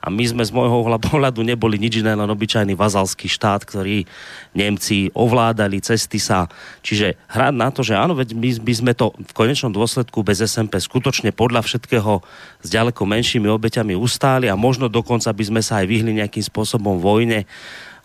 A 0.07 0.09
my 0.09 0.23
sme 0.23 0.47
z 0.47 0.55
môjho 0.55 0.87
pohľadu 1.03 1.43
neboli 1.43 1.83
nič 1.83 1.99
iné, 1.99 2.15
len 2.15 2.31
obyčajný 2.31 2.79
vazalský 2.79 3.27
štát, 3.27 3.67
ktorý 3.67 4.07
Nemci 4.55 5.11
ovládali, 5.11 5.83
cesty 5.83 6.23
sa. 6.23 6.47
Čiže 6.87 7.19
hrať 7.27 7.55
na 7.59 7.75
to, 7.75 7.83
že 7.83 7.99
áno, 7.99 8.15
veď 8.15 8.39
my 8.39 8.63
by 8.63 8.75
sme 8.79 8.93
to 8.95 9.11
v 9.19 9.33
konečnom 9.35 9.75
dôsledku 9.75 10.23
bez 10.23 10.39
SMP 10.47 10.79
skutočne 10.79 11.35
podľa 11.35 11.67
všetkého 11.67 12.23
s 12.63 12.69
ďaleko 12.71 13.03
menšími 13.03 13.51
obeťami 13.51 13.99
ustáli 13.99 14.47
a 14.47 14.55
možno 14.55 14.87
dokonca 14.87 15.35
by 15.35 15.43
sme 15.43 15.59
sa 15.59 15.83
aj 15.83 15.91
vyhli 15.91 16.15
nejakým 16.23 16.47
spôsobom 16.47 17.03
vojne, 17.03 17.43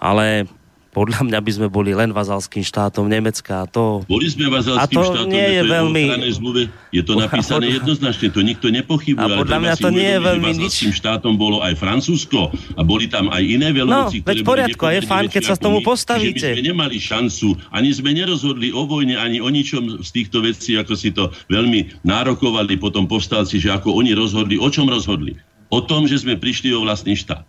ale 0.02 0.50
podľa 0.92 1.24
mňa 1.24 1.40
by 1.40 1.52
sme 1.56 1.68
boli 1.72 1.96
len 1.96 2.12
vazalským 2.12 2.68
štátom 2.68 3.08
Nemecka. 3.08 3.64
A 3.64 3.66
to, 3.66 4.04
boli 4.06 4.28
sme 4.28 4.52
vazalským 4.52 4.84
a 4.84 4.86
to 4.92 5.02
štátom, 5.08 5.32
nie 5.32 5.48
je, 5.48 5.62
to 5.64 5.72
veľmi... 5.72 6.04
zmluve, 6.36 6.62
je 6.92 7.02
to 7.08 7.14
napísané 7.16 7.66
podľa... 7.66 7.76
jednoznačne, 7.80 8.28
to 8.30 8.42
nikto 8.44 8.68
nepochybuje. 8.68 9.24
A 9.24 9.40
podľa 9.40 9.58
mňa 9.64 9.74
to 9.80 9.90
nie 9.90 10.10
je 10.12 10.20
veľmi 10.20 10.52
nič. 10.60 10.76
štátom 10.92 11.40
bolo 11.40 11.64
aj 11.64 11.80
Francúzsko 11.80 12.52
a 12.76 12.82
boli 12.84 13.08
tam 13.08 13.32
aj 13.32 13.40
iné 13.40 13.72
veľmoci, 13.72 14.20
no, 14.20 14.24
ktoré 14.28 14.44
poriadku, 14.44 14.84
a 14.84 14.92
je 15.00 15.02
fajn, 15.08 15.26
keď 15.32 15.44
sa 15.48 15.56
tomu 15.56 15.80
postavíte. 15.80 16.52
My 16.52 16.60
sme 16.60 16.68
nemali 16.76 16.98
šancu, 17.00 17.48
ani 17.72 17.90
sme 17.96 18.12
nerozhodli 18.12 18.76
o 18.76 18.84
vojne, 18.84 19.16
ani 19.16 19.40
o 19.40 19.48
ničom 19.48 20.04
z 20.04 20.10
týchto 20.12 20.44
vecí, 20.44 20.76
ako 20.76 20.94
si 21.00 21.16
to 21.16 21.32
veľmi 21.48 22.04
nárokovali 22.04 22.76
potom 22.76 23.08
povstalci, 23.08 23.64
že 23.64 23.72
ako 23.72 23.96
oni 23.96 24.12
rozhodli, 24.12 24.60
o 24.60 24.68
čom 24.68 24.92
rozhodli. 24.92 25.40
O 25.72 25.80
tom, 25.80 26.04
že 26.04 26.20
sme 26.20 26.36
prišli 26.36 26.76
o 26.76 26.84
vlastný 26.84 27.16
štát. 27.16 27.48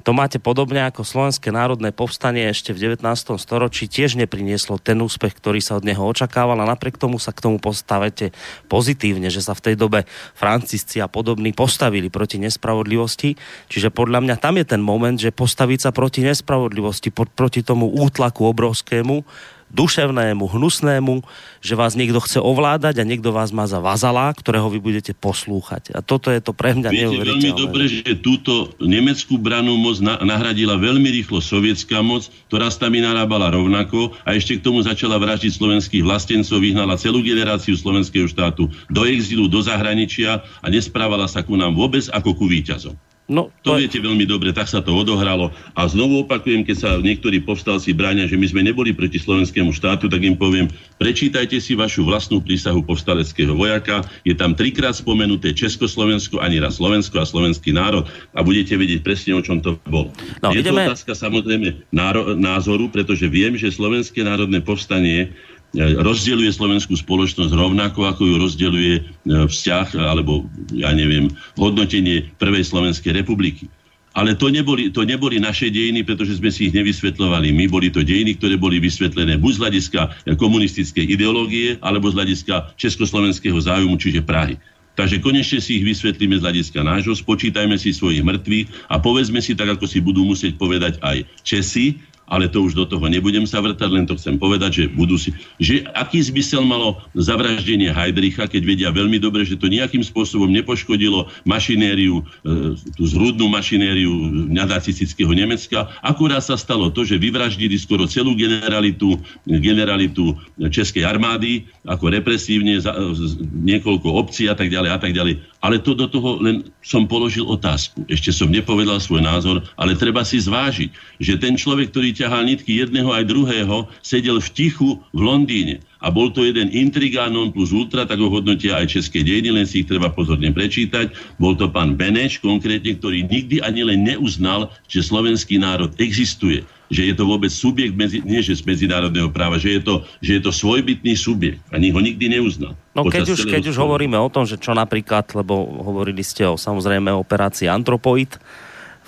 To 0.00 0.16
máte 0.16 0.40
podobne 0.40 0.88
ako 0.88 1.04
Slovenské 1.04 1.52
národné 1.52 1.92
povstanie 1.92 2.48
ešte 2.48 2.72
v 2.72 2.96
19. 2.96 3.04
storočí 3.36 3.84
tiež 3.84 4.16
neprinieslo 4.16 4.80
ten 4.80 4.96
úspech, 4.96 5.36
ktorý 5.36 5.60
sa 5.60 5.76
od 5.76 5.84
neho 5.84 6.00
očakával 6.00 6.56
a 6.60 6.70
napriek 6.70 6.96
tomu 6.96 7.20
sa 7.20 7.36
k 7.36 7.44
tomu 7.44 7.60
postavete 7.60 8.32
pozitívne, 8.72 9.28
že 9.28 9.44
sa 9.44 9.52
v 9.52 9.72
tej 9.72 9.74
dobe 9.76 10.08
francisci 10.32 11.04
a 11.04 11.08
podobní 11.08 11.52
postavili 11.52 12.08
proti 12.08 12.40
nespravodlivosti. 12.40 13.36
Čiže 13.68 13.92
podľa 13.92 14.24
mňa 14.24 14.36
tam 14.40 14.56
je 14.56 14.64
ten 14.64 14.80
moment, 14.80 15.20
že 15.20 15.36
postaviť 15.36 15.78
sa 15.84 15.90
proti 15.92 16.24
nespravodlivosti, 16.24 17.12
proti 17.12 17.60
tomu 17.60 17.92
útlaku 17.92 18.48
obrovskému, 18.48 19.22
duševnému, 19.70 20.44
hnusnému, 20.50 21.22
že 21.62 21.78
vás 21.78 21.94
niekto 21.94 22.18
chce 22.18 22.42
ovládať 22.42 23.00
a 23.00 23.08
niekto 23.08 23.30
vás 23.30 23.54
má 23.54 23.64
za 23.70 23.78
vazala, 23.78 24.30
ktorého 24.34 24.66
vy 24.66 24.82
budete 24.82 25.14
poslúchať. 25.14 25.94
A 25.94 26.02
toto 26.02 26.28
je 26.34 26.42
to 26.42 26.50
pre 26.50 26.74
mňa 26.74 26.90
Viete 26.90 27.02
neuveriteľné. 27.06 27.38
veľmi 27.38 27.50
dobre, 27.54 27.84
že 27.86 28.18
túto 28.18 28.74
nemeckú 28.82 29.38
branu 29.38 29.78
moc 29.78 30.02
na, 30.02 30.18
nahradila 30.20 30.74
veľmi 30.74 31.06
rýchlo 31.22 31.38
sovietská 31.38 32.02
moc, 32.02 32.26
ktorá 32.50 32.66
s 32.68 32.82
nami 32.82 32.98
narábala 33.00 33.54
rovnako 33.54 34.12
a 34.26 34.34
ešte 34.34 34.58
k 34.58 34.64
tomu 34.66 34.82
začala 34.82 35.16
vraždiť 35.16 35.52
slovenských 35.54 36.02
vlastencov, 36.02 36.58
vyhnala 36.58 36.98
celú 36.98 37.22
generáciu 37.22 37.78
slovenského 37.78 38.26
štátu 38.26 38.66
do 38.90 39.02
exilu, 39.06 39.46
do 39.46 39.62
zahraničia 39.62 40.42
a 40.60 40.66
nesprávala 40.66 41.30
sa 41.30 41.46
ku 41.46 41.54
nám 41.54 41.78
vôbec 41.78 42.04
ako 42.10 42.34
ku 42.34 42.50
víťazom. 42.50 42.98
No, 43.30 43.54
to, 43.62 43.78
to 43.78 43.86
viete 43.86 44.02
veľmi 44.02 44.26
dobre, 44.26 44.50
tak 44.50 44.66
sa 44.66 44.82
to 44.82 44.90
odohralo. 44.90 45.54
A 45.78 45.86
znovu 45.86 46.26
opakujem, 46.26 46.66
keď 46.66 46.76
sa 46.76 46.90
niektorí 46.98 47.38
povstalci 47.38 47.94
bráňa, 47.94 48.26
že 48.26 48.34
my 48.34 48.46
sme 48.50 48.66
neboli 48.66 48.90
proti 48.90 49.22
slovenskému 49.22 49.70
štátu, 49.70 50.10
tak 50.10 50.18
im 50.26 50.34
poviem, 50.34 50.66
prečítajte 50.98 51.62
si 51.62 51.78
vašu 51.78 52.02
vlastnú 52.02 52.42
prísahu 52.42 52.82
povstaleckého 52.82 53.54
vojaka. 53.54 54.02
Je 54.26 54.34
tam 54.34 54.58
trikrát 54.58 54.98
spomenuté 54.98 55.54
Československo, 55.54 56.42
ani 56.42 56.58
raz 56.58 56.82
Slovensko 56.82 57.22
a 57.22 57.24
slovenský 57.24 57.70
národ 57.70 58.10
a 58.34 58.42
budete 58.42 58.74
vedieť 58.74 59.06
presne, 59.06 59.38
o 59.38 59.42
čom 59.46 59.62
to 59.62 59.78
bolo. 59.86 60.10
No, 60.42 60.50
je 60.50 60.66
ideme... 60.66 60.90
to 60.90 60.90
otázka 60.90 61.14
samozrejme 61.14 61.86
názoru, 62.34 62.90
pretože 62.90 63.30
viem, 63.30 63.54
že 63.54 63.70
Slovenské 63.70 64.26
národné 64.26 64.58
povstanie 64.58 65.30
rozdeľuje 65.78 66.50
slovenskú 66.50 66.98
spoločnosť 66.98 67.54
rovnako, 67.54 68.10
ako 68.10 68.22
ju 68.26 68.34
rozdeľuje 68.42 68.94
e, 68.98 69.02
vzťah 69.46 69.94
alebo, 70.02 70.50
ja 70.74 70.90
neviem, 70.90 71.30
hodnotenie 71.54 72.26
Prvej 72.42 72.66
Slovenskej 72.66 73.14
republiky. 73.14 73.70
Ale 74.18 74.34
to 74.34 74.50
neboli, 74.50 74.90
to 74.90 75.06
neboli 75.06 75.38
naše 75.38 75.70
dejiny, 75.70 76.02
pretože 76.02 76.42
sme 76.42 76.50
si 76.50 76.66
ich 76.66 76.74
nevysvetľovali. 76.74 77.54
My 77.54 77.70
boli 77.70 77.94
to 77.94 78.02
dejiny, 78.02 78.34
ktoré 78.34 78.58
boli 78.58 78.82
vysvetlené 78.82 79.38
buď 79.38 79.52
z 79.54 79.60
hľadiska 79.62 80.00
komunistickej 80.34 81.06
ideológie, 81.14 81.78
alebo 81.78 82.10
z 82.10 82.18
hľadiska 82.18 82.74
československého 82.74 83.54
zájmu, 83.54 83.94
čiže 83.94 84.26
Prahy. 84.26 84.58
Takže 84.98 85.22
konečne 85.22 85.62
si 85.62 85.78
ich 85.78 85.86
vysvetlíme 85.86 86.42
z 86.42 86.44
hľadiska 86.44 86.82
nášho, 86.82 87.14
spočítajme 87.14 87.78
si 87.78 87.94
svojich 87.94 88.26
mŕtvych 88.26 88.90
a 88.90 88.98
povedzme 88.98 89.38
si 89.38 89.54
tak, 89.54 89.78
ako 89.78 89.86
si 89.86 90.02
budú 90.02 90.26
musieť 90.26 90.58
povedať 90.58 90.98
aj 91.00 91.22
Česi, 91.46 92.02
ale 92.30 92.46
to 92.46 92.62
už 92.62 92.78
do 92.78 92.86
toho 92.86 93.10
nebudem 93.10 93.42
sa 93.42 93.58
vrtať, 93.58 93.90
len 93.90 94.06
to 94.06 94.14
chcem 94.14 94.38
povedať, 94.38 94.70
že 94.70 94.84
budú 94.94 95.18
si... 95.18 95.34
Že 95.58 95.90
aký 95.98 96.22
zmysel 96.22 96.62
malo 96.62 97.02
zavraždenie 97.18 97.90
Heidricha, 97.90 98.46
keď 98.46 98.62
vedia 98.62 98.88
veľmi 98.94 99.18
dobre, 99.18 99.42
že 99.42 99.58
to 99.58 99.66
nejakým 99.66 100.06
spôsobom 100.06 100.46
nepoškodilo 100.46 101.26
mašinériu, 101.42 102.22
e, 102.22 102.78
tú 102.94 103.02
zhrudnú 103.02 103.50
mašinériu 103.50 104.10
nacistického 104.46 105.34
Nemecka. 105.34 105.90
Akurát 106.06 106.46
sa 106.46 106.54
stalo 106.54 106.94
to, 106.94 107.02
že 107.02 107.18
vyvraždili 107.18 107.74
skoro 107.74 108.06
celú 108.06 108.38
generalitu, 108.38 109.18
generalitu 109.44 110.38
Českej 110.70 111.02
armády, 111.02 111.66
ako 111.82 112.14
represívne, 112.14 112.78
za, 112.78 112.94
niekoľko 113.42 114.06
obcí 114.06 114.46
a 114.46 114.54
tak 114.54 114.70
ďalej 114.70 114.90
a 114.94 114.98
tak 115.02 115.10
ďalej. 115.10 115.34
Ale 115.60 115.76
to 115.76 115.92
do 115.92 116.08
toho 116.08 116.40
len 116.40 116.72
som 116.80 117.04
položil 117.04 117.44
otázku. 117.44 118.08
Ešte 118.08 118.32
som 118.32 118.48
nepovedal 118.48 118.96
svoj 118.96 119.20
názor, 119.20 119.60
ale 119.76 119.92
treba 119.92 120.24
si 120.24 120.40
zvážiť, 120.40 121.20
že 121.20 121.36
ten 121.36 121.52
človek, 121.52 121.92
ktorý 121.92 122.16
ťahal 122.16 122.48
nitky 122.48 122.80
jedného 122.80 123.12
aj 123.12 123.28
druhého, 123.28 123.84
sedel 124.00 124.40
v 124.40 124.48
tichu 124.56 124.96
v 125.12 125.20
Londýne. 125.20 125.84
A 126.00 126.08
bol 126.08 126.32
to 126.32 126.48
jeden 126.48 126.72
intrigánon 126.72 127.52
plus 127.52 127.76
ultra, 127.76 128.08
tak 128.08 128.16
ho 128.24 128.32
hodnotia 128.32 128.80
aj 128.80 128.96
české 128.96 129.20
dejiny, 129.20 129.52
len 129.52 129.68
si 129.68 129.84
ich 129.84 129.88
treba 129.88 130.08
pozorne 130.08 130.48
prečítať. 130.48 131.12
Bol 131.36 131.60
to 131.60 131.68
pán 131.68 131.92
Beneš 131.92 132.40
konkrétne, 132.40 132.96
ktorý 132.96 133.28
nikdy 133.28 133.60
ani 133.60 133.84
len 133.84 134.00
neuznal, 134.08 134.72
že 134.88 135.04
slovenský 135.04 135.60
národ 135.60 135.92
existuje 136.00 136.64
že 136.90 137.06
je 137.06 137.14
to 137.14 137.22
vôbec 137.22 137.48
subjekt, 137.54 137.94
medzi, 137.94 138.18
nie 138.26 138.42
že 138.42 138.58
z 138.58 138.66
medzinárodného 138.66 139.30
práva, 139.30 139.62
že 139.62 139.78
je 139.78 139.82
to, 139.86 139.94
že 140.18 140.30
je 140.36 140.42
to 140.42 140.50
svojbytný 140.50 141.14
subjekt. 141.14 141.62
Ani 141.70 141.94
ho 141.94 142.02
nikdy 142.02 142.26
neuznal. 142.26 142.74
No 142.92 143.06
keď 143.06 143.30
už, 143.30 143.46
keď 143.46 143.70
už 143.70 143.78
hovoríme 143.78 144.18
o 144.18 144.26
tom, 144.26 144.42
že 144.42 144.58
čo 144.58 144.74
napríklad, 144.74 145.30
lebo 145.38 145.54
hovorili 145.86 146.26
ste 146.26 146.42
o 146.50 146.58
samozrejme 146.58 147.14
operácii 147.14 147.70
Antropoid, 147.70 148.34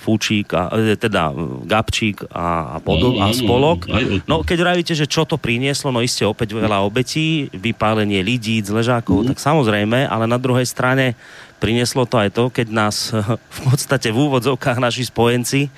Fúčík, 0.03 0.51
a, 0.51 0.67
e, 0.75 0.99
teda 0.99 1.31
Gabčík 1.63 2.27
a, 2.35 2.75
a, 2.75 2.79
podob, 2.83 3.23
a 3.23 3.31
spolok. 3.31 3.87
No 4.27 4.43
keď 4.43 4.59
vravíte, 4.67 4.95
že 4.99 5.07
čo 5.07 5.23
to 5.23 5.39
prinieslo, 5.39 5.95
no 5.95 6.03
iste 6.03 6.27
opäť 6.27 6.59
veľa 6.59 6.83
obetí, 6.83 7.47
vypálenie 7.55 8.19
lidí, 8.19 8.59
ležákov, 8.67 9.23
mm. 9.23 9.27
tak 9.31 9.39
samozrejme, 9.39 10.11
ale 10.11 10.27
na 10.27 10.43
druhej 10.43 10.67
strane 10.67 11.15
prinieslo 11.63 12.03
to 12.11 12.19
aj 12.19 12.35
to, 12.35 12.51
keď 12.51 12.67
nás 12.75 13.15
v 13.57 13.61
podstate 13.63 14.11
v 14.11 14.19
úvodzovkách 14.19 14.83
naši 14.83 15.07
spojenci 15.07 15.71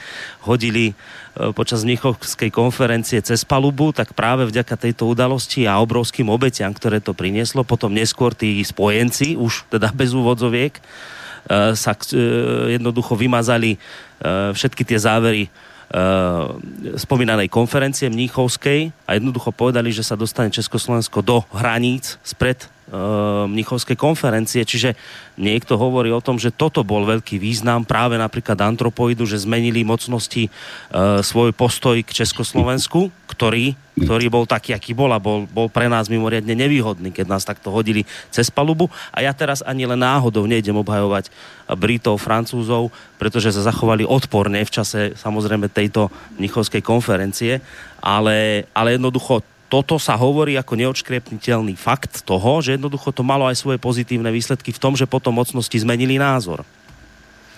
hodili 0.48 0.90
e, 0.90 0.94
počas 1.52 1.84
Mnichovskej 1.84 2.48
konferencie 2.48 3.20
cez 3.20 3.44
palubu, 3.44 3.92
tak 3.92 4.16
práve 4.16 4.48
vďaka 4.48 4.80
tejto 4.80 5.04
udalosti 5.12 5.68
a 5.68 5.76
obrovským 5.84 6.32
obetiam, 6.32 6.72
ktoré 6.72 7.04
to 7.04 7.12
prinieslo, 7.12 7.68
potom 7.68 7.92
neskôr 7.92 8.32
tí 8.32 8.64
spojenci, 8.64 9.36
už 9.36 9.68
teda 9.68 9.92
bez 9.92 10.16
úvodzoviek, 10.16 10.80
E, 11.44 11.76
sa 11.76 11.92
e, 11.92 12.16
jednoducho 12.80 13.12
vymazali 13.16 13.76
všetky 14.24 14.88
tie 14.88 14.96
závery 14.96 15.52
spomínanej 16.96 17.52
konferencie 17.52 18.08
mníchovskej 18.08 18.88
a 19.04 19.10
jednoducho 19.20 19.52
povedali, 19.52 19.92
že 19.92 20.00
sa 20.00 20.16
dostane 20.16 20.48
Československo 20.48 21.20
do 21.20 21.44
hraníc 21.52 22.16
spred 22.24 22.64
Mnichovskej 23.50 23.98
konferencie. 23.98 24.62
Čiže 24.62 24.94
niekto 25.34 25.74
hovorí 25.74 26.14
o 26.14 26.22
tom, 26.22 26.38
že 26.38 26.54
toto 26.54 26.86
bol 26.86 27.02
veľký 27.02 27.42
význam 27.42 27.82
práve 27.82 28.14
napríklad 28.14 28.58
antropoidu, 28.62 29.26
že 29.26 29.42
zmenili 29.42 29.82
mocnosti 29.82 30.46
svoj 31.20 31.50
postoj 31.50 31.98
k 32.06 32.10
Československu, 32.24 33.10
ktorý 33.26 33.74
ktorý 33.94 34.26
bol 34.26 34.42
taký, 34.42 34.74
aký 34.74 34.90
bol 34.90 35.06
a 35.14 35.22
bol, 35.22 35.46
bol 35.46 35.70
pre 35.70 35.86
nás 35.86 36.10
mimoriadne 36.10 36.50
nevýhodný, 36.58 37.14
keď 37.14 37.26
nás 37.30 37.46
takto 37.46 37.70
hodili 37.70 38.02
cez 38.26 38.50
palubu. 38.50 38.90
A 39.14 39.22
ja 39.22 39.30
teraz 39.30 39.62
ani 39.62 39.86
len 39.86 40.02
náhodou 40.02 40.50
nejdem 40.50 40.74
obhajovať 40.74 41.30
Britov, 41.78 42.18
Francúzov, 42.18 42.90
pretože 43.22 43.54
sa 43.54 43.70
zachovali 43.70 44.02
odporne 44.02 44.66
v 44.66 44.74
čase 44.74 45.14
samozrejme 45.14 45.70
tejto 45.70 46.10
Mnichovskej 46.42 46.82
konferencie, 46.82 47.62
ale, 48.02 48.66
ale 48.74 48.98
jednoducho 48.98 49.46
toto 49.74 49.98
sa 49.98 50.14
hovorí 50.14 50.54
ako 50.54 50.78
neodškrepniteľný 50.78 51.74
fakt 51.74 52.22
toho, 52.22 52.62
že 52.62 52.78
jednoducho 52.78 53.10
to 53.10 53.26
malo 53.26 53.50
aj 53.50 53.58
svoje 53.58 53.82
pozitívne 53.82 54.30
výsledky 54.30 54.70
v 54.70 54.78
tom, 54.78 54.94
že 54.94 55.10
potom 55.10 55.34
mocnosti 55.34 55.74
zmenili 55.74 56.14
názor. 56.14 56.62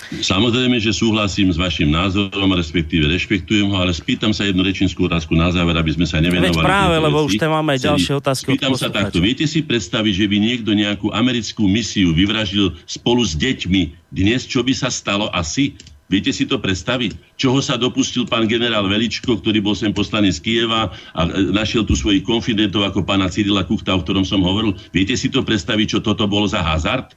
Samozrejme, 0.07 0.79
že 0.79 0.95
súhlasím 0.95 1.51
s 1.51 1.59
vašim 1.59 1.91
názorom, 1.91 2.55
respektíve 2.55 3.11
rešpektujem 3.11 3.69
ho, 3.69 3.77
ale 3.77 3.91
spýtam 3.91 4.31
sa 4.31 4.47
jednu 4.47 4.63
rečinskú 4.63 5.11
otázku 5.11 5.35
na 5.35 5.51
záver, 5.51 5.75
aby 5.77 5.93
sme 5.93 6.07
sa 6.07 6.23
nevenovali. 6.23 6.57
Veď 6.57 6.63
práve, 6.63 6.95
lebo 6.97 7.27
už 7.27 7.37
tam 7.37 7.53
máme 7.59 7.75
ďalšie 7.75 8.15
otázky. 8.17 8.55
Spýtam 8.55 8.79
sa 8.79 8.89
takto. 8.89 9.19
Viete 9.19 9.45
si 9.51 9.67
predstaviť, 9.67 10.15
že 10.15 10.27
by 10.31 10.37
niekto 10.39 10.71
nejakú 10.79 11.11
americkú 11.11 11.67
misiu 11.67 12.15
vyvražil 12.15 12.79
spolu 12.87 13.27
s 13.27 13.35
deťmi 13.35 14.15
dnes, 14.15 14.47
čo 14.47 14.63
by 14.63 14.73
sa 14.73 14.89
stalo 14.95 15.27
asi? 15.35 15.75
Viete 16.07 16.31
si 16.31 16.47
to 16.47 16.63
predstaviť? 16.63 17.35
Čoho 17.35 17.59
sa 17.59 17.75
dopustil 17.75 18.31
pán 18.31 18.47
generál 18.47 18.87
Veličko, 18.87 19.43
ktorý 19.43 19.59
bol 19.59 19.75
sem 19.75 19.91
poslaný 19.91 20.31
z 20.31 20.39
Kieva 20.39 20.95
a 20.95 21.21
e, 21.27 21.51
našiel 21.51 21.83
tu 21.83 21.99
svojich 21.99 22.23
konfidentov 22.23 22.87
ako 22.87 23.03
pána 23.03 23.27
Cyrila 23.27 23.67
Kuchta, 23.67 23.99
o 23.99 24.03
ktorom 24.07 24.23
som 24.23 24.39
hovoril? 24.47 24.79
Viete 24.95 25.19
si 25.19 25.27
to 25.27 25.43
predstaviť, 25.43 25.99
čo 25.99 25.99
toto 25.99 26.31
bolo 26.31 26.47
za 26.47 26.63
hazard? 26.63 27.11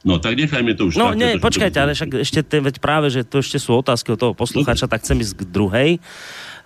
No 0.00 0.16
tak 0.16 0.40
nechajme 0.40 0.72
to 0.72 0.88
už. 0.88 0.96
No 0.96 1.12
takto, 1.12 1.20
nie, 1.20 1.36
to- 1.36 1.44
počkajte, 1.44 1.76
ale 1.76 1.92
však 1.92 2.10
ešte 2.24 2.40
te, 2.40 2.56
veď 2.64 2.80
práve, 2.80 3.12
že 3.12 3.20
to 3.20 3.44
ešte 3.44 3.60
sú 3.60 3.76
otázky 3.76 4.16
od 4.16 4.18
toho 4.20 4.32
poslucháča, 4.32 4.88
tak 4.88 5.04
chcem 5.04 5.20
ísť 5.20 5.34
k 5.36 5.42
druhej. 5.44 5.90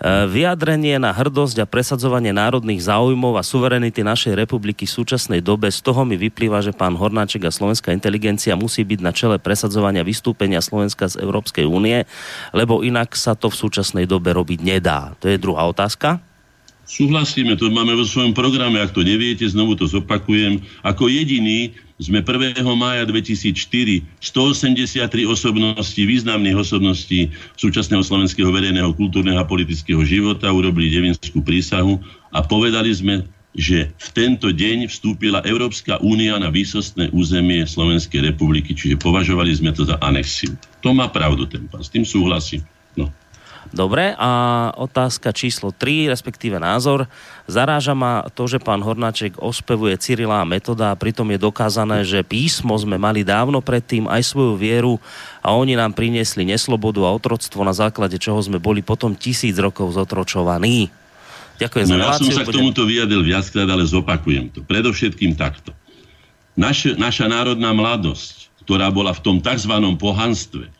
E, 0.00 0.26
Vyjadrenie 0.26 0.98
na 0.98 1.14
hrdosť 1.14 1.62
a 1.62 1.70
presadzovanie 1.70 2.34
národných 2.34 2.82
záujmov 2.82 3.38
a 3.38 3.46
suverenity 3.46 4.02
našej 4.02 4.34
republiky 4.34 4.88
v 4.88 4.96
súčasnej 4.96 5.40
dobe, 5.44 5.70
z 5.70 5.80
toho 5.84 6.02
mi 6.02 6.18
vyplýva, 6.18 6.64
že 6.64 6.74
pán 6.74 6.98
Hornáček 6.98 7.46
a 7.46 7.54
slovenská 7.54 7.94
inteligencia 7.94 8.58
musí 8.58 8.82
byť 8.82 9.00
na 9.00 9.12
čele 9.14 9.36
presadzovania 9.38 10.02
vystúpenia 10.02 10.58
Slovenska 10.58 11.06
z 11.06 11.22
Európskej 11.22 11.68
únie, 11.68 12.08
lebo 12.50 12.82
inak 12.82 13.14
sa 13.14 13.38
to 13.38 13.52
v 13.52 13.58
súčasnej 13.58 14.06
dobe 14.10 14.34
robiť 14.34 14.60
nedá. 14.64 15.14
To 15.22 15.30
je 15.30 15.38
druhá 15.38 15.68
otázka. 15.70 16.33
Súhlasíme, 16.84 17.56
to 17.56 17.72
máme 17.72 17.96
vo 17.96 18.04
svojom 18.04 18.36
programe, 18.36 18.76
ak 18.76 18.92
to 18.92 19.00
neviete, 19.00 19.48
znovu 19.48 19.72
to 19.72 19.88
zopakujem. 19.88 20.60
Ako 20.84 21.08
jediný 21.08 21.72
sme 21.96 22.20
1. 22.20 22.60
mája 22.76 23.08
2004 23.08 24.04
183 24.20 25.24
osobností, 25.24 26.04
významných 26.04 26.60
osobností 26.60 27.32
súčasného 27.56 28.04
slovenského 28.04 28.52
verejného, 28.52 28.92
kultúrneho 28.92 29.40
a 29.40 29.48
politického 29.48 30.04
života 30.04 30.52
urobili 30.52 30.92
devinskú 30.92 31.40
prísahu 31.40 32.02
a 32.28 32.44
povedali 32.44 32.92
sme, 32.92 33.24
že 33.54 33.94
v 33.94 34.08
tento 34.12 34.50
deň 34.50 34.90
vstúpila 34.90 35.40
Európska 35.46 36.02
únia 36.02 36.36
na 36.42 36.50
výsostné 36.50 37.14
územie 37.14 37.62
Slovenskej 37.64 38.34
republiky, 38.34 38.74
čiže 38.74 38.98
považovali 38.98 39.54
sme 39.54 39.70
to 39.70 39.86
za 39.86 39.96
anexiu. 40.02 40.58
To 40.82 40.90
má 40.90 41.06
pravdu 41.08 41.46
ten 41.46 41.70
pán, 41.70 41.86
s 41.86 41.88
tým 41.88 42.02
súhlasím. 42.02 42.66
No. 42.98 43.08
Dobre, 43.74 44.14
a 44.14 44.70
otázka 44.78 45.34
číslo 45.34 45.74
3, 45.74 46.06
respektíve 46.14 46.62
názor. 46.62 47.10
Zaráža 47.50 47.90
ma 47.90 48.22
to, 48.30 48.46
že 48.46 48.62
pán 48.62 48.78
Hornáček 48.78 49.34
ospevuje 49.42 49.98
Cyrila 49.98 50.46
a 50.46 50.48
metoda 50.48 50.94
a 50.94 50.98
pritom 50.98 51.26
je 51.34 51.42
dokázané, 51.42 52.06
že 52.06 52.22
písmo 52.22 52.78
sme 52.78 53.02
mali 53.02 53.26
dávno 53.26 53.58
predtým 53.58 54.06
aj 54.06 54.30
svoju 54.30 54.54
vieru 54.54 55.02
a 55.42 55.58
oni 55.58 55.74
nám 55.74 55.90
priniesli 55.90 56.46
neslobodu 56.46 57.02
a 57.02 57.10
otroctvo, 57.10 57.66
na 57.66 57.74
základe 57.74 58.14
čoho 58.14 58.38
sme 58.38 58.62
boli 58.62 58.78
potom 58.78 59.18
tisíc 59.18 59.58
rokov 59.58 59.98
zotročovaní. 59.98 60.94
Ďakujem 61.58 61.86
za 61.90 61.94
No, 61.98 61.98
ja 61.98 62.14
som 62.14 62.30
reláciu. 62.30 62.38
sa 62.38 62.46
k 62.46 62.54
tomuto 62.54 62.86
vyjadril 62.86 63.26
viackrát, 63.26 63.66
ale 63.66 63.82
zopakujem 63.82 64.54
to. 64.54 64.62
Predovšetkým 64.62 65.34
takto. 65.34 65.74
Naš, 66.54 66.94
naša 66.94 67.26
národná 67.26 67.74
mladosť, 67.74 68.54
ktorá 68.62 68.86
bola 68.94 69.10
v 69.10 69.20
tom 69.22 69.36
tzv. 69.42 69.74
pohanstve, 69.98 70.70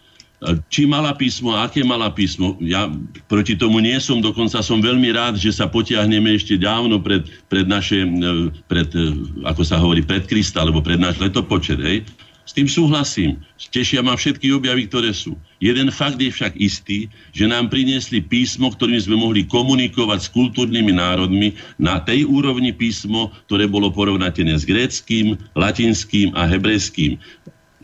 či 0.69 0.85
mala 0.85 1.17
písmo, 1.17 1.57
aké 1.57 1.81
mala 1.81 2.13
písmo, 2.13 2.61
ja 2.61 2.93
proti 3.31 3.57
tomu 3.57 3.81
nie 3.81 3.97
som, 3.97 4.21
dokonca 4.21 4.61
som 4.61 4.85
veľmi 4.85 5.09
rád, 5.17 5.41
že 5.41 5.57
sa 5.57 5.65
potiahneme 5.65 6.37
ešte 6.37 6.61
dávno 6.61 7.01
pred, 7.01 7.25
pred 7.49 7.65
naše, 7.65 8.05
e, 8.05 8.53
pred, 8.69 8.89
e, 8.93 9.15
ako 9.49 9.63
sa 9.65 9.81
hovorí, 9.81 10.05
pred 10.05 10.29
Krista, 10.29 10.61
alebo 10.61 10.85
pred 10.85 11.01
náš 11.01 11.17
letopočet, 11.17 11.81
hej. 11.81 12.05
S 12.45 12.53
tým 12.53 12.69
súhlasím. 12.69 13.41
Tešia 13.57 14.05
ma 14.05 14.13
všetky 14.13 14.53
objavy, 14.53 14.85
ktoré 14.85 15.17
sú. 15.17 15.33
Jeden 15.65 15.89
fakt 15.89 16.21
je 16.21 16.29
však 16.29 16.61
istý, 16.61 17.09
že 17.33 17.49
nám 17.49 17.73
priniesli 17.73 18.21
písmo, 18.21 18.69
ktorým 18.69 19.01
sme 19.01 19.17
mohli 19.17 19.49
komunikovať 19.49 20.29
s 20.29 20.29
kultúrnymi 20.29 20.93
národmi 20.93 21.57
na 21.81 22.05
tej 22.05 22.29
úrovni 22.29 22.77
písmo, 22.77 23.33
ktoré 23.49 23.65
bolo 23.65 23.89
porovnateľné 23.89 24.61
s 24.61 24.69
gréckým, 24.69 25.41
latinským 25.57 26.37
a 26.37 26.45
hebrejským. 26.45 27.17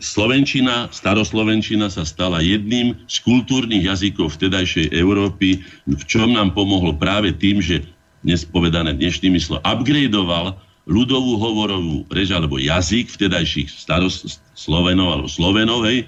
Slovenčina, 0.01 0.89
staroslovenčina 0.89 1.87
sa 1.93 2.01
stala 2.01 2.41
jedným 2.41 2.97
z 3.05 3.15
kultúrnych 3.21 3.85
jazykov 3.85 4.33
vtedajšej 4.33 4.89
Európy, 4.97 5.61
v 5.85 6.03
čom 6.09 6.33
nám 6.33 6.57
pomohlo 6.57 6.97
práve 6.97 7.37
tým, 7.37 7.61
že 7.61 7.85
dnes 8.25 8.41
povedané 8.41 8.97
dnešnými 8.97 9.37
slovo, 9.37 9.61
upgradeoval 9.61 10.57
ľudovú 10.89 11.37
hovorovú 11.37 11.95
reč 12.09 12.33
alebo 12.33 12.57
jazyk 12.57 13.13
vtedajších 13.13 13.69
staros, 13.69 14.41
Slovenov 14.61 15.07
alebo 15.09 15.29
Slovenov, 15.29 15.89
hej, 15.89 16.05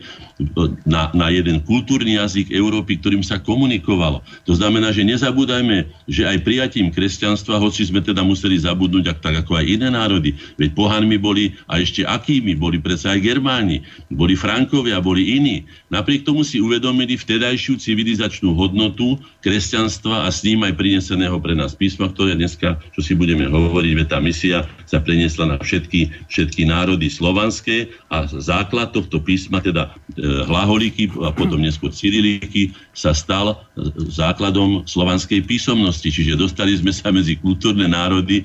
na, 0.86 1.14
na 1.14 1.30
jeden 1.30 1.62
kultúrny 1.62 2.18
jazyk 2.18 2.50
Európy, 2.50 2.98
ktorým 2.98 3.22
sa 3.22 3.38
komunikovalo. 3.38 4.26
To 4.50 4.54
znamená, 4.58 4.90
že 4.90 5.06
nezabúdajme, 5.06 5.86
že 6.10 6.26
aj 6.26 6.42
prijatím 6.42 6.90
kresťanstva, 6.90 7.62
hoci 7.62 7.86
sme 7.86 8.02
teda 8.02 8.26
museli 8.26 8.58
zabudnúť, 8.58 9.06
ak, 9.14 9.20
tak 9.22 9.36
ako 9.46 9.62
aj 9.62 9.66
iné 9.66 9.88
národy, 9.94 10.34
veď 10.58 10.74
pohanmi 10.74 11.18
boli 11.22 11.54
a 11.70 11.78
ešte 11.78 12.02
akými, 12.06 12.58
boli 12.58 12.82
predsa 12.82 13.14
aj 13.14 13.22
Germáni, 13.22 13.86
boli 14.10 14.34
Frankovia, 14.34 15.02
boli 15.02 15.38
iní. 15.38 15.70
Napriek 15.94 16.26
tomu 16.26 16.42
si 16.42 16.58
uvedomili 16.58 17.14
vtedajšiu 17.14 17.78
civilizačnú 17.78 18.58
hodnotu 18.58 19.22
kresťanstva 19.46 20.26
a 20.26 20.30
s 20.34 20.42
ním 20.42 20.66
aj 20.66 20.74
prineseného 20.76 21.38
pre 21.38 21.54
nás 21.54 21.78
písma, 21.78 22.10
ktoré 22.10 22.34
dneska, 22.34 22.82
čo 22.98 23.02
si 23.06 23.14
budeme 23.14 23.46
hovoriť, 23.46 23.94
veď 24.02 24.08
tá 24.10 24.18
misia 24.18 24.66
sa 24.90 24.98
preniesla 25.00 25.46
na 25.46 25.58
všetky, 25.62 26.10
všetky 26.30 26.66
národy 26.66 27.08
slovanské 27.10 27.94
a 28.10 28.26
základ 28.44 28.92
tohto 28.92 29.24
písma, 29.24 29.64
teda 29.64 29.96
e, 30.20 30.22
hlaholíky 30.22 31.08
a 31.24 31.32
potom 31.32 31.64
neskôr 31.64 31.96
cyrilíky, 31.96 32.76
sa 32.92 33.16
stal 33.16 33.56
e, 33.56 33.88
základom 34.12 34.84
slovanskej 34.84 35.48
písomnosti. 35.48 36.12
Čiže 36.12 36.36
dostali 36.36 36.76
sme 36.76 36.92
sa 36.92 37.10
medzi 37.16 37.40
kultúrne 37.40 37.88
národy, 37.88 38.44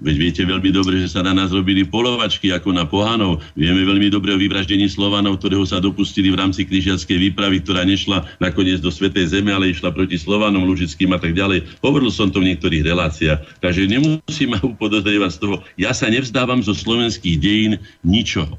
Veď 0.00 0.16
viete 0.16 0.42
veľmi 0.48 0.72
dobre, 0.72 0.96
že 0.96 1.12
sa 1.12 1.20
na 1.20 1.36
nás 1.36 1.52
robili 1.52 1.84
polovačky 1.84 2.48
ako 2.56 2.72
na 2.72 2.88
pohanov. 2.88 3.44
Vieme 3.52 3.84
veľmi 3.84 4.08
dobre 4.08 4.32
o 4.32 4.40
vyvraždení 4.40 4.88
Slovanov, 4.88 5.36
ktorého 5.38 5.68
sa 5.68 5.76
dopustili 5.76 6.32
v 6.32 6.40
rámci 6.40 6.64
križiackej 6.64 7.30
výpravy, 7.30 7.60
ktorá 7.60 7.84
nešla 7.84 8.24
nakoniec 8.40 8.80
do 8.80 8.88
Svetej 8.88 9.36
Zeme, 9.36 9.52
ale 9.52 9.76
išla 9.76 9.92
proti 9.92 10.16
Slovanom, 10.16 10.64
Lužickým 10.64 11.12
a 11.12 11.20
tak 11.20 11.36
ďalej. 11.36 11.68
Hovoril 11.84 12.08
som 12.08 12.32
to 12.32 12.40
v 12.40 12.48
niektorých 12.52 12.80
reláciách. 12.88 13.60
Takže 13.60 13.84
nemusím 13.84 14.56
ma 14.56 14.58
upodozrievať 14.72 15.30
z 15.36 15.38
toho. 15.38 15.56
Ja 15.76 15.92
sa 15.92 16.08
nevzdávam 16.08 16.64
zo 16.64 16.72
slovenských 16.72 17.36
dejín 17.36 17.72
ničoho. 18.00 18.56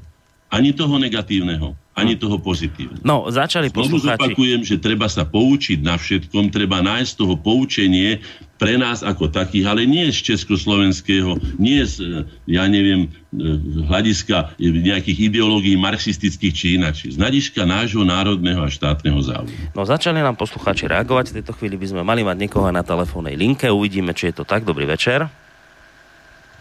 Ani 0.52 0.76
toho 0.76 1.00
negatívneho, 1.00 1.72
ani 1.96 2.12
toho 2.12 2.36
pozitívneho. 2.36 3.00
No, 3.00 3.24
začali 3.32 3.72
Znovu 3.72 3.96
poslucháči. 3.96 4.36
zopakujem, 4.36 4.60
že 4.68 4.76
treba 4.76 5.08
sa 5.08 5.24
poučiť 5.24 5.80
na 5.80 5.96
všetkom, 5.96 6.52
treba 6.52 6.84
nájsť 6.84 7.12
toho 7.16 7.40
poučenie 7.40 8.20
pre 8.60 8.76
nás 8.76 9.00
ako 9.00 9.32
takých, 9.32 9.64
ale 9.64 9.88
nie 9.88 10.06
z 10.12 10.22
československého, 10.22 11.40
nie 11.56 11.80
z, 11.82 12.28
ja 12.44 12.68
neviem, 12.68 13.08
e, 13.32 13.48
hľadiska 13.88 14.54
nejakých 14.60 15.32
ideológií 15.32 15.74
marxistických 15.74 16.52
či 16.52 16.66
ináč. 16.76 17.08
Z 17.10 17.16
hľadiska 17.16 17.64
nášho 17.64 18.04
národného 18.04 18.60
a 18.60 18.68
štátneho 18.68 19.18
záujmu. 19.18 19.72
No 19.72 19.82
začali 19.82 20.20
nám 20.20 20.36
poslucháči 20.36 20.84
reagovať. 20.86 21.32
V 21.32 21.36
tejto 21.40 21.56
chvíli 21.56 21.80
by 21.80 21.96
sme 21.96 22.02
mali 22.04 22.22
mať 22.22 22.36
niekoho 22.38 22.68
na 22.68 22.84
telefónnej 22.84 23.34
linke. 23.34 23.66
Uvidíme, 23.72 24.12
či 24.12 24.30
je 24.30 24.38
to 24.38 24.44
tak. 24.44 24.62
Dobrý 24.62 24.84
večer. 24.84 25.26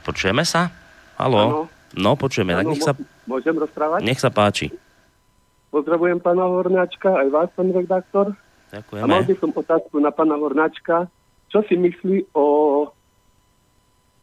Počujeme 0.01 0.41
sa? 0.41 0.71
Haló? 1.19 1.43
Áno. 1.43 1.61
No, 1.91 2.15
počujeme. 2.15 2.55
Tak 2.55 2.65
Áno, 2.65 2.71
nech 2.71 2.81
sa, 2.81 2.95
Môžem 3.31 3.55
rozprávať? 3.55 4.03
nech 4.03 4.19
sa 4.19 4.27
páči. 4.27 4.67
Pozdravujem 5.71 6.19
pána 6.19 6.43
Hornáčka, 6.51 7.15
aj 7.15 7.27
vás, 7.31 7.47
pán 7.55 7.71
redaktor. 7.71 8.35
A 8.75 9.07
mal 9.07 9.23
Ďakujeme. 9.23 9.27
by 9.31 9.35
som 9.39 9.49
otázku 9.55 9.95
na 10.03 10.11
pána 10.11 10.35
Hornáčka. 10.35 11.07
Čo 11.47 11.63
si 11.67 11.79
myslí 11.79 12.31
o 12.35 12.45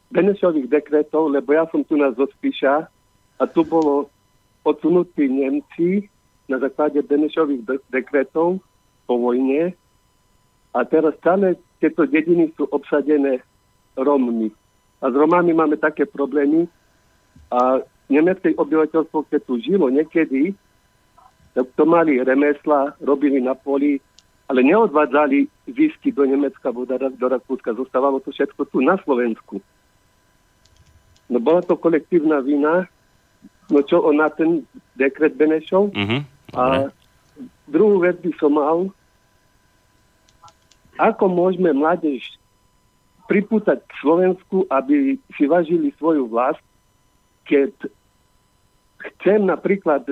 Benešových 0.09 0.68
dekretov, 0.68 1.28
lebo 1.28 1.52
ja 1.52 1.64
som 1.68 1.85
tu 1.85 1.97
na 1.97 2.12
Zospíša 2.12 2.89
a 3.40 3.44
tu 3.48 3.60
bolo 3.64 4.09
odsunutí 4.64 5.28
Nemci 5.28 6.09
na 6.48 6.56
základe 6.56 7.01
Benešových 7.05 7.64
de- 7.64 7.85
dekretov 7.93 8.60
po 9.05 9.14
vojne 9.20 9.76
a 10.72 10.78
teraz 10.85 11.16
stále 11.20 11.56
tieto 11.80 12.09
dediny 12.09 12.52
sú 12.56 12.68
obsadené 12.72 13.44
Rommi. 13.97 14.48
A 15.05 15.12
s 15.12 15.14
Romami 15.14 15.52
máme 15.52 15.76
také 15.76 16.09
problémy 16.09 16.64
a 17.52 17.85
nemecké 18.09 18.56
obyvateľstvo, 18.56 19.28
keď 19.28 19.40
tu 19.44 19.60
žilo 19.60 19.93
niekedy, 19.93 20.56
tak 21.52 21.68
to 21.76 21.85
mali 21.85 22.20
remesla, 22.20 22.97
robili 23.01 23.40
na 23.40 23.52
poli, 23.55 24.01
ale 24.48 24.64
neodvádzali 24.64 25.68
zisky 25.68 26.09
do 26.12 26.24
Nemecka, 26.24 26.72
do, 26.72 26.85
do 26.89 27.26
Rakúska. 27.28 27.76
Zostávalo 27.76 28.20
to 28.24 28.32
všetko 28.32 28.64
tu 28.72 28.80
na 28.80 28.97
Slovensku. 29.05 29.60
No 31.28 31.36
bola 31.36 31.60
to 31.60 31.76
kolektívna 31.76 32.40
vina, 32.40 32.89
no 33.68 33.85
čo 33.85 34.01
on 34.01 34.16
na 34.16 34.32
ten 34.32 34.64
dekret 34.97 35.36
Benešov. 35.36 35.93
Dobre. 35.93 36.24
A 36.56 36.89
druhú 37.68 38.01
vec 38.01 38.16
by 38.24 38.32
som 38.40 38.56
mal, 38.56 38.89
ako 40.97 41.24
môžeme 41.28 41.76
mládež 41.76 42.24
pripútať 43.28 43.85
k 43.85 43.93
Slovensku, 44.01 44.64
aby 44.72 45.20
si 45.36 45.44
vážili 45.44 45.93
svoju 46.01 46.32
vlast, 46.32 46.64
keď 47.44 47.76
chcem 48.98 49.46
napríklad 49.46 50.06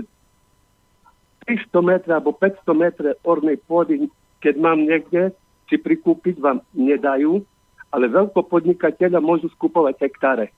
300 1.46 1.70
metrov 1.82 2.14
alebo 2.18 2.32
500 2.34 2.74
metrov 2.74 3.14
ornej 3.22 3.58
pôdy, 3.66 4.10
keď 4.42 4.54
mám 4.58 4.82
niekde, 4.82 5.30
si 5.66 5.76
prikúpiť 5.78 6.38
vám 6.38 6.62
nedajú, 6.74 7.42
ale 7.90 8.06
veľkopodnikateľa 8.10 9.18
môžu 9.18 9.50
skupovať 9.54 9.98
hektáre. 9.98 10.54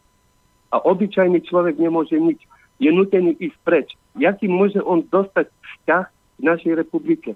A 0.68 0.80
obyčajný 0.84 1.40
človek 1.48 1.80
nemôže 1.80 2.16
nič. 2.20 2.44
Je 2.76 2.92
nutený 2.92 3.36
ísť 3.40 3.58
preč. 3.64 3.88
Jaký 4.20 4.46
môže 4.48 4.80
on 4.84 5.00
dostať 5.08 5.48
vzťah 5.48 6.04
v 6.38 6.42
našej 6.44 6.72
republike? 6.76 7.34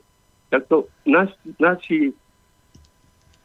Tak 0.52 0.68
to 0.68 0.84
naš, 1.08 1.32
naši 1.56 2.12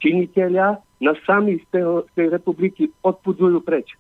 činiteľia 0.04 0.84
nás 1.00 1.18
sami 1.24 1.64
z, 1.64 1.66
toho, 1.72 2.04
z 2.04 2.12
tej 2.20 2.28
republiky 2.36 2.92
odpudzujú 3.00 3.64
preč. 3.64 3.96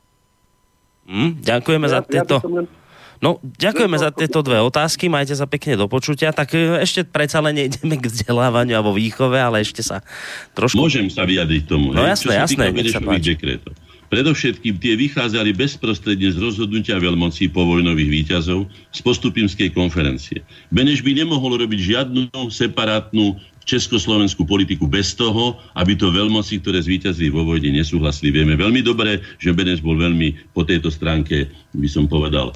Hm, 1.07 1.39
ďakujeme 1.39 1.87
za 1.87 2.03
Ja- 2.03 2.03
ja 2.03 2.07
by 2.07 2.11
tieto 2.11 2.35
len- 2.43 2.86
No, 3.17 3.41
ďakujeme 3.41 3.97
za 3.97 4.13
tieto 4.13 4.45
dve 4.45 4.61
otázky, 4.61 5.09
majte 5.09 5.33
sa 5.33 5.49
pekne 5.49 5.73
do 5.73 5.89
počutia. 5.89 6.29
Tak 6.29 6.53
e, 6.53 6.81
ešte 6.81 7.01
predsa 7.01 7.41
len 7.41 7.57
nejdeme 7.57 7.97
k 7.97 8.05
vzdelávaniu 8.09 8.77
alebo 8.77 8.93
výchove, 8.93 9.37
ale 9.37 9.65
ešte 9.65 9.81
sa 9.81 10.05
trošku... 10.53 10.77
Môžem 10.77 11.09
sa 11.09 11.25
vyjadriť 11.25 11.63
tomu. 11.65 11.93
No 11.93 12.05
hej, 12.05 12.13
jasné, 12.13 12.33
jasné, 12.45 12.69
dekretov. 13.17 13.73
Predovšetkým 14.07 14.79
tie 14.79 14.95
vychádzali 14.95 15.51
bezprostredne 15.51 16.31
z 16.31 16.39
rozhodnutia 16.39 16.95
veľmocí 16.95 17.51
povojnových 17.51 18.23
výťazov 18.23 18.71
z 18.95 18.99
postupimskej 19.03 19.75
konferencie. 19.75 20.47
Beneš 20.71 21.03
by 21.03 21.11
nemohol 21.11 21.59
robiť 21.59 21.79
žiadnu 21.91 22.31
separátnu 22.47 23.35
československú 23.67 24.47
politiku 24.47 24.87
bez 24.87 25.11
toho, 25.11 25.59
aby 25.75 25.99
to 25.99 26.07
veľmoci, 26.07 26.63
ktoré 26.63 26.79
zvíťazili 26.79 27.27
vo 27.27 27.43
vojne, 27.43 27.75
nesúhlasili. 27.75 28.31
Vieme 28.31 28.55
veľmi 28.55 28.79
dobre, 28.79 29.19
že 29.43 29.51
Beneš 29.51 29.83
bol 29.83 29.99
veľmi 29.99 30.55
po 30.55 30.63
tejto 30.63 30.87
stránke, 30.87 31.51
by 31.75 31.89
som 31.91 32.07
povedal, 32.07 32.55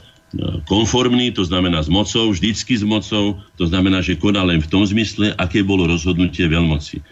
konformný, 0.68 1.36
to 1.36 1.44
znamená 1.44 1.84
s 1.84 1.92
mocou, 1.92 2.32
vždycky 2.32 2.80
s 2.80 2.86
mocou, 2.88 3.40
to 3.60 3.68
znamená, 3.68 4.00
že 4.00 4.16
konal 4.16 4.48
len 4.48 4.64
v 4.64 4.72
tom 4.72 4.84
zmysle, 4.88 5.36
aké 5.36 5.60
bolo 5.60 5.88
rozhodnutie 5.88 6.48
veľmoci. 6.48 7.04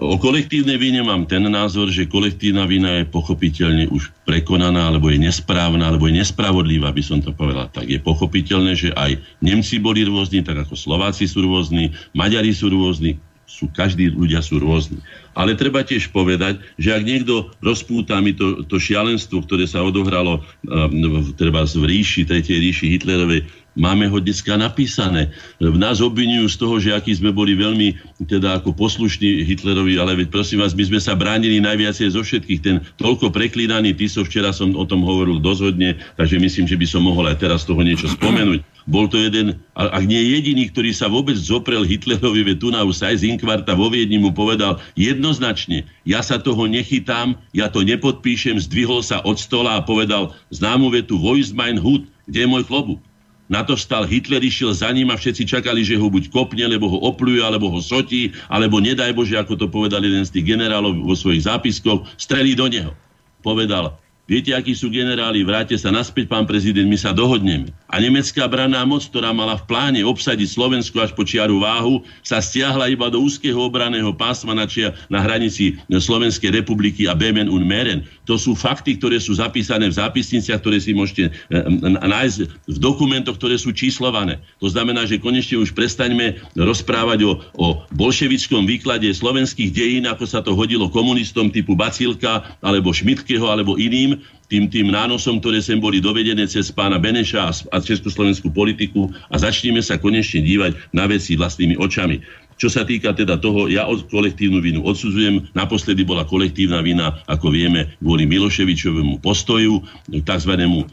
O 0.00 0.16
kolektívnej 0.16 0.80
vine 0.80 1.04
mám 1.04 1.28
ten 1.28 1.44
názor, 1.44 1.92
že 1.92 2.08
kolektívna 2.08 2.64
vina 2.64 3.04
je 3.04 3.12
pochopiteľne 3.12 3.92
už 3.92 4.08
prekonaná, 4.24 4.88
alebo 4.88 5.12
je 5.12 5.20
nesprávna, 5.20 5.84
alebo 5.84 6.08
je 6.08 6.16
nespravodlivá, 6.16 6.88
by 6.96 7.02
som 7.04 7.20
to 7.20 7.28
povedal. 7.36 7.68
Tak 7.68 7.84
je 7.92 8.00
pochopiteľné, 8.00 8.72
že 8.72 8.88
aj 8.96 9.20
Nemci 9.44 9.76
boli 9.76 10.08
rôzni, 10.08 10.40
tak 10.40 10.64
ako 10.64 10.72
Slováci 10.76 11.28
sú 11.28 11.44
rôzni, 11.44 11.92
Maďari 12.16 12.56
sú 12.56 12.72
rôzni, 12.72 13.20
sú, 13.46 13.68
každí 13.68 14.10
ľudia 14.12 14.40
sú 14.40 14.58
rôzni. 14.58 14.98
Ale 15.32 15.56
treba 15.56 15.84
tiež 15.84 16.12
povedať, 16.12 16.60
že 16.76 16.92
ak 16.92 17.02
niekto 17.04 17.52
rozpúta 17.64 18.20
mi 18.20 18.36
to, 18.36 18.64
to 18.68 18.76
šialenstvo, 18.76 19.44
ktoré 19.44 19.64
sa 19.64 19.84
odohralo 19.84 20.40
um, 20.68 21.24
treba 21.36 21.64
v 21.64 21.84
ríši, 21.88 22.28
tretej 22.28 22.60
ríši 22.60 22.96
Hitlerovej, 22.96 23.44
máme 23.72 24.08
ho 24.08 24.20
dneska 24.20 24.56
napísané. 24.60 25.32
V 25.56 25.76
nás 25.80 26.04
obvinujú 26.04 26.48
z 26.48 26.56
toho, 26.60 26.74
že 26.76 26.92
aký 26.92 27.16
sme 27.16 27.32
boli 27.32 27.56
veľmi 27.56 27.96
teda 28.28 28.60
ako 28.60 28.76
poslušní 28.76 29.44
Hitlerovi, 29.48 29.96
ale 29.96 30.16
veď 30.20 30.28
prosím 30.28 30.60
vás, 30.60 30.76
my 30.76 30.84
sme 30.84 31.00
sa 31.00 31.16
bránili 31.16 31.60
najviacej 31.64 32.12
zo 32.12 32.20
všetkých. 32.20 32.60
Ten 32.60 32.76
toľko 33.00 33.32
preklínaný 33.32 33.96
Tiso, 33.96 34.24
včera 34.28 34.52
som 34.52 34.76
o 34.76 34.84
tom 34.84 35.00
hovoril 35.04 35.40
dozhodne, 35.40 35.96
takže 36.20 36.36
myslím, 36.36 36.68
že 36.68 36.76
by 36.76 36.86
som 36.88 37.02
mohol 37.04 37.28
aj 37.32 37.40
teraz 37.40 37.64
toho 37.64 37.80
niečo 37.80 38.12
spomenúť. 38.12 38.60
Bol 38.90 39.06
to 39.06 39.14
jeden, 39.14 39.62
ak 39.78 40.04
nie 40.04 40.18
jediný, 40.18 40.66
ktorý 40.66 40.90
sa 40.90 41.06
vôbec 41.06 41.38
zoprel 41.38 41.86
Hitlerovi, 41.86 42.42
veď 42.42 42.56
tu 42.58 42.68
na 42.74 42.82
Sajz 42.82 43.22
Inkvarta 43.22 43.78
vo 43.78 43.86
Viedni 43.86 44.18
mu 44.18 44.34
povedal 44.34 44.82
jednoznačne, 44.98 45.86
ja 46.02 46.18
sa 46.18 46.42
toho 46.42 46.66
nechytám, 46.66 47.38
ja 47.54 47.70
to 47.70 47.86
nepodpíšem, 47.86 48.58
zdvihol 48.58 49.06
sa 49.06 49.22
od 49.22 49.38
stola 49.38 49.78
a 49.78 49.86
povedal 49.86 50.34
známu 50.50 50.90
vetu 50.90 51.14
ist 51.38 51.54
mein 51.54 51.78
Hut, 51.78 52.02
kde 52.26 52.42
je 52.42 52.48
môj 52.50 52.66
klobúk? 52.66 52.98
Na 53.52 53.60
to 53.62 53.76
stal 53.76 54.08
Hitler, 54.08 54.40
išiel 54.40 54.72
za 54.72 54.88
ním 54.90 55.12
a 55.12 55.20
všetci 55.20 55.44
čakali, 55.44 55.84
že 55.84 56.00
ho 56.00 56.08
buď 56.08 56.32
kopne, 56.32 56.64
alebo 56.64 56.88
ho 56.88 56.98
opluje, 57.04 57.44
alebo 57.44 57.68
ho 57.68 57.84
sotí, 57.84 58.32
alebo 58.48 58.80
nedaj 58.80 59.12
Bože, 59.12 59.36
ako 59.36 59.60
to 59.60 59.66
povedal 59.68 60.00
jeden 60.00 60.24
z 60.24 60.32
tých 60.40 60.56
generálov 60.56 61.04
vo 61.04 61.12
svojich 61.12 61.44
zápiskoch, 61.44 62.08
strelí 62.16 62.56
do 62.56 62.64
neho. 62.66 62.96
Povedal, 63.44 64.01
viete, 64.32 64.56
akí 64.56 64.72
sú 64.72 64.88
generáli, 64.88 65.44
vráte 65.44 65.76
sa 65.76 65.92
naspäť, 65.92 66.32
pán 66.32 66.48
prezident, 66.48 66.88
my 66.88 66.96
sa 66.96 67.12
dohodneme. 67.12 67.68
A 67.92 68.00
nemecká 68.00 68.48
branná 68.48 68.80
moc, 68.88 69.04
ktorá 69.04 69.28
mala 69.36 69.60
v 69.60 69.68
pláne 69.68 70.00
obsadiť 70.00 70.48
Slovensko 70.48 71.04
až 71.04 71.12
po 71.12 71.28
čiaru 71.28 71.60
váhu, 71.60 72.00
sa 72.24 72.40
stiahla 72.40 72.88
iba 72.88 73.12
do 73.12 73.20
úzkeho 73.20 73.60
obraného 73.60 74.08
pásma 74.16 74.56
na, 74.56 74.64
čia, 74.64 74.96
na 75.12 75.20
hranici 75.20 75.76
Slovenskej 75.92 76.56
republiky 76.64 77.04
a 77.04 77.12
Bemen 77.12 77.52
und 77.52 77.68
Meren. 77.68 78.08
To 78.30 78.38
sú 78.38 78.54
fakty, 78.54 78.98
ktoré 78.98 79.18
sú 79.18 79.34
zapísané 79.34 79.90
v 79.90 79.98
zápisniciach, 79.98 80.62
ktoré 80.62 80.78
si 80.78 80.94
môžete 80.94 81.30
eh, 81.30 81.64
nájsť 81.90 82.38
v 82.70 82.78
dokumentoch, 82.78 83.34
ktoré 83.34 83.58
sú 83.58 83.74
číslované. 83.74 84.38
To 84.62 84.70
znamená, 84.70 85.02
že 85.06 85.18
konečne 85.18 85.58
už 85.58 85.74
prestaňme 85.74 86.38
rozprávať 86.54 87.26
o, 87.26 87.32
o 87.58 87.66
bolševickom 87.94 88.62
výklade 88.64 89.10
slovenských 89.10 89.74
dejín, 89.74 90.04
ako 90.06 90.24
sa 90.24 90.38
to 90.38 90.54
hodilo 90.54 90.86
komunistom 90.86 91.50
typu 91.50 91.74
Bacilka, 91.74 92.46
alebo 92.62 92.94
Šmitkeho, 92.94 93.50
alebo 93.50 93.74
iným, 93.74 94.22
tým, 94.52 94.68
tým 94.68 94.92
nánosom, 94.92 95.40
ktoré 95.40 95.64
sem 95.64 95.80
boli 95.80 95.96
dovedené 95.96 96.44
cez 96.44 96.68
pána 96.68 97.00
Beneša 97.00 97.40
a, 97.48 97.52
a 97.72 97.76
československú 97.80 98.52
politiku 98.52 99.08
a 99.32 99.40
začneme 99.40 99.80
sa 99.80 99.96
konečne 99.96 100.44
dívať 100.44 100.92
na 100.92 101.08
veci 101.08 101.40
vlastnými 101.40 101.80
očami. 101.80 102.20
Čo 102.62 102.70
sa 102.70 102.86
týka 102.86 103.10
teda 103.10 103.42
toho, 103.42 103.66
ja 103.66 103.90
od 103.90 104.06
kolektívnu 104.06 104.62
vinu 104.62 104.86
odsudzujem. 104.86 105.50
Naposledy 105.50 106.06
bola 106.06 106.22
kolektívna 106.22 106.78
vina, 106.78 107.18
ako 107.26 107.50
vieme, 107.50 107.98
kvôli 107.98 108.22
Miloševičovému 108.22 109.18
postoju, 109.18 109.82
takzvanému 110.06 110.86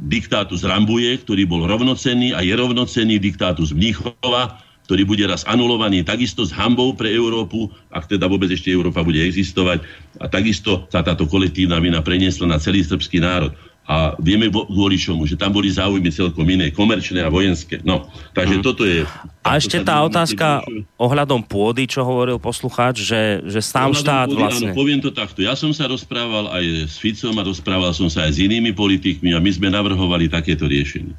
diktátu 0.00 0.56
z 0.56 0.64
Rambuje, 0.64 1.12
ktorý 1.20 1.44
bol 1.44 1.68
rovnocenný 1.68 2.32
a 2.32 2.40
je 2.40 2.56
rovnocenný 2.56 3.20
diktátu 3.20 3.68
z 3.68 3.76
Mníchova, 3.76 4.64
ktorý 4.88 5.04
bude 5.04 5.28
raz 5.28 5.44
anulovaný 5.44 6.08
takisto 6.08 6.48
s 6.48 6.56
hambou 6.56 6.96
pre 6.96 7.12
Európu, 7.12 7.68
ak 7.92 8.08
teda 8.08 8.24
vôbec 8.24 8.48
ešte 8.48 8.72
Európa 8.72 9.04
bude 9.04 9.20
existovať. 9.20 9.84
A 10.16 10.32
takisto 10.32 10.88
sa 10.88 11.04
táto 11.04 11.28
kolektívna 11.28 11.76
vina 11.84 12.00
preniesla 12.00 12.48
na 12.48 12.56
celý 12.56 12.80
srbský 12.80 13.20
národ. 13.20 13.52
A 13.88 14.12
vieme 14.20 14.52
kvôli 14.52 15.00
čomu, 15.00 15.24
že 15.24 15.32
tam 15.32 15.48
boli 15.48 15.72
záujmy 15.72 16.12
celkom 16.12 16.44
iné, 16.44 16.68
komerčné 16.68 17.24
a 17.24 17.32
vojenské. 17.32 17.80
No, 17.80 18.04
takže 18.36 18.60
toto 18.60 18.84
je... 18.84 19.08
A 19.40 19.56
ešte 19.56 19.80
tá 19.80 20.04
otázka 20.04 20.60
Miloševe- 20.60 21.00
ohľadom 21.00 21.40
pôdy, 21.48 21.88
čo 21.88 22.04
hovoril 22.04 22.36
poslucháč, 22.36 23.00
že, 23.00 23.40
že 23.48 23.64
sám 23.64 23.96
Ohľadom 23.96 24.04
štát 24.04 24.28
pôdy, 24.28 24.40
vlastne... 24.44 24.68
Áno, 24.68 24.76
poviem 24.76 25.00
to 25.00 25.08
takto. 25.08 25.40
Ja 25.40 25.56
som 25.56 25.72
sa 25.72 25.88
rozprával 25.88 26.52
aj 26.52 26.84
s 26.84 27.00
Ficom 27.00 27.32
a 27.40 27.48
rozprával 27.48 27.96
som 27.96 28.12
sa 28.12 28.28
aj 28.28 28.36
s 28.36 28.38
inými 28.44 28.76
politikmi 28.76 29.32
a 29.32 29.40
my 29.40 29.48
sme 29.56 29.72
navrhovali 29.72 30.28
takéto 30.28 30.68
riešenie. 30.68 31.16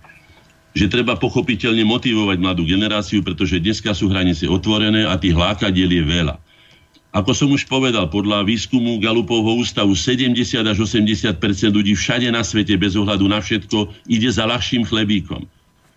Že 0.78 0.94
treba 0.94 1.18
pochopiteľne 1.18 1.82
motivovať 1.90 2.38
mladú 2.38 2.70
generáciu, 2.70 3.26
pretože 3.26 3.58
dneska 3.58 3.98
sú 3.98 4.14
hranice 4.14 4.46
otvorené 4.46 5.10
a 5.10 5.18
tých 5.18 5.34
lákadiel 5.34 5.90
je 5.90 6.06
veľa. 6.06 6.38
Ako 7.10 7.34
som 7.34 7.50
už 7.50 7.66
povedal, 7.66 8.06
podľa 8.06 8.46
výskumu 8.46 9.02
Galupovho 9.02 9.58
ústavu 9.58 9.98
70 9.98 10.38
až 10.62 10.78
80% 10.86 11.42
ľudí 11.74 11.98
všade 11.98 12.30
na 12.30 12.46
svete 12.46 12.78
bez 12.78 12.94
ohľadu 12.94 13.26
na 13.26 13.42
všetko 13.42 13.90
ide 14.06 14.30
za 14.30 14.46
ľahším 14.46 14.86
chlebíkom 14.86 15.50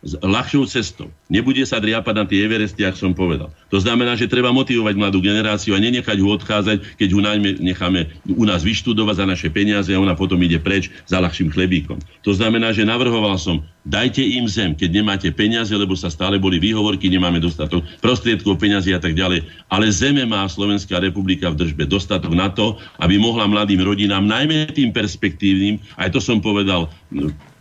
ľahšou 0.03 0.67
cestou. 0.67 1.09
Nebude 1.31 1.63
sa 1.63 1.79
driapať 1.79 2.15
na 2.19 2.25
tie 2.27 2.43
Everesty, 2.43 2.83
ako 2.83 2.99
som 2.99 3.13
povedal. 3.15 3.55
To 3.71 3.79
znamená, 3.79 4.19
že 4.19 4.27
treba 4.27 4.51
motivovať 4.51 4.99
mladú 4.99 5.23
generáciu 5.23 5.79
a 5.79 5.83
nenechať 5.83 6.19
ho 6.19 6.29
odchádzať, 6.35 6.99
keď 6.99 7.09
ho 7.15 7.21
najmä 7.23 7.63
necháme 7.63 8.11
u 8.27 8.43
nás 8.43 8.67
vyštudovať 8.67 9.23
za 9.23 9.27
naše 9.31 9.49
peniaze 9.55 9.95
a 9.95 10.03
ona 10.03 10.19
potom 10.19 10.43
ide 10.43 10.59
preč 10.59 10.91
za 11.07 11.23
ľahším 11.23 11.55
chlebíkom. 11.55 12.03
To 12.27 12.35
znamená, 12.35 12.75
že 12.75 12.83
navrhoval 12.83 13.39
som, 13.39 13.63
dajte 13.87 14.27
im 14.27 14.51
zem, 14.51 14.75
keď 14.75 14.91
nemáte 14.91 15.29
peniaze, 15.31 15.71
lebo 15.71 15.95
sa 15.95 16.11
stále 16.11 16.35
boli 16.43 16.59
výhovorky, 16.59 17.07
nemáme 17.07 17.39
dostatok 17.39 17.87
prostriedkov, 18.03 18.59
peniazy 18.59 18.91
a 18.95 18.99
tak 18.99 19.15
ďalej. 19.15 19.47
Ale 19.71 19.87
zeme 19.95 20.27
má 20.27 20.43
Slovenská 20.51 20.99
republika 20.99 21.47
v 21.55 21.63
držbe 21.63 21.87
dostatok 21.87 22.35
na 22.35 22.51
to, 22.51 22.75
aby 22.99 23.23
mohla 23.23 23.47
mladým 23.47 23.87
rodinám, 23.87 24.27
najmä 24.27 24.67
tým 24.75 24.91
perspektívnym, 24.91 25.79
aj 25.95 26.11
to 26.11 26.19
som 26.19 26.43
povedal, 26.43 26.91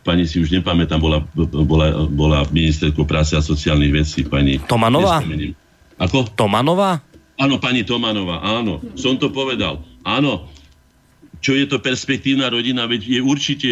pani 0.01 0.25
si 0.25 0.41
už 0.41 0.49
nepamätám, 0.53 1.01
bola, 1.01 1.21
bola, 1.65 2.05
bola 2.09 2.39
ministerkou 2.49 3.05
práce 3.05 3.37
a 3.37 3.41
sociálnych 3.41 3.93
vecí, 3.93 4.25
pani... 4.25 4.57
Tomanová? 4.65 5.21
nespomeniem. 5.21 5.53
Ako? 6.01 6.25
Tomanová? 6.33 7.01
Áno, 7.37 7.57
pani 7.57 7.81
Tomanová, 7.85 8.41
áno, 8.41 8.81
som 8.97 9.17
to 9.17 9.29
povedal. 9.33 9.81
Áno, 10.01 10.49
čo 11.41 11.57
je 11.57 11.65
to 11.65 11.81
perspektívna 11.81 12.53
rodina, 12.53 12.85
veď 12.85 13.17
je 13.17 13.19
určite 13.19 13.69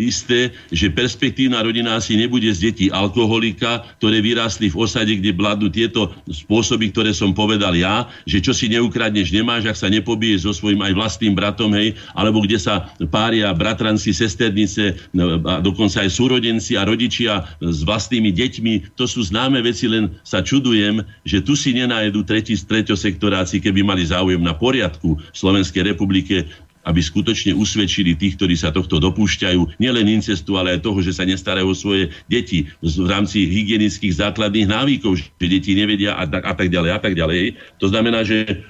isté, 0.00 0.56
že 0.72 0.88
perspektívna 0.88 1.60
rodina 1.60 2.00
asi 2.00 2.16
nebude 2.16 2.48
z 2.48 2.72
detí 2.72 2.86
alkoholika, 2.88 3.84
ktoré 4.00 4.24
vyrástli 4.24 4.72
v 4.72 4.80
osade, 4.80 5.12
kde 5.20 5.36
bladnú 5.36 5.68
tieto 5.68 6.10
spôsoby, 6.26 6.88
ktoré 6.88 7.12
som 7.12 7.36
povedal 7.36 7.76
ja, 7.76 8.08
že 8.24 8.40
čo 8.40 8.56
si 8.56 8.72
neukradneš, 8.72 9.36
nemáš, 9.36 9.68
ak 9.68 9.76
sa 9.76 9.92
nepobiješ 9.92 10.48
so 10.48 10.52
svojím 10.56 10.80
aj 10.80 10.96
vlastným 10.96 11.36
bratom, 11.36 11.76
hej, 11.76 11.92
alebo 12.16 12.40
kde 12.40 12.56
sa 12.56 12.88
pária 13.12 13.52
bratranci, 13.52 14.16
sesternice, 14.16 14.96
no, 15.12 15.36
a 15.44 15.60
dokonca 15.60 16.00
aj 16.00 16.10
súrodenci 16.10 16.80
a 16.80 16.88
rodičia 16.88 17.44
s 17.60 17.84
vlastnými 17.84 18.32
deťmi. 18.32 18.96
To 18.96 19.04
sú 19.04 19.28
známe 19.28 19.60
veci, 19.60 19.84
len 19.84 20.08
sa 20.24 20.40
čudujem, 20.40 21.04
že 21.28 21.44
tu 21.44 21.52
si 21.52 21.76
nenájdu 21.76 22.24
tretí 22.24 22.56
z 22.56 22.64
treťosektoráci, 22.64 23.60
keby 23.60 23.84
mali 23.84 24.08
záujem 24.08 24.40
na 24.40 24.56
poriadku 24.56 25.20
Slovenskej 25.36 25.92
republike, 25.92 26.48
aby 26.80 27.00
skutočne 27.04 27.52
usvedčili 27.52 28.16
tých, 28.16 28.40
ktorí 28.40 28.56
sa 28.56 28.72
tohto 28.72 28.96
dopúšťajú, 28.96 29.76
nielen 29.76 30.08
incestu, 30.08 30.56
ale 30.56 30.76
aj 30.76 30.84
toho, 30.84 31.04
že 31.04 31.12
sa 31.12 31.28
nestarajú 31.28 31.68
o 31.68 31.76
svoje 31.76 32.08
deti 32.24 32.72
v 32.80 33.08
rámci 33.08 33.44
hygienických 33.44 34.16
základných 34.16 34.68
návykov, 34.68 35.20
že 35.20 35.28
deti 35.36 35.76
nevedia 35.76 36.16
a 36.16 36.24
tak, 36.24 36.42
a 36.48 36.54
tak 36.56 36.68
ďalej 36.72 36.90
a 36.96 36.98
tak 37.00 37.12
ďalej. 37.12 37.60
To 37.84 37.86
znamená, 37.92 38.24
že 38.24 38.64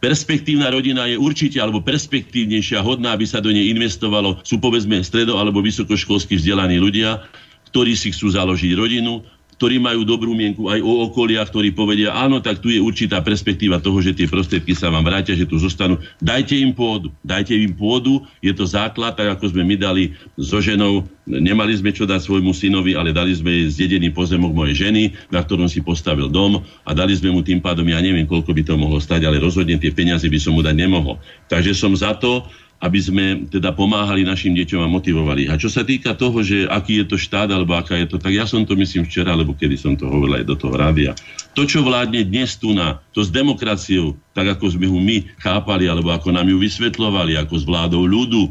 perspektívna 0.00 0.72
rodina 0.72 1.04
je 1.04 1.20
určite, 1.20 1.60
alebo 1.60 1.84
perspektívnejšia, 1.84 2.80
hodná, 2.80 3.12
aby 3.12 3.28
sa 3.28 3.44
do 3.44 3.52
nej 3.52 3.68
investovalo, 3.68 4.40
sú 4.40 4.56
povedzme 4.56 5.04
stredo- 5.04 5.36
alebo 5.36 5.60
vysokoškolsky 5.60 6.40
vzdelaní 6.40 6.80
ľudia, 6.80 7.20
ktorí 7.68 7.92
si 7.92 8.10
chcú 8.10 8.32
založiť 8.32 8.72
rodinu, 8.72 9.20
ktorí 9.60 9.76
majú 9.76 10.08
dobrú 10.08 10.32
mienku 10.32 10.72
aj 10.72 10.80
o 10.80 11.04
okolia, 11.04 11.44
ktorí 11.44 11.76
povedia, 11.76 12.16
áno, 12.16 12.40
tak 12.40 12.64
tu 12.64 12.72
je 12.72 12.80
určitá 12.80 13.20
perspektíva 13.20 13.76
toho, 13.76 14.00
že 14.00 14.16
tie 14.16 14.24
prostriedky 14.24 14.72
sa 14.72 14.88
vám 14.88 15.04
vrátia, 15.04 15.36
že 15.36 15.44
tu 15.44 15.60
zostanú. 15.60 16.00
Dajte 16.16 16.56
im 16.56 16.72
pôdu, 16.72 17.12
dajte 17.20 17.52
im 17.52 17.76
pôdu, 17.76 18.24
je 18.40 18.56
to 18.56 18.64
základ, 18.64 19.20
tak 19.20 19.36
ako 19.36 19.52
sme 19.52 19.68
my 19.68 19.76
dali 19.76 20.16
so 20.40 20.64
ženou, 20.64 21.04
nemali 21.28 21.76
sme 21.76 21.92
čo 21.92 22.08
dať 22.08 22.24
svojmu 22.24 22.56
synovi, 22.56 22.96
ale 22.96 23.12
dali 23.12 23.36
sme 23.36 23.52
jej 23.52 23.68
zdedený 23.68 24.16
pozemok 24.16 24.56
mojej 24.56 24.88
ženy, 24.88 25.12
na 25.28 25.44
ktorom 25.44 25.68
si 25.68 25.84
postavil 25.84 26.32
dom 26.32 26.64
a 26.88 26.90
dali 26.96 27.12
sme 27.12 27.28
mu 27.28 27.44
tým 27.44 27.60
pádom, 27.60 27.84
ja 27.84 28.00
neviem, 28.00 28.24
koľko 28.24 28.56
by 28.56 28.64
to 28.64 28.80
mohlo 28.80 28.96
stať, 28.96 29.28
ale 29.28 29.44
rozhodne 29.44 29.76
tie 29.76 29.92
peniaze 29.92 30.24
by 30.24 30.40
som 30.40 30.56
mu 30.56 30.64
dať 30.64 30.72
nemohol. 30.72 31.20
Takže 31.52 31.76
som 31.76 31.92
za 31.92 32.16
to, 32.16 32.48
aby 32.80 32.96
sme 32.96 33.24
teda 33.52 33.76
pomáhali 33.76 34.24
našim 34.24 34.56
deťom 34.56 34.80
a 34.80 34.88
motivovali. 34.88 35.52
A 35.52 35.60
čo 35.60 35.68
sa 35.68 35.84
týka 35.84 36.16
toho, 36.16 36.40
že 36.40 36.64
aký 36.64 37.04
je 37.04 37.12
to 37.12 37.16
štát 37.20 37.52
alebo 37.52 37.76
aká 37.76 38.00
je 38.00 38.08
to, 38.08 38.16
tak 38.16 38.32
ja 38.32 38.48
som 38.48 38.64
to 38.64 38.72
myslím 38.80 39.04
včera, 39.04 39.36
alebo 39.36 39.52
kedy 39.52 39.76
som 39.76 39.92
to 40.00 40.08
hovoril 40.08 40.40
aj 40.40 40.48
do 40.48 40.56
toho 40.56 40.72
rádia. 40.72 41.12
To, 41.52 41.68
čo 41.68 41.84
vládne 41.84 42.24
dnes 42.24 42.56
tu 42.56 42.72
na, 42.72 43.04
to 43.12 43.20
s 43.20 43.28
demokraciou, 43.28 44.16
tak 44.32 44.56
ako 44.56 44.80
sme 44.80 44.88
ho 44.88 44.96
my 44.96 45.28
chápali, 45.36 45.92
alebo 45.92 46.08
ako 46.08 46.32
nám 46.32 46.48
ju 46.48 46.56
vysvetlovali, 46.56 47.36
ako 47.36 47.54
s 47.60 47.64
vládou 47.68 48.08
ľudu, 48.08 48.48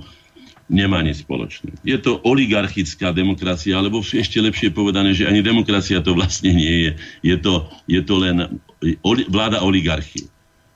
nemá 0.69 1.01
nič 1.01 1.25
spoločné. 1.25 1.73
Je 1.81 1.97
to 1.97 2.21
oligarchická 2.21 3.09
demokracia, 3.09 3.73
alebo 3.73 4.05
ešte 4.05 4.37
lepšie 4.37 4.69
povedané, 4.69 5.17
že 5.17 5.25
ani 5.25 5.41
demokracia 5.41 6.05
to 6.05 6.13
vlastne 6.13 6.53
nie 6.53 6.85
je. 6.85 6.91
Je 7.33 7.35
to, 7.41 7.65
je 7.89 8.01
to 8.05 8.13
len 8.21 8.61
vláda 9.25 9.65
oligarchie. 9.65 10.29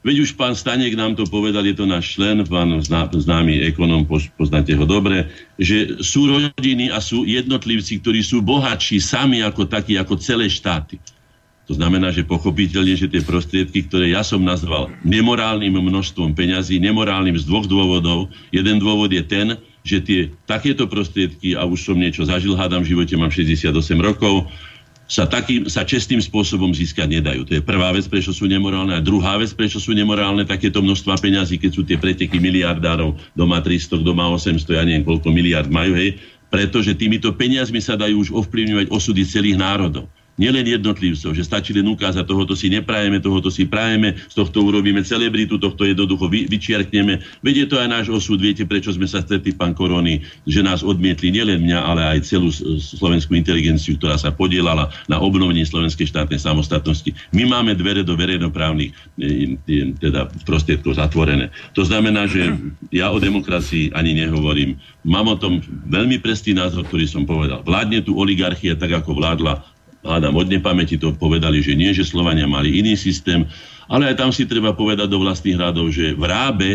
Veď 0.04 0.28
už 0.28 0.36
pán 0.36 0.52
Stanek 0.52 1.00
nám 1.00 1.16
to 1.16 1.24
povedal, 1.24 1.64
je 1.64 1.80
to 1.80 1.88
náš 1.88 2.20
člen, 2.20 2.44
pán 2.44 2.76
známy 3.16 3.64
ekonom, 3.64 4.04
poznáte 4.36 4.76
ho 4.76 4.84
dobre, 4.84 5.32
že 5.56 5.96
sú 6.04 6.28
rodiny 6.28 6.92
a 6.92 7.00
sú 7.00 7.24
jednotlivci, 7.24 8.04
ktorí 8.04 8.20
sú 8.20 8.44
bohatší 8.44 9.00
sami 9.00 9.40
ako 9.40 9.64
takí, 9.64 9.96
ako 9.96 10.20
celé 10.20 10.52
štáty. 10.52 11.00
To 11.72 11.80
znamená, 11.80 12.12
že 12.12 12.28
pochopiteľne, 12.28 13.00
že 13.00 13.08
tie 13.08 13.24
prostriedky, 13.24 13.88
ktoré 13.88 14.12
ja 14.12 14.20
som 14.20 14.44
nazval 14.44 14.92
nemorálnym 15.08 15.72
množstvom 15.72 16.36
peňazí, 16.36 16.76
nemorálnym 16.84 17.40
z 17.40 17.48
dvoch 17.48 17.64
dôvodov. 17.72 18.28
Jeden 18.52 18.84
dôvod 18.84 19.08
je 19.16 19.24
ten, 19.24 19.56
že 19.88 20.04
tie 20.04 20.20
takéto 20.44 20.92
prostriedky, 20.92 21.56
a 21.56 21.64
už 21.64 21.88
som 21.88 21.96
niečo 21.96 22.28
zažil, 22.28 22.60
hádam 22.60 22.84
v 22.84 22.92
živote, 22.92 23.16
mám 23.16 23.32
68 23.32 23.72
rokov, 24.04 24.52
sa, 25.14 25.30
takým, 25.30 25.70
sa 25.70 25.86
čestným 25.86 26.18
spôsobom 26.18 26.74
získať 26.74 27.22
nedajú. 27.22 27.46
To 27.46 27.54
je 27.54 27.62
prvá 27.62 27.94
vec, 27.94 28.10
prečo 28.10 28.34
sú 28.34 28.50
nemorálne. 28.50 28.98
A 28.98 29.06
druhá 29.06 29.38
vec, 29.38 29.54
prečo 29.54 29.78
sú 29.78 29.94
nemorálne 29.94 30.42
takéto 30.42 30.82
množstva 30.82 31.22
peňazí, 31.22 31.62
keď 31.62 31.70
sú 31.70 31.86
tie 31.86 32.02
preteky 32.02 32.42
miliardárov, 32.42 33.14
doma 33.38 33.62
300, 33.62 34.02
doma 34.02 34.26
800, 34.34 34.74
ja 34.74 34.82
neviem 34.82 35.06
koľko 35.06 35.30
miliard 35.30 35.70
majú, 35.70 35.94
hej, 35.94 36.18
pretože 36.50 36.98
týmito 36.98 37.30
peniazmi 37.30 37.78
sa 37.78 37.94
dajú 37.94 38.26
už 38.26 38.30
ovplyvňovať 38.34 38.90
osudy 38.90 39.22
celých 39.22 39.62
národov 39.62 40.10
nielen 40.38 40.66
jednotlivcov, 40.66 41.38
že 41.38 41.46
stačí 41.46 41.72
len 41.78 41.86
ukázať, 41.86 42.26
tohoto 42.26 42.58
si 42.58 42.70
neprajeme, 42.74 43.22
tohoto 43.22 43.54
si 43.54 43.70
prajeme, 43.70 44.18
z 44.18 44.34
tohto 44.34 44.66
urobíme 44.66 45.06
celebritu, 45.06 45.62
tohto 45.62 45.86
jednoducho 45.86 46.26
vy, 46.26 46.50
vyčiarkneme. 46.50 47.22
Veď 47.46 47.56
je 47.66 47.68
to 47.70 47.76
aj 47.78 47.88
náš 47.90 48.08
osud, 48.10 48.42
viete, 48.42 48.66
prečo 48.66 48.90
sme 48.90 49.06
sa 49.06 49.22
stretli, 49.22 49.54
pán 49.54 49.78
Korony, 49.78 50.26
že 50.50 50.66
nás 50.66 50.82
odmietli 50.82 51.30
nielen 51.30 51.62
mňa, 51.62 51.80
ale 51.80 52.02
aj 52.18 52.20
celú 52.26 52.50
slovenskú 52.82 53.38
inteligenciu, 53.38 53.98
ktorá 54.02 54.18
sa 54.18 54.34
podielala 54.34 54.90
na 55.06 55.22
obnovení 55.22 55.62
slovenskej 55.66 56.10
štátnej 56.10 56.42
samostatnosti. 56.42 57.14
My 57.30 57.46
máme 57.46 57.78
dvere 57.78 58.02
do 58.02 58.18
verejnoprávnych 58.18 58.92
e, 59.22 59.58
e, 59.70 59.94
teda 60.02 60.34
prostriedkov 60.48 60.98
zatvorené. 60.98 61.54
To 61.78 61.86
znamená, 61.86 62.26
že 62.26 62.58
ja 62.90 63.14
o 63.14 63.22
demokracii 63.22 63.94
ani 63.94 64.18
nehovorím. 64.18 64.82
Mám 65.06 65.28
o 65.30 65.38
tom 65.38 65.62
veľmi 65.86 66.18
prestý 66.24 66.56
názor, 66.56 66.88
ktorý 66.90 67.06
som 67.06 67.24
povedal. 67.28 67.62
Vládne 67.62 68.02
tu 68.02 68.16
oligarchia 68.18 68.74
tak, 68.74 69.04
ako 69.04 69.20
vládla 69.20 69.73
hádam 70.04 70.36
od 70.36 70.48
nepamäti 70.52 71.00
to 71.00 71.16
povedali, 71.16 71.64
že 71.64 71.74
nie, 71.74 71.96
že 71.96 72.04
Slovania 72.04 72.46
mali 72.46 72.80
iný 72.80 73.00
systém, 73.00 73.48
ale 73.88 74.12
aj 74.12 74.20
tam 74.20 74.32
si 74.36 74.44
treba 74.44 74.76
povedať 74.76 75.08
do 75.08 75.24
vlastných 75.24 75.60
radov, 75.60 75.92
že 75.92 76.14
v 76.14 76.24
Rábe, 76.24 76.70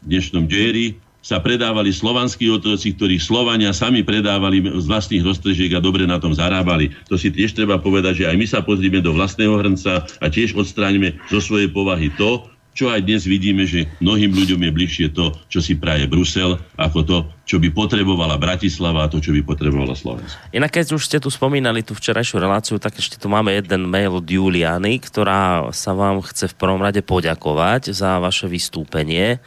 v 0.00 0.06
dnešnom 0.06 0.48
Džéri, 0.48 0.96
sa 1.20 1.36
predávali 1.36 1.92
slovanskí 1.92 2.48
otroci, 2.48 2.96
ktorých 2.96 3.20
Slovania 3.20 3.76
sami 3.76 4.00
predávali 4.00 4.64
z 4.64 4.86
vlastných 4.88 5.20
roztrežiek 5.20 5.68
a 5.76 5.84
dobre 5.84 6.08
na 6.08 6.16
tom 6.16 6.32
zarábali. 6.32 6.96
To 7.12 7.20
si 7.20 7.28
tiež 7.28 7.52
treba 7.52 7.76
povedať, 7.76 8.24
že 8.24 8.28
aj 8.32 8.36
my 8.40 8.46
sa 8.48 8.64
pozrime 8.64 9.04
do 9.04 9.12
vlastného 9.12 9.52
hrnca 9.60 10.08
a 10.08 10.26
tiež 10.32 10.56
odstránime 10.56 11.20
zo 11.28 11.44
svojej 11.44 11.68
povahy 11.68 12.08
to, 12.16 12.48
čo 12.70 12.88
aj 12.88 13.02
dnes 13.02 13.26
vidíme, 13.26 13.66
že 13.66 13.90
mnohým 13.98 14.30
ľuďom 14.30 14.60
je 14.62 14.70
bližšie 14.70 15.06
to, 15.12 15.34
čo 15.50 15.58
si 15.58 15.76
praje 15.76 16.06
Brusel, 16.06 16.56
ako 16.78 16.98
to, 17.02 17.18
čo 17.44 17.58
by 17.58 17.68
potrebovala 17.74 18.38
Bratislava 18.38 19.06
a 19.06 19.10
to, 19.10 19.18
čo 19.18 19.34
by 19.34 19.42
potrebovala 19.42 19.98
Slovensko. 19.98 20.38
Inak 20.54 20.78
keď 20.78 20.94
už 20.94 21.02
ste 21.02 21.18
tu 21.18 21.28
spomínali 21.28 21.82
tú 21.82 21.98
včerajšiu 21.98 22.38
reláciu, 22.38 22.76
tak 22.78 22.96
ešte 22.96 23.18
tu 23.18 23.26
máme 23.26 23.50
jeden 23.52 23.90
mail 23.90 24.14
od 24.14 24.26
Juliany, 24.26 25.02
ktorá 25.02 25.68
sa 25.74 25.92
vám 25.92 26.22
chce 26.22 26.50
v 26.50 26.58
prvom 26.58 26.80
rade 26.80 27.02
poďakovať 27.02 27.90
za 27.90 28.22
vaše 28.22 28.46
vystúpenie 28.46 29.42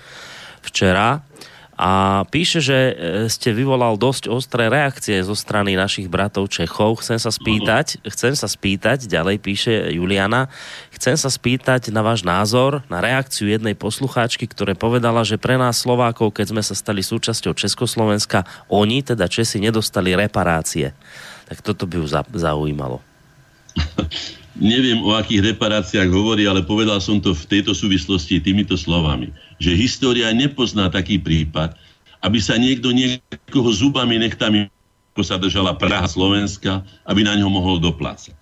včera 0.63 1.23
a 1.73 2.21
píše, 2.29 2.61
že 2.61 2.77
e, 2.77 2.93
ste 3.33 3.49
vyvolal 3.49 3.97
dosť 3.97 4.29
ostré 4.29 4.69
reakcie 4.69 5.17
zo 5.25 5.33
strany 5.33 5.73
našich 5.73 6.05
bratov 6.05 6.53
Čechov. 6.53 7.01
Chcem 7.01 7.17
sa 7.17 7.33
spýtať, 7.33 7.97
chcem 8.13 8.37
sa 8.37 8.45
spýtať, 8.45 9.09
ďalej 9.09 9.41
píše 9.41 9.73
Juliana, 9.89 10.53
chcem 11.03 11.19
sa 11.19 11.27
spýtať 11.27 11.91
na 11.91 11.99
váš 11.99 12.23
názor, 12.23 12.79
na 12.87 13.03
reakciu 13.03 13.51
jednej 13.51 13.75
poslucháčky, 13.75 14.47
ktoré 14.47 14.71
povedala, 14.71 15.19
že 15.27 15.35
pre 15.35 15.59
nás 15.59 15.83
Slovákov, 15.83 16.31
keď 16.31 16.55
sme 16.55 16.63
sa 16.63 16.71
stali 16.71 17.03
súčasťou 17.03 17.51
Československa, 17.51 18.47
oni, 18.71 19.03
teda 19.03 19.27
Česi, 19.27 19.59
nedostali 19.59 20.15
reparácie. 20.15 20.95
Tak 21.51 21.59
toto 21.59 21.83
by 21.83 21.99
ju 21.99 22.07
zaujímalo. 22.39 23.03
neviem 24.55 25.03
o 25.03 25.11
akých 25.11 25.51
reparáciách 25.51 26.07
hovorí, 26.07 26.47
ale 26.47 26.63
povedal 26.63 27.03
som 27.03 27.19
to 27.19 27.35
v 27.35 27.51
tejto 27.51 27.75
súvislosti 27.75 28.39
týmito 28.39 28.79
slovami, 28.79 29.27
že 29.59 29.75
história 29.75 30.31
nepozná 30.31 30.87
taký 30.87 31.19
prípad, 31.19 31.75
aby 32.23 32.39
sa 32.39 32.55
niekto 32.55 32.95
niekoho 32.95 33.75
zubami, 33.75 34.23
nechtami, 34.23 34.71
ako 35.11 35.19
sa 35.19 35.35
držala 35.35 35.75
Praha 35.75 36.07
Slovenska, 36.07 36.79
aby 37.03 37.27
na 37.27 37.35
ňo 37.35 37.51
mohol 37.51 37.83
doplácať. 37.83 38.39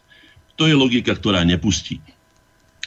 To 0.61 0.69
je 0.69 0.77
logika, 0.77 1.17
ktorá 1.17 1.41
nepustí. 1.41 1.97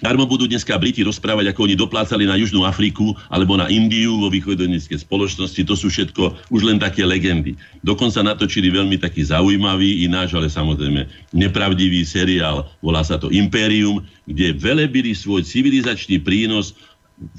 Darmo 0.05 0.29
budú 0.29 0.45
dneska 0.45 0.77
Briti 0.77 1.01
rozprávať, 1.01 1.49
ako 1.49 1.65
oni 1.65 1.81
doplácali 1.81 2.29
na 2.29 2.37
Južnú 2.37 2.69
Afriku 2.69 3.17
alebo 3.33 3.57
na 3.57 3.73
Indiu 3.73 4.21
vo 4.21 4.29
východoneckej 4.29 5.01
spoločnosti. 5.01 5.65
To 5.65 5.73
sú 5.73 5.89
všetko 5.89 6.53
už 6.53 6.61
len 6.61 6.77
také 6.77 7.09
legendy. 7.09 7.57
Dokonca 7.81 8.21
natočili 8.21 8.69
veľmi 8.69 9.01
taký 9.01 9.25
zaujímavý, 9.25 10.05
ináč, 10.05 10.37
ale 10.37 10.53
samozrejme 10.53 11.09
nepravdivý 11.33 12.05
seriál. 12.05 12.69
Volá 12.85 13.01
sa 13.01 13.17
to 13.17 13.33
Imperium, 13.33 14.05
kde 14.29 14.53
velebili 14.53 15.17
svoj 15.17 15.41
civilizačný 15.41 16.21
prínos 16.21 16.77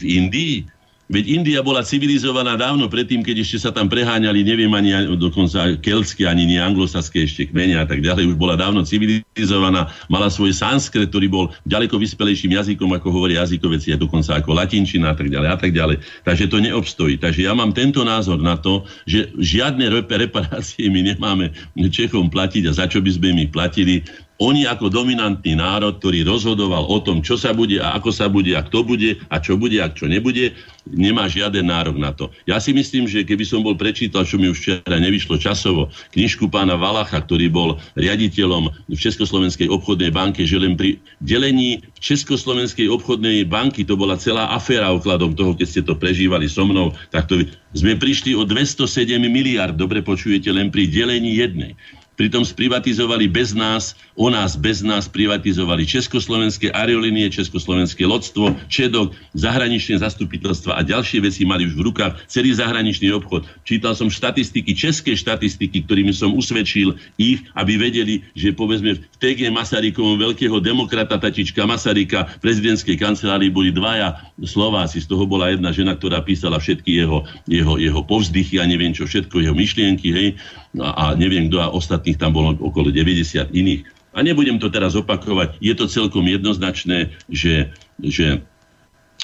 v 0.01 0.17
Indii 0.25 0.65
Veď 1.05 1.37
India 1.37 1.61
bola 1.61 1.85
civilizovaná 1.85 2.57
dávno 2.57 2.89
predtým, 2.89 3.21
keď 3.21 3.45
ešte 3.45 3.57
sa 3.61 3.69
tam 3.69 3.85
preháňali, 3.85 4.41
neviem 4.41 4.73
ani 4.73 4.89
dokonca 5.21 5.77
keltské, 5.77 6.25
ani 6.25 6.49
nie 6.49 6.57
anglosaské 6.57 7.29
ešte 7.29 7.45
kmene 7.53 7.77
a 7.77 7.85
tak 7.85 8.01
ďalej. 8.01 8.33
Už 8.33 8.37
bola 8.41 8.57
dávno 8.57 8.81
civilizovaná, 8.81 9.93
mala 10.09 10.33
svoj 10.33 10.57
sanskret, 10.57 11.13
ktorý 11.13 11.29
bol 11.29 11.45
ďaleko 11.69 12.01
vyspelejším 12.01 12.57
jazykom, 12.57 12.89
ako 12.97 13.13
hovoria 13.13 13.45
jazykoveci, 13.45 13.93
a 13.93 14.01
dokonca 14.01 14.41
ako 14.41 14.57
latinčina 14.57 15.13
a 15.13 15.15
tak 15.15 15.29
ďalej 15.29 15.49
a 15.53 15.57
tak 15.61 15.71
ďalej. 15.77 15.97
Takže 16.25 16.45
to 16.49 16.57
neobstojí. 16.57 17.21
Takže 17.21 17.45
ja 17.45 17.53
mám 17.53 17.69
tento 17.77 18.01
názor 18.01 18.41
na 18.41 18.57
to, 18.57 18.81
že 19.05 19.29
žiadne 19.37 19.85
reparácie 20.09 20.89
my 20.89 21.13
nemáme 21.13 21.53
Čechom 21.93 22.33
platiť 22.33 22.65
a 22.65 22.71
za 22.73 22.89
čo 22.89 22.97
by 22.97 23.13
sme 23.13 23.29
my 23.37 23.45
platili 23.53 24.01
oni 24.35 24.67
ako 24.67 24.91
dominantný 24.91 25.55
národ, 25.55 25.95
ktorý 26.03 26.27
rozhodoval 26.27 26.91
o 26.91 26.99
tom, 26.99 27.23
čo 27.23 27.39
sa 27.39 27.55
bude 27.55 27.79
a 27.79 27.95
ako 27.95 28.11
sa 28.11 28.27
bude 28.27 28.51
a 28.51 28.61
kto 28.67 28.83
bude 28.83 29.15
a 29.31 29.39
čo 29.39 29.55
bude 29.55 29.79
a 29.79 29.87
čo 29.87 30.11
nebude, 30.11 30.51
nemá 30.91 31.31
žiaden 31.31 31.71
nárok 31.71 31.95
na 31.95 32.11
to. 32.11 32.27
Ja 32.43 32.59
si 32.59 32.75
myslím, 32.75 33.07
že 33.07 33.23
keby 33.23 33.47
som 33.47 33.63
bol 33.63 33.79
prečítal, 33.79 34.27
čo 34.27 34.35
mi 34.35 34.51
už 34.51 34.59
včera 34.59 34.97
nevyšlo 34.99 35.39
časovo, 35.39 35.87
knižku 36.11 36.51
pána 36.51 36.75
Valacha, 36.75 37.23
ktorý 37.23 37.47
bol 37.47 37.79
riaditeľom 37.95 38.91
v 38.91 38.99
Československej 38.99 39.71
obchodnej 39.71 40.11
banke, 40.11 40.43
že 40.43 40.59
len 40.59 40.75
pri 40.75 40.99
delení 41.23 41.79
Československej 42.03 42.91
obchodnej 42.91 43.47
banky, 43.47 43.87
to 43.87 43.95
bola 43.95 44.19
celá 44.19 44.51
aféra 44.51 44.91
okladom 44.91 45.31
toho, 45.31 45.55
keď 45.55 45.67
ste 45.67 45.81
to 45.81 45.95
prežívali 45.95 46.51
so 46.51 46.67
mnou, 46.67 46.91
tak 47.09 47.31
to 47.31 47.39
sme 47.71 47.95
prišli 47.95 48.35
o 48.35 48.43
207 48.43 49.15
miliard, 49.31 49.73
dobre 49.73 50.03
počujete, 50.03 50.51
len 50.51 50.69
pri 50.69 50.91
delení 50.91 51.39
jednej. 51.39 51.73
Pritom 52.15 52.47
sprivatizovali 52.47 53.27
bez 53.27 53.51
nás, 53.51 53.91
o 54.15 54.31
nás 54.31 54.55
bez 54.55 54.79
nás 54.79 55.11
privatizovali 55.11 55.83
Československé 55.83 56.71
aerolínie, 56.71 57.27
Československé 57.27 58.07
lodstvo, 58.07 58.55
Čedok, 58.71 59.11
zahraničné 59.35 59.99
zastupiteľstva 59.99 60.79
a 60.79 60.81
ďalšie 60.81 61.19
veci 61.19 61.43
mali 61.43 61.67
už 61.67 61.75
v 61.75 61.85
rukách 61.91 62.15
celý 62.31 62.55
zahraničný 62.55 63.11
obchod. 63.11 63.43
Čítal 63.67 63.99
som 63.99 64.07
štatistiky, 64.07 64.71
české 64.71 65.11
štatistiky, 65.19 65.83
ktorými 65.83 66.15
som 66.15 66.31
usvedčil 66.31 66.95
ich, 67.19 67.43
aby 67.51 67.75
vedeli, 67.75 68.23
že 68.31 68.55
povedzme 68.55 68.95
v 68.95 69.03
TG 69.19 69.51
Masarykovom 69.51 70.15
veľkého 70.15 70.63
demokrata 70.63 71.19
Tatička 71.19 71.67
Masaryka 71.67 72.31
v 72.39 72.41
prezidentskej 72.47 72.95
kancelárii 72.95 73.51
boli 73.51 73.75
dvaja 73.75 74.31
Slováci. 74.39 75.03
Z 75.03 75.11
toho 75.11 75.27
bola 75.27 75.51
jedna 75.51 75.75
žena, 75.75 75.99
ktorá 75.99 76.23
písala 76.23 76.63
všetky 76.63 76.95
jeho, 76.95 77.27
jeho, 77.43 77.75
jeho 77.75 78.01
povzdychy 78.07 78.63
a 78.63 78.65
neviem 78.65 78.95
čo 78.95 79.03
všetko, 79.03 79.43
jeho 79.43 79.55
myšlienky, 79.55 80.07
hej, 80.15 80.27
a, 80.81 80.89
a 80.91 81.05
neviem 81.15 81.47
kto 81.47 81.61
a 81.61 81.71
ostatných 81.71 82.19
tam 82.19 82.35
bolo 82.35 82.55
okolo 82.59 82.91
90 82.91 83.51
iných. 83.51 83.81
A 84.15 84.23
nebudem 84.23 84.55
to 84.59 84.71
teraz 84.71 84.95
opakovať, 84.95 85.59
je 85.59 85.73
to 85.75 85.91
celkom 85.91 86.23
jednoznačné, 86.23 87.11
že, 87.27 87.75
že 87.99 88.39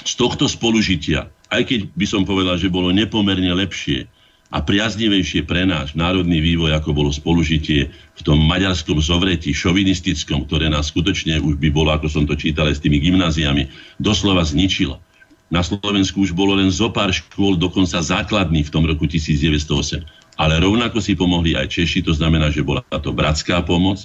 z 0.04 0.12
tohto 0.20 0.44
spolužitia, 0.44 1.32
aj 1.48 1.62
keď 1.64 1.80
by 1.96 2.06
som 2.08 2.22
povedal, 2.28 2.60
že 2.60 2.72
bolo 2.72 2.92
nepomerne 2.92 3.52
lepšie 3.56 4.04
a 4.52 4.60
priaznivejšie 4.60 5.48
pre 5.48 5.64
náš 5.64 5.96
národný 5.96 6.44
vývoj, 6.44 6.76
ako 6.76 6.92
bolo 6.92 7.08
spolužitie 7.08 7.88
v 7.88 8.20
tom 8.20 8.36
maďarskom 8.44 9.00
zovreti, 9.00 9.56
šovinistickom, 9.56 10.44
ktoré 10.44 10.68
nás 10.68 10.92
skutočne 10.92 11.40
už 11.40 11.56
by 11.56 11.72
bolo, 11.72 11.88
ako 11.96 12.12
som 12.12 12.28
to 12.28 12.36
čítal 12.36 12.68
aj 12.68 12.76
s 12.76 12.84
tými 12.84 13.00
gymnáziami, 13.00 13.72
doslova 13.96 14.44
zničilo. 14.44 15.00
Na 15.48 15.64
Slovensku 15.64 16.20
už 16.24 16.36
bolo 16.36 16.56
len 16.56 16.68
zo 16.68 16.92
pár 16.92 17.12
škôl, 17.12 17.56
dokonca 17.56 18.00
základný 18.00 18.64
v 18.64 18.72
tom 18.72 18.84
roku 18.84 19.08
1908 19.08 20.21
ale 20.40 20.60
rovnako 20.60 20.98
si 21.00 21.12
pomohli 21.12 21.52
aj 21.56 21.68
Češi, 21.68 22.04
to 22.04 22.16
znamená, 22.16 22.48
že 22.48 22.64
bola 22.64 22.82
to 22.88 23.12
bratská 23.12 23.60
pomoc. 23.64 24.04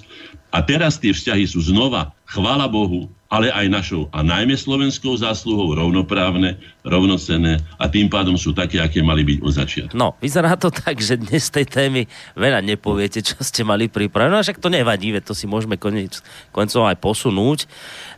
A 0.52 0.64
teraz 0.64 0.96
tie 0.96 1.12
vzťahy 1.12 1.44
sú 1.44 1.60
znova, 1.60 2.12
chvála 2.28 2.68
Bohu, 2.68 3.08
ale 3.28 3.52
aj 3.52 3.68
našou 3.68 4.08
a 4.08 4.24
najmä 4.24 4.56
slovenskou 4.56 5.12
zásluhou 5.12 5.76
rovnoprávne, 5.76 6.56
rovnocenné 6.80 7.60
a 7.76 7.84
tým 7.84 8.08
pádom 8.08 8.40
sú 8.40 8.56
také, 8.56 8.80
aké 8.80 9.04
mali 9.04 9.20
byť 9.20 9.38
od 9.44 9.52
začiatku. 9.52 9.92
No, 9.92 10.16
vyzerá 10.16 10.56
to 10.56 10.72
tak, 10.72 10.96
že 10.96 11.20
dnes 11.20 11.52
tej 11.52 11.68
témy 11.68 12.08
veľa 12.32 12.64
nepoviete, 12.64 13.20
čo 13.20 13.36
ste 13.44 13.68
mali 13.68 13.92
pripravené. 13.92 14.32
No 14.32 14.40
však 14.40 14.64
to 14.64 14.72
nevadí, 14.72 15.12
to 15.20 15.36
si 15.36 15.44
môžeme 15.44 15.76
konec, 15.76 16.24
koncov 16.56 16.88
aj 16.88 16.96
posunúť, 17.04 17.68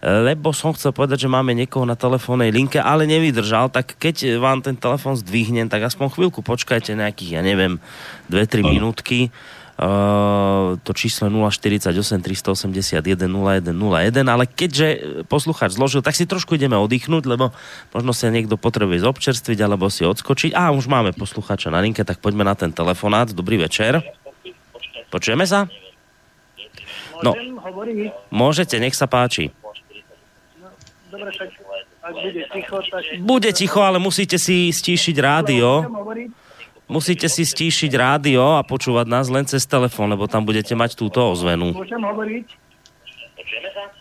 lebo 0.00 0.54
som 0.54 0.70
chcel 0.78 0.94
povedať, 0.94 1.26
že 1.26 1.32
máme 1.34 1.58
niekoho 1.58 1.82
na 1.82 1.98
telefónnej 1.98 2.54
linke, 2.54 2.78
ale 2.78 3.02
nevydržal, 3.10 3.66
tak 3.74 3.98
keď 3.98 4.38
vám 4.38 4.62
ten 4.62 4.78
telefón 4.78 5.18
zdvihnem, 5.18 5.66
tak 5.66 5.90
aspoň 5.90 6.06
chvíľku 6.14 6.38
počkajte 6.46 6.94
nejakých, 6.94 7.34
ja 7.34 7.42
neviem, 7.42 7.82
2-3 8.30 8.62
minútky 8.62 9.34
to 10.85 10.90
číslo 10.93 11.32
048 11.32 11.89
381 12.20 13.01
0101, 13.01 14.12
ale 14.28 14.44
keďže 14.44 14.86
poslucháč 15.24 15.73
zložil, 15.81 16.05
tak 16.05 16.12
si 16.12 16.28
trošku 16.28 16.61
ideme 16.61 16.77
oddychnúť, 16.77 17.24
lebo 17.24 17.57
možno 17.97 18.12
sa 18.12 18.28
niekto 18.28 18.61
potrebuje 18.61 19.01
zobčerstviť 19.01 19.59
alebo 19.65 19.89
si 19.89 20.05
odskočiť. 20.05 20.52
A 20.52 20.69
už 20.77 20.85
máme 20.85 21.16
poslucháča 21.16 21.73
na 21.73 21.81
linke, 21.81 22.05
tak 22.05 22.20
poďme 22.20 22.44
na 22.44 22.52
ten 22.52 22.69
telefonát. 22.77 23.32
Dobrý 23.32 23.57
večer. 23.57 24.05
Počujeme 25.09 25.48
sa? 25.48 25.65
No, 27.24 27.32
môžete, 28.32 28.77
nech 28.81 28.97
sa 28.97 29.09
páči. 29.09 29.52
Dobre, 31.09 31.32
tak 31.36 31.51
ak 32.01 32.15
bude 32.16 32.43
ticho, 32.48 32.77
tak... 32.89 33.02
Bude 33.20 33.51
ticho, 33.52 33.81
ale 33.85 33.98
musíte 34.01 34.40
si 34.40 34.73
stíšiť 34.73 35.16
rádio. 35.20 35.85
Musíte 36.90 37.30
si 37.30 37.46
stíšiť 37.46 37.94
rádio 37.94 38.58
a 38.58 38.66
počúvať 38.66 39.06
nás 39.06 39.30
len 39.30 39.46
cez 39.46 39.62
telefón, 39.62 40.10
lebo 40.10 40.26
tam 40.26 40.42
budete 40.42 40.74
mať 40.74 40.98
túto 40.98 41.22
ozvenu. 41.22 41.70
Môžem 41.70 42.02
hovoriť? 42.02 42.46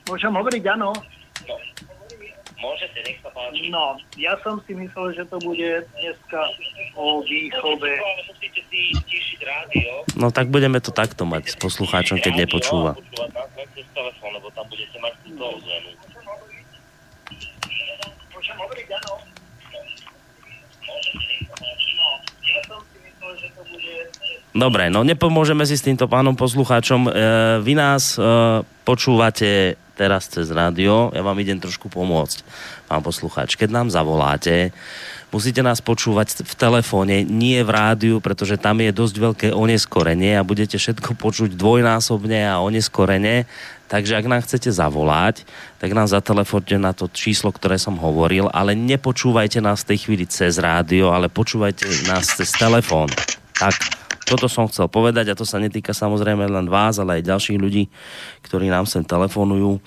Môžem 0.10 0.34
hovoriť, 0.34 0.64
áno. 0.74 0.90
Môžete, 2.58 3.00
nech 3.06 3.22
sa 3.22 3.30
páči. 3.30 3.70
No, 3.70 3.94
ja 4.18 4.34
som 4.42 4.58
si 4.66 4.74
myslel, 4.74 5.14
že 5.14 5.24
to 5.30 5.38
bude 5.46 5.86
dneska 6.02 6.42
o 6.98 7.22
výchove. 7.22 7.94
Musíte 8.26 8.62
si 8.74 8.90
stíšiť 8.98 9.40
rádio. 9.46 9.92
No 10.18 10.34
tak 10.34 10.50
budeme 10.50 10.82
to 10.82 10.90
takto 10.90 11.30
mať 11.30 11.54
s 11.54 11.56
poslucháčom, 11.62 12.18
keď 12.18 12.50
nepočúva. 12.50 12.98
lebo 14.34 14.50
tam 14.58 14.66
budete 14.66 14.98
mať 14.98 15.14
túto 15.30 15.46
ozvenu. 15.46 15.90
Môžem 18.34 18.56
hovoriť, 18.58 18.88
áno. 18.98 19.30
Dobre, 24.50 24.90
no 24.90 25.06
nepomôžeme 25.06 25.62
si 25.70 25.78
s 25.78 25.86
týmto 25.86 26.10
pánom 26.10 26.34
poslucháčom. 26.34 27.06
E, 27.06 27.12
vy 27.62 27.78
nás 27.78 28.18
e, 28.18 28.22
počúvate 28.82 29.78
teraz 29.94 30.32
cez 30.32 30.50
rádio, 30.50 31.12
ja 31.12 31.20
vám 31.20 31.36
idem 31.44 31.60
trošku 31.60 31.92
pomôcť, 31.92 32.42
pán 32.88 33.04
poslucháč. 33.04 33.60
Keď 33.60 33.70
nám 33.70 33.88
zavoláte, 33.92 34.72
musíte 35.28 35.60
nás 35.60 35.84
počúvať 35.84 36.48
v 36.48 36.54
telefóne, 36.56 37.28
nie 37.28 37.60
v 37.60 37.70
rádiu, 37.70 38.16
pretože 38.24 38.56
tam 38.56 38.80
je 38.80 38.96
dosť 38.96 39.16
veľké 39.20 39.48
oneskorenie 39.52 40.40
a 40.40 40.48
budete 40.48 40.80
všetko 40.80 41.20
počuť 41.20 41.54
dvojnásobne 41.54 42.48
a 42.48 42.64
oneskorene. 42.64 43.44
Takže 43.92 44.16
ak 44.16 44.26
nám 44.30 44.42
chcete 44.48 44.72
zavolať, 44.72 45.44
tak 45.84 45.92
nám 45.92 46.08
zatelefonte 46.08 46.80
na 46.80 46.96
to 46.96 47.12
číslo, 47.12 47.52
ktoré 47.52 47.76
som 47.76 48.00
hovoril, 48.00 48.48
ale 48.56 48.80
nepočúvajte 48.80 49.60
nás 49.60 49.84
v 49.84 49.94
tej 49.94 49.98
chvíli 50.08 50.26
cez 50.32 50.58
rádio, 50.62 51.12
ale 51.12 51.28
počúvajte 51.28 52.08
nás 52.08 52.40
cez 52.40 52.56
telefón. 52.56 53.12
Tak, 53.60 53.99
toto 54.30 54.46
som 54.46 54.70
chcel 54.70 54.86
povedať 54.86 55.34
a 55.34 55.38
to 55.38 55.42
sa 55.42 55.58
netýka 55.58 55.90
samozrejme 55.90 56.46
len 56.46 56.70
vás, 56.70 57.02
ale 57.02 57.18
aj 57.18 57.26
ďalších 57.26 57.58
ľudí, 57.58 57.90
ktorí 58.46 58.70
nám 58.70 58.86
sem 58.86 59.02
telefonujú. 59.02 59.82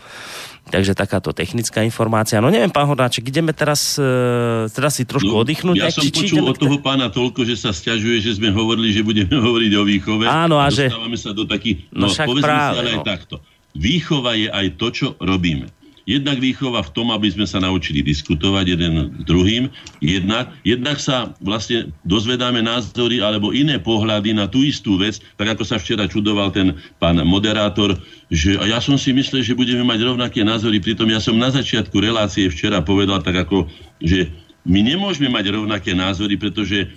Takže 0.62 0.94
takáto 0.94 1.34
technická 1.34 1.82
informácia. 1.82 2.38
No 2.38 2.46
neviem, 2.46 2.70
pán 2.70 2.86
Hornáček, 2.86 3.26
ideme 3.26 3.50
teraz, 3.50 3.98
e, 3.98 4.70
teraz 4.70 4.94
si 4.94 5.02
trošku 5.02 5.34
no, 5.34 5.42
oddychnúť. 5.42 5.74
Ja 5.74 5.90
som 5.90 6.06
či, 6.06 6.14
počul 6.14 6.46
od 6.46 6.54
toho 6.54 6.78
pána 6.78 7.10
toľko, 7.10 7.42
že 7.42 7.58
sa 7.58 7.74
stiažuje, 7.74 8.22
že 8.22 8.38
sme 8.38 8.54
hovorili, 8.54 8.94
že 8.94 9.02
budeme 9.02 9.34
hovoriť 9.46 9.72
o 9.74 9.82
výchove. 9.82 10.24
Áno, 10.30 10.62
a 10.62 10.70
že... 10.70 10.86
Dostávame 10.86 11.18
sa 11.18 11.34
do 11.34 11.44
takých... 11.50 11.90
No, 11.90 12.06
no 12.06 12.14
povedzme 12.14 12.46
práve, 12.46 12.78
si 12.78 12.78
ale 12.78 12.90
no. 12.94 12.94
aj 12.94 13.02
takto. 13.02 13.34
Výchova 13.74 14.32
je 14.38 14.48
aj 14.54 14.66
to, 14.78 14.86
čo 14.94 15.06
robíme. 15.18 15.66
Jednak 16.02 16.42
výchova 16.42 16.82
v 16.82 16.90
tom, 16.90 17.14
aby 17.14 17.30
sme 17.30 17.46
sa 17.46 17.62
naučili 17.62 18.02
diskutovať 18.02 18.74
jeden 18.74 18.92
s 19.20 19.22
druhým, 19.22 19.70
jednak, 20.02 20.50
jednak 20.66 20.98
sa 20.98 21.30
vlastne 21.38 21.94
dozvedáme 22.02 22.58
názory 22.58 23.22
alebo 23.22 23.54
iné 23.54 23.78
pohľady 23.78 24.34
na 24.34 24.50
tú 24.50 24.66
istú 24.66 24.98
vec, 24.98 25.22
tak 25.38 25.54
ako 25.54 25.62
sa 25.62 25.78
včera 25.78 26.10
čudoval 26.10 26.50
ten 26.50 26.74
pán 26.98 27.22
moderátor, 27.22 27.94
že 28.34 28.58
a 28.58 28.66
ja 28.66 28.82
som 28.82 28.98
si 28.98 29.14
myslel, 29.14 29.46
že 29.46 29.54
budeme 29.54 29.86
mať 29.86 30.02
rovnaké 30.02 30.42
názory, 30.42 30.82
pritom 30.82 31.06
ja 31.06 31.22
som 31.22 31.38
na 31.38 31.54
začiatku 31.54 31.94
relácie 32.02 32.50
včera 32.50 32.82
povedal 32.82 33.22
tak 33.22 33.46
ako, 33.46 33.70
že 34.02 34.26
my 34.66 34.82
nemôžeme 34.82 35.30
mať 35.30 35.54
rovnaké 35.54 35.94
názory, 35.94 36.34
pretože 36.38 36.90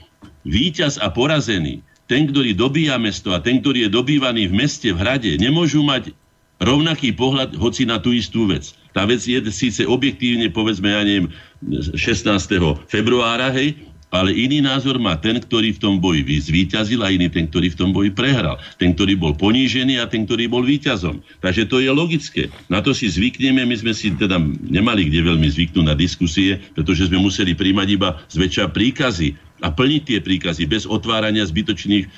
víťaz 0.46 1.02
a 1.02 1.10
porazený, 1.10 1.82
ten, 2.06 2.30
ktorý 2.30 2.54
dobíja 2.54 3.02
mesto 3.02 3.34
a 3.34 3.42
ten, 3.42 3.62
ktorý 3.62 3.90
je 3.90 3.94
dobývaný 3.94 4.50
v 4.50 4.66
meste, 4.66 4.94
v 4.94 5.02
hrade, 5.02 5.32
nemôžu 5.42 5.82
mať 5.82 6.14
rovnaký 6.62 7.12
pohľad, 7.18 7.58
hoci 7.58 7.90
na 7.90 7.98
tú 7.98 8.14
istú 8.14 8.46
vec. 8.46 8.78
Tá 8.96 9.04
vec 9.04 9.20
je 9.28 9.44
síce 9.52 9.84
objektívne, 9.84 10.48
povedzme, 10.48 10.88
ja 10.88 11.04
neviem, 11.04 11.28
16. 12.00 12.32
februára, 12.88 13.52
hej, 13.52 13.76
ale 14.16 14.32
iný 14.32 14.64
názor 14.64 14.96
má 14.96 15.20
ten, 15.20 15.36
ktorý 15.36 15.76
v 15.76 15.82
tom 15.84 16.00
boji 16.00 16.24
zvíťazil 16.24 17.04
a 17.04 17.12
iný 17.12 17.28
ten, 17.28 17.52
ktorý 17.52 17.76
v 17.76 17.80
tom 17.84 17.92
boji 17.92 18.16
prehral. 18.16 18.56
Ten, 18.80 18.96
ktorý 18.96 19.20
bol 19.20 19.36
ponížený 19.36 20.00
a 20.00 20.08
ten, 20.08 20.24
ktorý 20.24 20.48
bol 20.48 20.64
víťazom. 20.64 21.20
Takže 21.44 21.68
to 21.68 21.84
je 21.84 21.92
logické. 21.92 22.48
Na 22.72 22.80
to 22.80 22.96
si 22.96 23.12
zvykneme, 23.12 23.68
my 23.68 23.76
sme 23.76 23.92
si 23.92 24.16
teda 24.16 24.40
nemali 24.64 25.12
kde 25.12 25.20
veľmi 25.28 25.52
zvyknúť 25.52 25.86
na 25.86 25.96
diskusie, 25.98 26.64
pretože 26.72 27.12
sme 27.12 27.20
museli 27.20 27.52
príjmať 27.52 27.88
iba 27.92 28.24
zväčša 28.32 28.72
príkazy 28.72 29.36
a 29.66 29.74
plniť 29.74 30.02
tie 30.06 30.20
príkazy 30.22 30.70
bez 30.70 30.86
otvárania 30.86 31.42
zbytočných 31.42 32.06
e, 32.06 32.10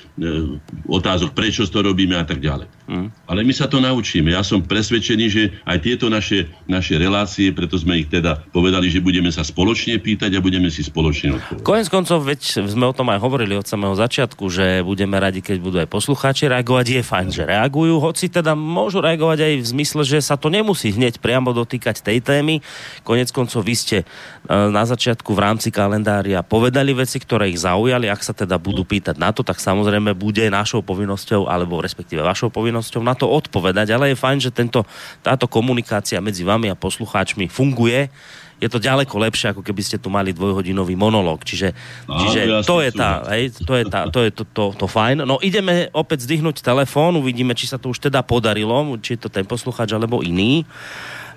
otázok, 0.84 1.32
prečo 1.32 1.64
to 1.64 1.80
robíme 1.80 2.12
a 2.12 2.28
tak 2.28 2.44
ďalej. 2.44 2.68
Mm. 2.88 3.08
Ale 3.24 3.40
my 3.40 3.52
sa 3.56 3.64
to 3.64 3.80
naučíme. 3.80 4.32
Ja 4.32 4.44
som 4.44 4.60
presvedčený, 4.60 5.24
že 5.32 5.42
aj 5.64 5.78
tieto 5.80 6.12
naše, 6.12 6.52
naše 6.68 7.00
relácie, 7.00 7.52
preto 7.56 7.80
sme 7.80 8.04
ich 8.04 8.08
teda 8.12 8.44
povedali, 8.52 8.92
že 8.92 9.00
budeme 9.00 9.32
sa 9.32 9.40
spoločne 9.40 9.96
pýtať 9.96 10.36
a 10.36 10.44
budeme 10.44 10.68
si 10.68 10.84
spoločne 10.84 11.40
odpovedať. 11.40 11.64
Konec 11.64 11.88
koncov, 11.88 12.28
veď 12.28 12.68
sme 12.68 12.84
o 12.84 12.92
tom 12.92 13.08
aj 13.08 13.20
hovorili 13.24 13.56
od 13.56 13.64
samého 13.64 13.96
začiatku, 13.96 14.44
že 14.52 14.84
budeme 14.84 15.16
radi, 15.16 15.40
keď 15.40 15.56
budú 15.60 15.76
aj 15.80 15.88
poslucháči 15.88 16.52
reagovať. 16.52 17.00
Je 17.00 17.02
fajn, 17.04 17.28
že 17.32 17.44
reagujú, 17.48 18.00
hoci 18.00 18.28
teda 18.28 18.52
môžu 18.56 19.00
reagovať 19.00 19.38
aj 19.40 19.54
v 19.64 19.66
zmysle, 19.78 20.02
že 20.04 20.18
sa 20.20 20.36
to 20.36 20.52
nemusí 20.52 20.92
hneď 20.92 21.20
priamo 21.20 21.52
dotýkať 21.56 22.02
tej 22.02 22.18
témy. 22.20 22.60
Konec 23.04 23.32
koncov, 23.32 23.62
vy 23.64 23.74
ste 23.76 23.96
e, 24.02 24.04
na 24.48 24.82
začiatku 24.82 25.30
v 25.30 25.40
rámci 25.44 25.68
kalendária 25.70 26.42
povedali 26.42 26.90
veci, 26.96 27.22
ktoré 27.22 27.37
ich 27.46 27.62
zaujali, 27.62 28.10
ak 28.10 28.24
sa 28.26 28.34
teda 28.34 28.58
budú 28.58 28.82
pýtať 28.82 29.14
na 29.14 29.30
to, 29.30 29.46
tak 29.46 29.62
samozrejme 29.62 30.18
bude 30.18 30.42
našou 30.50 30.82
povinnosťou, 30.82 31.46
alebo 31.46 31.78
respektíve 31.78 32.24
vašou 32.26 32.50
povinnosťou 32.50 33.04
na 33.04 33.14
to 33.14 33.30
odpovedať, 33.30 33.94
ale 33.94 34.10
je 34.10 34.16
fajn, 34.18 34.38
že 34.42 34.50
tento, 34.50 34.82
táto 35.22 35.46
komunikácia 35.46 36.18
medzi 36.18 36.42
vami 36.42 36.72
a 36.72 36.74
poslucháčmi 36.74 37.46
funguje. 37.46 38.10
Je 38.58 38.66
to 38.66 38.82
ďaleko 38.82 39.22
lepšie, 39.22 39.54
ako 39.54 39.62
keby 39.62 39.82
ste 39.86 40.02
tu 40.02 40.10
mali 40.10 40.34
dvojhodinový 40.34 40.98
monológ. 40.98 41.46
Čiže, 41.46 41.78
Á, 42.10 42.18
čiže 42.26 42.40
ja 42.42 42.58
to, 42.66 42.82
je 42.82 42.90
tá, 42.90 43.22
hej, 43.30 43.54
to 43.54 43.78
je 43.78 43.84
tá, 43.86 44.10
to 44.10 44.18
je 44.26 44.30
to, 44.34 44.42
to, 44.50 44.64
to 44.74 44.86
fajn. 44.90 45.22
No 45.22 45.38
ideme 45.38 45.86
opäť 45.94 46.26
zdvihnúť 46.26 46.58
telefón, 46.58 47.14
uvidíme, 47.22 47.54
či 47.54 47.70
sa 47.70 47.78
to 47.78 47.94
už 47.94 48.10
teda 48.10 48.26
podarilo, 48.26 48.98
či 48.98 49.14
je 49.14 49.20
to 49.22 49.30
ten 49.30 49.46
poslucháč 49.46 49.94
alebo 49.94 50.26
iný. 50.26 50.66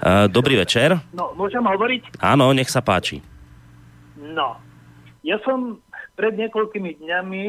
Uh, 0.02 0.26
dobrý 0.34 0.58
večer. 0.58 0.98
No, 1.14 1.38
môžem 1.38 1.62
hovoriť? 1.62 2.18
Áno, 2.26 2.50
nech 2.58 2.74
sa 2.74 2.82
páči. 2.82 3.22
No, 4.18 4.58
ja 5.22 5.38
som 5.46 5.78
pred 6.22 6.38
niekoľkými 6.38 7.02
dňami 7.02 7.44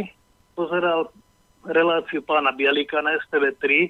pozeral 0.56 1.12
reláciu 1.68 2.24
pána 2.24 2.56
Bielika 2.56 3.04
na 3.04 3.20
STV3 3.20 3.64
e, 3.68 3.88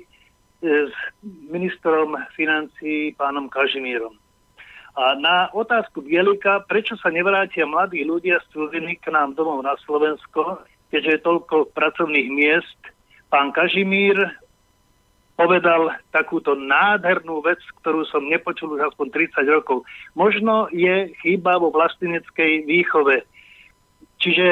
s 0.90 0.94
ministrom 1.22 2.18
financí 2.34 3.14
pánom 3.14 3.46
Kažimírom. 3.46 4.10
A 4.98 5.14
na 5.22 5.46
otázku 5.54 6.02
Bielika, 6.02 6.66
prečo 6.66 6.98
sa 6.98 7.14
nevrátia 7.14 7.62
mladí 7.62 8.02
ľudia 8.02 8.42
z 8.42 8.58
cudziny 8.58 8.98
k 8.98 9.14
nám 9.14 9.38
domov 9.38 9.62
na 9.62 9.78
Slovensko, 9.86 10.66
keďže 10.90 11.10
je 11.14 11.26
toľko 11.30 11.70
pracovných 11.78 12.28
miest, 12.34 12.80
pán 13.30 13.54
Kažimír 13.54 14.18
povedal 15.38 15.94
takúto 16.10 16.58
nádhernú 16.58 17.38
vec, 17.46 17.62
ktorú 17.78 18.02
som 18.10 18.26
nepočul 18.26 18.74
už 18.74 18.90
aspoň 18.90 19.30
30 19.30 19.46
rokov. 19.46 19.86
Možno 20.18 20.66
je 20.74 21.14
chyba 21.22 21.62
vo 21.62 21.70
vlasteneckej 21.70 22.66
výchove. 22.66 23.22
Čiže 24.22 24.46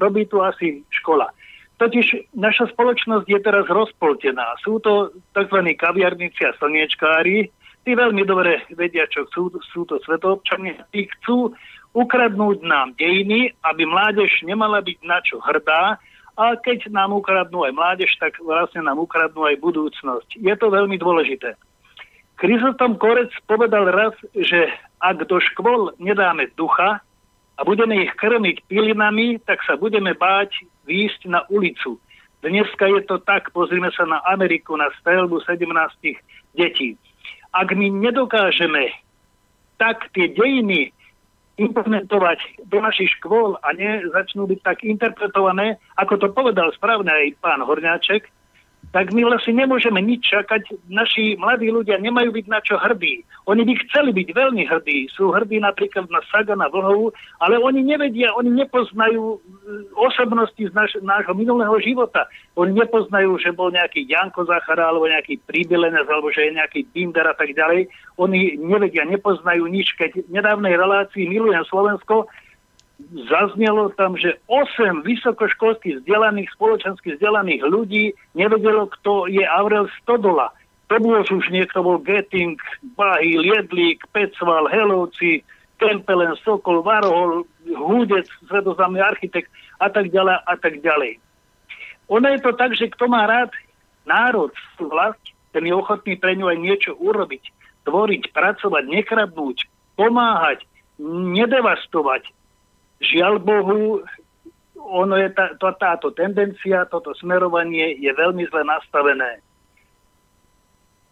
robí 0.00 0.24
tu 0.24 0.40
asi 0.40 0.80
škola. 0.88 1.28
Totiž 1.76 2.32
naša 2.32 2.72
spoločnosť 2.72 3.28
je 3.28 3.40
teraz 3.44 3.68
rozpoltená. 3.68 4.56
Sú 4.64 4.80
to 4.80 5.12
tzv. 5.36 5.60
kaviarníci 5.76 6.40
a 6.48 6.56
slniečkári, 6.56 7.52
tí 7.84 7.90
veľmi 7.92 8.24
dobre 8.24 8.64
vedia, 8.72 9.04
čo 9.12 9.28
chcú, 9.28 9.52
sú 9.60 9.84
to 9.84 10.00
svetoobčania, 10.00 10.88
tí 10.88 11.04
chcú 11.20 11.52
ukradnúť 11.92 12.64
nám 12.64 12.96
dejiny, 12.96 13.52
aby 13.68 13.84
mládež 13.84 14.32
nemala 14.48 14.80
byť 14.80 14.98
na 15.04 15.20
čo 15.20 15.36
hrdá, 15.44 16.00
a 16.36 16.52
keď 16.60 16.92
nám 16.92 17.16
ukradnú 17.16 17.64
aj 17.64 17.72
mládež, 17.72 18.12
tak 18.20 18.36
vlastne 18.44 18.84
nám 18.84 19.00
ukradnú 19.00 19.48
aj 19.48 19.56
budúcnosť. 19.56 20.36
Je 20.36 20.52
to 20.60 20.68
veľmi 20.68 21.00
dôležité. 21.00 21.56
Krizotom 22.36 23.00
Korec 23.00 23.32
povedal 23.48 23.88
raz, 23.88 24.12
že 24.36 24.68
ak 25.00 25.24
do 25.24 25.40
škôl 25.40 25.96
nedáme 25.96 26.52
ducha 26.52 27.00
a 27.56 27.60
budeme 27.64 28.04
ich 28.04 28.12
krmiť 28.16 28.68
pilinami, 28.68 29.40
tak 29.40 29.64
sa 29.64 29.80
budeme 29.80 30.12
báť 30.12 30.64
výjsť 30.84 31.32
na 31.32 31.40
ulicu. 31.48 31.96
Dneska 32.44 32.86
je 32.86 33.02
to 33.08 33.16
tak, 33.24 33.50
pozrime 33.50 33.88
sa 33.96 34.04
na 34.04 34.20
Ameriku, 34.28 34.76
na 34.76 34.92
strelbu 35.00 35.40
17 35.48 35.66
detí. 36.54 36.94
Ak 37.56 37.72
my 37.72 37.88
nedokážeme 37.88 38.92
tak 39.80 40.08
tie 40.12 40.28
dejiny 40.32 40.92
implementovať 41.56 42.68
do 42.68 42.84
našich 42.84 43.08
škôl 43.16 43.56
a 43.64 43.72
ne 43.72 44.04
začnú 44.12 44.44
byť 44.44 44.60
tak 44.60 44.78
interpretované, 44.84 45.80
ako 45.96 46.20
to 46.20 46.28
povedal 46.28 46.68
správne 46.76 47.08
aj 47.08 47.40
pán 47.40 47.64
Horňáček, 47.64 48.28
tak 48.94 49.12
my 49.12 49.26
vlastne 49.26 49.58
nemôžeme 49.58 49.98
nič 49.98 50.30
čakať. 50.30 50.72
Naši 50.88 51.36
mladí 51.36 51.68
ľudia 51.68 51.98
nemajú 51.98 52.32
byť 52.32 52.46
na 52.46 52.60
čo 52.62 52.78
hrdí. 52.78 53.26
Oni 53.50 53.62
by 53.66 53.74
chceli 53.86 54.10
byť 54.14 54.28
veľmi 54.32 54.62
hrdí. 54.66 55.10
Sú 55.12 55.34
hrdí 55.34 55.58
napríklad 55.62 56.06
na 56.10 56.22
Sagana 56.30 56.70
Vlhovu, 56.70 57.10
ale 57.42 57.58
oni 57.58 57.82
nevedia, 57.82 58.32
oni 58.34 58.54
nepoznajú 58.54 59.36
e, 59.36 59.38
osobnosti 59.98 60.58
z 60.58 60.72
naš, 60.72 60.96
nášho 61.02 61.34
minulého 61.34 61.74
života. 61.82 62.26
Oni 62.54 62.74
nepoznajú, 62.74 63.38
že 63.42 63.54
bol 63.54 63.74
nejaký 63.74 64.06
Janko 64.06 64.46
Zachara, 64.46 64.90
alebo 64.90 65.10
nejaký 65.10 65.42
príbilenec, 65.44 66.06
alebo 66.06 66.30
že 66.30 66.50
je 66.50 66.56
nejaký 66.56 66.80
Binder 66.90 67.26
a 67.26 67.36
tak 67.36 67.52
ďalej. 67.52 67.90
Oni 68.16 68.56
nevedia, 68.56 69.04
nepoznajú 69.04 69.66
nič. 69.68 69.92
Keď 69.98 70.26
v 70.26 70.30
nedávnej 70.30 70.74
relácii 70.78 71.28
Milujem 71.28 71.62
Slovensko 71.68 72.30
zaznelo 73.28 73.92
tam, 73.92 74.16
že 74.16 74.40
8 74.48 75.04
vysokoškolských 75.04 76.02
vzdelaných, 76.02 76.48
spoločensky 76.56 77.16
vzdelaných 77.16 77.62
ľudí 77.68 78.04
nevedelo, 78.32 78.88
kto 79.00 79.28
je 79.28 79.44
Aurel 79.44 79.88
Stodola. 80.00 80.52
To 80.88 80.96
bol 81.02 81.20
už 81.20 81.50
niekto, 81.50 81.82
bol 81.82 81.98
Getting, 81.98 82.56
Bahy, 82.94 83.36
Liedlík, 83.36 84.06
Pecval, 84.14 84.70
Helovci, 84.70 85.42
Kempelen, 85.76 86.38
Sokol, 86.40 86.80
Varohol, 86.80 87.44
Húdec, 87.68 88.24
svetoznámy 88.48 89.02
architekt 89.02 89.50
a 89.82 89.92
tak 89.92 90.08
ďalej 90.08 90.40
a 90.46 90.54
tak 90.56 90.80
ďalej. 90.80 91.20
Ono 92.06 92.26
je 92.30 92.40
to 92.40 92.54
tak, 92.54 92.72
že 92.78 92.86
kto 92.94 93.10
má 93.10 93.26
rád 93.26 93.50
národ, 94.06 94.54
vlast, 94.78 95.20
ten 95.50 95.66
je 95.66 95.74
ochotný 95.74 96.14
pre 96.16 96.38
ňu 96.38 96.48
aj 96.54 96.58
niečo 96.62 96.92
urobiť, 96.94 97.50
tvoriť, 97.84 98.30
pracovať, 98.30 98.84
nekradnúť, 98.86 99.66
pomáhať, 99.98 100.62
nedevastovať, 101.02 102.30
Žiaľ 103.00 103.34
Bohu, 103.44 104.00
ono 104.76 105.14
je 105.18 105.28
tá, 105.34 105.52
to, 105.60 105.68
táto 105.76 106.08
tendencia, 106.14 106.88
toto 106.88 107.12
smerovanie 107.18 107.98
je 108.00 108.12
veľmi 108.14 108.46
zle 108.48 108.62
nastavené. 108.64 109.42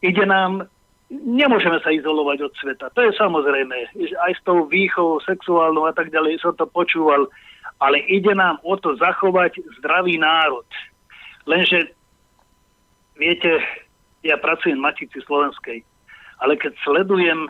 Ide 0.00 0.24
nám, 0.24 0.68
nemôžeme 1.10 1.80
sa 1.80 1.92
izolovať 1.92 2.38
od 2.48 2.52
sveta. 2.60 2.92
To 2.92 3.00
je 3.04 3.12
samozrejme, 3.16 3.74
aj 4.20 4.32
s 4.36 4.40
tou 4.44 4.64
výchovou 4.68 5.20
sexuálnou 5.24 5.88
a 5.88 5.92
tak 5.92 6.12
ďalej 6.12 6.40
som 6.40 6.56
to 6.56 6.64
počúval, 6.68 7.28
ale 7.80 8.00
ide 8.08 8.32
nám 8.32 8.60
o 8.64 8.76
to 8.76 8.96
zachovať 8.96 9.60
zdravý 9.80 10.16
národ. 10.16 10.64
Lenže, 11.44 11.92
viete, 13.20 13.60
ja 14.24 14.40
pracujem 14.40 14.80
v 14.80 14.86
Matici 14.88 15.20
Slovenskej, 15.28 15.84
ale 16.40 16.56
keď 16.56 16.72
sledujem, 16.80 17.48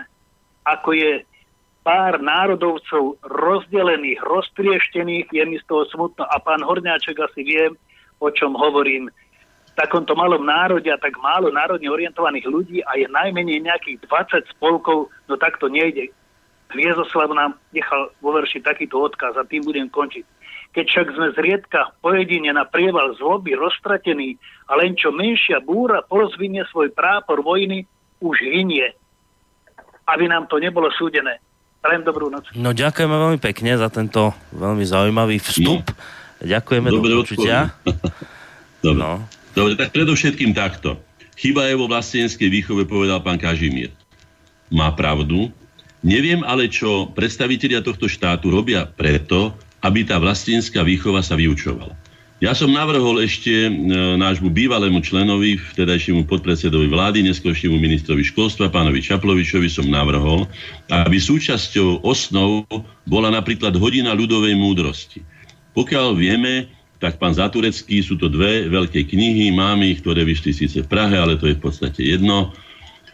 ako 0.66 0.90
je 0.96 1.12
pár 1.84 2.16
národovcov 2.18 3.20
rozdelených, 3.28 4.18
roztrieštených, 4.24 5.28
je 5.28 5.44
mi 5.44 5.60
z 5.60 5.64
toho 5.68 5.84
smutno. 5.92 6.24
A 6.24 6.40
pán 6.40 6.64
Horňáček 6.64 7.20
asi 7.20 7.44
vie, 7.44 7.68
o 8.18 8.32
čom 8.32 8.56
hovorím. 8.56 9.12
V 9.68 9.72
takomto 9.76 10.16
malom 10.16 10.48
národe 10.48 10.88
a 10.88 10.96
tak 10.96 11.12
málo 11.20 11.52
národne 11.52 11.92
orientovaných 11.92 12.46
ľudí 12.48 12.78
a 12.88 12.96
je 12.96 13.06
najmenej 13.10 13.68
nejakých 13.68 14.00
20 14.08 14.56
spolkov, 14.56 15.12
no 15.28 15.34
tak 15.36 15.60
to 15.60 15.68
nejde. 15.68 16.08
Hviezoslav 16.72 17.28
nám 17.36 17.60
nechal 17.70 18.08
vo 18.24 18.32
verši 18.32 18.64
takýto 18.64 19.04
odkaz 19.04 19.36
a 19.36 19.44
tým 19.44 19.62
budem 19.62 19.92
končiť. 19.92 20.24
Keď 20.74 20.84
však 20.90 21.06
sme 21.14 21.28
zriedka 21.38 21.94
pojedine 22.02 22.50
na 22.50 22.66
prieval 22.66 23.14
zloby 23.14 23.54
roztratení 23.54 24.34
a 24.66 24.78
len 24.78 24.98
čo 24.98 25.14
menšia 25.14 25.62
búra 25.62 26.02
porozvinie 26.02 26.66
svoj 26.70 26.90
prápor 26.90 27.44
vojny, 27.46 27.86
už 28.18 28.42
hynie. 28.42 28.94
Aby 30.06 30.30
nám 30.30 30.46
to 30.46 30.58
nebolo 30.58 30.90
súdené. 30.94 31.38
Prajem 31.84 32.00
dobrú 32.00 32.32
noc. 32.32 32.48
No 32.56 32.72
ďakujeme 32.72 33.12
veľmi 33.12 33.38
pekne 33.44 33.76
za 33.76 33.92
tento 33.92 34.32
veľmi 34.56 34.88
zaujímavý 34.88 35.36
vstup. 35.36 35.84
No. 35.84 36.00
Ďakujeme 36.40 36.88
Dobre 36.88 37.12
do 37.12 37.20
počutia. 37.20 37.76
Dobre. 38.84 38.96
No. 39.04 39.20
Dobre, 39.52 39.76
tak 39.76 39.92
predovšetkým 39.92 40.56
takto. 40.56 40.96
Chyba 41.36 41.68
je 41.68 41.76
vo 41.76 41.84
vlastenskej 41.84 42.48
výchove, 42.48 42.88
povedal 42.88 43.20
pán 43.20 43.36
Kažimír. 43.36 43.92
Má 44.72 44.96
pravdu. 44.96 45.52
Neviem 46.00 46.40
ale, 46.40 46.72
čo 46.72 47.12
predstavitelia 47.12 47.84
tohto 47.84 48.08
štátu 48.08 48.48
robia 48.48 48.88
preto, 48.88 49.52
aby 49.84 50.08
tá 50.08 50.16
vlastenská 50.16 50.80
výchova 50.80 51.20
sa 51.20 51.36
vyučovala. 51.36 51.92
Ja 52.42 52.50
som 52.50 52.74
navrhol 52.74 53.22
ešte 53.22 53.70
e, 53.70 53.70
nášmu 54.18 54.50
bývalému 54.50 54.98
členovi, 55.06 55.54
vtedajšiemu 55.54 56.26
podpredsedovi 56.26 56.90
vlády, 56.90 57.22
neskôršiemu 57.30 57.78
ministrovi 57.78 58.26
školstva, 58.26 58.74
pánovi 58.74 58.98
Čaplovičovi 58.98 59.70
som 59.70 59.86
navrhol, 59.86 60.50
aby 60.90 61.14
súčasťou 61.14 62.02
osnov 62.02 62.66
bola 63.06 63.30
napríklad 63.30 63.78
hodina 63.78 64.10
ľudovej 64.18 64.58
múdrosti. 64.58 65.22
Pokiaľ 65.78 66.18
vieme, 66.18 66.74
tak 66.98 67.22
pán 67.22 67.38
Zaturecký, 67.38 68.02
sú 68.02 68.18
to 68.18 68.26
dve 68.26 68.66
veľké 68.66 69.06
knihy, 69.06 69.54
máme 69.54 69.94
ich, 69.94 70.02
ktoré 70.02 70.26
vyšli 70.26 70.50
síce 70.50 70.82
v 70.82 70.90
Prahe, 70.90 71.14
ale 71.14 71.38
to 71.38 71.46
je 71.46 71.54
v 71.54 71.62
podstate 71.62 72.02
jedno, 72.02 72.50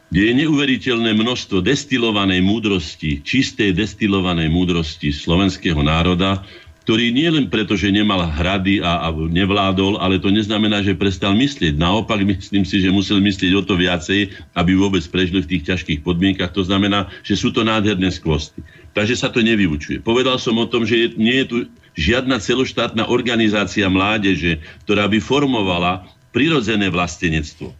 kde 0.09 0.33
je 0.33 0.39
neuveriteľné 0.43 1.13
množstvo 1.15 1.61
destilovanej 1.63 2.41
múdrosti, 2.41 3.21
čistej 3.23 3.77
destilovanej 3.77 4.49
múdrosti 4.49 5.13
slovenského 5.13 5.79
národa, 5.85 6.43
ktorý 6.91 7.15
nie 7.15 7.31
len 7.31 7.47
preto, 7.47 7.79
že 7.79 7.95
nemal 7.95 8.19
hrady 8.27 8.83
a, 8.83 9.07
a 9.07 9.15
nevládol, 9.15 10.03
ale 10.03 10.19
to 10.19 10.27
neznamená, 10.27 10.83
že 10.83 10.99
prestal 10.99 11.39
myslieť. 11.39 11.79
Naopak 11.79 12.19
myslím 12.19 12.67
si, 12.67 12.83
že 12.83 12.91
musel 12.91 13.23
myslieť 13.23 13.55
o 13.55 13.63
to 13.63 13.79
viacej, 13.79 14.35
aby 14.59 14.75
vôbec 14.75 14.99
prežili 15.07 15.39
v 15.39 15.55
tých 15.55 15.71
ťažkých 15.71 16.03
podmienkach. 16.03 16.51
To 16.51 16.67
znamená, 16.67 17.07
že 17.23 17.39
sú 17.39 17.55
to 17.55 17.63
nádherné 17.63 18.11
skvosty. 18.11 18.67
Takže 18.91 19.15
sa 19.15 19.31
to 19.31 19.39
nevyučuje. 19.39 20.03
Povedal 20.03 20.35
som 20.43 20.59
o 20.59 20.67
tom, 20.67 20.83
že 20.83 21.15
nie 21.15 21.39
je 21.39 21.47
tu 21.47 21.57
žiadna 21.95 22.43
celoštátna 22.43 23.07
organizácia 23.07 23.87
mládeže, 23.87 24.59
ktorá 24.83 25.07
by 25.07 25.23
formovala 25.23 26.11
prirodzené 26.35 26.91
vlastenectvo 26.91 27.71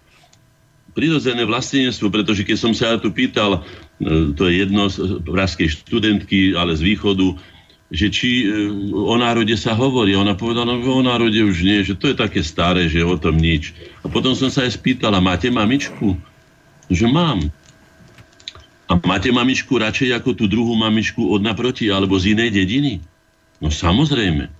prirodzené 0.91 1.47
vlastenectvo, 1.47 2.11
pretože 2.11 2.43
keď 2.43 2.57
som 2.59 2.73
sa 2.75 2.95
ja 2.95 2.97
tu 2.99 3.15
pýtal, 3.15 3.63
e, 4.03 4.35
to 4.35 4.51
je 4.51 4.67
jedno 4.67 4.91
z 4.91 5.23
praskej 5.23 5.87
študentky, 5.87 6.59
ale 6.59 6.75
z 6.75 6.83
východu, 6.83 7.39
že 7.91 8.07
či 8.07 8.47
e, 8.47 8.71
o 8.95 9.15
národe 9.19 9.59
sa 9.59 9.75
hovorí. 9.75 10.15
Ona 10.15 10.39
povedala, 10.39 10.79
no 10.79 10.79
o 10.79 11.03
národe 11.03 11.43
už 11.43 11.67
nie, 11.67 11.83
že 11.83 11.99
to 11.99 12.15
je 12.15 12.17
také 12.17 12.41
staré, 12.41 12.87
že 12.87 13.03
o 13.03 13.19
tom 13.19 13.35
nič. 13.35 13.75
A 14.01 14.07
potom 14.07 14.33
som 14.39 14.47
sa 14.47 14.63
aj 14.63 14.79
spýtala, 14.79 15.19
máte 15.19 15.51
mamičku? 15.51 16.15
Že 16.87 17.07
mám. 17.11 17.51
A 18.87 18.99
máte 19.03 19.31
mamičku 19.35 19.79
radšej 19.79 20.23
ako 20.23 20.35
tú 20.39 20.51
druhú 20.51 20.75
mamičku 20.79 21.23
od 21.31 21.43
naproti 21.43 21.91
alebo 21.91 22.19
z 22.19 22.35
inej 22.35 22.51
dediny? 22.63 23.03
No 23.59 23.71
samozrejme. 23.71 24.51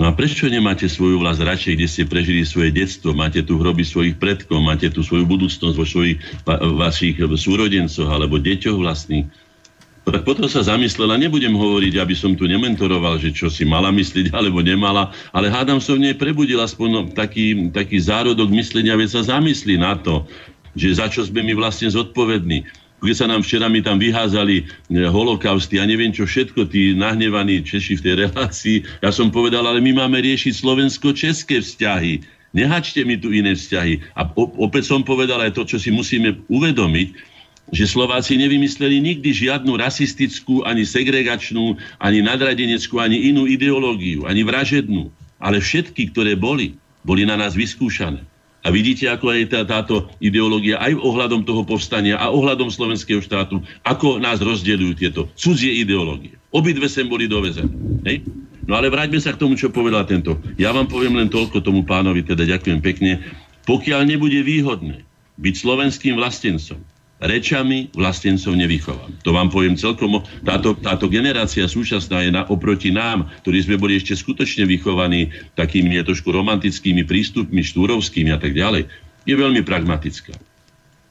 No 0.00 0.08
a 0.08 0.16
prečo 0.16 0.48
nemáte 0.48 0.88
svoju 0.88 1.20
vlast 1.20 1.44
radšej, 1.44 1.76
kde 1.76 1.88
ste 1.88 2.02
prežili 2.08 2.46
svoje 2.48 2.72
detstvo, 2.72 3.12
máte 3.12 3.44
tu 3.44 3.60
hroby 3.60 3.84
svojich 3.84 4.16
predkov, 4.16 4.64
máte 4.64 4.88
tu 4.88 5.04
svoju 5.04 5.28
budúcnosť 5.28 5.76
vo 5.76 5.84
svojich 5.84 6.16
vašich 6.48 7.20
súrodencoch 7.20 8.08
alebo 8.08 8.40
deťoch 8.40 8.80
vlastných? 8.80 9.28
Tak 10.08 10.24
potom 10.24 10.48
sa 10.48 10.64
zamyslela, 10.64 11.20
nebudem 11.20 11.52
hovoriť, 11.52 12.00
aby 12.00 12.14
som 12.16 12.32
tu 12.32 12.48
nementoroval, 12.48 13.20
že 13.20 13.36
čo 13.36 13.52
si 13.52 13.68
mala 13.68 13.92
myslieť 13.92 14.32
alebo 14.38 14.64
nemala, 14.64 15.12
ale 15.30 15.52
hádam 15.52 15.78
som 15.78 16.00
v 16.00 16.10
nej 16.10 16.14
prebudil 16.16 16.58
aspoň 16.60 17.12
taký, 17.12 17.70
taký 17.70 18.00
zárodok 18.00 18.48
myslenia, 18.56 18.96
veď 18.96 19.20
sa 19.20 19.36
zamyslí 19.36 19.76
na 19.76 20.00
to, 20.00 20.24
že 20.72 20.96
za 20.96 21.06
čo 21.10 21.26
sme 21.26 21.44
my 21.44 21.58
vlastne 21.58 21.90
zodpovední. 21.90 22.64
Keď 23.00 23.16
sa 23.16 23.26
nám 23.32 23.40
včera 23.40 23.64
mi 23.72 23.80
tam 23.80 23.96
vyházali 23.96 24.60
e, 24.60 24.64
holokausty 25.08 25.80
a 25.80 25.88
neviem 25.88 26.12
čo 26.12 26.28
všetko, 26.28 26.68
tí 26.68 26.92
nahnevaní 26.92 27.64
Češi 27.64 27.96
v 27.96 28.04
tej 28.04 28.14
relácii, 28.28 28.76
ja 29.00 29.08
som 29.08 29.32
povedal, 29.32 29.64
ale 29.64 29.80
my 29.80 30.04
máme 30.04 30.20
riešiť 30.20 30.52
slovensko-české 30.52 31.64
vzťahy 31.64 32.40
Nehačte 32.50 33.06
mi 33.06 33.14
tu 33.14 33.30
iné 33.30 33.54
vzťahy. 33.54 34.18
A 34.18 34.26
opäť 34.34 34.90
som 34.90 35.06
povedal 35.06 35.38
aj 35.38 35.54
to, 35.54 35.62
čo 35.62 35.78
si 35.78 35.94
musíme 35.94 36.42
uvedomiť, 36.50 37.29
že 37.70 37.86
Slováci 37.86 38.34
nevymysleli 38.34 38.98
nikdy 38.98 39.30
žiadnu 39.30 39.78
rasistickú, 39.78 40.66
ani 40.66 40.82
segregačnú, 40.82 41.78
ani 42.02 42.18
nadradeneckú, 42.22 42.98
ani 42.98 43.30
inú 43.30 43.46
ideológiu, 43.46 44.26
ani 44.26 44.42
vražednú. 44.42 45.10
Ale 45.40 45.62
všetky, 45.62 46.10
ktoré 46.12 46.36
boli, 46.36 46.76
boli 47.06 47.24
na 47.24 47.38
nás 47.38 47.56
vyskúšané. 47.56 48.26
A 48.60 48.68
vidíte, 48.68 49.08
ako 49.08 49.32
je 49.32 49.48
tá, 49.48 49.64
táto 49.64 50.12
ideológia 50.20 50.76
aj 50.84 50.92
ohľadom 51.00 51.48
toho 51.48 51.64
povstania 51.64 52.20
a 52.20 52.28
ohľadom 52.28 52.68
slovenského 52.68 53.24
štátu, 53.24 53.64
ako 53.88 54.20
nás 54.20 54.36
rozdeľujú 54.36 54.92
tieto 55.00 55.32
cudzie 55.32 55.80
ideológie. 55.80 56.36
Obidve 56.52 56.84
sem 56.92 57.08
boli 57.08 57.24
dovezené. 57.24 57.72
Hej? 58.04 58.28
No 58.68 58.76
ale 58.76 58.92
vráťme 58.92 59.16
sa 59.16 59.32
k 59.32 59.40
tomu, 59.40 59.56
čo 59.56 59.72
povedal 59.72 60.04
tento. 60.04 60.36
Ja 60.60 60.76
vám 60.76 60.92
poviem 60.92 61.16
len 61.16 61.32
toľko 61.32 61.64
tomu 61.64 61.88
pánovi, 61.88 62.20
teda 62.20 62.44
ďakujem 62.44 62.84
pekne. 62.84 63.24
Pokiaľ 63.64 64.04
nebude 64.04 64.44
výhodné 64.44 65.08
byť 65.40 65.54
slovenským 65.56 66.20
vlastencom, 66.20 66.76
rečami 67.20 67.92
vlastencov 67.92 68.56
nevychovám. 68.56 69.12
To 69.22 69.36
vám 69.36 69.52
poviem 69.52 69.76
celkom. 69.76 70.24
Táto, 70.40 70.72
táto 70.80 71.06
generácia 71.12 71.68
súčasná 71.68 72.24
je 72.24 72.32
na, 72.32 72.48
oproti 72.48 72.88
nám, 72.88 73.28
ktorí 73.44 73.68
sme 73.68 73.76
boli 73.76 74.00
ešte 74.00 74.16
skutočne 74.16 74.64
vychovaní 74.64 75.28
takými 75.54 76.00
trošku 76.00 76.32
romantickými 76.32 77.04
prístupmi, 77.04 77.60
štúrovskými 77.60 78.32
a 78.32 78.40
tak 78.40 78.56
ďalej, 78.56 78.88
je 79.28 79.34
veľmi 79.36 79.60
pragmatická. 79.60 80.32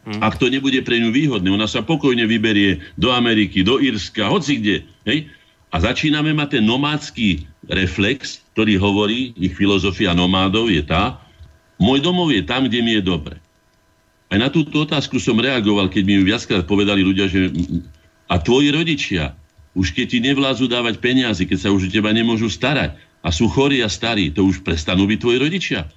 Hmm. 0.10 0.20
Ak 0.26 0.42
to 0.42 0.50
nebude 0.50 0.82
pre 0.82 0.98
ňu 0.98 1.14
výhodné, 1.14 1.54
ona 1.54 1.70
sa 1.70 1.86
pokojne 1.86 2.26
vyberie 2.26 2.82
do 2.98 3.14
Ameriky, 3.14 3.62
do 3.62 3.78
Írska, 3.78 4.26
hoci 4.34 4.58
kde. 4.58 4.76
Hej? 5.06 5.30
A 5.70 5.78
začíname 5.78 6.34
mať 6.34 6.58
ten 6.58 6.66
nomádsky 6.66 7.46
reflex, 7.70 8.42
ktorý 8.58 8.82
hovorí, 8.82 9.38
ich 9.38 9.54
filozofia 9.54 10.18
nomádov 10.18 10.74
je 10.74 10.82
tá, 10.82 11.22
môj 11.78 12.02
domov 12.02 12.34
je 12.34 12.42
tam, 12.42 12.66
kde 12.66 12.82
mi 12.82 12.98
je 12.98 13.06
dobre. 13.06 13.38
Aj 14.30 14.38
na 14.38 14.54
túto 14.54 14.86
otázku 14.86 15.18
som 15.18 15.42
reagoval, 15.42 15.90
keď 15.90 16.04
mi 16.06 16.14
ju 16.22 16.24
viackrát 16.30 16.62
povedali 16.62 17.02
ľudia, 17.02 17.26
že 17.26 17.50
a 18.30 18.38
tvoji 18.38 18.70
rodičia, 18.70 19.34
už 19.74 19.98
keď 19.98 20.06
ti 20.06 20.20
nevládzu 20.22 20.70
dávať 20.70 21.02
peniaze, 21.02 21.42
keď 21.50 21.58
sa 21.66 21.70
už 21.74 21.90
o 21.90 21.94
teba 21.94 22.14
nemôžu 22.14 22.46
starať 22.46 22.94
a 23.26 23.30
sú 23.34 23.50
chorí 23.50 23.82
a 23.82 23.90
starí, 23.90 24.30
to 24.30 24.46
už 24.46 24.62
prestanú 24.62 25.10
byť 25.10 25.18
tvoji 25.18 25.38
rodičia. 25.42 25.90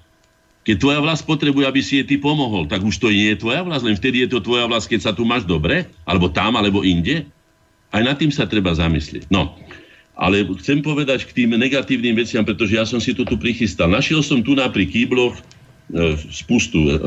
Keď 0.63 0.77
tvoja 0.79 1.01
vlast 1.03 1.29
potrebuje, 1.29 1.67
aby 1.67 1.81
si 1.85 2.01
jej 2.01 2.07
ty 2.07 2.17
pomohol, 2.17 2.71
tak 2.71 2.81
už 2.81 2.97
to 2.97 3.11
nie 3.11 3.35
je 3.35 3.43
tvoja 3.43 3.67
vlast, 3.67 3.85
len 3.85 3.99
vtedy 3.99 4.25
je 4.25 4.29
to 4.33 4.39
tvoja 4.41 4.65
vlast, 4.65 4.89
keď 4.89 5.11
sa 5.11 5.13
tu 5.13 5.29
máš 5.29 5.45
dobre, 5.45 5.91
alebo 6.09 6.31
tam, 6.33 6.55
alebo 6.57 6.87
inde. 6.87 7.27
Aj 7.93 8.01
nad 8.01 8.17
tým 8.17 8.33
sa 8.33 8.49
treba 8.49 8.73
zamyslieť. 8.73 9.29
No, 9.29 9.59
ale 10.17 10.47
chcem 10.63 10.81
povedať 10.81 11.27
k 11.29 11.35
tým 11.35 11.59
negatívnym 11.59 12.15
veciam, 12.15 12.47
pretože 12.47 12.79
ja 12.79 12.87
som 12.87 13.03
si 13.03 13.11
to 13.13 13.27
tu 13.27 13.35
prichystal. 13.37 13.91
Našiel 13.91 14.23
som 14.23 14.41
tu 14.41 14.55
na 14.55 14.71
pri 14.71 14.87
kýbloch 14.87 15.35
spustu 16.33 16.89
e, 16.89 16.97
e, 16.97 16.99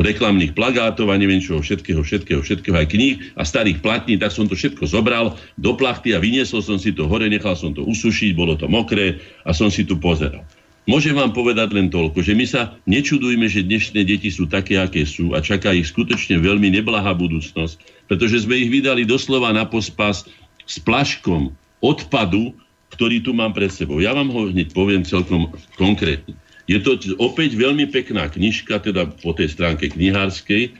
reklamných 0.00 0.56
plagátov 0.56 1.12
a 1.12 1.20
neviem 1.20 1.42
čo, 1.42 1.60
všetkého, 1.60 2.00
všetkého, 2.00 2.40
všetkého, 2.40 2.72
aj 2.72 2.88
kníh 2.88 3.16
a 3.36 3.44
starých 3.44 3.84
platní, 3.84 4.16
tak 4.16 4.32
som 4.32 4.48
to 4.48 4.56
všetko 4.56 4.88
zobral 4.88 5.36
do 5.60 5.72
plachty 5.76 6.16
a 6.16 6.22
vyniesol 6.22 6.64
som 6.64 6.80
si 6.80 6.96
to 6.96 7.04
hore, 7.04 7.28
nechal 7.28 7.52
som 7.52 7.76
to 7.76 7.84
usušiť, 7.84 8.32
bolo 8.32 8.56
to 8.56 8.70
mokré 8.70 9.20
a 9.44 9.52
som 9.52 9.68
si 9.68 9.84
tu 9.84 10.00
pozeral. 10.00 10.46
Môžem 10.82 11.14
vám 11.14 11.30
povedať 11.30 11.70
len 11.78 11.94
toľko, 11.94 12.26
že 12.26 12.34
my 12.34 12.42
sa 12.42 12.74
nečudujme, 12.90 13.46
že 13.46 13.62
dnešné 13.62 14.02
deti 14.02 14.34
sú 14.34 14.50
také, 14.50 14.82
aké 14.82 15.06
sú 15.06 15.30
a 15.30 15.38
čaká 15.38 15.70
ich 15.70 15.94
skutočne 15.94 16.42
veľmi 16.42 16.74
neblahá 16.74 17.14
budúcnosť, 17.14 17.78
pretože 18.10 18.42
sme 18.42 18.58
ich 18.58 18.72
vydali 18.72 19.06
doslova 19.06 19.54
na 19.54 19.62
pospas 19.62 20.26
s 20.66 20.76
plaškom 20.82 21.54
odpadu, 21.78 22.50
ktorý 22.98 23.22
tu 23.22 23.30
mám 23.30 23.54
pred 23.54 23.70
sebou. 23.70 24.02
Ja 24.02 24.10
vám 24.10 24.34
ho 24.34 24.50
hneď 24.50 24.74
poviem 24.74 25.06
celkom 25.06 25.54
konkrétne. 25.78 26.34
Je 26.72 26.80
to 26.80 26.96
opäť 27.20 27.52
veľmi 27.52 27.84
pekná 27.92 28.32
knižka, 28.32 28.80
teda 28.80 29.04
po 29.20 29.36
tej 29.36 29.52
stránke 29.52 29.92
knihárskej 29.92 30.72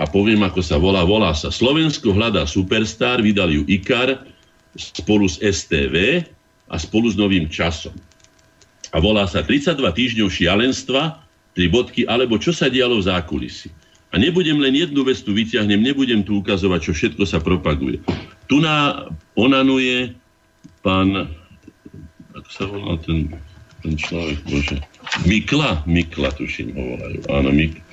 a 0.00 0.08
poviem, 0.08 0.40
ako 0.40 0.64
sa 0.64 0.80
volá. 0.80 1.04
Volá 1.04 1.36
sa 1.36 1.52
Slovensko 1.52 2.16
hľadá 2.16 2.48
superstar, 2.48 3.20
vydali 3.20 3.60
ju 3.60 3.62
IKAR 3.68 4.24
spolu 4.72 5.28
s 5.28 5.36
STV 5.36 6.24
a 6.72 6.76
spolu 6.80 7.12
s 7.12 7.16
Novým 7.20 7.44
časom. 7.52 7.92
A 8.96 9.04
volá 9.04 9.28
sa 9.28 9.44
32 9.44 9.76
týždňov 9.84 10.28
šialenstva, 10.32 11.20
tri 11.52 11.68
bodky, 11.68 12.08
alebo 12.08 12.40
čo 12.40 12.56
sa 12.56 12.72
dialo 12.72 12.96
v 12.96 13.12
zákulisi. 13.12 13.68
A 14.08 14.16
nebudem 14.16 14.56
len 14.56 14.72
jednu 14.72 15.04
vec 15.04 15.20
tu 15.20 15.36
vyťahnem, 15.36 15.84
nebudem 15.84 16.24
tu 16.24 16.40
ukazovať, 16.40 16.80
čo 16.88 16.92
všetko 16.96 17.28
sa 17.28 17.44
propaguje. 17.44 18.00
Tu 18.48 18.56
na 18.64 19.04
onanuje 19.36 20.16
pán, 20.80 21.28
ako 22.32 22.48
sa 22.48 22.64
volá 22.64 22.96
ten, 23.04 23.28
ten 23.84 23.92
človek, 24.00 24.40
bože, 24.48 24.80
Mikla, 25.24 25.82
Mikla 25.88 26.30
tuším 26.36 26.74
ho 26.76 26.82
volajú. 26.96 27.18
Áno, 27.32 27.50
Mikla. 27.50 27.84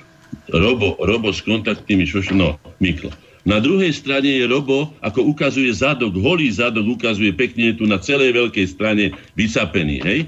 Robo, 0.52 0.94
Robo 1.02 1.34
s 1.34 1.42
kontaktnými 1.42 2.06
šoši, 2.06 2.34
no, 2.36 2.60
Mikla. 2.78 3.10
Na 3.46 3.62
druhej 3.62 3.94
strane 3.94 4.26
je 4.26 4.44
Robo, 4.46 4.90
ako 5.06 5.30
ukazuje 5.30 5.70
zadok, 5.70 6.18
holý 6.18 6.50
zadok 6.50 6.98
ukazuje 6.98 7.30
pekne 7.30 7.78
tu 7.78 7.86
na 7.86 7.98
celej 8.02 8.34
veľkej 8.34 8.66
strane 8.66 9.14
vysapený, 9.38 10.02
hej? 10.02 10.26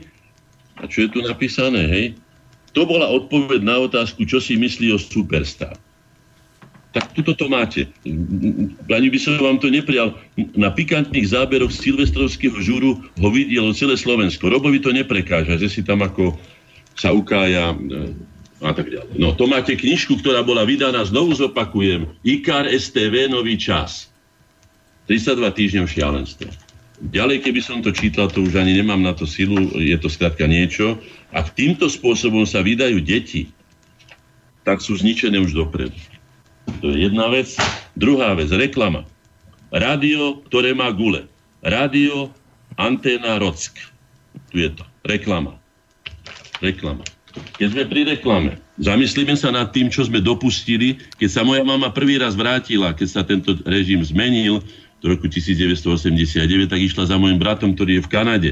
A 0.79 0.87
čo 0.87 1.07
je 1.07 1.11
tu 1.11 1.19
napísané, 1.27 1.83
hej? 1.91 2.05
To 2.79 2.87
bola 2.87 3.11
odpoveď 3.11 3.67
na 3.67 3.83
otázku, 3.83 4.23
čo 4.23 4.39
si 4.39 4.55
myslí 4.55 4.95
o 4.95 4.99
Superstar. 5.03 5.75
Tak 6.95 7.11
tuto 7.13 7.35
to 7.35 7.51
máte. 7.51 7.91
Ani 8.87 9.09
by 9.11 9.19
som 9.19 9.37
vám 9.37 9.59
to 9.61 9.69
neprial. 9.69 10.15
Na 10.57 10.71
pikantných 10.73 11.27
záberoch 11.27 11.75
Silvestrovského 11.75 12.55
žúru 12.63 13.03
ho 13.03 13.29
videlo 13.29 13.75
celé 13.77 13.99
Slovensko. 13.99 14.49
Robovi 14.49 14.81
to 14.81 14.95
neprekáža, 14.95 15.59
že 15.61 15.69
si 15.69 15.81
tam 15.85 16.01
ako 16.07 16.39
sa 16.99 17.15
ukája 17.15 17.73
e, 17.73 17.77
a 18.59 18.75
tak 18.75 18.91
ďalej. 18.91 19.15
No 19.15 19.39
to 19.39 19.47
máte 19.47 19.79
knižku, 19.79 20.19
ktorá 20.19 20.43
bola 20.43 20.67
vydaná, 20.67 21.07
znovu 21.07 21.31
zopakujem, 21.39 22.11
IKAR 22.27 22.67
STV 22.67 23.31
Nový 23.31 23.55
čas. 23.55 24.11
32 25.07 25.41
týždňov 25.55 25.87
šialenstvo. 25.87 26.51
Ďalej, 26.99 27.47
keby 27.47 27.61
som 27.63 27.79
to 27.79 27.95
čítal, 27.95 28.27
to 28.27 28.43
už 28.43 28.59
ani 28.59 28.75
nemám 28.83 28.99
na 28.99 29.15
to 29.15 29.25
silu, 29.25 29.71
je 29.79 29.95
to 29.95 30.11
skrátka 30.11 30.51
niečo. 30.51 30.99
Ak 31.31 31.55
týmto 31.55 31.87
spôsobom 31.87 32.43
sa 32.43 32.61
vydajú 32.67 32.99
deti, 32.99 33.55
tak 34.67 34.83
sú 34.83 34.99
zničené 34.99 35.39
už 35.39 35.55
dopredu. 35.55 35.95
To 36.83 36.91
je 36.93 37.09
jedna 37.09 37.31
vec. 37.31 37.55
Druhá 37.95 38.35
vec, 38.35 38.51
reklama. 38.51 39.07
Rádio, 39.71 40.43
ktoré 40.51 40.75
má 40.75 40.91
gule. 40.91 41.31
Rádio, 41.63 42.35
anténa 42.75 43.39
Rock. 43.39 43.79
Tu 44.51 44.67
je 44.67 44.71
to. 44.75 44.85
Reklama 45.07 45.58
reklama. 46.65 47.05
Keď 47.59 47.69
sme 47.71 47.85
pri 47.87 48.01
reklame, 48.09 48.51
zamyslíme 48.81 49.37
sa 49.39 49.53
nad 49.53 49.71
tým, 49.71 49.93
čo 49.93 50.07
sme 50.07 50.19
dopustili, 50.19 50.99
keď 51.21 51.29
sa 51.29 51.43
moja 51.47 51.63
mama 51.63 51.93
prvý 51.93 52.19
raz 52.19 52.35
vrátila, 52.35 52.97
keď 52.97 53.09
sa 53.09 53.23
tento 53.23 53.55
režim 53.69 54.01
zmenil 54.03 54.65
do 54.99 55.07
roku 55.15 55.31
1989, 55.31 56.67
tak 56.67 56.81
išla 56.83 57.07
za 57.07 57.17
môjim 57.21 57.39
bratom, 57.39 57.77
ktorý 57.77 58.01
je 58.01 58.05
v 58.07 58.11
Kanade. 58.11 58.51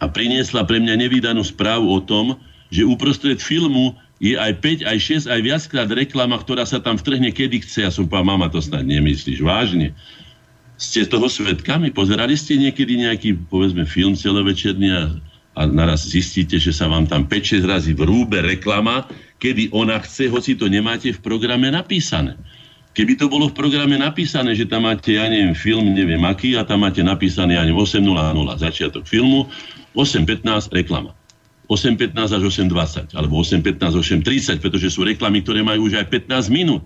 A 0.00 0.08
priniesla 0.08 0.64
pre 0.64 0.80
mňa 0.80 0.94
nevydanú 0.96 1.44
správu 1.44 1.88
o 1.92 2.00
tom, 2.00 2.40
že 2.72 2.84
uprostred 2.84 3.40
filmu 3.40 3.96
je 4.16 4.36
aj 4.36 4.56
5, 4.64 4.88
aj 4.88 4.98
6, 5.28 5.32
aj 5.32 5.40
viackrát 5.44 5.88
reklama, 5.92 6.40
ktorá 6.40 6.64
sa 6.64 6.80
tam 6.80 6.96
vtrhne 6.96 7.28
kedy 7.32 7.60
chce. 7.60 7.84
Ja 7.84 7.92
som 7.92 8.08
povedal, 8.08 8.32
mama, 8.32 8.48
to 8.48 8.64
snad 8.64 8.88
nemyslíš 8.88 9.44
vážne. 9.44 9.92
Ste 10.76 11.08
toho 11.08 11.28
svetkami? 11.28 11.92
Pozerali 11.92 12.36
ste 12.36 12.56
niekedy 12.56 13.00
nejaký, 13.00 13.36
povedzme, 13.48 13.84
film 13.84 14.16
celovečerný 14.16 14.88
a 14.92 15.02
a 15.56 15.64
naraz 15.64 16.04
zistíte, 16.04 16.60
že 16.60 16.68
sa 16.68 16.84
vám 16.84 17.08
tam 17.08 17.24
5-6 17.24 17.64
razy 17.64 17.92
vrúbe 17.96 18.44
reklama, 18.44 19.08
kedy 19.40 19.72
ona 19.72 19.96
chce, 20.04 20.28
hoci 20.28 20.52
to 20.52 20.68
nemáte 20.68 21.08
v 21.16 21.20
programe 21.24 21.72
napísané. 21.72 22.36
Keby 22.92 23.16
to 23.16 23.28
bolo 23.28 23.48
v 23.48 23.56
programe 23.56 23.96
napísané, 23.96 24.52
že 24.56 24.68
tam 24.68 24.88
máte, 24.88 25.16
ja 25.16 25.28
neviem, 25.28 25.56
film, 25.56 25.96
neviem 25.96 26.20
aký, 26.24 26.56
a 26.56 26.64
tam 26.64 26.84
máte 26.84 27.00
napísané, 27.00 27.56
neviem, 27.56 27.76
8.00 27.76 28.04
začiatok 28.60 29.04
filmu, 29.08 29.48
8.15 29.96 30.72
reklama. 30.72 31.16
8.15 31.72 32.36
až 32.36 32.42
8.20, 32.46 33.16
alebo 33.16 33.40
8.15 33.42 34.00
8.30, 34.00 34.62
pretože 34.62 34.92
sú 34.92 35.02
reklamy, 35.02 35.42
ktoré 35.42 35.64
majú 35.66 35.88
už 35.90 35.98
aj 35.98 36.06
15 36.30 36.52
minút. 36.52 36.84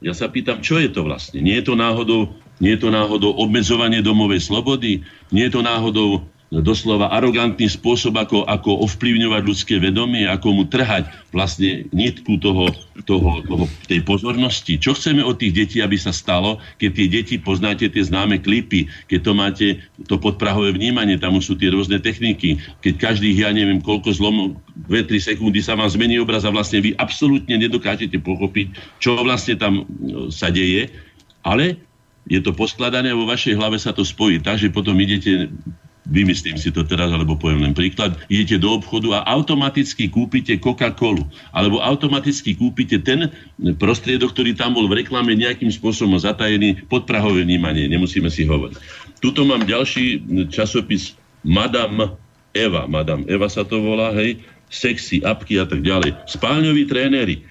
Ja 0.00 0.16
sa 0.16 0.32
pýtam, 0.32 0.64
čo 0.64 0.80
je 0.80 0.88
to 0.88 1.04
vlastne? 1.04 1.44
Nie 1.44 1.60
je 1.60 1.72
to 1.72 1.74
náhodou, 1.76 2.32
nie 2.58 2.74
je 2.74 2.80
to 2.84 2.90
náhodou 2.90 3.36
obmedzovanie 3.36 4.00
domovej 4.00 4.40
slobody? 4.40 5.04
Nie 5.30 5.48
je 5.48 5.60
to 5.60 5.62
náhodou 5.62 6.24
doslova 6.50 7.14
arogantný 7.14 7.70
spôsob, 7.70 8.18
ako, 8.18 8.42
ako 8.42 8.82
ovplyvňovať 8.82 9.42
ľudské 9.46 9.74
vedomie, 9.78 10.26
ako 10.26 10.48
mu 10.50 10.64
trhať 10.66 11.06
vlastne 11.30 11.86
nitku 11.94 12.42
toho, 12.42 12.74
toho, 13.06 13.38
toho, 13.46 13.70
tej 13.86 14.02
pozornosti. 14.02 14.74
Čo 14.74 14.98
chceme 14.98 15.22
od 15.22 15.38
tých 15.38 15.54
detí, 15.54 15.78
aby 15.78 15.94
sa 15.94 16.10
stalo, 16.10 16.58
keď 16.82 16.90
tie 16.90 17.06
deti 17.06 17.34
poznáte 17.38 17.86
tie 17.86 18.02
známe 18.02 18.42
klipy, 18.42 18.90
keď 19.06 19.20
to 19.22 19.32
máte 19.32 19.66
to 20.10 20.18
podprahové 20.18 20.74
vnímanie, 20.74 21.22
tam 21.22 21.38
sú 21.38 21.54
tie 21.54 21.70
rôzne 21.70 22.02
techniky, 22.02 22.58
keď 22.82 22.98
každých, 22.98 23.46
ja 23.46 23.54
neviem, 23.54 23.78
koľko 23.78 24.10
zlom, 24.10 24.58
2-3 24.90 25.38
sekundy 25.38 25.62
sa 25.62 25.78
vám 25.78 25.86
zmení 25.86 26.18
obraz 26.18 26.42
a 26.42 26.50
vlastne 26.50 26.82
vy 26.82 26.98
absolútne 26.98 27.62
nedokážete 27.62 28.18
pochopiť, 28.18 28.98
čo 28.98 29.14
vlastne 29.22 29.54
tam 29.54 29.86
no, 29.86 30.34
sa 30.34 30.50
deje, 30.50 30.90
ale 31.46 31.78
je 32.26 32.42
to 32.42 32.50
poskladané 32.50 33.14
a 33.14 33.18
vo 33.18 33.30
vašej 33.30 33.54
hlave 33.54 33.78
sa 33.78 33.94
to 33.94 34.02
spojí 34.02 34.42
tak, 34.42 34.58
že 34.58 34.74
potom 34.74 34.98
idete 34.98 35.46
vymyslím 36.08 36.56
si 36.56 36.72
to 36.72 36.80
teraz, 36.86 37.12
alebo 37.12 37.36
poviem 37.36 37.68
len 37.68 37.74
príklad, 37.76 38.16
idete 38.32 38.56
do 38.56 38.72
obchodu 38.72 39.20
a 39.20 39.26
automaticky 39.36 40.08
kúpite 40.08 40.56
Coca-Colu, 40.56 41.28
alebo 41.52 41.84
automaticky 41.84 42.56
kúpite 42.56 43.02
ten 43.04 43.28
prostriedok, 43.76 44.32
ktorý 44.32 44.56
tam 44.56 44.72
bol 44.72 44.88
v 44.88 45.04
reklame 45.04 45.36
nejakým 45.36 45.68
spôsobom 45.68 46.16
zatajený, 46.16 46.88
podprahové 46.88 47.44
vnímanie, 47.44 47.84
nemusíme 47.86 48.32
si 48.32 48.48
hovoriť. 48.48 48.76
Tuto 49.20 49.44
mám 49.44 49.68
ďalší 49.68 50.24
časopis 50.48 51.18
Madame 51.44 52.16
Eva, 52.56 52.88
Madame 52.88 53.28
Eva 53.28 53.46
sa 53.52 53.62
to 53.62 53.78
volá, 53.78 54.16
hej, 54.16 54.40
sexy, 54.70 55.20
apky 55.20 55.60
a 55.60 55.66
tak 55.66 55.82
ďalej. 55.82 56.16
Spálňoví 56.30 56.86
tréneri 56.88 57.42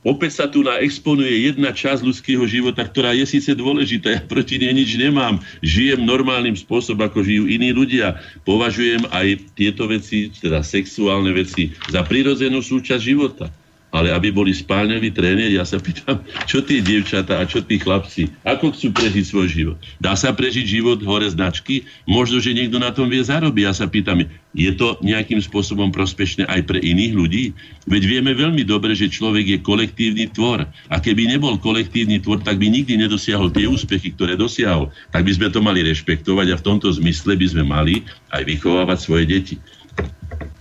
Opäť 0.00 0.32
sa 0.32 0.46
tu 0.48 0.64
exponuje 0.64 1.44
jedna 1.52 1.76
časť 1.76 2.00
ľudského 2.00 2.40
života, 2.48 2.80
ktorá 2.80 3.12
je 3.12 3.28
síce 3.28 3.52
dôležitá, 3.52 4.16
ja 4.16 4.20
proti 4.24 4.56
nej 4.56 4.72
nič 4.72 4.96
nemám. 4.96 5.44
Žijem 5.60 6.00
normálnym 6.08 6.56
spôsobom, 6.56 7.04
ako 7.04 7.20
žijú 7.20 7.44
iní 7.44 7.68
ľudia. 7.76 8.16
Považujem 8.48 9.04
aj 9.12 9.52
tieto 9.52 9.84
veci, 9.84 10.32
teda 10.32 10.64
sexuálne 10.64 11.36
veci, 11.36 11.76
za 11.92 12.00
prirodzenú 12.00 12.64
súčasť 12.64 13.02
života 13.04 13.52
ale 13.90 14.14
aby 14.14 14.30
boli 14.30 14.54
spálňoví 14.54 15.10
tréneri, 15.10 15.58
ja 15.58 15.66
sa 15.66 15.82
pýtam, 15.82 16.22
čo 16.46 16.62
tí 16.62 16.78
dievčatá 16.78 17.42
a 17.42 17.44
čo 17.46 17.62
tí 17.62 17.78
chlapci, 17.82 18.30
ako 18.46 18.70
chcú 18.70 18.94
prežiť 18.94 19.24
svoj 19.26 19.46
život. 19.50 19.76
Dá 19.98 20.14
sa 20.14 20.30
prežiť 20.30 20.66
život 20.78 21.02
hore 21.02 21.26
značky? 21.26 21.86
Možno, 22.06 22.38
že 22.38 22.54
niekto 22.54 22.78
na 22.78 22.94
tom 22.94 23.10
vie 23.10 23.22
zarobiť. 23.22 23.62
Ja 23.66 23.74
sa 23.74 23.90
pýtam, 23.90 24.22
je 24.54 24.70
to 24.74 24.98
nejakým 25.02 25.42
spôsobom 25.42 25.90
prospešné 25.90 26.46
aj 26.46 26.70
pre 26.70 26.78
iných 26.78 27.12
ľudí? 27.14 27.44
Veď 27.90 28.02
vieme 28.06 28.32
veľmi 28.34 28.62
dobre, 28.62 28.94
že 28.94 29.10
človek 29.10 29.46
je 29.46 29.58
kolektívny 29.58 30.30
tvor. 30.30 30.66
A 30.90 30.96
keby 31.02 31.26
nebol 31.26 31.58
kolektívny 31.58 32.22
tvor, 32.22 32.42
tak 32.42 32.62
by 32.62 32.70
nikdy 32.70 32.94
nedosiahol 32.94 33.50
tie 33.50 33.66
úspechy, 33.66 34.14
ktoré 34.14 34.38
dosiahol. 34.38 34.94
Tak 35.10 35.26
by 35.26 35.32
sme 35.34 35.48
to 35.50 35.58
mali 35.62 35.82
rešpektovať 35.82 36.46
a 36.54 36.58
v 36.58 36.66
tomto 36.66 36.90
zmysle 36.94 37.34
by 37.34 37.46
sme 37.46 37.62
mali 37.66 38.06
aj 38.30 38.42
vychovávať 38.46 38.98
svoje 39.02 39.24
deti. 39.26 39.56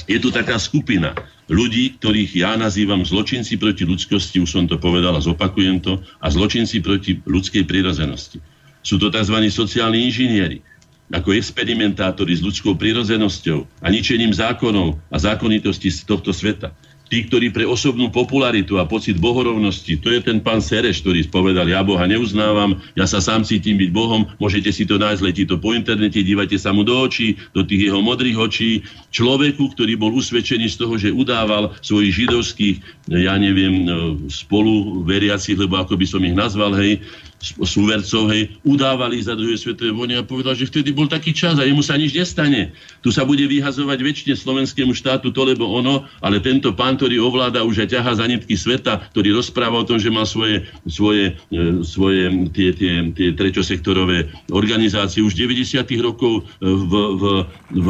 Je 0.10 0.18
tu 0.18 0.34
taká 0.34 0.58
skupina, 0.58 1.14
ľudí, 1.50 1.98
ktorých 1.98 2.32
ja 2.38 2.54
nazývam 2.56 3.02
zločinci 3.02 3.58
proti 3.58 3.84
ľudskosti, 3.84 4.38
už 4.40 4.50
som 4.50 4.66
to 4.70 4.78
povedal 4.78 5.18
a 5.18 5.26
zopakujem 5.26 5.82
to, 5.82 6.00
a 6.22 6.28
zločinci 6.30 6.80
proti 6.80 7.20
ľudskej 7.26 7.66
prírozenosti. 7.66 8.40
Sú 8.86 9.02
to 9.02 9.12
tzv. 9.12 9.36
sociálni 9.50 10.08
inžinieri, 10.08 10.62
ako 11.10 11.34
experimentátori 11.34 12.38
s 12.38 12.46
ľudskou 12.46 12.78
prírozenosťou 12.78 13.82
a 13.82 13.88
ničením 13.90 14.30
zákonov 14.30 15.02
a 15.10 15.18
zákonitosti 15.18 15.90
z 15.90 16.06
tohto 16.06 16.30
sveta 16.30 16.72
tí, 17.10 17.26
ktorí 17.26 17.49
pre 17.49 17.65
osobnú 17.65 18.14
popularitu 18.14 18.77
a 18.77 18.86
pocit 18.86 19.18
bohorovnosti, 19.18 19.98
to 19.98 20.14
je 20.14 20.22
ten 20.22 20.38
pán 20.40 20.61
Sereš, 20.61 21.02
ktorý 21.02 21.26
povedal, 21.27 21.65
ja 21.65 21.81
Boha 21.81 22.06
neuznávam, 22.06 22.77
ja 22.94 23.10
sa 23.10 23.18
sám 23.18 23.41
cítim 23.44 23.76
byť 23.76 23.90
Bohom, 23.90 24.30
môžete 24.38 24.69
si 24.69 24.86
to 24.86 25.02
nájsť, 25.02 25.22
letí 25.26 25.44
to 25.49 25.57
po 25.57 25.73
internete, 25.73 26.22
dívajte 26.22 26.61
sa 26.61 26.69
mu 26.69 26.86
do 26.86 26.94
očí, 26.94 27.36
do 27.57 27.65
tých 27.65 27.90
jeho 27.90 27.99
modrých 27.99 28.38
očí. 28.38 28.86
Človeku, 29.10 29.73
ktorý 29.73 29.98
bol 29.98 30.14
usvedčený 30.14 30.69
z 30.69 30.77
toho, 30.77 30.94
že 31.02 31.10
udával 31.10 31.73
svojich 31.81 32.23
židovských, 32.23 32.77
ja 33.10 33.34
neviem, 33.41 33.90
spolu 34.30 35.02
veriacich, 35.02 35.57
lebo 35.57 35.81
ako 35.81 35.98
by 35.98 36.06
som 36.06 36.22
ich 36.22 36.38
nazval, 36.38 36.77
hej, 36.77 37.02
súvercov, 37.40 38.28
hej, 38.36 38.52
udávali 38.68 39.24
za 39.24 39.34
druhé 39.34 39.56
svetové 39.56 39.95
vojny 39.95 40.20
a 40.20 40.28
povedal, 40.28 40.53
že 40.60 40.68
vtedy 40.68 40.91
bol 40.91 41.07
taký 41.07 41.32
čas 41.32 41.56
a 41.56 41.64
jemu 41.64 41.80
sa 41.80 41.95
nič 41.95 42.11
nestane. 42.11 42.76
Tu 42.99 43.16
sa 43.16 43.24
bude 43.24 43.48
vyhazovať 43.48 43.95
väčšine 43.95 44.34
slovenskému 44.36 44.91
štátu 44.91 45.32
to, 45.32 45.41
lebo 45.48 45.64
ono, 45.72 46.03
ale 46.20 46.44
tento 46.44 46.76
pán, 46.76 46.99
ktorý 46.99 47.24
ovláda 47.24 47.64
už 47.64 47.88
aj 47.88 47.95
ťaha 47.95 48.11
za 48.20 48.26
nitky 48.28 48.60
sveta, 48.60 49.07
ktorý 49.16 49.40
rozpráva 49.40 49.80
o 49.80 49.88
tom, 49.88 49.95
že 49.95 50.11
má 50.11 50.28
svoje, 50.28 50.68
svoje, 50.84 51.40
e, 51.56 51.80
svoje 51.88 52.52
tie, 52.52 52.76
tie, 52.76 52.94
tie 53.16 53.30
treťosektorové 53.32 54.28
organizácie 54.52 55.24
už 55.24 55.40
90. 55.40 55.80
rokov 56.03 56.44
v, 56.60 56.68
v, 56.68 56.94
v, 57.16 57.24
v, 57.72 57.88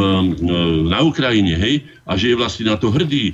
na 0.93 1.01
Ukrajine, 1.01 1.57
hej, 1.57 1.89
a 2.05 2.13
že 2.17 2.33
je 2.33 2.39
vlastne 2.39 2.69
na 2.69 2.77
to 2.77 2.93
hrdý 2.93 3.33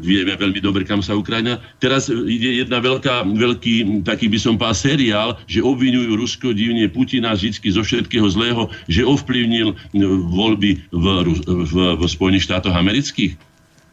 vieme 0.00 0.34
veľmi 0.34 0.60
dobre, 0.64 0.82
kam 0.82 1.04
sa 1.04 1.14
Ukrajina. 1.14 1.60
Teraz 1.78 2.08
ide 2.08 2.64
jedna 2.64 2.80
veľká, 2.80 3.28
veľký, 3.28 4.02
taký 4.02 4.26
by 4.32 4.38
som 4.40 4.56
pás 4.56 4.82
seriál, 4.82 5.36
že 5.46 5.60
obvinujú 5.60 6.16
Rusko 6.16 6.56
divne 6.56 6.88
Putina 6.88 7.36
vždy 7.36 7.60
zo 7.70 7.84
všetkého 7.84 8.26
zlého, 8.32 8.72
že 8.88 9.06
ovplyvnil 9.06 9.76
voľby 10.32 10.80
v, 10.90 11.04
v, 11.46 11.74
v 11.96 12.02
Spojených 12.08 12.48
štátoch 12.48 12.74
amerických. 12.74 13.49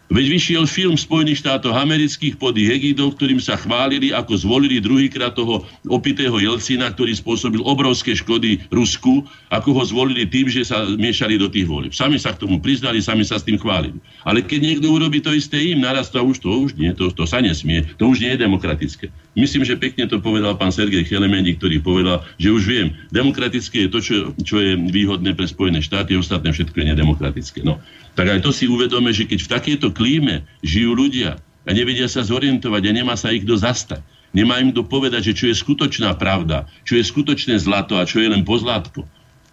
Veď 0.08 0.40
vyšiel 0.40 0.64
film 0.64 0.96
Spojených 0.96 1.44
štátov 1.44 1.76
amerických 1.76 2.40
pod 2.40 2.56
ich 2.56 2.72
egidou, 2.72 3.12
ktorým 3.12 3.44
sa 3.44 3.60
chválili, 3.60 4.16
ako 4.16 4.40
zvolili 4.40 4.80
druhýkrát 4.80 5.36
toho 5.36 5.68
opitého 5.92 6.40
Jelcina, 6.40 6.88
ktorý 6.96 7.12
spôsobil 7.12 7.60
obrovské 7.68 8.16
škody 8.16 8.64
Rusku, 8.72 9.28
ako 9.52 9.70
ho 9.76 9.84
zvolili 9.84 10.24
tým, 10.24 10.48
že 10.48 10.64
sa 10.64 10.88
miešali 10.88 11.36
do 11.36 11.52
tých 11.52 11.68
volieb. 11.68 11.92
Sami 11.92 12.16
sa 12.16 12.32
k 12.32 12.40
tomu 12.40 12.64
priznali, 12.64 13.04
sami 13.04 13.28
sa 13.28 13.36
s 13.36 13.44
tým 13.44 13.60
chválili. 13.60 14.00
Ale 14.24 14.40
keď 14.40 14.60
niekto 14.64 14.88
urobí 14.88 15.20
to 15.20 15.36
isté 15.36 15.60
im, 15.76 15.84
naraz 15.84 16.08
to 16.08 16.24
už 16.24 16.40
to 16.40 16.56
už 16.56 16.80
nie, 16.80 16.96
to, 16.96 17.12
to 17.12 17.28
sa 17.28 17.44
nesmie, 17.44 17.84
to 18.00 18.08
už 18.08 18.24
nie 18.24 18.32
je 18.32 18.40
demokratické. 18.40 19.12
Myslím, 19.38 19.62
že 19.62 19.78
pekne 19.78 20.10
to 20.10 20.18
povedal 20.18 20.58
pán 20.58 20.74
Sergej 20.74 21.06
Chelemendi, 21.06 21.54
ktorý 21.54 21.78
povedal, 21.86 22.26
že 22.42 22.50
už 22.50 22.64
viem, 22.66 22.88
demokratické 23.14 23.86
je 23.86 23.90
to, 23.94 24.00
čo, 24.02 24.16
čo 24.42 24.58
je 24.58 24.74
výhodné 24.74 25.38
pre 25.38 25.46
Spojené 25.46 25.86
štáty, 25.86 26.18
ostatné 26.18 26.50
všetko 26.50 26.74
je 26.74 26.90
nedemokratické. 26.98 27.62
No 27.62 27.78
tak 28.18 28.34
aj 28.34 28.42
to 28.42 28.50
si 28.50 28.66
uvedome, 28.66 29.14
že 29.14 29.30
keď 29.30 29.46
v 29.46 29.52
takejto 29.54 29.88
klíme 29.94 30.42
žijú 30.66 30.98
ľudia 30.98 31.38
a 31.38 31.70
nevedia 31.70 32.10
sa 32.10 32.26
zorientovať 32.26 32.82
a 32.90 32.96
nemá 32.98 33.14
sa 33.14 33.30
ich 33.30 33.46
kto 33.46 33.62
zastať, 33.62 34.02
nemá 34.34 34.58
im 34.58 34.74
kto 34.74 34.90
povedať, 34.90 35.30
že 35.30 35.38
čo 35.38 35.46
je 35.46 35.56
skutočná 35.62 36.18
pravda, 36.18 36.66
čo 36.82 36.98
je 36.98 37.06
skutočné 37.06 37.62
zlato 37.62 37.94
a 37.94 38.10
čo 38.10 38.18
je 38.18 38.34
len 38.34 38.42
pozlátko, 38.42 39.06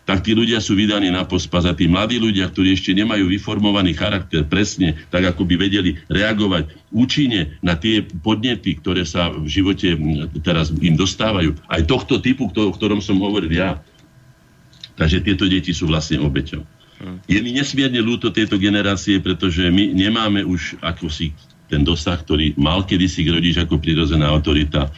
tak 0.04 0.20
tí 0.20 0.36
ľudia 0.36 0.60
sú 0.60 0.76
vydaní 0.76 1.08
na 1.08 1.24
pospas 1.24 1.64
a 1.64 1.72
tí 1.72 1.88
mladí 1.88 2.20
ľudia, 2.20 2.52
ktorí 2.52 2.76
ešte 2.76 2.92
nemajú 2.92 3.24
vyformovaný 3.24 3.96
charakter 3.96 4.44
presne, 4.44 5.00
tak 5.08 5.24
ako 5.32 5.48
by 5.48 5.56
vedeli 5.56 5.96
reagovať 6.12 6.92
účinne 6.92 7.56
na 7.64 7.72
tie 7.76 8.04
podnety, 8.04 8.76
ktoré 8.84 9.08
sa 9.08 9.32
v 9.32 9.48
živote 9.48 9.96
teraz 10.44 10.68
im 10.76 10.94
dostávajú. 10.94 11.56
Aj 11.72 11.80
tohto 11.88 12.20
typu, 12.20 12.52
o 12.52 12.72
ktorom 12.72 13.00
som 13.00 13.16
hovoril 13.16 13.48
ja. 13.48 13.80
Takže 14.94 15.24
tieto 15.24 15.48
deti 15.48 15.72
sú 15.72 15.88
vlastne 15.90 16.20
obeťou. 16.20 16.62
Je 17.26 17.40
mi 17.42 17.50
nesmierne 17.50 17.98
ľúto 17.98 18.30
tejto 18.30 18.60
generácie, 18.60 19.18
pretože 19.18 19.66
my 19.66 19.90
nemáme 19.90 20.46
už 20.46 20.78
ako 20.78 21.10
si 21.10 21.34
ten 21.66 21.82
dosah, 21.82 22.20
ktorý 22.20 22.54
mal 22.60 22.84
kedysi 22.86 23.26
rodič 23.26 23.56
ako 23.58 23.80
prirodzená 23.80 24.30
autorita. 24.30 24.92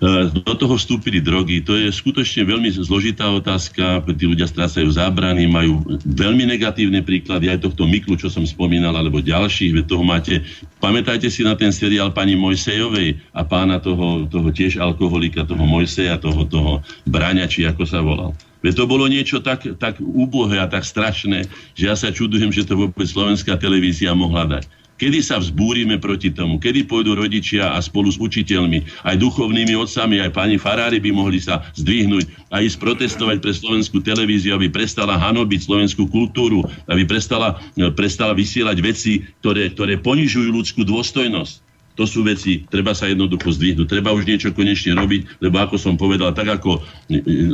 E, 0.00 0.32
do 0.32 0.56
toho 0.56 0.80
vstúpili 0.80 1.20
drogy. 1.20 1.60
To 1.60 1.76
je 1.76 1.92
skutočne 1.92 2.48
veľmi 2.48 2.72
zložitá 2.72 3.28
otázka. 3.28 4.00
Tí 4.08 4.24
ľudia 4.24 4.48
strácajú 4.48 4.88
zábrany, 4.88 5.44
majú 5.44 5.84
veľmi 6.08 6.48
negatívne 6.48 7.04
príklady 7.04 7.52
aj 7.52 7.68
tohto 7.68 7.84
Miklu, 7.84 8.16
čo 8.16 8.32
som 8.32 8.48
spomínal, 8.48 8.96
alebo 8.96 9.20
ďalších. 9.20 9.76
Veď 9.76 9.84
toho 9.92 10.00
máte. 10.00 10.40
Pamätajte 10.80 11.28
si 11.28 11.44
na 11.44 11.52
ten 11.52 11.68
seriál 11.68 12.16
pani 12.16 12.32
Mojsejovej 12.32 13.20
a 13.36 13.44
pána 13.44 13.76
toho, 13.76 14.24
toho 14.24 14.48
tiež 14.48 14.80
alkoholika, 14.80 15.44
toho 15.44 15.68
Mojseja, 15.68 16.16
toho, 16.16 16.48
toho 16.48 16.80
Braňa, 17.04 17.44
či 17.44 17.68
ako 17.68 17.84
sa 17.84 18.00
volal. 18.00 18.32
Veď 18.64 18.80
to 18.80 18.84
bolo 18.88 19.04
niečo 19.04 19.44
tak, 19.44 19.68
tak 19.76 20.00
úbohé 20.00 20.64
a 20.64 20.68
tak 20.68 20.84
strašné, 20.84 21.44
že 21.76 21.84
ja 21.88 21.96
sa 21.96 22.08
čudujem, 22.08 22.52
že 22.52 22.64
to 22.64 22.76
vôbec 22.76 23.04
slovenská 23.04 23.56
televízia 23.60 24.16
mohla 24.16 24.48
dať. 24.48 24.79
Kedy 25.00 25.24
sa 25.24 25.40
vzbúrime 25.40 25.96
proti 25.96 26.28
tomu? 26.28 26.60
Kedy 26.60 26.84
pôjdu 26.84 27.16
rodičia 27.16 27.72
a 27.72 27.80
spolu 27.80 28.12
s 28.12 28.20
učiteľmi, 28.20 29.08
aj 29.08 29.16
duchovnými 29.16 29.72
otcami, 29.72 30.20
aj 30.20 30.36
pani 30.36 30.60
farári 30.60 31.00
by 31.00 31.08
mohli 31.08 31.40
sa 31.40 31.64
zdvihnúť 31.72 32.52
a 32.52 32.60
ísť 32.60 32.76
protestovať 32.76 33.40
pre 33.40 33.56
slovenskú 33.56 34.04
televíziu, 34.04 34.52
aby 34.52 34.68
prestala 34.68 35.16
hanobiť 35.16 35.64
slovenskú 35.64 36.04
kultúru, 36.04 36.68
aby 36.84 37.08
prestala, 37.08 37.56
prestala 37.96 38.36
vysielať 38.36 38.76
veci, 38.84 39.24
ktoré, 39.40 39.72
ktoré 39.72 39.96
ponižujú 39.96 40.52
ľudskú 40.52 40.84
dôstojnosť. 40.84 41.69
To 42.00 42.08
sú 42.08 42.24
veci, 42.24 42.64
treba 42.64 42.96
sa 42.96 43.12
jednoducho 43.12 43.52
zdvihnúť, 43.52 43.84
treba 43.84 44.16
už 44.16 44.24
niečo 44.24 44.48
konečne 44.56 44.96
robiť, 44.96 45.44
lebo 45.44 45.60
ako 45.60 45.76
som 45.76 46.00
povedal, 46.00 46.32
tak 46.32 46.48
ako 46.48 46.80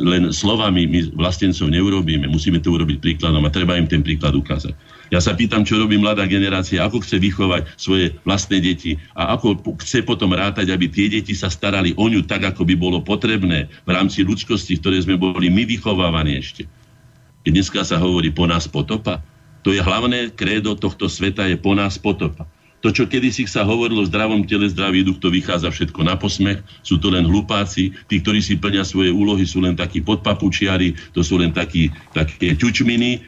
len 0.06 0.31
slovami 0.31 0.86
my 0.86 1.18
vlastencov 1.18 1.66
neurobíme, 1.66 2.31
musíme 2.31 2.62
to 2.62 2.70
urobiť 2.70 3.02
príkladom 3.02 3.43
a 3.43 3.51
treba 3.51 3.74
im 3.74 3.90
ten 3.90 4.06
príklad 4.06 4.39
ukázať. 4.39 4.70
Ja 5.10 5.18
sa 5.18 5.35
pýtam, 5.35 5.66
čo 5.66 5.82
robí 5.82 5.98
mladá 5.98 6.31
generácia, 6.31 6.78
ako 6.78 7.02
chce 7.02 7.18
vychovať 7.18 7.74
svoje 7.74 8.14
vlastné 8.23 8.62
deti 8.62 8.94
a 9.18 9.35
ako 9.35 9.66
chce 9.82 10.06
potom 10.06 10.31
rátať, 10.31 10.70
aby 10.70 10.86
tie 10.94 11.10
deti 11.10 11.35
sa 11.35 11.51
starali 11.51 11.98
o 11.98 12.06
ňu 12.06 12.23
tak, 12.23 12.47
ako 12.47 12.62
by 12.70 12.78
bolo 12.78 13.02
potrebné 13.02 13.66
v 13.82 13.90
rámci 13.90 14.23
ľudskosti, 14.23 14.78
ktoré 14.78 15.02
sme 15.02 15.18
boli 15.18 15.51
my 15.51 15.66
vychovávaní 15.66 16.39
ešte. 16.39 16.70
Keď 17.43 17.51
dneska 17.51 17.82
sa 17.82 17.98
hovorí 17.98 18.31
po 18.31 18.47
nás 18.47 18.70
potopa, 18.70 19.27
to 19.66 19.74
je 19.74 19.82
hlavné 19.82 20.31
krédo 20.31 20.78
tohto 20.78 21.10
sveta, 21.10 21.51
je 21.51 21.59
po 21.59 21.74
nás 21.74 21.98
potopa. 21.98 22.47
To, 22.85 22.93
čo 22.93 23.09
kedysi 23.09 23.48
sa 23.48 23.65
hovorilo 23.65 24.05
o 24.05 24.09
zdravom 24.09 24.44
tele, 24.44 24.69
zdravý 24.69 25.03
duch, 25.03 25.19
to 25.19 25.32
vychádza 25.32 25.73
všetko 25.73 26.01
na 26.05 26.15
posmech. 26.15 26.61
Sú 26.85 27.01
to 27.01 27.09
len 27.09 27.24
hlupáci. 27.24 27.97
Tí, 28.07 28.20
ktorí 28.20 28.44
si 28.44 28.61
plnia 28.61 28.85
svoje 28.85 29.11
úlohy, 29.11 29.48
sú 29.48 29.65
len 29.65 29.74
takí 29.74 30.05
podpapučiari, 30.05 30.94
to 31.16 31.24
sú 31.24 31.40
len 31.40 31.51
takí, 31.57 31.89
také 32.12 32.55
ťučminy, 32.55 33.24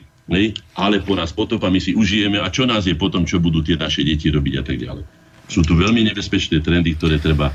ale 0.77 1.01
po 1.01 1.17
nás 1.17 1.33
potopa 1.33 1.73
my 1.73 1.81
si 1.81 1.97
užijeme 1.97 2.37
a 2.37 2.53
čo 2.53 2.69
nás 2.69 2.85
je 2.85 2.93
potom, 2.93 3.25
čo 3.25 3.41
budú 3.41 3.65
tie 3.65 3.81
naše 3.81 4.05
deti 4.05 4.29
robiť 4.29 4.55
a 4.61 4.63
tak 4.63 4.77
ďalej. 4.77 5.05
Sú 5.49 5.65
tu 5.65 5.75
veľmi 5.75 6.05
nebezpečné 6.13 6.61
trendy, 6.61 6.93
ktoré 6.95 7.17
treba 7.17 7.49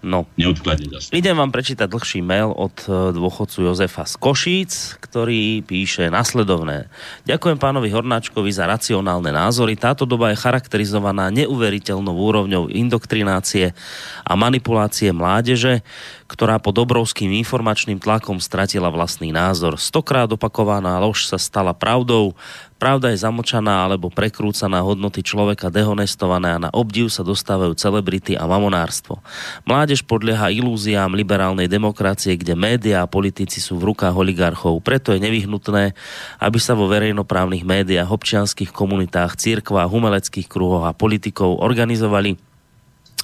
No. 0.00 0.24
Neodkladne 0.40 0.88
zase. 0.96 1.12
Idem 1.12 1.36
vám 1.36 1.52
prečítať 1.52 1.84
dlhší 1.84 2.24
mail 2.24 2.56
od 2.56 2.72
e, 2.88 3.12
dôchodcu 3.12 3.68
Jozefa 3.68 4.08
z 4.08 4.14
Košíc, 4.16 4.72
ktorý 4.96 5.60
píše 5.60 6.08
nasledovné. 6.08 6.88
Ďakujem 7.28 7.60
pánovi 7.60 7.92
Hornáčkovi 7.92 8.48
za 8.48 8.64
racionálne 8.64 9.28
názory. 9.28 9.76
Táto 9.76 10.08
doba 10.08 10.32
je 10.32 10.40
charakterizovaná 10.40 11.28
neuveriteľnou 11.28 12.16
úrovňou 12.16 12.72
indoktrinácie 12.72 13.76
a 14.24 14.32
manipulácie 14.40 15.12
mládeže, 15.12 15.84
ktorá 16.30 16.62
pod 16.62 16.78
obrovským 16.78 17.34
informačným 17.42 17.98
tlakom 17.98 18.38
stratila 18.38 18.86
vlastný 18.86 19.34
názor. 19.34 19.74
Stokrát 19.82 20.30
opakovaná 20.30 21.02
lož 21.02 21.26
sa 21.26 21.36
stala 21.36 21.74
pravdou, 21.74 22.38
Pravda 22.80 23.12
je 23.12 23.20
zamočaná 23.20 23.84
alebo 23.84 24.08
prekrúcaná 24.08 24.80
hodnoty 24.80 25.20
človeka 25.20 25.68
dehonestované 25.68 26.56
a 26.56 26.62
na 26.64 26.70
obdiv 26.72 27.12
sa 27.12 27.20
dostávajú 27.20 27.76
celebrity 27.76 28.40
a 28.40 28.48
mamonárstvo. 28.48 29.20
Mládež 29.68 30.00
podlieha 30.00 30.48
ilúziám 30.48 31.12
liberálnej 31.12 31.68
demokracie, 31.68 32.40
kde 32.40 32.56
médiá 32.56 33.04
a 33.04 33.10
politici 33.10 33.60
sú 33.60 33.76
v 33.76 33.92
rukách 33.92 34.16
oligarchov. 34.16 34.80
Preto 34.80 35.12
je 35.12 35.20
nevyhnutné, 35.20 35.92
aby 36.40 36.56
sa 36.56 36.72
vo 36.72 36.88
verejnoprávnych 36.88 37.68
médiách, 37.68 38.08
občianských 38.08 38.72
komunitách, 38.72 39.36
cirkvách, 39.36 39.92
umeleckých 39.92 40.48
kruhoch 40.48 40.88
a 40.88 40.96
politikov 40.96 41.60
organizovali 41.60 42.49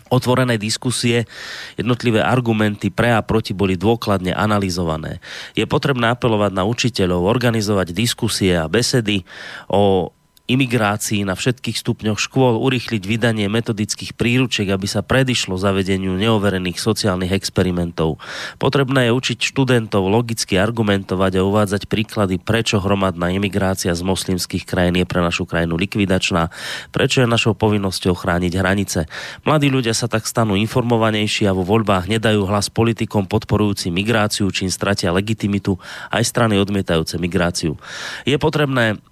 otvorené 0.09 0.57
diskusie, 0.57 1.27
jednotlivé 1.74 2.23
argumenty 2.23 2.89
pre 2.95 3.12
a 3.15 3.20
proti 3.23 3.53
boli 3.53 3.74
dôkladne 3.74 4.33
analyzované. 4.33 5.19
Je 5.59 5.66
potrebné 5.66 6.15
apelovať 6.15 6.53
na 6.55 6.65
učiteľov, 6.65 7.27
organizovať 7.27 7.93
diskusie 7.93 8.55
a 8.55 8.70
besedy 8.70 9.27
o 9.70 10.15
imigrácii 10.47 11.27
na 11.27 11.35
všetkých 11.35 11.77
stupňoch 11.78 12.18
škôl, 12.23 12.59
urýchliť 12.62 13.02
vydanie 13.02 13.47
metodických 13.51 14.14
príručiek, 14.14 14.70
aby 14.70 14.86
sa 14.86 15.02
predišlo 15.02 15.59
zavedeniu 15.59 16.14
neoverených 16.14 16.78
sociálnych 16.78 17.35
experimentov. 17.35 18.23
Potrebné 18.62 19.10
je 19.10 19.16
učiť 19.18 19.39
študentov 19.43 20.06
logicky 20.06 20.55
argumentovať 20.55 21.32
a 21.39 21.47
uvádzať 21.47 21.90
príklady, 21.90 22.39
prečo 22.39 22.78
hromadná 22.78 23.35
imigrácia 23.35 23.90
z 23.90 24.02
moslimských 24.06 24.62
krajín 24.62 25.02
je 25.02 25.06
pre 25.06 25.18
našu 25.18 25.44
krajinu 25.44 25.74
likvidačná, 25.74 26.55
prečo 26.94 27.27
je 27.27 27.28
našou 27.28 27.59
povinnosťou 27.59 28.14
chrániť 28.14 28.52
hranice. 28.55 29.01
Mladí 29.43 29.66
ľudia 29.66 29.93
sa 29.93 30.06
tak 30.06 30.31
stanú 30.31 30.55
informovanejší 30.55 31.51
a 31.51 31.56
vo 31.56 31.66
voľbách 31.66 32.06
nedajú 32.06 32.47
hlas 32.47 32.70
politikom 32.70 33.27
podporujúci 33.27 33.90
migráciu, 33.90 34.47
čím 34.55 34.70
stratia 34.70 35.10
legitimitu 35.10 35.74
aj 36.14 36.23
strany 36.23 36.55
odmietajúce 36.62 37.18
migráciu. 37.18 37.74
Je 38.23 38.39
potrebné 38.39 39.02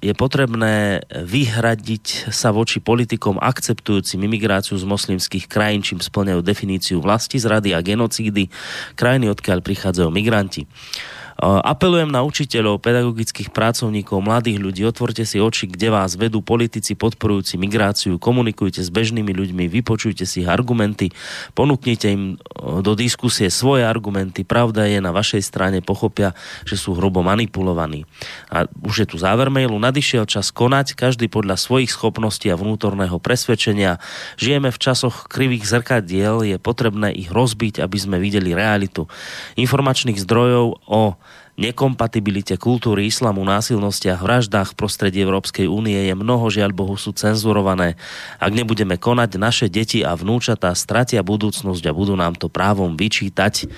je 0.00 0.12
potrebné 0.14 1.02
vyhradiť 1.10 2.30
sa 2.30 2.54
voči 2.54 2.78
politikom 2.78 3.42
akceptujúcim 3.42 4.22
imigráciu 4.22 4.78
z 4.78 4.86
moslimských 4.86 5.50
krajín, 5.50 5.82
čím 5.82 5.98
splňajú 5.98 6.40
definíciu 6.46 7.02
vlasti 7.02 7.42
zrady 7.42 7.74
a 7.74 7.82
genocídy 7.82 8.46
krajiny, 8.94 9.26
odkiaľ 9.26 9.66
prichádzajú 9.66 10.08
migranti. 10.14 10.70
Apelujem 11.36 12.08
na 12.08 12.24
učiteľov, 12.24 12.80
pedagogických 12.80 13.52
pracovníkov, 13.52 14.24
mladých 14.24 14.56
ľudí, 14.56 14.82
otvorte 14.88 15.28
si 15.28 15.36
oči, 15.36 15.68
kde 15.68 15.92
vás 15.92 16.16
vedú 16.16 16.40
politici 16.40 16.96
podporujúci 16.96 17.60
migráciu, 17.60 18.16
komunikujte 18.16 18.80
s 18.80 18.88
bežnými 18.88 19.36
ľuďmi, 19.36 19.68
vypočujte 19.68 20.24
si 20.24 20.40
ich 20.40 20.48
argumenty, 20.48 21.12
ponúknite 21.52 22.08
im 22.08 22.40
do 22.80 22.92
diskusie 22.96 23.52
svoje 23.52 23.84
argumenty, 23.84 24.48
pravda 24.48 24.88
je 24.88 24.96
na 25.04 25.12
vašej 25.12 25.44
strane, 25.44 25.84
pochopia, 25.84 26.32
že 26.64 26.80
sú 26.80 26.96
hrubo 26.96 27.20
manipulovaní. 27.20 28.08
A 28.48 28.64
už 28.80 29.04
je 29.04 29.06
tu 29.12 29.20
záver 29.20 29.52
mailu, 29.52 29.76
nadišiel 29.76 30.24
čas 30.24 30.48
konať, 30.48 30.96
každý 30.96 31.28
podľa 31.28 31.60
svojich 31.60 31.92
schopností 31.92 32.48
a 32.48 32.56
vnútorného 32.56 33.20
presvedčenia. 33.20 34.00
Žijeme 34.40 34.72
v 34.72 34.80
časoch 34.80 35.28
krivých 35.28 35.68
zrkadiel, 35.68 36.48
je 36.48 36.56
potrebné 36.56 37.12
ich 37.12 37.28
rozbiť, 37.28 37.84
aby 37.84 37.98
sme 38.00 38.16
videli 38.16 38.56
realitu. 38.56 39.04
Informačných 39.60 40.16
zdrojov 40.16 40.80
o 40.88 41.20
nekompatibilite 41.56 42.60
kultúry 42.60 43.08
islamu, 43.08 43.40
násilnostiach, 43.42 44.20
vraždách 44.20 44.76
v 44.76 44.78
prostredí 44.78 45.18
Európskej 45.24 45.64
únie 45.64 45.96
je 45.96 46.12
mnoho, 46.12 46.52
žiaľ 46.52 46.76
Bohu, 46.76 46.94
sú 47.00 47.16
cenzurované. 47.16 47.96
Ak 48.36 48.52
nebudeme 48.52 49.00
konať, 49.00 49.40
naše 49.40 49.66
deti 49.72 50.04
a 50.04 50.12
vnúčatá 50.12 50.70
stratia 50.76 51.24
budúcnosť 51.24 51.82
a 51.88 51.96
budú 51.96 52.12
nám 52.12 52.36
to 52.36 52.52
právom 52.52 52.94
vyčítať. 52.94 53.72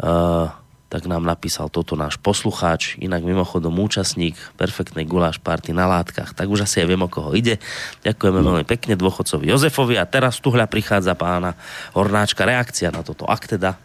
Uh, 0.00 0.48
tak 0.90 1.06
nám 1.06 1.22
napísal 1.22 1.70
toto 1.70 1.94
náš 1.94 2.18
poslucháč, 2.18 2.98
inak 2.98 3.22
mimochodom 3.22 3.78
účastník 3.78 4.34
perfektnej 4.58 5.06
guláš 5.06 5.38
party 5.38 5.70
na 5.70 5.86
látkach. 5.86 6.34
Tak 6.34 6.50
už 6.50 6.66
asi 6.66 6.82
aj 6.82 6.88
viem, 6.90 7.04
o 7.04 7.06
koho 7.06 7.30
ide. 7.36 7.62
Ďakujeme 8.02 8.40
no. 8.42 8.46
veľmi 8.50 8.64
pekne 8.66 8.98
dôchodcovi 8.98 9.54
Jozefovi 9.54 9.94
a 10.00 10.08
teraz 10.08 10.42
tuhľa 10.42 10.66
prichádza 10.66 11.14
pána 11.14 11.54
Hornáčka 11.94 12.42
reakcia 12.42 12.90
na 12.90 13.06
toto. 13.06 13.22
Ak 13.28 13.46
teda 13.46 13.78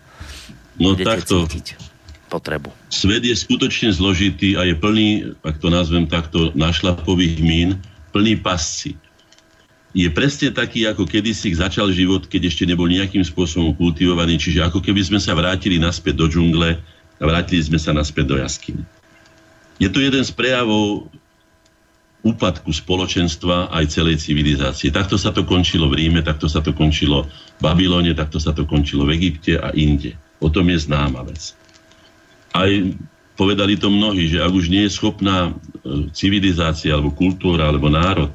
no 0.82 0.98
takto, 0.98 1.46
cítiť 1.46 1.95
potrebu. 2.28 2.74
Svet 2.90 3.24
je 3.24 3.36
skutočne 3.38 3.94
zložitý 3.94 4.58
a 4.58 4.66
je 4.66 4.76
plný, 4.76 5.38
ak 5.46 5.62
to 5.62 5.70
nazvem 5.70 6.10
takto, 6.10 6.52
našlapových 6.58 7.40
mín, 7.40 7.70
plný 8.12 8.42
pasci. 8.42 8.98
Je 9.96 10.12
presne 10.12 10.52
taký, 10.52 10.84
ako 10.92 11.08
kedysi 11.08 11.56
začal 11.56 11.88
život, 11.96 12.28
keď 12.28 12.52
ešte 12.52 12.68
nebol 12.68 12.92
nejakým 12.92 13.24
spôsobom 13.24 13.72
kultivovaný, 13.80 14.36
čiže 14.36 14.60
ako 14.60 14.84
keby 14.84 15.00
sme 15.08 15.20
sa 15.24 15.32
vrátili 15.32 15.80
naspäť 15.80 16.20
do 16.20 16.28
džungle 16.28 16.76
a 17.16 17.24
vrátili 17.24 17.64
sme 17.64 17.80
sa 17.80 17.96
naspäť 17.96 18.26
do 18.28 18.36
jaskyne. 18.36 18.84
Je 19.80 19.88
to 19.88 20.04
jeden 20.04 20.24
z 20.24 20.32
prejavov 20.36 21.08
úpadku 22.26 22.74
spoločenstva 22.74 23.72
aj 23.72 23.86
celej 23.96 24.20
civilizácie. 24.20 24.92
Takto 24.92 25.16
sa 25.16 25.32
to 25.32 25.48
končilo 25.48 25.88
v 25.88 26.04
Ríme, 26.04 26.26
takto 26.26 26.52
sa 26.52 26.60
to 26.60 26.76
končilo 26.76 27.30
v 27.30 27.62
Babylone, 27.62 28.12
takto 28.18 28.42
sa 28.42 28.52
to 28.52 28.68
končilo 28.68 29.08
v 29.08 29.16
Egypte 29.16 29.56
a 29.62 29.72
inde. 29.72 30.18
O 30.44 30.52
tom 30.52 30.68
je 30.68 30.76
známa 30.76 31.24
vec 31.24 31.56
aj 32.56 32.96
povedali 33.36 33.76
to 33.76 33.92
mnohí, 33.92 34.32
že 34.32 34.40
ak 34.40 34.52
už 34.56 34.72
nie 34.72 34.88
je 34.88 34.96
schopná 34.96 35.52
e, 35.52 36.10
civilizácia 36.16 36.96
alebo 36.96 37.12
kultúra 37.12 37.68
alebo 37.68 37.92
národ 37.92 38.32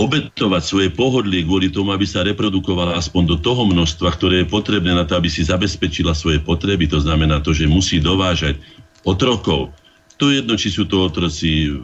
obetovať 0.00 0.62
svoje 0.64 0.88
pohodlie 0.88 1.44
kvôli 1.44 1.68
tomu, 1.68 1.92
aby 1.92 2.08
sa 2.08 2.24
reprodukovala 2.24 2.96
aspoň 2.96 3.22
do 3.26 3.36
toho 3.36 3.68
množstva, 3.68 4.08
ktoré 4.16 4.42
je 4.42 4.48
potrebné 4.48 4.96
na 4.96 5.04
to, 5.04 5.12
aby 5.20 5.28
si 5.28 5.44
zabezpečila 5.44 6.16
svoje 6.16 6.40
potreby. 6.40 6.88
To 6.88 7.04
znamená 7.04 7.44
to, 7.44 7.52
že 7.52 7.68
musí 7.68 8.00
dovážať 8.00 8.56
otrokov. 9.04 9.76
To 10.16 10.32
je 10.32 10.40
jedno, 10.40 10.56
či 10.56 10.72
sú 10.72 10.88
to 10.88 11.04
otroci 11.04 11.76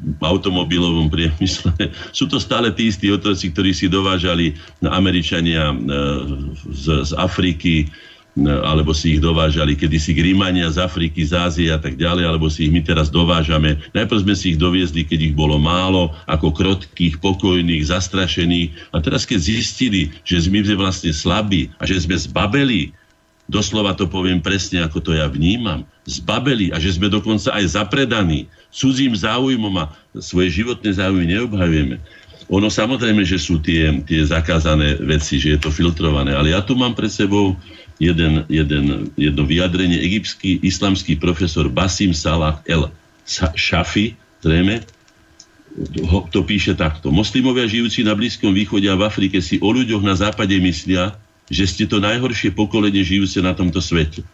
v 0.00 0.22
automobilovom 0.24 1.12
priemysle. 1.12 1.76
Sú 2.16 2.24
to 2.24 2.40
stále 2.40 2.72
tí 2.72 2.88
istí 2.88 3.12
otroci, 3.12 3.52
ktorí 3.52 3.76
si 3.76 3.84
dovážali 3.84 4.56
na 4.80 4.96
Američania 4.96 5.68
e, 5.68 5.76
z, 6.72 7.04
z 7.04 7.12
Afriky, 7.20 7.84
alebo 8.38 8.94
si 8.94 9.18
ich 9.18 9.20
dovážali 9.20 9.74
kedysi 9.74 10.14
Grímania 10.14 10.70
z 10.70 10.86
Afriky, 10.86 11.26
z 11.26 11.32
Ázie 11.34 11.68
a 11.74 11.82
tak 11.82 11.98
ďalej, 11.98 12.24
alebo 12.30 12.46
si 12.46 12.70
ich 12.70 12.72
my 12.72 12.80
teraz 12.80 13.10
dovážame. 13.10 13.82
Najprv 13.90 14.22
sme 14.22 14.34
si 14.38 14.54
ich 14.54 14.58
doviezli, 14.58 15.02
keď 15.02 15.32
ich 15.32 15.34
bolo 15.34 15.58
málo, 15.58 16.14
ako 16.30 16.54
krotkých, 16.54 17.18
pokojných, 17.18 17.90
zastrašených. 17.90 18.94
A 18.94 19.02
teraz, 19.02 19.26
keď 19.26 19.38
zistili, 19.42 20.14
že 20.22 20.46
sme 20.46 20.62
vlastne 20.78 21.10
slabí 21.10 21.74
a 21.82 21.84
že 21.84 21.98
sme 21.98 22.14
zbabeli, 22.14 22.94
doslova 23.50 23.98
to 23.98 24.06
poviem 24.06 24.38
presne, 24.38 24.86
ako 24.86 25.02
to 25.02 25.10
ja 25.18 25.26
vnímam, 25.26 25.82
zbabeli 26.06 26.70
a 26.70 26.78
že 26.78 26.94
sme 26.94 27.10
dokonca 27.10 27.50
aj 27.50 27.74
zapredaní 27.74 28.46
cudzím 28.70 29.18
záujmom 29.18 29.74
a 29.82 29.90
svoje 30.22 30.62
životné 30.62 30.94
záujmy 30.94 31.26
neobhajujeme. 31.26 31.98
Ono 32.50 32.66
samozrejme, 32.66 33.22
že 33.22 33.38
sú 33.38 33.62
tie, 33.62 34.02
tie 34.06 34.26
zakázané 34.26 34.98
veci, 35.06 35.38
že 35.38 35.54
je 35.54 35.60
to 35.62 35.70
filtrované, 35.70 36.34
ale 36.34 36.50
ja 36.50 36.62
tu 36.62 36.74
mám 36.74 36.98
pred 36.98 37.10
sebou 37.10 37.54
jeden, 38.00 38.48
jeden, 38.48 39.12
jedno 39.14 39.44
vyjadrenie. 39.44 40.00
Egyptský 40.00 40.64
islamský 40.64 41.20
profesor 41.20 41.68
Basim 41.68 42.16
Salah 42.16 42.64
el 42.64 42.88
Shafi, 43.54 44.16
zrejme, 44.40 44.82
to 46.34 46.40
píše 46.42 46.74
takto. 46.74 47.14
Moslimovia 47.14 47.68
žijúci 47.68 48.02
na 48.02 48.16
Blízkom 48.16 48.50
východe 48.50 48.90
a 48.90 48.98
v 48.98 49.06
Afrike 49.06 49.38
si 49.38 49.62
o 49.62 49.70
ľuďoch 49.70 50.02
na 50.02 50.18
západe 50.18 50.56
myslia, 50.58 51.14
že 51.46 51.68
ste 51.68 51.84
to 51.86 52.02
najhoršie 52.02 52.50
pokolenie 52.50 53.06
žijúce 53.06 53.38
na 53.38 53.54
tomto 53.54 53.78
svete. 53.78 54.26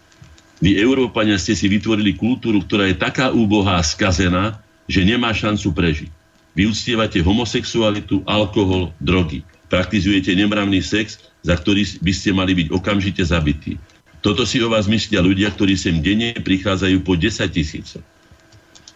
Vy, 0.65 0.81
Európania, 0.81 1.37
ste 1.37 1.53
si 1.53 1.69
vytvorili 1.69 2.17
kultúru, 2.17 2.65
ktorá 2.65 2.89
je 2.89 2.97
taká 2.97 3.29
úbohá 3.29 3.77
a 3.77 3.85
skazená, 3.85 4.57
že 4.89 5.05
nemá 5.05 5.29
šancu 5.37 5.77
prežiť. 5.77 6.11
Vy 6.57 6.73
uctievate 6.73 7.21
homosexualitu, 7.21 8.25
alkohol, 8.25 8.97
drogy. 8.97 9.45
Praktizujete 9.69 10.33
nemravný 10.33 10.81
sex 10.81 11.21
za 11.47 11.55
ktorý 11.55 11.87
by 12.03 12.13
ste 12.13 12.35
mali 12.35 12.59
byť 12.59 12.75
okamžite 12.75 13.23
zabití. 13.23 13.79
Toto 14.19 14.43
si 14.43 14.59
o 14.59 14.67
vás 14.67 14.91
myslia 14.91 15.23
ľudia, 15.23 15.55
ktorí 15.55 15.79
sem 15.79 16.03
denne 16.03 16.35
prichádzajú 16.35 17.07
po 17.07 17.15
10 17.15 17.47
tisíc. 17.55 17.95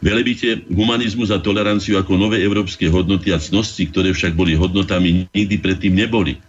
Velebíte 0.02 0.66
humanizmus 0.66 1.30
a 1.30 1.38
toleranciu 1.38 2.00
ako 2.00 2.18
nové 2.18 2.42
európske 2.42 2.88
hodnoty 2.90 3.30
a 3.30 3.38
cnosti, 3.38 3.86
ktoré 3.86 4.10
však 4.10 4.34
boli 4.34 4.58
hodnotami 4.58 5.30
nikdy 5.30 5.60
predtým 5.60 5.94
neboli. 5.94 6.40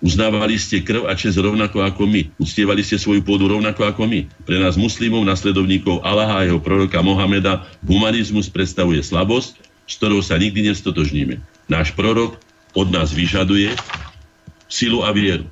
Uznávali 0.00 0.56
ste 0.56 0.80
krv 0.80 1.08
a 1.08 1.16
čest 1.16 1.36
rovnako 1.36 1.84
ako 1.84 2.08
my. 2.08 2.28
Uctievali 2.40 2.80
ste 2.80 2.96
svoju 2.96 3.20
pôdu 3.20 3.52
rovnako 3.52 3.84
ako 3.84 4.08
my. 4.08 4.28
Pre 4.48 4.56
nás 4.56 4.76
muslimov, 4.80 5.24
nasledovníkov 5.28 6.00
Allaha 6.00 6.40
a 6.40 6.46
jeho 6.48 6.60
proroka 6.60 7.00
Mohameda 7.04 7.68
humanizmus 7.84 8.48
predstavuje 8.48 9.00
slabosť, 9.04 9.60
s 9.84 9.94
ktorou 10.00 10.24
sa 10.24 10.40
nikdy 10.40 10.72
nestotožníme. 10.72 11.40
Náš 11.68 11.92
prorok 11.92 12.40
od 12.72 12.88
nás 12.88 13.12
vyžaduje, 13.12 13.76
silu 14.70 15.02
a 15.02 15.10
vieru. 15.10 15.50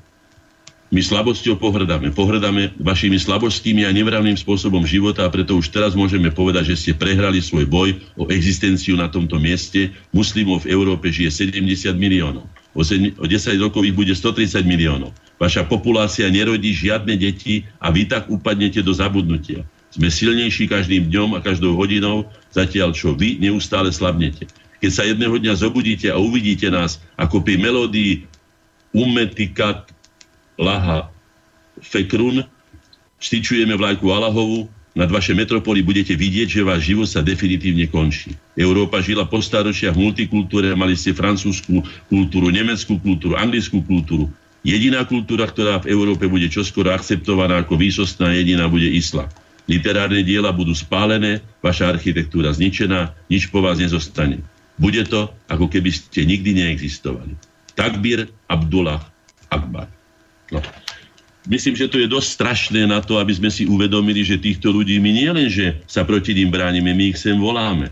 My 0.88 1.04
slabosťou 1.04 1.60
pohrdáme. 1.60 2.16
Pohrdáme 2.16 2.72
vašimi 2.80 3.20
slabostými 3.20 3.84
a 3.84 3.92
nevravným 3.92 4.40
spôsobom 4.40 4.88
života 4.88 5.28
a 5.28 5.28
preto 5.28 5.60
už 5.60 5.68
teraz 5.68 5.92
môžeme 5.92 6.32
povedať, 6.32 6.72
že 6.72 6.76
ste 6.80 6.92
prehrali 6.96 7.44
svoj 7.44 7.68
boj 7.68 8.00
o 8.16 8.24
existenciu 8.32 8.96
na 8.96 9.12
tomto 9.12 9.36
mieste. 9.36 9.92
Muslimov 10.16 10.64
v 10.64 10.72
Európe 10.72 11.12
žije 11.12 11.52
70 11.52 11.92
miliónov. 11.92 12.48
O 12.72 12.80
10 12.80 13.20
rokov 13.60 13.84
ich 13.84 13.92
bude 13.92 14.16
130 14.16 14.64
miliónov. 14.64 15.12
Vaša 15.36 15.68
populácia 15.68 16.24
nerodí 16.32 16.72
žiadne 16.72 17.20
deti 17.20 17.68
a 17.84 17.92
vy 17.92 18.08
tak 18.08 18.32
upadnete 18.32 18.80
do 18.80 18.96
zabudnutia. 18.96 19.68
Sme 19.92 20.08
silnejší 20.08 20.72
každým 20.72 21.12
dňom 21.12 21.36
a 21.36 21.44
každou 21.44 21.76
hodinou, 21.76 22.32
zatiaľ 22.48 22.96
čo 22.96 23.12
vy 23.12 23.36
neustále 23.36 23.92
slabnete. 23.92 24.48
Keď 24.80 24.90
sa 24.94 25.04
jedného 25.04 25.36
dňa 25.36 25.52
zobudíte 25.58 26.08
a 26.08 26.16
uvidíte 26.16 26.72
nás 26.72 26.96
ako 27.20 27.44
pri 27.44 27.60
melódii 27.60 28.24
Umetikat 28.92 29.92
Laha 30.58 31.12
Fekrun, 31.78 32.42
styčujeme 33.22 33.74
vlajku 33.78 34.10
Alahovu, 34.10 34.66
nad 34.98 35.06
vaše 35.14 35.30
metropoly 35.30 35.86
budete 35.86 36.18
vidieť, 36.18 36.58
že 36.58 36.66
váš 36.66 36.90
život 36.90 37.06
sa 37.06 37.22
definitívne 37.22 37.86
končí. 37.86 38.34
Európa 38.58 38.98
žila 38.98 39.30
po 39.30 39.38
staročiach 39.38 39.94
v 39.94 40.10
multikultúre, 40.10 40.74
mali 40.74 40.98
ste 40.98 41.14
francúzskú 41.14 41.86
kultúru, 42.10 42.50
nemeckú 42.50 42.98
kultúru, 42.98 43.38
anglickú 43.38 43.78
kultúru. 43.86 44.26
Jediná 44.66 45.06
kultúra, 45.06 45.46
ktorá 45.46 45.78
v 45.78 45.94
Európe 45.94 46.26
bude 46.26 46.50
čoskoro 46.50 46.90
akceptovaná 46.90 47.62
ako 47.62 47.78
výsostná 47.78 48.34
jediná, 48.34 48.66
bude 48.66 48.90
islam. 48.90 49.30
Literárne 49.70 50.26
diela 50.26 50.50
budú 50.50 50.74
spálené, 50.74 51.46
vaša 51.62 51.94
architektúra 51.94 52.50
zničená, 52.50 53.14
nič 53.30 53.54
po 53.54 53.62
vás 53.62 53.78
nezostane. 53.78 54.42
Bude 54.74 55.06
to, 55.06 55.30
ako 55.46 55.70
keby 55.70 55.94
ste 55.94 56.26
nikdy 56.26 56.58
neexistovali. 56.58 57.38
Takbir 57.78 58.26
Abdullah 58.50 58.98
Akbar. 59.54 59.86
No. 60.50 60.58
Myslím, 61.48 61.78
že 61.78 61.88
to 61.88 61.96
je 61.96 62.10
dosť 62.10 62.28
strašné 62.28 62.84
na 62.84 63.00
to, 63.00 63.16
aby 63.16 63.32
sme 63.32 63.48
si 63.48 63.64
uvedomili, 63.64 64.20
že 64.20 64.36
týchto 64.36 64.68
ľudí 64.68 65.00
my 65.00 65.10
nie 65.14 65.30
sa 65.88 66.04
proti 66.04 66.36
ním 66.36 66.52
bránime, 66.52 66.92
my 66.92 67.14
ich 67.14 67.18
sem 67.22 67.40
voláme. 67.40 67.88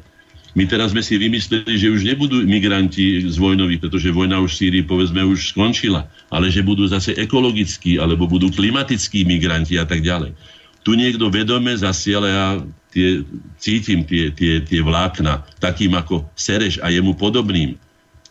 My 0.56 0.64
teraz 0.64 0.92
sme 0.96 1.04
si 1.04 1.20
vymysleli, 1.20 1.76
že 1.76 1.92
už 1.92 2.04
nebudú 2.04 2.40
migranti 2.44 3.28
z 3.28 3.36
vojnoví, 3.36 3.76
pretože 3.76 4.08
vojna 4.08 4.40
už 4.40 4.56
v 4.56 4.58
Sýrii, 4.60 4.84
povedzme, 4.88 5.20
už 5.20 5.52
skončila, 5.52 6.08
ale 6.32 6.48
že 6.48 6.64
budú 6.64 6.88
zase 6.88 7.12
ekologickí, 7.12 8.00
alebo 8.00 8.24
budú 8.24 8.48
klimatickí 8.48 9.28
migranti 9.28 9.76
a 9.76 9.84
tak 9.84 10.00
ďalej. 10.00 10.32
Tu 10.80 10.96
niekto 10.96 11.28
vedome 11.28 11.76
zasiela, 11.76 12.28
ja 12.28 12.46
tie, 12.88 13.20
cítim 13.60 14.00
tie, 14.08 14.32
tie, 14.32 14.64
tie 14.64 14.80
vlákna 14.80 15.44
takým 15.60 15.92
ako 15.92 16.24
Sereš 16.32 16.80
a 16.80 16.88
jemu 16.88 17.12
podobným 17.12 17.76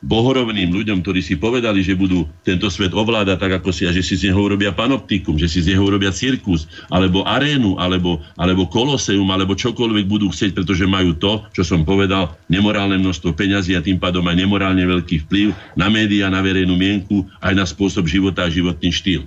bohorovným 0.06 0.70
ľuďom, 0.70 1.02
ktorí 1.02 1.26
si 1.26 1.34
povedali, 1.34 1.82
že 1.82 1.98
budú 1.98 2.30
tento 2.46 2.70
svet 2.70 2.94
ovládať 2.94 3.42
tak, 3.42 3.58
ako 3.58 3.74
si, 3.74 3.90
a 3.90 3.92
že 3.92 4.06
si 4.06 4.14
z 4.14 4.30
neho 4.30 4.38
urobia 4.38 4.70
panoptikum, 4.70 5.34
že 5.42 5.50
si 5.50 5.66
z 5.66 5.74
neho 5.74 5.82
urobia 5.82 6.14
cirkus, 6.14 6.70
alebo 6.94 7.26
arénu, 7.26 7.82
alebo, 7.82 8.22
alebo 8.38 8.70
koloseum, 8.70 9.26
alebo 9.34 9.58
čokoľvek 9.58 10.06
budú 10.06 10.30
chcieť, 10.30 10.54
pretože 10.54 10.86
majú 10.86 11.18
to, 11.18 11.42
čo 11.58 11.66
som 11.66 11.82
povedal, 11.82 12.38
nemorálne 12.54 13.02
množstvo 13.02 13.34
peňazí 13.34 13.74
a 13.74 13.82
tým 13.82 13.98
pádom 13.98 14.22
aj 14.30 14.38
nemorálne 14.38 14.86
veľký 14.86 15.26
vplyv 15.26 15.58
na 15.74 15.90
médiá, 15.90 16.30
na 16.30 16.46
verejnú 16.46 16.78
mienku, 16.78 17.26
aj 17.42 17.54
na 17.58 17.66
spôsob 17.66 18.06
života 18.06 18.46
a 18.46 18.54
životný 18.54 18.94
štýl. 18.94 19.26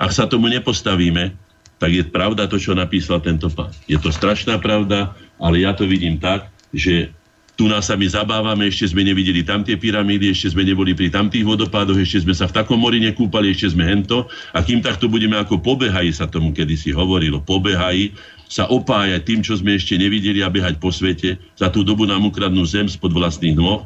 Ak 0.00 0.16
sa 0.16 0.24
tomu 0.24 0.48
nepostavíme, 0.48 1.36
tak 1.78 1.90
je 1.92 2.02
pravda 2.08 2.48
to, 2.48 2.56
čo 2.56 2.72
napísal 2.72 3.20
tento 3.20 3.52
pán. 3.52 3.70
Je 3.86 4.00
to 4.00 4.08
strašná 4.08 4.56
pravda, 4.56 5.12
ale 5.36 5.62
ja 5.62 5.76
to 5.76 5.84
vidím 5.86 6.16
tak, 6.18 6.50
že 6.74 7.12
tu 7.58 7.66
nás 7.66 7.90
sa 7.90 7.98
my 7.98 8.06
zabávame, 8.06 8.70
ešte 8.70 8.94
sme 8.94 9.02
nevideli 9.02 9.42
tam 9.42 9.66
tie 9.66 9.74
pyramídy, 9.74 10.30
ešte 10.30 10.54
sme 10.54 10.62
neboli 10.62 10.94
pri 10.94 11.10
tamtých 11.10 11.42
vodopádoch, 11.42 11.98
ešte 11.98 12.22
sme 12.22 12.30
sa 12.30 12.46
v 12.46 12.54
takom 12.54 12.78
mori 12.78 13.02
nekúpali, 13.02 13.50
ešte 13.50 13.74
sme 13.74 13.82
hento. 13.82 14.30
A 14.54 14.62
kým 14.62 14.78
takto 14.78 15.10
budeme 15.10 15.34
ako 15.34 15.58
pobehají, 15.58 16.14
sa 16.14 16.30
tomu 16.30 16.54
kedysi 16.54 16.94
hovorilo, 16.94 17.42
pobehají, 17.42 18.14
sa 18.46 18.70
opájať 18.70 19.26
tým, 19.26 19.40
čo 19.42 19.58
sme 19.58 19.74
ešte 19.74 19.98
nevideli 19.98 20.38
a 20.38 20.48
behať 20.48 20.78
po 20.78 20.94
svete, 20.94 21.34
za 21.58 21.66
tú 21.66 21.82
dobu 21.82 22.06
nám 22.06 22.30
ukradnú 22.30 22.62
zem 22.62 22.86
spod 22.86 23.10
vlastných 23.10 23.58
nôh, 23.58 23.82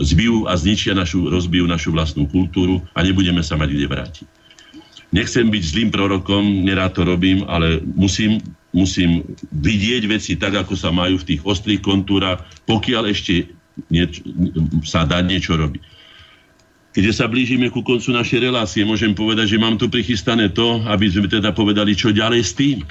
zbijú 0.00 0.48
a 0.48 0.56
zničia 0.56 0.96
našu, 0.96 1.28
rozbijú 1.28 1.68
našu 1.68 1.92
vlastnú 1.92 2.24
kultúru 2.32 2.80
a 2.96 3.04
nebudeme 3.04 3.44
sa 3.44 3.60
mať 3.60 3.76
kde 3.76 3.86
vrátiť. 3.92 4.28
Nechcem 5.12 5.52
byť 5.52 5.62
zlým 5.68 5.88
prorokom, 5.92 6.64
nerád 6.64 6.96
to 6.96 7.04
robím, 7.04 7.44
ale 7.44 7.84
musím 7.92 8.40
musím 8.72 9.22
vidieť 9.52 10.02
veci 10.08 10.32
tak, 10.40 10.56
ako 10.56 10.74
sa 10.74 10.90
majú 10.90 11.20
v 11.20 11.36
tých 11.36 11.40
ostrých 11.44 11.84
kontúrach, 11.84 12.42
pokiaľ 12.64 13.12
ešte 13.12 13.52
nieč- 13.92 14.24
sa 14.84 15.04
dá 15.04 15.20
niečo 15.20 15.56
robiť. 15.56 15.80
Keďže 16.92 17.12
sa 17.16 17.24
blížime 17.24 17.72
ku 17.72 17.80
koncu 17.80 18.12
našej 18.12 18.52
relácie, 18.52 18.84
môžem 18.84 19.16
povedať, 19.16 19.56
že 19.56 19.62
mám 19.62 19.80
tu 19.80 19.88
prichystané 19.88 20.52
to, 20.52 20.84
aby 20.84 21.08
sme 21.08 21.24
teda 21.24 21.56
povedali, 21.56 21.96
čo 21.96 22.12
ďalej 22.12 22.42
s 22.44 22.52
tým. 22.52 22.84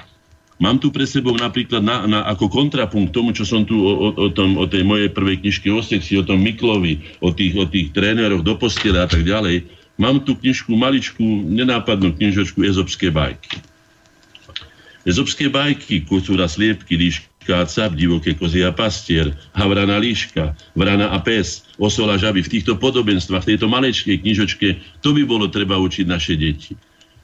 Mám 0.62 0.78
tu 0.82 0.94
pre 0.94 1.06
sebou 1.10 1.34
napríklad 1.38 1.82
na, 1.82 2.06
na, 2.06 2.20
ako 2.30 2.50
kontrapunkt 2.50 3.14
tomu, 3.14 3.34
čo 3.34 3.46
som 3.46 3.66
tu 3.66 3.78
o, 3.82 4.14
o, 4.14 4.30
tom, 4.30 4.58
o 4.62 4.66
tej 4.70 4.86
mojej 4.86 5.10
prvej 5.10 5.42
knižke 5.42 5.70
o 5.74 5.82
sexi, 5.82 6.18
o 6.18 6.26
tom 6.26 6.42
Miklovi, 6.42 7.02
o 7.22 7.34
tých, 7.34 7.54
o 7.58 7.66
tých 7.66 7.94
tréneroch 7.94 8.46
do 8.46 8.58
postele 8.58 9.02
a 9.02 9.10
tak 9.10 9.26
ďalej. 9.26 9.66
Mám 10.02 10.26
tu 10.26 10.38
knižku, 10.38 10.74
maličku, 10.74 11.22
nenápadnú 11.50 12.14
knižočku 12.18 12.62
Ezopské 12.66 13.10
bajky. 13.14 13.71
Ezopské 15.02 15.50
bajky, 15.50 16.06
kocúra 16.06 16.46
sliepky, 16.46 16.94
líška 16.94 17.54
a 17.58 17.66
cap, 17.66 17.98
divoké 17.98 18.38
kozy 18.38 18.62
a 18.62 18.70
pastier, 18.70 19.34
havrana 19.58 19.98
líška, 19.98 20.54
vrana 20.78 21.10
a 21.10 21.18
pes, 21.18 21.66
osola 21.82 22.22
žaby. 22.22 22.46
V 22.46 22.54
týchto 22.60 22.78
podobenstvách, 22.78 23.42
v 23.42 23.50
tejto 23.56 23.66
malečkej 23.66 24.22
knižočke, 24.22 24.68
to 25.02 25.10
by 25.18 25.26
bolo 25.26 25.50
treba 25.50 25.82
učiť 25.82 26.06
naše 26.06 26.38
deti 26.38 26.78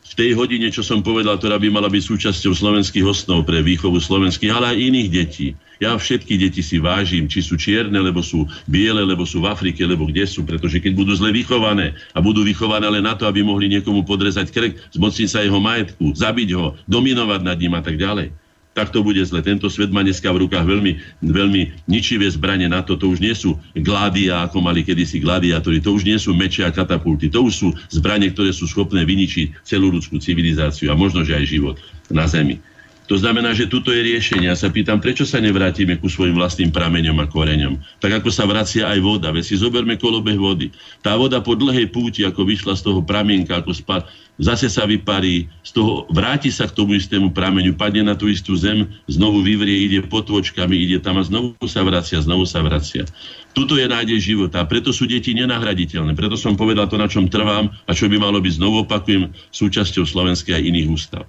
v 0.07 0.13
tej 0.15 0.31
hodine, 0.39 0.71
čo 0.71 0.81
som 0.87 1.03
povedal, 1.03 1.35
ktorá 1.35 1.59
by 1.59 1.67
mala 1.67 1.91
byť 1.91 2.03
súčasťou 2.03 2.55
slovenských 2.55 3.03
osnov 3.03 3.43
pre 3.43 3.59
výchovu 3.59 3.99
slovenských, 3.99 4.51
ale 4.55 4.65
aj 4.71 4.77
iných 4.79 5.09
detí. 5.11 5.47
Ja 5.77 5.93
všetky 5.93 6.39
deti 6.39 6.63
si 6.63 6.79
vážim, 6.81 7.29
či 7.29 7.43
sú 7.43 7.59
čierne, 7.59 7.99
lebo 7.99 8.23
sú 8.23 8.47
biele, 8.65 9.03
lebo 9.03 9.27
sú 9.27 9.43
v 9.43 9.51
Afrike, 9.51 9.83
lebo 9.85 10.07
kde 10.09 10.25
sú, 10.25 10.47
pretože 10.47 10.81
keď 10.81 10.95
budú 10.95 11.13
zle 11.13 11.29
vychované 11.35 11.93
a 12.15 12.23
budú 12.23 12.41
vychované 12.41 12.87
len 12.89 13.05
na 13.05 13.13
to, 13.13 13.27
aby 13.29 13.45
mohli 13.45 13.69
niekomu 13.69 14.07
podrezať 14.07 14.49
krk, 14.49 14.73
zmocniť 14.95 15.27
sa 15.29 15.43
jeho 15.43 15.59
majetku, 15.61 16.15
zabiť 16.17 16.49
ho, 16.55 16.73
dominovať 16.89 17.41
nad 17.43 17.57
ním 17.59 17.77
a 17.77 17.83
tak 17.83 17.99
ďalej, 17.99 18.33
tak 18.77 18.93
to 18.93 19.01
bude 19.01 19.17
zle. 19.25 19.41
Tento 19.41 19.65
svet 19.73 19.89
má 19.89 20.05
dneska 20.05 20.29
v 20.29 20.45
rukách 20.45 20.61
veľmi, 20.61 21.25
veľmi 21.25 21.89
ničivé 21.89 22.29
zbranie 22.29 22.69
na 22.69 22.85
to. 22.85 22.93
To 22.93 23.09
už 23.09 23.17
nie 23.17 23.33
sú 23.33 23.57
gládia, 23.73 24.45
ako 24.45 24.61
mali 24.61 24.85
kedysi 24.85 25.17
gladiátori. 25.17 25.81
To 25.81 25.97
už 25.97 26.05
nie 26.05 26.21
sú 26.21 26.37
meče 26.37 26.61
a 26.61 26.69
katapulty. 26.69 27.33
To 27.33 27.49
už 27.49 27.53
sú 27.57 27.67
zbranie, 27.89 28.29
ktoré 28.29 28.53
sú 28.53 28.69
schopné 28.69 29.01
vyničiť 29.01 29.65
celú 29.65 29.89
ľudskú 29.89 30.21
civilizáciu 30.21 30.93
a 30.93 30.95
možno, 30.95 31.25
že 31.25 31.33
aj 31.33 31.45
život 31.49 31.75
na 32.13 32.29
Zemi. 32.29 32.61
To 33.07 33.15
znamená, 33.15 33.55
že 33.55 33.71
tuto 33.71 33.95
je 33.95 34.03
riešenie. 34.03 34.51
Ja 34.51 34.59
sa 34.59 34.67
pýtam, 34.67 34.99
prečo 34.99 35.23
sa 35.23 35.39
nevrátime 35.39 35.95
ku 35.95 36.11
svojim 36.11 36.35
vlastným 36.35 36.75
prameňom 36.75 37.15
a 37.23 37.25
koreňom. 37.31 37.79
Tak 38.03 38.19
ako 38.19 38.29
sa 38.29 38.43
vracia 38.43 38.83
aj 38.83 38.99
voda. 38.99 39.31
Veď 39.31 39.43
si 39.47 39.55
zoberme 39.55 39.95
kolobeh 39.95 40.35
vody. 40.35 40.75
Tá 40.99 41.15
voda 41.15 41.39
po 41.39 41.55
dlhej 41.55 41.87
púti, 41.87 42.27
ako 42.27 42.43
vyšla 42.43 42.75
z 42.75 42.83
toho 42.83 42.99
pramienka, 42.99 43.63
ako 43.63 43.71
spad, 43.71 44.03
zase 44.37 44.67
sa 44.67 44.83
vyparí, 44.83 45.47
z 45.63 45.71
toho 45.71 46.03
vráti 46.11 46.51
sa 46.51 46.67
k 46.67 46.75
tomu 46.75 46.99
istému 46.99 47.31
prameňu, 47.31 47.79
padne 47.79 48.05
na 48.05 48.13
tú 48.13 48.27
istú 48.27 48.53
zem, 48.59 48.85
znovu 49.07 49.41
vyvrie, 49.41 49.87
ide 49.87 50.03
potvočkami, 50.03 50.75
ide 50.75 50.99
tam 50.99 51.17
a 51.17 51.23
znovu 51.23 51.55
sa 51.63 51.81
vracia, 51.87 52.19
znovu 52.19 52.43
sa 52.43 52.59
vracia. 52.59 53.07
Tuto 53.55 53.73
je 53.79 53.89
nádej 53.89 54.21
života 54.21 54.67
preto 54.67 54.91
sú 54.91 55.07
deti 55.07 55.31
nenahraditeľné. 55.33 56.13
Preto 56.13 56.35
som 56.35 56.59
povedal 56.59 56.91
to, 56.91 56.99
na 56.99 57.07
čom 57.07 57.31
trvám 57.31 57.71
a 57.87 57.91
čo 57.95 58.11
by 58.11 58.19
malo 58.19 58.37
byť, 58.43 58.53
znovu 58.59 58.83
opakujem, 58.83 59.31
súčasťou 59.49 60.03
slovenskej 60.03 60.53
a 60.53 60.61
iných 60.61 60.91
ústav. 60.91 61.25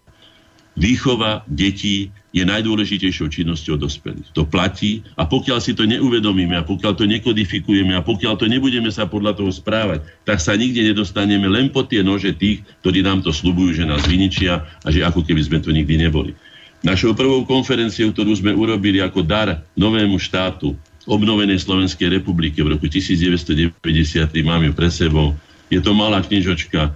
Výchova 0.79 1.43
detí 1.51 2.15
je 2.31 2.47
najdôležitejšou 2.47 3.27
činnosťou 3.35 3.81
dospelých. 3.81 4.31
To 4.39 4.47
platí 4.47 5.03
a 5.19 5.27
pokiaľ 5.27 5.59
si 5.59 5.75
to 5.75 5.89
neuvedomíme 5.89 6.55
a 6.55 6.63
pokiaľ 6.63 6.93
to 6.95 7.05
nekodifikujeme 7.11 7.99
a 7.99 8.05
pokiaľ 8.07 8.39
to 8.39 8.47
nebudeme 8.47 8.87
sa 8.95 9.11
podľa 9.11 9.35
toho 9.43 9.51
správať, 9.51 10.07
tak 10.23 10.39
sa 10.39 10.55
nikde 10.55 10.87
nedostaneme 10.87 11.51
len 11.51 11.75
po 11.75 11.83
tie 11.83 12.07
nože 12.07 12.37
tých, 12.39 12.63
ktorí 12.85 13.03
nám 13.03 13.27
to 13.27 13.35
slubujú, 13.35 13.83
že 13.83 13.91
nás 13.91 14.07
vyničia 14.07 14.63
a 14.63 14.89
že 14.93 15.03
ako 15.03 15.27
keby 15.27 15.43
sme 15.43 15.59
to 15.59 15.75
nikdy 15.75 15.99
neboli. 15.99 16.39
Našou 16.87 17.11
prvou 17.11 17.43
konferenciou, 17.43 18.15
ktorú 18.15 18.39
sme 18.39 18.55
urobili 18.55 19.03
ako 19.03 19.27
dar 19.27 19.67
novému 19.75 20.15
štátu, 20.23 20.79
obnovenej 21.09 21.59
Slovenskej 21.65 22.21
republiky 22.21 22.63
v 22.63 22.79
roku 22.79 22.87
1993, 22.87 23.75
mám 24.45 24.63
ju 24.63 24.73
pre 24.77 24.93
sebou. 24.93 25.35
Je 25.73 25.81
to 25.81 25.97
malá 25.97 26.21
knižočka, 26.23 26.95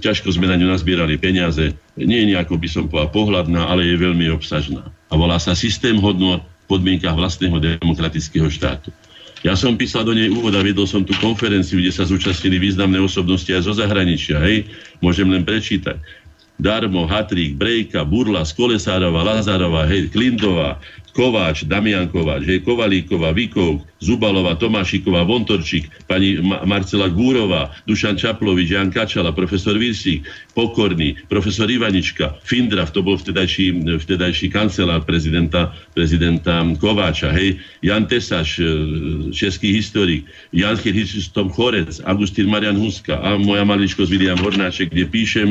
ťažko 0.00 0.32
sme 0.32 0.48
na 0.48 0.56
ňu 0.56 0.72
nazbierali 0.72 1.20
peniaze, 1.20 1.76
nie 2.04 2.24
je 2.24 2.30
nejako 2.34 2.56
by 2.56 2.68
som 2.68 2.84
povedal 2.88 3.12
pohľadná, 3.12 3.68
ale 3.68 3.84
je 3.86 3.96
veľmi 4.00 4.32
obsažná. 4.32 4.88
A 5.10 5.14
volá 5.18 5.36
sa 5.36 5.52
Systém 5.52 6.00
hodnot 6.00 6.40
v 6.40 6.66
podmienkach 6.66 7.16
vlastného 7.16 7.58
demokratického 7.58 8.48
štátu. 8.48 8.94
Ja 9.40 9.56
som 9.56 9.80
písal 9.80 10.04
do 10.04 10.12
nej 10.12 10.28
úvod 10.28 10.52
a 10.52 10.60
viedol 10.60 10.84
som 10.84 11.00
tú 11.00 11.16
konferenciu, 11.16 11.80
kde 11.80 11.96
sa 11.96 12.04
zúčastnili 12.04 12.60
významné 12.60 13.00
osobnosti 13.00 13.48
aj 13.48 13.64
zo 13.64 13.72
zahraničia. 13.72 14.36
Hej? 14.36 14.68
Môžem 15.00 15.32
len 15.32 15.48
prečítať. 15.48 15.96
Darmo, 16.60 17.08
Hatrík, 17.08 17.56
Brejka, 17.56 18.04
Burla, 18.04 18.44
Skolesárova, 18.44 19.24
Lazarova, 19.24 19.88
hej, 19.88 20.12
Klindová, 20.12 20.76
Kováč, 21.10 21.66
Damian 21.66 22.06
Kováč, 22.06 22.46
hej, 22.46 22.62
Kovalíková, 22.62 23.34
Vikov, 23.34 23.82
Zubalova, 23.98 24.54
Tomášiková, 24.54 25.26
Vontorčík, 25.26 25.90
pani 26.06 26.38
Ma- 26.38 26.62
Marcela 26.64 27.10
Gúrová, 27.10 27.74
Dušan 27.84 28.16
Čaplovič, 28.16 28.70
Jan 28.70 28.94
Kačala, 28.94 29.34
profesor 29.34 29.74
Virsík, 29.74 30.24
Pokorný, 30.54 31.18
profesor 31.26 31.66
Ivanička, 31.66 32.38
Findrav, 32.46 32.94
to 32.94 33.02
bol 33.02 33.18
vtedajší, 33.18 33.98
vtedajší 34.00 34.48
kancelár 34.54 35.02
prezidenta, 35.02 35.74
prezidenta 35.92 36.62
Kováča, 36.78 37.34
hej, 37.34 37.58
Jan 37.82 38.06
Tesaš, 38.06 38.62
e, 38.62 38.64
český 39.34 39.74
historik, 39.74 40.24
Jan 40.54 40.78
Tom 41.34 41.50
Chorec, 41.50 42.00
Agustín 42.06 42.46
Marian 42.48 42.78
Huska 42.78 43.18
a 43.18 43.34
moja 43.36 43.66
maličkosť 43.66 44.10
William 44.10 44.38
Hornáček, 44.38 44.94
kde 44.94 45.04
píšem, 45.10 45.48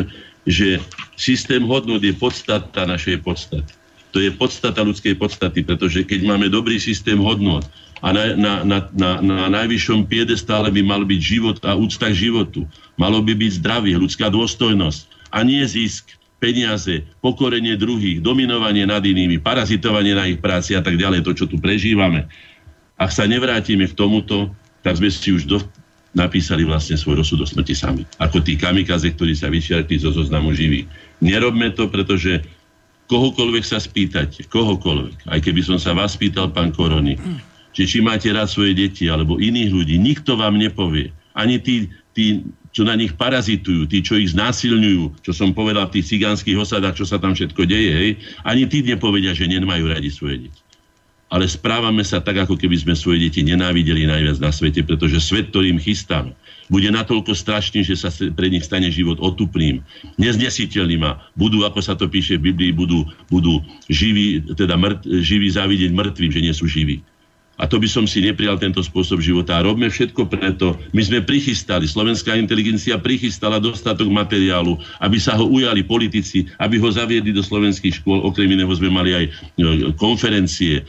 že 0.50 0.82
systém 1.14 1.62
hodnot 1.62 2.02
je 2.02 2.12
podstata 2.18 2.90
našej 2.90 3.22
podstaty. 3.22 3.70
To 4.10 4.18
je 4.18 4.34
podstata 4.34 4.82
ľudskej 4.82 5.22
podstaty, 5.22 5.62
pretože 5.62 6.02
keď 6.02 6.26
máme 6.26 6.50
dobrý 6.50 6.82
systém 6.82 7.22
hodnot 7.22 7.70
a 8.02 8.10
na, 8.10 8.34
na, 8.34 8.54
na, 8.66 8.80
na, 8.90 9.12
na 9.22 9.48
najvyššom 9.54 10.10
piedestále 10.10 10.74
by 10.74 10.82
mal 10.82 11.06
byť 11.06 11.22
život 11.22 11.62
a 11.62 11.78
úcta 11.78 12.10
k 12.10 12.26
životu, 12.26 12.66
malo 12.98 13.22
by 13.22 13.38
byť 13.38 13.62
zdravie, 13.62 13.94
ľudská 13.94 14.34
dôstojnosť 14.34 15.30
a 15.30 15.46
nie 15.46 15.62
zisk, 15.62 16.18
peniaze, 16.42 17.06
pokorenie 17.22 17.76
druhých, 17.76 18.24
dominovanie 18.24 18.88
nad 18.88 19.04
inými, 19.04 19.38
parazitovanie 19.44 20.16
na 20.16 20.26
ich 20.26 20.40
práci 20.40 20.74
a 20.74 20.82
tak 20.82 20.96
ďalej, 20.96 21.22
to, 21.22 21.36
čo 21.36 21.46
tu 21.46 21.60
prežívame. 21.60 22.26
Ak 22.96 23.12
sa 23.14 23.28
nevrátime 23.28 23.86
k 23.86 23.94
tomuto, 23.94 24.50
tak 24.82 24.98
sme 24.98 25.12
si 25.12 25.36
už 25.36 25.44
do, 25.46 25.60
napísali 26.18 26.66
vlastne 26.66 26.98
svoj 26.98 27.22
rozsud 27.22 27.42
do 27.42 27.48
smrti 27.48 27.76
sami. 27.78 28.04
Ako 28.18 28.42
tí 28.42 28.58
kamikaze, 28.58 29.14
ktorí 29.14 29.38
sa 29.38 29.52
vyčiarkli 29.52 30.02
zo 30.02 30.10
zoznamu 30.10 30.54
živých. 30.58 30.90
Nerobme 31.22 31.70
to, 31.78 31.86
pretože 31.86 32.42
kohokoľvek 33.10 33.66
sa 33.66 33.78
spýtate, 33.82 34.50
kohokoľvek, 34.50 35.30
aj 35.30 35.40
keby 35.42 35.62
som 35.66 35.78
sa 35.82 35.94
vás 35.98 36.18
pýtal, 36.18 36.54
pán 36.54 36.74
Korony, 36.74 37.18
že 37.74 37.86
či 37.86 38.02
máte 38.02 38.30
rád 38.30 38.50
svoje 38.50 38.78
deti 38.78 39.10
alebo 39.10 39.38
iných 39.38 39.70
ľudí, 39.74 39.96
nikto 39.98 40.38
vám 40.38 40.58
nepovie. 40.58 41.14
Ani 41.38 41.62
tí, 41.62 41.90
tí, 42.14 42.46
čo 42.74 42.86
na 42.86 42.98
nich 42.98 43.14
parazitujú, 43.18 43.90
tí, 43.90 44.02
čo 44.06 44.18
ich 44.18 44.34
znásilňujú, 44.34 45.26
čo 45.26 45.32
som 45.34 45.54
povedal 45.54 45.90
v 45.90 46.02
tých 46.02 46.18
cigánskych 46.18 46.58
osadách, 46.58 46.98
čo 46.98 47.06
sa 47.06 47.18
tam 47.18 47.34
všetko 47.34 47.62
deje, 47.66 47.92
hej, 47.94 48.12
ani 48.46 48.66
tí 48.70 48.86
nepovedia, 48.86 49.34
že 49.34 49.50
nemajú 49.50 49.90
radi 49.90 50.10
svoje 50.10 50.50
deti 50.50 50.62
ale 51.30 51.46
správame 51.46 52.02
sa 52.02 52.18
tak, 52.18 52.42
ako 52.42 52.58
keby 52.58 52.76
sme 52.82 52.94
svoje 52.98 53.30
deti 53.30 53.46
nenávideli 53.46 54.10
najviac 54.10 54.42
na 54.42 54.50
svete, 54.50 54.82
pretože 54.82 55.22
svet, 55.22 55.54
ktorým 55.54 55.78
chystáme, 55.78 56.34
bude 56.70 56.90
natoľko 56.90 57.34
strašný, 57.34 57.82
že 57.82 57.98
sa 57.98 58.10
pre 58.14 58.50
nich 58.50 58.66
stane 58.66 58.90
život 58.94 59.18
otupným, 59.22 59.82
neznesiteľným 60.22 61.02
a 61.06 61.18
budú, 61.34 61.66
ako 61.66 61.82
sa 61.82 61.98
to 61.98 62.10
píše 62.10 62.38
v 62.38 62.54
Biblii, 62.54 62.72
budú, 62.74 63.06
budú 63.30 63.62
živí, 63.90 64.42
teda 64.54 64.78
mŕt, 64.78 65.06
živí 65.26 65.50
závidieť 65.50 65.94
mŕtvým, 65.94 66.32
že 66.34 66.44
nie 66.46 66.54
sú 66.54 66.70
živí. 66.70 67.02
A 67.60 67.68
to 67.68 67.76
by 67.76 67.92
som 67.92 68.08
si 68.08 68.24
neprijal 68.24 68.56
tento 68.56 68.80
spôsob 68.80 69.20
života. 69.20 69.60
A 69.60 69.68
robme 69.68 69.92
všetko 69.92 70.32
preto. 70.32 70.80
My 70.96 71.04
sme 71.04 71.20
prichystali, 71.20 71.92
slovenská 71.92 72.40
inteligencia 72.40 72.96
prichystala 72.96 73.60
dostatok 73.60 74.08
materiálu, 74.08 74.80
aby 75.04 75.20
sa 75.20 75.36
ho 75.36 75.44
ujali 75.44 75.84
politici, 75.84 76.48
aby 76.56 76.80
ho 76.80 76.88
zaviedli 76.88 77.36
do 77.36 77.44
slovenských 77.44 78.00
škôl. 78.00 78.24
Okrem 78.24 78.48
iného 78.48 78.72
sme 78.72 78.88
mali 78.88 79.12
aj 79.12 79.26
e, 79.28 79.32
konferencie, 80.00 80.88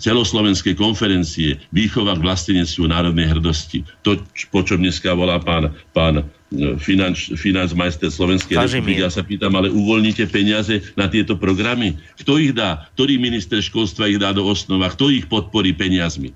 celoslovenskej 0.00 0.74
konferencie 0.74 1.60
výchova 1.68 2.16
k 2.16 2.24
vlastenectvu 2.24 2.88
národnej 2.88 3.28
hrdosti. 3.36 3.84
To, 4.00 4.16
po 4.48 4.64
čom 4.64 4.80
dneska 4.80 5.12
volá 5.12 5.36
pán, 5.36 5.76
pán 5.92 6.24
e, 6.24 6.76
finanč, 6.80 7.30
majster 7.76 8.08
Slovenskej 8.08 8.56
republiky. 8.56 9.04
Ja 9.04 9.12
sa 9.12 9.20
pýtam, 9.20 9.52
ale 9.54 9.68
uvoľnite 9.68 10.24
peniaze 10.32 10.80
na 10.96 11.06
tieto 11.12 11.36
programy? 11.36 12.00
Kto 12.16 12.40
ich 12.40 12.56
dá? 12.56 12.88
Ktorý 12.96 13.20
minister 13.20 13.60
školstva 13.60 14.08
ich 14.08 14.16
dá 14.16 14.32
do 14.32 14.48
osnova? 14.48 14.88
Kto 14.88 15.12
ich 15.12 15.28
podporí 15.28 15.76
peniazmi? 15.76 16.32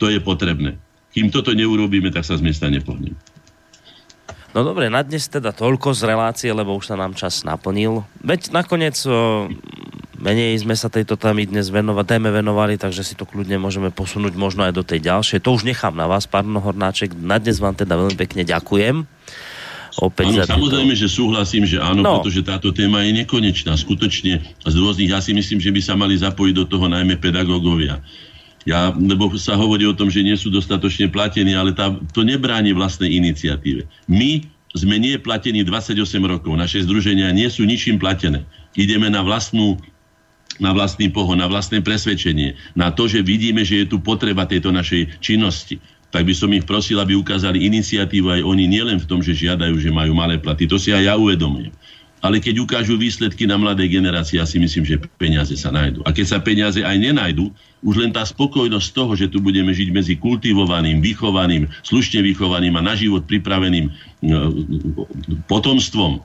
To 0.00 0.08
je 0.08 0.16
potrebné. 0.16 0.80
Kým 1.12 1.28
toto 1.28 1.52
neurobíme, 1.52 2.08
tak 2.08 2.24
sa 2.24 2.38
z 2.38 2.46
miesta 2.46 2.72
nepohneme. 2.72 3.18
No 4.50 4.66
dobre, 4.66 4.90
na 4.90 5.06
dnes 5.06 5.30
teda 5.30 5.54
toľko 5.54 5.94
z 5.94 6.02
relácie, 6.10 6.50
lebo 6.50 6.74
už 6.74 6.90
sa 6.90 6.98
nám 6.98 7.14
čas 7.14 7.46
naplnil. 7.46 8.02
Veď 8.18 8.50
nakoniec 8.50 8.98
o, 9.06 9.46
menej 10.20 10.60
sme 10.60 10.76
sa 10.76 10.92
tejto 10.92 11.16
témy 11.16 11.48
dnes 11.48 11.72
venovať, 11.72 12.04
téme 12.06 12.30
venovali, 12.30 12.76
takže 12.76 13.02
si 13.02 13.16
to 13.16 13.24
kľudne 13.24 13.56
môžeme 13.56 13.88
posunúť 13.88 14.36
možno 14.36 14.68
aj 14.68 14.72
do 14.76 14.84
tej 14.84 15.00
ďalšej. 15.08 15.42
To 15.42 15.56
už 15.56 15.64
nechám 15.64 15.96
na 15.96 16.04
vás, 16.06 16.28
pán 16.28 16.46
Hornáček. 16.46 17.16
Na 17.16 17.40
dnes 17.40 17.58
vám 17.58 17.74
teda 17.74 17.96
veľmi 17.96 18.16
pekne 18.20 18.44
ďakujem. 18.44 19.08
Opäť 19.98 20.26
áno, 20.30 20.46
samozrejme, 20.46 20.94
že 20.94 21.10
súhlasím, 21.10 21.66
že 21.66 21.82
áno, 21.82 22.06
no. 22.06 22.12
pretože 22.22 22.46
táto 22.46 22.70
téma 22.70 23.02
je 23.02 23.26
nekonečná. 23.26 23.74
Skutočne 23.74 24.38
z 24.62 24.74
rôznych, 24.78 25.10
ja 25.10 25.18
si 25.18 25.34
myslím, 25.34 25.58
že 25.58 25.74
by 25.74 25.80
sa 25.82 25.98
mali 25.98 26.14
zapojiť 26.14 26.54
do 26.54 26.64
toho 26.70 26.86
najmä 26.86 27.18
pedagógovia. 27.18 27.98
Ja, 28.68 28.94
lebo 28.94 29.32
sa 29.34 29.58
hovorí 29.58 29.88
o 29.88 29.96
tom, 29.96 30.12
že 30.12 30.22
nie 30.22 30.36
sú 30.36 30.52
dostatočne 30.52 31.10
platení, 31.10 31.56
ale 31.56 31.74
tá, 31.74 31.90
to 32.14 32.22
nebráni 32.22 32.70
vlastnej 32.76 33.10
iniciatíve. 33.18 33.88
My 34.06 34.46
sme 34.76 35.02
nie 35.02 35.18
platení 35.18 35.66
28 35.66 35.98
rokov. 36.22 36.54
Naše 36.54 36.86
združenia 36.86 37.34
nie 37.34 37.50
sú 37.50 37.66
ničím 37.66 37.98
platené. 37.98 38.46
Ideme 38.78 39.10
na 39.10 39.26
vlastnú 39.26 39.80
na 40.60 40.76
vlastný 40.76 41.08
pohon, 41.08 41.40
na 41.40 41.48
vlastné 41.48 41.80
presvedčenie, 41.80 42.54
na 42.76 42.92
to, 42.92 43.08
že 43.08 43.24
vidíme, 43.24 43.64
že 43.64 43.84
je 43.84 43.86
tu 43.90 43.96
potreba 43.98 44.44
tejto 44.44 44.70
našej 44.70 45.18
činnosti 45.24 45.80
tak 46.10 46.26
by 46.26 46.34
som 46.34 46.50
ich 46.50 46.66
prosil, 46.66 46.98
aby 46.98 47.14
ukázali 47.14 47.62
iniciatívu 47.70 48.34
aj 48.34 48.42
oni 48.42 48.66
nielen 48.66 48.98
v 48.98 49.06
tom, 49.06 49.22
že 49.22 49.30
žiadajú, 49.30 49.78
že 49.78 49.94
majú 49.94 50.10
malé 50.10 50.42
platy. 50.42 50.66
To 50.66 50.74
si 50.74 50.90
aj 50.90 51.06
ja 51.06 51.14
uvedomujem. 51.14 51.70
Ale 52.20 52.36
keď 52.36 52.60
ukážu 52.60 53.00
výsledky 53.00 53.48
na 53.48 53.56
mladej 53.56 53.96
generácii, 53.96 54.36
ja 54.36 54.44
si 54.44 54.60
myslím, 54.60 54.84
že 54.84 55.00
peniaze 55.16 55.56
sa 55.56 55.72
nájdú. 55.72 56.04
A 56.04 56.12
keď 56.12 56.36
sa 56.36 56.38
peniaze 56.42 56.84
aj 56.84 56.92
nenájdú, 57.00 57.48
už 57.80 57.96
len 57.96 58.12
tá 58.12 58.20
spokojnosť 58.20 58.88
toho, 58.92 59.16
že 59.16 59.32
tu 59.32 59.40
budeme 59.40 59.72
žiť 59.72 59.88
medzi 59.88 60.14
kultivovaným, 60.20 61.00
vychovaným, 61.00 61.64
slušne 61.80 62.20
vychovaným 62.20 62.76
a 62.76 62.84
na 62.84 62.92
život 62.92 63.24
pripraveným 63.24 63.88
e, 63.88 63.92
potomstvom, 65.48 66.20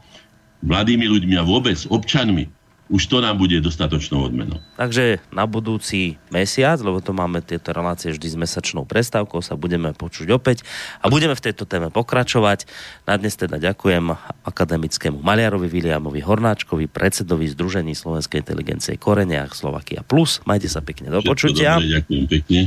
mladými 0.67 1.07
ľuďmi 1.07 1.39
a 1.39 1.47
vôbec 1.47 1.79
občanmi, 1.87 2.51
už 2.85 3.09
to 3.09 3.17
nám 3.17 3.41
bude 3.41 3.57
dostatočnou 3.65 4.29
odmenou. 4.29 4.61
Takže 4.77 5.17
na 5.33 5.49
budúci 5.49 6.21
mesiac, 6.29 6.77
lebo 6.85 7.01
to 7.01 7.17
máme 7.17 7.41
tieto 7.41 7.73
relácie 7.73 8.13
vždy 8.13 8.27
s 8.29 8.37
mesačnou 8.37 8.85
prestávkou, 8.85 9.41
sa 9.41 9.57
budeme 9.57 9.89
počuť 9.97 10.29
opäť 10.29 10.61
a 11.01 11.09
budeme 11.09 11.33
v 11.33 11.41
tejto 11.49 11.65
téme 11.65 11.89
pokračovať. 11.89 12.69
Na 13.09 13.17
dnes 13.17 13.33
teda 13.33 13.57
ďakujem 13.57 14.13
akademickému 14.45 15.17
maliarovi 15.17 15.65
Viliamovi 15.65 16.21
Hornáčkovi, 16.21 16.85
predsedovi 16.85 17.49
Združení 17.49 17.97
Slovenskej 17.97 18.45
inteligencie 18.45 19.01
Koreniach 19.01 19.57
Slovakia 19.57 20.05
Plus. 20.05 20.45
Majte 20.45 20.69
sa 20.69 20.85
pekne 20.85 21.09
do 21.09 21.25
počutia. 21.25 21.81
Dobre, 21.81 22.01
ďakujem 22.01 22.25
pekne. 22.29 22.59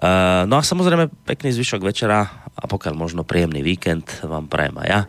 Uh, 0.00 0.48
no 0.48 0.56
a 0.56 0.62
samozrejme 0.64 1.12
pekný 1.28 1.52
zvyšok 1.52 1.84
večera 1.84 2.48
a 2.56 2.64
pokiaľ 2.64 2.94
možno 2.96 3.20
príjemný 3.20 3.60
víkend 3.60 4.08
vám 4.24 4.48
prajem 4.48 4.80
aj 4.80 4.88
ja 4.88 5.00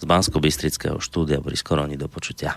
z 0.00 0.04
Bansko-Bystrického 0.08 0.96
štúdia 1.00 1.40
Boris 1.40 1.60
Koroni 1.60 1.96
do 1.96 2.08
počutia. 2.08 2.56